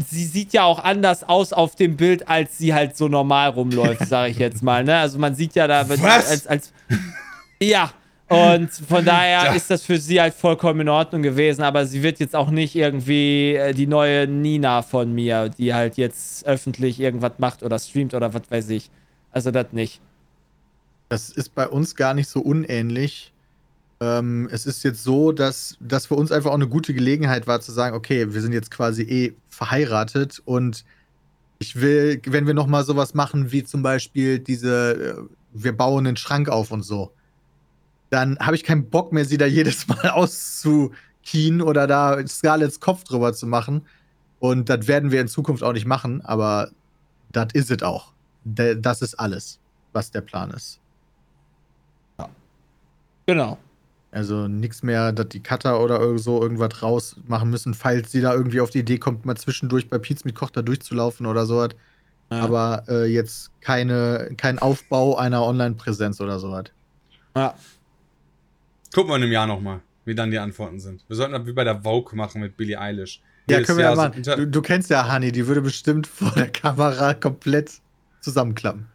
sie 0.05 0.25
sieht 0.25 0.53
ja 0.53 0.63
auch 0.63 0.83
anders 0.83 1.23
aus 1.23 1.53
auf 1.53 1.75
dem 1.75 1.97
Bild, 1.97 2.27
als 2.27 2.57
sie 2.57 2.73
halt 2.73 2.95
so 2.95 3.07
normal 3.07 3.49
rumläuft, 3.49 4.07
sage 4.07 4.31
ich 4.31 4.37
jetzt 4.37 4.63
mal. 4.63 4.83
Ne? 4.83 4.95
Also 4.97 5.19
man 5.19 5.35
sieht 5.35 5.55
ja 5.55 5.67
da 5.67 5.87
Was? 5.89 6.29
als, 6.29 6.47
als 6.47 6.73
ja. 7.61 7.91
Und 8.29 8.71
von 8.71 9.05
daher 9.05 9.55
ist 9.55 9.69
das 9.71 9.83
für 9.83 9.97
sie 9.97 10.19
halt 10.19 10.33
vollkommen 10.33 10.81
in 10.81 10.89
Ordnung 10.89 11.21
gewesen, 11.21 11.61
aber 11.63 11.85
sie 11.85 12.03
wird 12.03 12.19
jetzt 12.19 12.35
auch 12.35 12.49
nicht 12.49 12.75
irgendwie 12.75 13.55
äh, 13.55 13.73
die 13.73 13.87
neue 13.87 14.27
Nina 14.27 14.81
von 14.81 15.13
mir, 15.13 15.47
die 15.47 15.73
halt 15.73 15.95
jetzt 15.95 16.45
öffentlich 16.45 16.99
irgendwas 16.99 17.33
macht 17.37 17.63
oder 17.63 17.79
streamt 17.79 18.13
oder 18.13 18.33
was 18.33 18.41
weiß 18.49 18.69
ich. 18.71 18.89
Also 19.31 19.51
das 19.51 19.67
nicht. 19.71 20.01
Das 21.07 21.29
ist 21.29 21.55
bei 21.55 21.69
uns 21.69 21.95
gar 21.95 22.13
nicht 22.13 22.27
so 22.27 22.41
unähnlich. 22.41 23.31
Ähm, 23.99 24.47
es 24.51 24.65
ist 24.65 24.83
jetzt 24.83 25.03
so, 25.03 25.31
dass 25.31 25.77
das 25.79 26.05
für 26.05 26.15
uns 26.15 26.31
einfach 26.31 26.51
auch 26.51 26.55
eine 26.55 26.67
gute 26.67 26.93
Gelegenheit 26.93 27.47
war 27.47 27.61
zu 27.61 27.71
sagen, 27.71 27.95
okay, 27.95 28.33
wir 28.33 28.41
sind 28.41 28.53
jetzt 28.53 28.69
quasi 28.69 29.01
eh 29.03 29.33
verheiratet 29.49 30.41
und 30.45 30.85
ich 31.59 31.81
will, 31.81 32.21
wenn 32.25 32.45
wir 32.45 32.53
noch 32.53 32.67
mal 32.67 32.83
sowas 32.83 33.15
machen 33.15 33.51
wie 33.51 33.63
zum 33.63 33.81
Beispiel 33.81 34.39
diese, 34.39 34.91
äh, 34.91 35.15
wir 35.53 35.75
bauen 35.75 36.05
einen 36.05 36.17
Schrank 36.17 36.49
auf 36.49 36.71
und 36.71 36.83
so, 36.83 37.11
dann 38.09 38.37
habe 38.39 38.55
ich 38.55 38.63
keinen 38.63 38.89
Bock 38.89 39.11
mehr, 39.11 39.25
sie 39.25 39.37
da 39.37 39.45
jedes 39.47 39.87
Mal 39.87 40.09
auszukien 40.09 41.61
oder 41.61 41.87
da 41.87 42.25
Scarletts 42.27 42.79
Kopf 42.79 43.03
drüber 43.03 43.33
zu 43.33 43.47
machen. 43.47 43.85
Und 44.39 44.69
das 44.69 44.87
werden 44.87 45.09
wir 45.09 45.19
in 45.19 45.27
Zukunft 45.27 45.63
auch 45.63 45.73
nicht 45.73 45.87
machen, 45.87 46.21
aber 46.23 46.69
das 47.31 47.47
ist 47.53 47.71
es 47.71 47.81
auch. 47.81 48.13
Das 48.45 49.01
ist 49.01 49.15
alles, 49.15 49.59
was 49.93 50.11
der 50.11 50.21
Plan 50.21 50.51
ist. 50.51 50.79
Genau. 53.25 53.57
Also 54.11 54.47
nichts 54.47 54.83
mehr, 54.83 55.11
dass 55.11 55.27
die 55.29 55.43
Cutter 55.43 55.81
oder 55.81 56.17
so 56.17 56.41
irgendwas 56.41 56.81
rausmachen 56.81 57.49
müssen, 57.49 57.73
falls 57.73 58.11
sie 58.11 58.21
da 58.21 58.33
irgendwie 58.33 58.61
auf 58.61 58.69
die 58.69 58.79
Idee 58.79 58.97
kommt, 58.97 59.25
mal 59.25 59.35
zwischendurch 59.35 59.89
bei 59.89 59.97
Pizza 59.97 60.21
mit 60.25 60.35
Koch 60.35 60.49
da 60.49 60.61
durchzulaufen 60.61 61.25
oder 61.25 61.45
sowas. 61.45 61.69
Ja. 62.31 62.39
Aber 62.39 62.83
äh, 62.87 63.05
jetzt 63.05 63.51
keine, 63.61 64.31
kein 64.37 64.59
Aufbau 64.59 65.17
einer 65.17 65.43
Online-Präsenz 65.43 66.19
oder 66.21 66.39
sowas. 66.39 66.65
Ja. 67.35 67.53
Gucken 68.93 69.11
wir 69.11 69.15
in 69.17 69.23
einem 69.23 69.31
Jahr 69.31 69.47
nochmal, 69.47 69.81
wie 70.05 70.15
dann 70.15 70.31
die 70.31 70.39
Antworten 70.39 70.79
sind. 70.79 71.03
Wir 71.07 71.15
sollten 71.15 71.33
das 71.33 71.45
wie 71.45 71.53
bei 71.53 71.63
der 71.63 71.81
Vogue 71.83 72.15
machen 72.17 72.41
mit 72.41 72.57
Billie 72.57 72.79
Eilish. 72.79 73.21
Ja, 73.49 73.57
Jedes 73.57 73.67
können 73.67 73.77
wir 73.79 73.83
ja 73.85 73.89
Jahr 73.89 73.95
so 73.95 74.01
machen. 74.03 74.17
inter- 74.17 74.35
Du, 74.37 74.47
du 74.47 74.61
kennst 74.61 74.89
ja 74.89 75.07
Hani, 75.07 75.31
die 75.31 75.47
würde 75.47 75.61
bestimmt 75.61 76.07
vor 76.07 76.31
der 76.31 76.49
Kamera 76.49 77.13
komplett 77.13 77.71
zusammenklappen. 78.21 78.87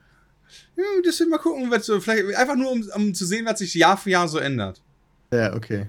Ja, 0.76 0.84
deswegen 1.04 1.30
mal 1.30 1.38
gucken, 1.38 1.70
was 1.70 1.86
so, 1.86 2.00
vielleicht 2.00 2.34
einfach 2.36 2.56
nur, 2.56 2.70
um, 2.72 2.82
um 2.96 3.14
zu 3.14 3.24
sehen, 3.26 3.46
was 3.46 3.58
sich 3.60 3.74
Jahr 3.74 3.96
für 3.96 4.10
Jahr 4.10 4.26
so 4.28 4.38
ändert. 4.38 4.82
Ja, 5.32 5.54
okay. 5.54 5.86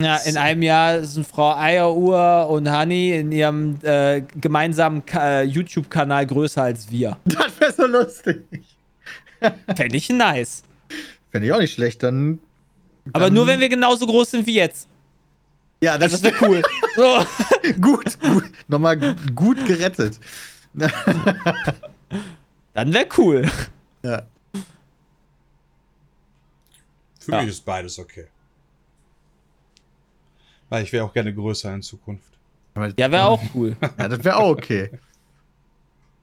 Ja, 0.00 0.16
in 0.18 0.36
einem 0.36 0.62
Jahr 0.62 1.02
sind 1.02 1.26
Frau 1.26 1.56
Eieruhr 1.56 2.46
und 2.48 2.70
Honey 2.70 3.18
in 3.18 3.32
ihrem 3.32 3.78
äh, 3.82 4.22
gemeinsamen 4.40 5.04
Ka- 5.04 5.40
äh, 5.40 5.42
YouTube-Kanal 5.42 6.24
größer 6.26 6.62
als 6.62 6.88
wir. 6.90 7.16
Das 7.24 7.58
wäre 7.60 7.72
so 7.72 7.86
lustig. 7.86 8.44
Fände 9.74 9.96
ich 9.96 10.08
nice. 10.08 10.62
Fände 11.32 11.48
ich 11.48 11.52
auch 11.52 11.58
nicht 11.58 11.74
schlecht, 11.74 12.02
dann. 12.04 12.38
Aber 13.12 13.24
dann- 13.24 13.34
nur 13.34 13.46
wenn 13.48 13.58
wir 13.58 13.68
genauso 13.68 14.06
groß 14.06 14.30
sind 14.30 14.46
wie 14.46 14.54
jetzt. 14.54 14.88
Ja, 15.82 15.96
das, 15.98 16.12
Das 16.12 16.22
wäre 16.22 16.34
cool. 16.42 16.62
So. 16.96 17.24
gut, 17.80 18.20
gut. 18.20 18.44
Nochmal 18.68 19.16
gut 19.34 19.64
gerettet. 19.66 20.18
Dann 22.74 22.92
wäre 22.92 23.06
cool. 23.16 23.48
ja. 24.04 24.22
Für 27.28 27.32
Ja. 27.32 27.40
mich 27.42 27.50
ist 27.50 27.62
beides 27.66 27.98
okay. 27.98 28.26
Weil 30.70 30.82
ich 30.84 30.92
wäre 30.94 31.04
auch 31.04 31.12
gerne 31.12 31.34
größer 31.34 31.74
in 31.74 31.82
Zukunft. 31.82 32.24
Ja, 32.96 33.10
wäre 33.10 33.26
auch 33.26 33.42
cool. 33.54 33.76
Ja, 33.98 34.08
das 34.08 34.24
wäre 34.24 34.36
auch 34.36 34.50
okay. 34.52 34.90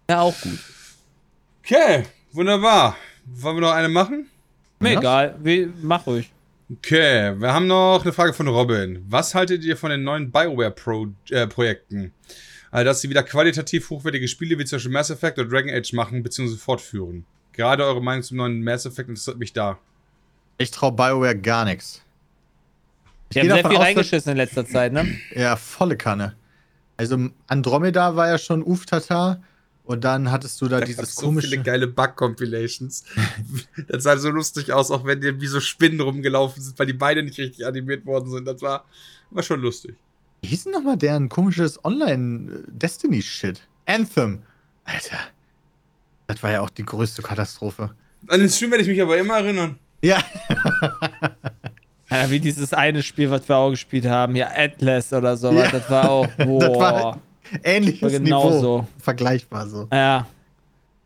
Wäre 0.08 0.22
auch 0.22 0.42
gut. 0.42 0.58
Okay, 1.64 2.06
wunderbar. 2.32 2.98
Wollen 3.26 3.58
wir 3.58 3.62
noch 3.62 3.74
eine 3.74 3.88
machen? 3.90 4.32
Mir 4.80 4.94
Ja. 4.94 5.00
egal. 5.00 5.36
Wie, 5.44 5.72
mach 5.84 6.08
ruhig. 6.08 6.32
Okay, 6.72 7.40
wir 7.40 7.54
haben 7.54 7.68
noch 7.68 8.02
eine 8.02 8.12
Frage 8.12 8.34
von 8.34 8.48
Robin. 8.48 9.06
Was 9.08 9.36
haltet 9.36 9.64
ihr 9.64 9.78
von 9.78 9.92
den 9.92 10.04
neuen 10.04 10.32
BioWare-Projekten? 10.32 12.12
Also, 12.72 12.86
dass 12.86 13.02
sie 13.02 13.10
wieder 13.12 13.22
qualitativ 13.22 13.92
hochwertige 13.92 14.28
Spiele 14.28 14.58
wie 14.58 14.66
zum 14.66 14.78
Beispiel 14.78 14.92
Mass 14.92 15.12
Effect 15.12 15.38
oder 15.38 15.50
Dragon 15.50 15.70
Age 15.72 15.94
machen 15.94 16.24
bzw. 16.24 16.56
fortführen. 16.56 17.26
Gerade 17.54 17.86
eure 17.86 18.02
Meinung 18.02 18.24
zum 18.24 18.38
neuen 18.38 18.64
Mass 18.64 18.88
Effect 18.88 19.10
interessiert 19.10 19.38
mich 19.38 19.54
da. 19.54 19.78
Ich 20.58 20.72
traue 20.72 20.92
BioWare 20.92 21.38
gar 21.38 21.66
nichts. 21.66 22.02
Die 23.32 23.40
geh 23.40 23.50
haben 23.50 23.56
sehr 23.56 23.70
viel 23.70 23.78
aus, 23.78 23.84
reingeschissen 23.84 24.32
in 24.32 24.38
letzter 24.38 24.66
Zeit, 24.66 24.94
ne? 24.94 25.18
Ja, 25.36 25.56
volle 25.56 25.98
Kanne. 25.98 26.36
Also 26.98 27.30
Andromeda 27.48 28.16
war 28.16 28.30
ja 28.30 28.38
schon 28.38 28.64
Uftata 28.64 29.42
und 29.84 30.04
dann 30.04 30.32
hattest 30.32 30.62
du 30.62 30.68
da 30.68 30.78
Ich 30.78 30.82
hab 30.82 30.88
dieses 30.88 31.16
so 31.16 31.26
komische. 31.28 31.50
viele 31.50 31.64
geile 31.64 31.88
Bug-Compilations. 31.88 33.04
das 33.88 34.04
sah 34.04 34.18
so 34.18 34.30
lustig 34.30 34.72
aus, 34.72 34.92
auch 34.92 35.06
wenn 35.06 35.22
die 35.22 35.42
wie 35.42 35.48
so 35.48 35.60
Spinnen 35.60 36.00
rumgelaufen 36.00 36.62
sind, 36.62 36.80
weil 36.80 36.88
die 36.88 36.94
Beine 36.94 37.24
nicht 37.24 37.38
richtig 37.38 37.66
animiert 37.66 38.06
worden 38.06 38.30
sind. 38.32 38.46
Das 38.46 38.62
war, 38.62 38.86
war 39.32 39.44
schon 39.44 39.62
lustig. 39.62 39.96
Wie 40.42 40.48
hieß 40.48 40.64
denn 40.66 40.74
nochmal 40.74 40.98
deren 40.98 41.28
komisches 41.28 41.84
Online-Destiny-Shit? 41.84 43.62
Anthem. 43.86 44.44
Alter. 44.86 45.18
Das 46.28 46.42
war 46.42 46.52
ja 46.52 46.62
auch 46.62 46.70
die 46.70 46.86
größte 46.86 47.22
Katastrophe. 47.22 47.94
An 48.28 48.40
den 48.40 48.50
Stream 48.50 48.72
werde 48.72 48.84
ich 48.84 48.90
mich 48.90 49.02
aber 49.02 49.18
immer 49.18 49.38
erinnern. 49.38 49.78
Ja, 50.06 50.20
Ja, 52.10 52.30
wie 52.30 52.40
dieses 52.40 52.72
eine 52.74 53.02
Spiel, 53.02 53.32
was 53.32 53.50
wir 53.50 53.58
auch 53.58 53.72
gespielt 53.72 54.06
haben, 54.06 54.36
ja, 54.36 54.48
Atlas 54.56 55.12
oder 55.12 55.36
sowas. 55.36 55.72
Ja. 55.72 55.80
Das 55.80 55.90
war 55.90 56.10
auch, 56.10 56.28
boah. 56.38 56.60
Das 56.70 56.78
war- 56.80 57.20
ähnliches 57.64 58.02
War 58.02 58.10
genau 58.12 58.48
Niveau. 58.50 58.60
so. 58.62 58.88
Vergleichbar 59.00 59.68
so. 59.68 59.88
ja, 59.92 59.98
ja, 59.98 60.28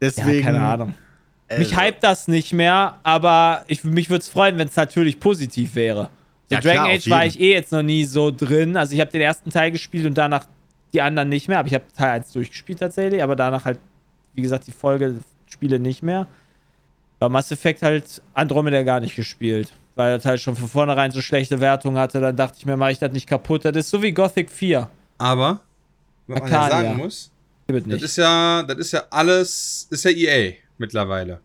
Deswegen. 0.02 0.44
keine 0.46 0.62
Ahnung. 0.62 0.94
Mich 1.58 1.74
also, 1.76 1.82
hypt 1.82 2.04
das 2.04 2.28
nicht 2.28 2.54
mehr, 2.54 2.98
aber 3.04 3.64
ich, 3.68 3.84
mich 3.84 4.10
würde 4.10 4.22
es 4.22 4.30
freuen, 4.30 4.58
wenn 4.58 4.68
es 4.68 4.76
natürlich 4.76 5.20
positiv 5.20 5.74
wäre. 5.76 6.10
So 6.50 6.56
Ja, 6.56 6.62
Dragon 6.62 6.84
klar, 6.86 6.96
Age 6.96 7.10
war 7.10 7.26
ich 7.26 7.40
eh 7.40 7.54
jetzt 7.54 7.72
noch 7.72 7.82
nie 7.82 8.06
so 8.06 8.30
drin. 8.32 8.78
Also 8.78 8.94
ich 8.94 9.00
habe 9.02 9.12
den 9.12 9.22
ersten 9.22 9.50
Teil 9.50 9.72
gespielt 9.72 10.06
und 10.06 10.18
danach 10.18 10.46
die 10.94 11.02
anderen 11.02 11.30
nicht 11.30 11.48
mehr. 11.48 11.60
Aber 11.60 11.68
ich 11.68 11.74
habe 11.74 11.86
Teil 11.98 12.12
1 12.12 12.32
durchgespielt 12.34 12.80
tatsächlich, 12.80 13.22
aber 13.24 13.36
danach 13.36 13.66
halt, 13.66 13.80
wie 14.34 14.42
gesagt, 14.42 14.68
die 14.68 14.72
Folgespiele 14.72 15.80
nicht 15.80 16.04
mehr. 16.04 16.28
Bei 17.20 17.30
Mass 17.30 17.52
Effect 17.52 17.82
halt 17.82 18.22
Andromeda 18.34 18.82
gar 18.84 19.00
nicht 19.00 19.16
gespielt. 19.16 19.72
Weil 19.96 20.16
das 20.16 20.26
halt 20.26 20.40
schon 20.40 20.56
von 20.56 20.70
vornherein 20.70 21.12
so 21.12 21.22
schlechte 21.22 21.60
Wertungen 21.60 22.00
hatte. 22.00 22.22
Dann 22.22 22.36
dachte 22.36 22.56
ich 22.58 22.66
mir, 22.66 22.78
mache 22.78 22.94
ich 22.94 23.00
das 23.00 23.12
nicht 23.12 23.28
kaputt. 23.28 23.66
Das 23.66 23.76
ist 23.76 23.90
so 23.90 24.02
wie 24.02 24.14
Gothic 24.14 24.50
4. 24.50 24.90
Aber, 25.18 25.60
was 26.28 26.40
man 26.40 26.52
ja 26.52 26.70
sagen 26.70 26.98
muss, 26.98 27.32
das 27.68 28.02
ist 28.02 28.18
ja, 28.18 28.64
das 28.64 28.78
ist 28.78 28.94
ja 28.94 29.04
alles, 29.10 29.88
ist 29.90 30.06
ja 30.06 30.12
EA 30.12 30.54
mittlerweile. 30.78 31.42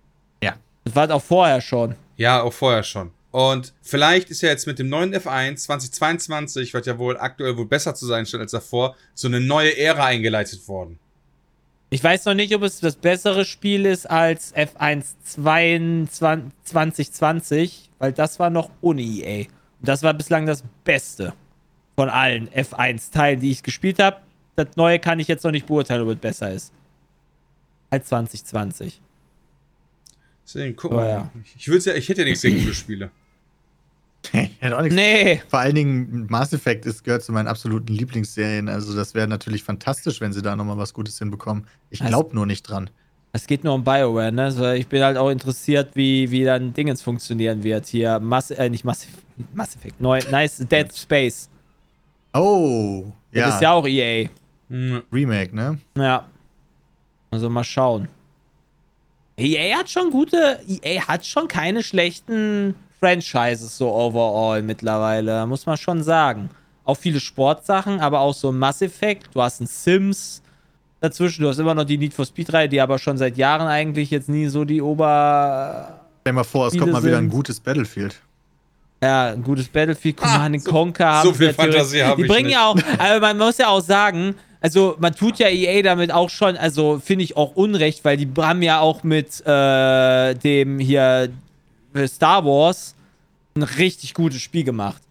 Das 0.85 0.95
war 0.95 1.11
auch 1.11 1.23
vorher 1.23 1.61
schon. 1.61 1.95
Ja, 2.17 2.43
auch 2.43 2.53
vorher 2.53 2.83
schon. 2.83 3.11
Und 3.31 3.73
vielleicht 3.83 4.31
ist 4.31 4.43
ja 4.43 4.51
jetzt 4.51 4.67
mit 4.67 4.79
dem 4.79 4.89
neuen 4.89 5.13
F1 5.15 5.57
2022, 5.57 6.73
was 6.73 6.87
ja 6.87 6.99
wohl 6.99 7.17
aktuell 7.19 7.57
wohl 7.57 7.67
besser 7.67 7.95
zu 7.95 8.07
sein 8.07 8.27
scheint 8.27 8.43
als 8.43 8.53
davor, 8.53 8.95
so 9.15 9.27
eine 9.27 9.41
neue 9.41 9.77
Ära 9.77 10.05
eingeleitet 10.05 10.69
worden. 10.69 10.99
Ich 11.95 12.03
weiß 12.03 12.25
noch 12.25 12.35
nicht, 12.35 12.53
ob 12.57 12.63
es 12.65 12.81
das 12.81 12.97
bessere 12.97 13.45
Spiel 13.45 13.87
ist 13.87 14.11
als 14.11 14.53
F1 14.57 15.05
22 15.23 16.53
2020, 16.65 17.91
weil 18.01 18.13
das 18.13 18.41
war 18.41 18.51
noch 18.51 18.69
ohne 18.81 19.01
EA. 19.01 19.45
Und 19.79 19.89
das 19.89 20.03
war 20.03 20.13
bislang 20.13 20.45
das 20.45 20.65
Beste 20.83 21.35
von 21.95 22.09
allen 22.09 22.49
F1-Teilen, 22.49 23.39
die 23.39 23.53
ich 23.53 23.63
gespielt 23.63 24.01
habe. 24.01 24.17
Das 24.57 24.75
neue 24.75 24.99
kann 24.99 25.21
ich 25.21 25.29
jetzt 25.29 25.45
noch 25.45 25.53
nicht 25.53 25.67
beurteilen, 25.67 26.03
ob 26.03 26.09
es 26.09 26.17
besser 26.19 26.51
ist. 26.51 26.73
Als 27.91 28.09
2020. 28.09 29.01
Deswegen, 30.45 30.75
guck 30.75 30.91
Oh, 30.91 30.97
mal. 30.97 31.09
ja. 31.09 31.31
Ich, 31.57 31.65
ja, 31.65 31.95
ich 31.95 32.09
hätte 32.09 32.23
ja 32.23 32.25
nichts 32.25 32.43
gegen 32.43 32.59
gute 32.59 32.75
Spiele. 32.75 33.05
ich 33.05 33.07
hätte 33.07 33.13
auch 33.13 33.13
nichts. 33.13 33.13
Nee. 34.91 35.43
Vor 35.49 35.59
allen 35.59 35.75
Dingen 35.75 36.27
Mass 36.29 36.53
Effect 36.53 36.87
ist, 36.87 37.05
gehört 37.05 37.23
zu 37.23 37.33
meinen 37.33 37.47
absoluten 37.49 37.93
Lieblingsserien. 37.93 38.69
Also, 38.69 38.95
das 38.97 39.15
wäre 39.15 39.29
natürlich 39.29 39.63
fantastisch, 39.63 40.21
wenn 40.21 40.33
sie 40.33 40.43
da 40.43 40.57
nochmal 40.57 40.79
was 40.79 40.93
Gutes 40.95 41.19
hinbekommen. 41.19 41.67
Ich 41.91 42.01
Also- 42.01 42.11
glaube 42.11 42.35
nur 42.35 42.47
nicht 42.47 42.63
dran. 42.63 42.91
Es 43.37 43.49
geht 43.49 43.65
nur 43.65 43.75
um 43.75 43.83
BioWare, 43.83 44.31
ne? 44.31 44.53
So, 44.53 44.71
ich 44.71 44.87
bin 44.87 45.03
halt 45.03 45.17
auch 45.17 45.29
interessiert, 45.29 45.91
wie, 45.95 46.31
wie 46.31 46.45
dann 46.45 46.73
Dingens 46.73 47.03
funktionieren 47.03 47.65
wird. 47.65 47.87
Hier, 47.87 48.21
Mass, 48.21 48.53
äh, 48.53 48.69
nicht 48.71 48.85
Mass, 48.85 49.09
Mass 49.53 49.75
Effect, 49.75 50.01
neu, 50.01 50.21
nice, 50.31 50.59
Dead 50.71 50.87
Space. 50.97 51.49
Oh, 52.33 53.13
Das 53.33 53.41
ja. 53.41 53.49
ist 53.49 53.61
ja 53.63 53.73
auch 53.73 53.87
EA. 53.89 54.29
Hm, 54.71 55.03
Remake, 55.13 55.55
ne? 55.55 55.79
Ja. 55.97 56.29
Also 57.33 57.51
mal 57.51 57.65
schauen. 57.65 58.09
EA 59.37 59.79
hat 59.79 59.91
schon 59.91 60.11
gute, 60.11 60.61
EA 60.69 61.09
hat 61.09 61.27
schon 61.27 61.49
keine 61.49 61.83
schlechten 61.83 62.77
Franchises 63.09 63.77
so 63.77 63.93
overall 63.93 64.63
mittlerweile, 64.63 65.47
muss 65.47 65.67
man 65.67 65.77
schon 65.77 66.03
sagen. 66.03 66.49
Auch 66.87 66.97
viele 66.97 67.21
Sportsachen, 67.21 68.01
aber 68.01 68.21
auch 68.21 68.33
so 68.35 68.51
ein 68.51 68.59
Mass 68.59 68.81
Effect, 68.81 69.29
du 69.35 69.43
hast 69.43 69.61
ein 69.61 69.67
Sims 69.67 70.41
dazwischen, 71.01 71.43
du 71.43 71.49
hast 71.51 71.59
immer 71.59 71.75
noch 71.75 71.85
die 71.85 71.99
Need 71.99 72.15
for 72.15 72.25
Speed 72.25 72.51
Reihe, 72.53 72.69
die 72.69 72.81
aber 72.81 72.99
schon 72.99 73.19
seit 73.19 73.37
Jahren 73.37 73.67
eigentlich 73.69 74.11
jetzt 74.11 74.29
nie 74.31 74.47
so 74.47 74.65
die 74.65 74.81
Ober 74.81 76.01
Stell 76.23 76.33
dir 76.33 76.37
mal 76.37 76.45
vor, 76.45 76.67
es 76.69 76.73
Viele 76.73 76.85
kommt 76.85 76.93
mal 76.95 77.05
wieder 77.05 77.19
ein 77.19 77.29
gutes 77.29 77.61
Battlefield. 77.61 78.17
Ja, 79.03 79.33
ein 79.33 79.43
gutes 79.43 79.69
Battlefield, 79.69 80.17
Command 80.17 80.57
Ah, 80.57 80.59
so- 80.61 80.71
Conquer 80.71 81.07
haben 81.07 81.29
so 81.29 81.35
viel 81.35 81.53
Fantasie 81.53 82.03
hab 82.03 82.17
Die 82.17 82.23
ich 82.23 82.29
bringen 82.29 82.47
nicht. 82.47 82.55
ja 82.55 82.67
auch, 82.69 82.77
aber 82.99 83.21
man 83.21 83.37
muss 83.37 83.59
ja 83.59 83.69
auch 83.69 83.83
sagen, 83.83 84.35
also 84.63 84.97
man 84.99 85.15
tut 85.15 85.39
ja 85.39 85.49
EA 85.49 85.83
damit 85.83 86.11
auch 86.11 86.31
schon, 86.31 86.57
also 86.57 86.99
finde 87.05 87.25
ich 87.25 87.37
auch 87.37 87.55
Unrecht, 87.55 88.03
weil 88.07 88.17
die 88.17 88.29
haben 88.41 88.63
ja 88.63 88.81
auch 88.81 89.03
mit 89.03 89.43
äh, 89.47 90.35
dem 90.37 90.79
hier 90.79 91.29
äh, 91.95 92.09
Star 92.09 92.43
Wars 92.47 92.94
ein 93.55 93.63
richtig 93.63 94.15
gutes 94.15 94.41
Spiel 94.43 94.65
gemacht. 94.65 95.03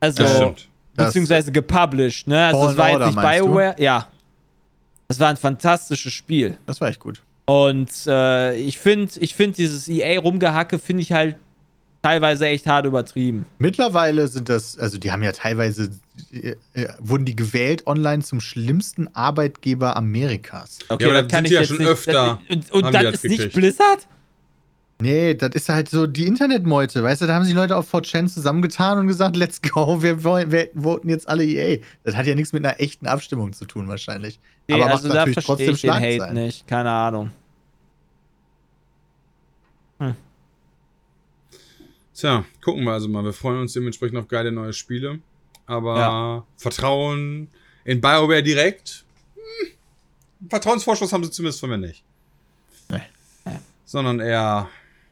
Also, 0.00 0.22
das 0.22 0.36
stimmt. 0.36 0.68
Das- 0.96 1.06
beziehungsweise 1.08 1.52
gepublished, 1.52 2.26
ne? 2.26 2.46
Also 2.46 2.58
Fallen 2.60 2.68
das 2.68 2.78
war 2.78 2.90
jetzt 2.90 3.06
nicht 3.06 3.14
meinst 3.16 3.40
du? 3.40 3.44
BioWare, 3.46 3.74
ja. 3.78 4.08
Das 5.06 5.20
war 5.20 5.28
ein 5.28 5.36
fantastisches 5.36 6.12
Spiel. 6.12 6.58
Das 6.66 6.80
war 6.80 6.88
echt 6.88 7.00
gut. 7.00 7.22
Und 7.46 7.90
äh, 8.06 8.56
ich 8.56 8.78
finde, 8.78 9.10
ich 9.20 9.34
finde 9.34 9.56
dieses 9.56 9.88
EA-Rumgehacke 9.88 10.78
finde 10.78 11.02
ich 11.02 11.12
halt 11.12 11.36
teilweise 12.02 12.46
echt 12.46 12.66
hart 12.66 12.84
übertrieben. 12.84 13.46
Mittlerweile 13.58 14.28
sind 14.28 14.48
das, 14.48 14.78
also 14.78 14.98
die 14.98 15.10
haben 15.12 15.22
ja 15.22 15.32
teilweise, 15.32 15.90
äh, 16.32 16.56
äh, 16.74 16.88
wurden 16.98 17.24
die 17.24 17.34
gewählt 17.36 17.86
online 17.86 18.22
zum 18.22 18.40
schlimmsten 18.40 19.08
Arbeitgeber 19.14 19.96
Amerikas. 19.96 20.78
Okay, 20.88 21.04
aber 21.06 21.22
das 21.22 21.30
kann 21.32 21.44
sind 21.44 21.46
ich 21.46 21.52
ja 21.52 21.60
jetzt 21.60 21.68
schon 21.68 21.78
nicht, 21.78 21.88
öfter, 21.88 22.40
Das, 22.48 22.56
und 22.56 22.70
und 22.72 22.94
das 22.94 23.02
das 23.02 23.14
ist 23.14 23.24
nicht 23.24 23.36
gekriegt. 23.38 23.54
Blizzard? 23.54 24.06
Nee, 25.00 25.34
das 25.34 25.50
ist 25.54 25.68
halt 25.68 25.88
so 25.88 26.08
die 26.08 26.26
Internetmeute, 26.26 27.02
weißt 27.04 27.22
du, 27.22 27.26
da 27.26 27.34
haben 27.34 27.44
sich 27.44 27.54
Leute 27.54 27.76
auf 27.76 27.92
4chan 27.94 28.26
zusammengetan 28.26 28.98
und 28.98 29.06
gesagt, 29.06 29.36
let's 29.36 29.62
go, 29.62 30.02
wir, 30.02 30.24
wollen, 30.24 30.50
wir 30.50 30.70
voten 30.74 31.08
jetzt 31.08 31.28
alle 31.28 31.44
EA. 31.44 31.78
Das 32.02 32.16
hat 32.16 32.26
ja 32.26 32.34
nichts 32.34 32.52
mit 32.52 32.64
einer 32.66 32.80
echten 32.80 33.06
Abstimmung 33.06 33.52
zu 33.52 33.64
tun 33.64 33.86
wahrscheinlich. 33.86 34.40
Nee, 34.66 34.74
Aber 34.74 34.86
also 34.86 35.06
macht 35.06 35.14
da 35.16 35.20
natürlich 35.26 35.34
verstehe 35.46 35.66
trotzdem 35.68 35.74
ich 35.76 35.80
den 35.82 35.90
Hate 35.92 36.14
Schlagzeilen. 36.16 36.44
nicht. 36.46 36.66
Keine 36.66 36.90
Ahnung. 36.90 37.30
Tja, 42.14 42.44
gucken 42.64 42.82
wir 42.84 42.92
also 42.92 43.08
mal. 43.08 43.22
Wir 43.24 43.32
freuen 43.32 43.60
uns 43.60 43.72
dementsprechend 43.74 44.18
auf 44.18 44.26
geile 44.26 44.50
neue 44.50 44.72
Spiele. 44.72 45.20
Aber 45.66 45.98
Ja. 45.98 46.44
Vertrauen 46.56 47.48
in 47.84 48.00
BioWare 48.00 48.42
direkt? 48.42 49.04
Hm, 49.36 50.48
Vertrauensvorschuss 50.48 51.12
haben 51.12 51.22
sie 51.22 51.30
zumindest 51.30 51.60
von 51.60 51.70
mir 51.70 51.78
nicht. 51.78 52.02
Nee. 52.90 53.02
Sondern 53.84 54.18
eher. 54.20 54.68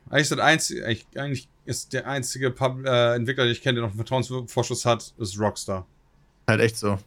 Eigentlich 0.08 0.22
ist, 0.22 0.30
das 0.32 0.38
einzige, 0.40 0.84
eigentlich- 0.86 1.06
eigentlich 1.16 1.48
ist 1.64 1.92
der 1.92 2.06
einzige 2.06 2.50
Pub, 2.50 2.84
äh, 2.84 3.14
Entwickler, 3.14 3.44
den 3.44 3.52
ich 3.52 3.62
kenne, 3.62 3.74
der 3.76 3.82
noch 3.82 3.90
einen 3.90 3.98
Vertrauensvorschuss 3.98 4.84
hat, 4.84 5.12
ist 5.18 5.38
Rockstar. 5.38 5.86
Halt 6.46 6.60
echt 6.60 6.76
so. 6.76 6.98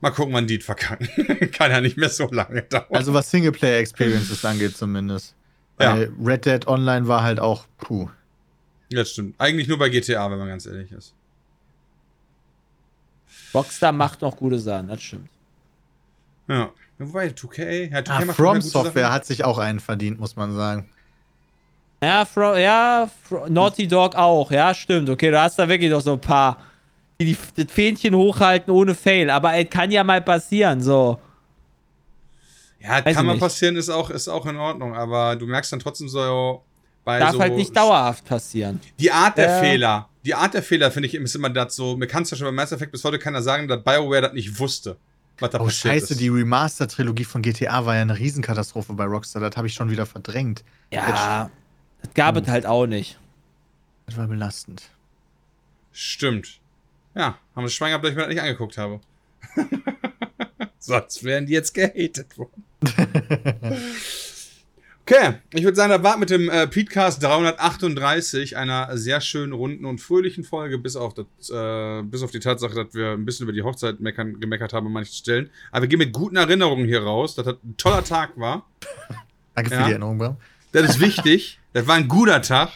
Mal 0.00 0.10
gucken, 0.10 0.34
wann 0.34 0.46
die 0.46 0.60
verkacken. 0.60 1.08
Kann 1.52 1.70
ja 1.72 1.80
nicht 1.80 1.96
mehr 1.96 2.10
so 2.10 2.28
lange 2.30 2.62
dauern. 2.62 2.84
Also 2.92 3.12
was 3.14 3.30
Singleplayer-Experiences 3.30 4.44
angeht 4.44 4.76
zumindest. 4.76 5.34
Ja. 5.80 5.94
Weil 5.96 6.12
Red 6.22 6.44
Dead 6.46 6.66
Online 6.68 7.08
war 7.08 7.22
halt 7.22 7.40
auch, 7.40 7.66
puh. 7.78 8.08
ja, 8.90 9.04
stimmt. 9.04 9.34
Eigentlich 9.38 9.66
nur 9.68 9.78
bei 9.78 9.88
GTA, 9.88 10.30
wenn 10.30 10.38
man 10.38 10.48
ganz 10.48 10.66
ehrlich 10.66 10.92
ist. 10.92 11.12
Rockstar 13.54 13.92
macht 13.92 14.22
noch 14.22 14.36
gute 14.36 14.58
Sachen, 14.58 14.88
das 14.88 15.02
stimmt. 15.02 15.28
Ja. 16.48 16.70
Wobei, 16.98 17.28
2K, 17.28 17.90
ja, 17.90 17.98
2K 17.98 18.10
Ah, 18.10 18.24
macht 18.24 18.36
From 18.36 18.60
Software 18.60 19.02
Sachen. 19.04 19.12
hat 19.14 19.26
sich 19.26 19.44
auch 19.44 19.58
einen 19.58 19.80
verdient, 19.80 20.18
muss 20.20 20.36
man 20.36 20.54
sagen. 20.54 20.88
Ja, 22.02 22.24
Fro 22.24 22.54
ja 22.56 23.08
Fro 23.22 23.46
Naughty 23.48 23.88
Dog 23.88 24.14
auch. 24.14 24.50
Ja, 24.50 24.74
stimmt. 24.74 25.08
Okay, 25.08 25.30
du 25.30 25.40
hast 25.40 25.58
da 25.58 25.68
wirklich 25.68 25.90
noch 25.90 26.00
so 26.02 26.12
ein 26.12 26.20
paar, 26.20 26.58
die, 27.20 27.36
die 27.56 27.64
das 27.64 27.72
Fähnchen 27.72 28.14
hochhalten 28.14 28.72
ohne 28.72 28.94
Fail. 28.94 29.30
Aber 29.30 29.54
es 29.54 29.68
kann 29.70 29.90
ja 29.90 30.04
mal 30.04 30.20
passieren, 30.20 30.80
so. 30.80 31.18
Ja, 32.80 33.04
Weiß 33.04 33.16
kann 33.16 33.26
mal 33.26 33.32
nicht. 33.32 33.40
passieren, 33.40 33.76
ist 33.76 33.88
auch, 33.90 34.10
ist 34.10 34.28
auch 34.28 34.46
in 34.46 34.56
Ordnung, 34.56 34.94
aber 34.94 35.34
du 35.36 35.46
merkst 35.46 35.72
dann 35.72 35.80
trotzdem 35.80 36.08
so 36.08 36.62
bei 37.04 37.18
Darf 37.18 37.32
so 37.32 37.40
halt 37.40 37.54
nicht 37.56 37.74
dauerhaft 37.76 38.24
passieren. 38.24 38.80
Die 39.00 39.10
Art 39.10 39.38
der 39.38 39.48
Ja. 39.48 39.58
Fehler, 39.60 40.08
die 40.24 40.34
Art 40.34 40.54
der 40.54 40.62
Fehler, 40.62 40.90
finde 40.90 41.08
ich, 41.08 41.14
ist 41.14 41.34
immer 41.34 41.50
das 41.50 41.74
so. 41.74 41.96
Mir 41.96 42.06
kann 42.06 42.22
es 42.24 42.30
ja 42.30 42.36
schon 42.36 42.46
bei 42.46 42.52
Mass 42.52 42.72
Effect 42.72 42.92
bis 42.92 43.02
heute 43.04 43.18
keiner 43.18 43.42
sagen, 43.42 43.66
dass 43.68 43.82
BioWare 43.82 44.22
das 44.22 44.32
nicht 44.34 44.58
wusste, 44.58 44.96
was 45.38 45.50
da 45.50 45.58
Oh 45.60 45.64
passiert 45.64 45.94
scheiße, 45.94 46.12
ist. 46.12 46.20
die 46.20 46.28
Remaster-Trilogie 46.28 47.24
von 47.24 47.42
GTA 47.42 47.86
war 47.86 47.94
ja 47.96 48.02
eine 48.02 48.18
Riesenkatastrophe 48.18 48.92
bei 48.92 49.04
Rockstar. 49.04 49.40
Das 49.40 49.56
habe 49.56 49.66
ich 49.66 49.74
schon 49.74 49.90
wieder 49.90 50.04
verdrängt. 50.06 50.62
Ja, 50.92 51.50
das 52.02 52.14
gab 52.14 52.36
es 52.36 52.48
halt 52.48 52.66
auch 52.66 52.86
nicht. 52.86 53.18
Das 54.06 54.16
war 54.16 54.26
belastend. 54.28 54.90
Stimmt. 55.92 56.60
Ja, 57.14 57.38
haben 57.54 57.64
wir 57.64 57.70
Schwein 57.70 57.90
gehabt, 57.90 58.04
dass 58.04 58.10
ich 58.10 58.16
mir 58.16 58.22
das 58.22 58.30
nicht 58.30 58.42
angeguckt 58.42 58.76
habe. 58.78 59.00
Sonst 60.78 61.24
wären 61.24 61.46
die 61.46 61.54
jetzt 61.54 61.72
gehatet 61.74 62.36
worden. 62.38 62.62
okay, 65.02 65.34
ich 65.52 65.64
würde 65.64 65.74
sagen, 65.76 65.90
da 65.90 66.02
war 66.02 66.16
mit 66.18 66.30
dem 66.30 66.48
äh, 66.50 66.66
Petecast 66.66 67.22
338 67.22 68.56
einer 68.56 68.96
sehr 68.96 69.20
schönen, 69.20 69.52
runden 69.52 69.84
und 69.84 69.98
fröhlichen 70.00 70.44
Folge, 70.44 70.78
bis 70.78 70.94
auf, 70.96 71.14
das, 71.14 71.26
äh, 71.50 72.02
bis 72.02 72.22
auf 72.22 72.30
die 72.30 72.40
Tatsache, 72.40 72.74
dass 72.74 72.94
wir 72.94 73.12
ein 73.12 73.24
bisschen 73.24 73.44
über 73.44 73.52
die 73.52 73.62
Hochzeit 73.62 74.00
meckern, 74.00 74.38
gemeckert 74.38 74.72
haben 74.72 74.86
an 74.86 74.92
manchen 74.92 75.14
Stellen. 75.14 75.50
Aber 75.72 75.82
wir 75.82 75.88
gehen 75.88 75.98
mit 75.98 76.12
guten 76.12 76.36
Erinnerungen 76.36 76.86
hier 76.86 77.02
raus, 77.02 77.34
dass 77.34 77.46
das 77.46 77.56
ein 77.64 77.76
toller 77.76 78.04
Tag 78.04 78.38
war. 78.38 78.66
Danke 79.54 79.70
für 79.70 79.76
Ja. 79.76 79.84
die 79.86 79.90
Erinnerung, 79.92 80.18
Bram. 80.18 80.36
Das 80.72 80.90
ist 80.90 81.00
wichtig. 81.00 81.58
Das 81.76 81.86
war 81.86 81.96
ein 81.96 82.08
guter 82.08 82.40
Tag. 82.40 82.70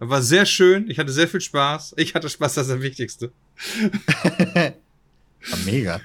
Das 0.00 0.08
war 0.08 0.20
sehr 0.20 0.46
schön. 0.46 0.90
Ich 0.90 0.98
hatte 0.98 1.12
sehr 1.12 1.28
viel 1.28 1.40
Spaß. 1.40 1.94
Ich 1.96 2.12
hatte 2.12 2.28
Spaß, 2.28 2.54
das 2.54 2.66
ist 2.66 2.74
das 2.74 2.82
Wichtigste. 2.82 3.30
War 5.48 5.58
mega. 5.64 6.00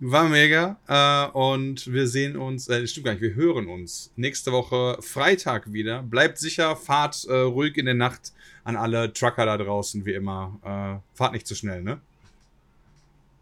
War 0.00 0.30
mega. 0.30 0.78
Äh, 0.88 1.30
und 1.36 1.92
wir 1.92 2.08
sehen 2.08 2.38
uns, 2.38 2.70
äh, 2.70 2.86
stimmt 2.86 3.04
gar 3.04 3.12
nicht, 3.12 3.20
wir 3.20 3.34
hören 3.34 3.68
uns 3.68 4.10
nächste 4.16 4.50
Woche 4.50 4.96
Freitag 5.02 5.74
wieder. 5.74 6.02
Bleibt 6.02 6.38
sicher, 6.38 6.74
fahrt 6.74 7.26
äh, 7.26 7.34
ruhig 7.34 7.76
in 7.76 7.84
der 7.84 7.94
Nacht 7.94 8.32
an 8.64 8.76
alle 8.76 9.12
Trucker 9.12 9.44
da 9.44 9.58
draußen, 9.58 10.06
wie 10.06 10.14
immer. 10.14 10.58
Äh, 10.64 11.16
fahrt 11.18 11.34
nicht 11.34 11.46
zu 11.46 11.54
schnell, 11.54 11.82
ne? 11.82 12.00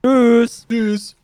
Tschüss. 0.02 0.66
Tschüss. 0.68 1.16